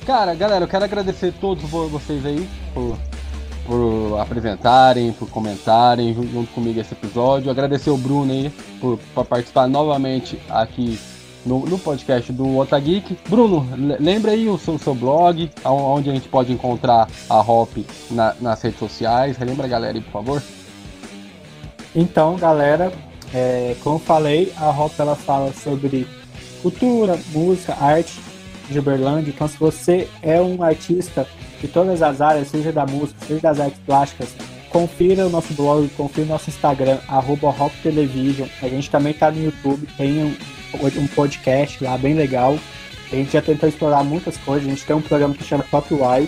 Cara, 0.06 0.34
galera, 0.34 0.64
eu 0.64 0.68
quero 0.68 0.84
agradecer 0.84 1.32
todos 1.40 1.62
vo- 1.64 1.88
vocês 1.88 2.24
aí 2.24 2.48
por, 2.72 2.96
por 3.66 4.18
apresentarem, 4.20 5.12
por 5.12 5.28
comentarem 5.30 6.14
jun- 6.14 6.26
junto 6.26 6.50
comigo 6.52 6.80
esse 6.80 6.92
episódio. 6.94 7.50
Agradecer 7.50 7.90
o 7.90 7.96
Bruno 7.96 8.32
aí 8.32 8.50
por, 8.80 8.98
por 9.14 9.24
participar 9.24 9.68
novamente 9.68 10.38
aqui 10.48 10.98
no, 11.44 11.60
no 11.66 11.78
podcast 11.78 12.32
do 12.32 12.58
Otageek. 12.58 13.16
Bruno, 13.28 13.66
le- 13.76 13.96
lembra 13.98 14.32
aí 14.32 14.48
o 14.48 14.58
seu, 14.58 14.78
seu 14.78 14.94
blog, 14.94 15.50
onde 15.64 16.10
a 16.10 16.12
gente 16.12 16.28
pode 16.28 16.52
encontrar 16.52 17.08
a 17.28 17.40
Hop 17.40 17.70
na- 18.10 18.34
nas 18.40 18.60
redes 18.62 18.78
sociais. 18.78 19.36
Relembra 19.36 19.66
a 19.66 19.68
galera 19.68 19.96
aí, 19.96 20.02
por 20.02 20.12
favor. 20.12 20.42
Então, 21.94 22.36
galera, 22.36 22.92
é, 23.34 23.74
como 23.82 23.98
falei, 23.98 24.52
a 24.56 24.70
Hop 24.70 24.92
ela 24.98 25.16
fala 25.16 25.52
sobre 25.52 26.06
cultura, 26.62 27.18
música, 27.32 27.76
arte 27.80 28.20
de 28.70 28.78
Uberlândia. 28.78 29.30
Então, 29.30 29.48
se 29.48 29.58
você 29.58 30.08
é 30.22 30.40
um 30.40 30.62
artista 30.62 31.26
de 31.60 31.68
todas 31.68 32.02
as 32.02 32.20
áreas, 32.20 32.48
seja 32.48 32.72
da 32.72 32.86
música, 32.86 33.18
seja 33.26 33.40
das 33.40 33.60
artes 33.60 33.80
plásticas, 33.84 34.28
confira 34.70 35.26
o 35.26 35.30
nosso 35.30 35.52
blog, 35.54 35.88
confira 35.90 36.26
o 36.26 36.30
nosso 36.30 36.48
Instagram, 36.48 36.98
arroba 37.08 37.48
Hop 37.48 37.72
Television. 37.82 38.48
A 38.62 38.68
gente 38.68 38.90
também 38.90 39.12
está 39.12 39.30
no 39.30 39.42
YouTube, 39.42 39.86
tem 39.96 40.24
um, 40.24 40.36
um 40.74 41.06
podcast 41.08 41.82
lá 41.82 41.98
bem 41.98 42.14
legal. 42.14 42.58
A 43.12 43.16
gente 43.16 43.32
já 43.32 43.42
tentou 43.42 43.68
explorar 43.68 44.04
muitas 44.04 44.36
coisas. 44.38 44.66
A 44.66 44.70
gente 44.70 44.84
tem 44.84 44.96
um 44.96 45.02
programa 45.02 45.34
que 45.34 45.44
chama 45.44 45.64
Top 45.70 45.92
Y, 45.92 46.26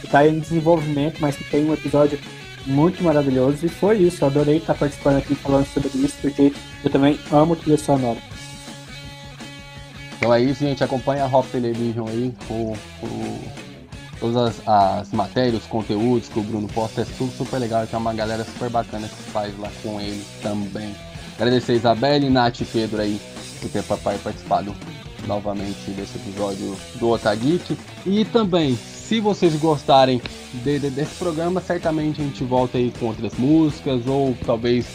que 0.00 0.06
está 0.06 0.26
em 0.26 0.38
desenvolvimento, 0.38 1.18
mas 1.20 1.36
que 1.36 1.44
tem 1.44 1.64
um 1.64 1.72
episódio 1.72 2.18
muito 2.66 3.02
maravilhoso. 3.02 3.64
E 3.64 3.68
foi 3.68 3.98
isso, 3.98 4.24
eu 4.24 4.28
adorei 4.28 4.56
estar 4.56 4.74
participando 4.74 5.18
aqui 5.18 5.34
falando 5.34 5.66
sobre 5.66 5.90
isso, 5.94 6.16
porque 6.20 6.52
eu 6.82 6.90
também 6.90 7.18
amo 7.30 7.54
trilha 7.54 7.78
sonora. 7.78 8.18
Então 10.16 10.34
é 10.34 10.40
isso, 10.40 10.60
gente. 10.60 10.82
Acompanha 10.82 11.24
a 11.24 11.26
Hop 11.26 11.46
Television 11.50 12.08
aí 12.08 12.32
com, 12.48 12.74
com 13.00 13.38
todas 14.24 14.36
as, 14.66 14.68
as 14.68 15.12
matérias, 15.12 15.62
os 15.62 15.66
conteúdos 15.66 16.28
que 16.28 16.38
o 16.38 16.42
Bruno 16.42 16.66
posta. 16.68 17.02
É 17.02 17.06
tudo 17.18 17.30
super 17.36 17.58
legal. 17.58 17.86
Tem 17.86 17.98
uma 17.98 18.14
galera 18.14 18.44
super 18.44 18.70
bacana 18.70 19.06
que 19.08 19.30
faz 19.30 19.56
lá 19.58 19.70
com 19.82 20.00
ele 20.00 20.24
também. 20.42 20.94
Agradecer 21.36 21.72
a 21.72 21.76
Isabelle, 21.76 22.30
Nath 22.30 22.60
e 22.60 22.64
Pedro 22.64 23.00
aí 23.02 23.20
por 23.60 23.68
ter 23.70 23.82
papai 23.82 24.18
participado 24.22 24.74
novamente 25.26 25.90
desse 25.90 26.16
episódio 26.16 26.76
do 26.96 27.08
Otageek. 27.10 27.76
E 28.06 28.24
também, 28.26 28.76
se 28.76 29.20
vocês 29.20 29.54
gostarem 29.56 30.22
de- 30.62 30.78
de- 30.78 30.90
desse 30.90 31.14
programa, 31.16 31.60
certamente 31.60 32.20
a 32.20 32.24
gente 32.24 32.44
volta 32.44 32.78
aí 32.78 32.92
com 32.98 33.06
outras 33.06 33.34
músicas 33.34 34.06
ou 34.06 34.34
talvez 34.46 34.86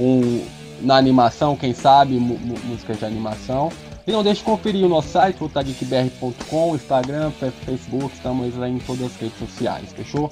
um, 0.00 0.44
na 0.82 0.96
animação, 0.96 1.56
quem 1.56 1.72
sabe, 1.72 2.14
músicas 2.18 2.98
de 2.98 3.04
animação. 3.04 3.70
E 4.06 4.12
não 4.12 4.22
deixe 4.22 4.40
de 4.40 4.44
conferir 4.44 4.84
o 4.84 4.88
nosso 4.88 5.08
site, 5.08 5.42
otageekbr.com, 5.42 6.74
Instagram, 6.74 7.30
Facebook, 7.64 8.14
estamos 8.14 8.60
aí 8.60 8.72
em 8.72 8.78
todas 8.78 9.06
as 9.06 9.16
redes 9.16 9.38
sociais, 9.38 9.92
fechou? 9.92 10.30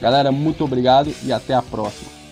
Galera, 0.00 0.30
muito 0.30 0.62
obrigado 0.64 1.14
e 1.22 1.32
até 1.32 1.54
a 1.54 1.62
próxima. 1.62 2.23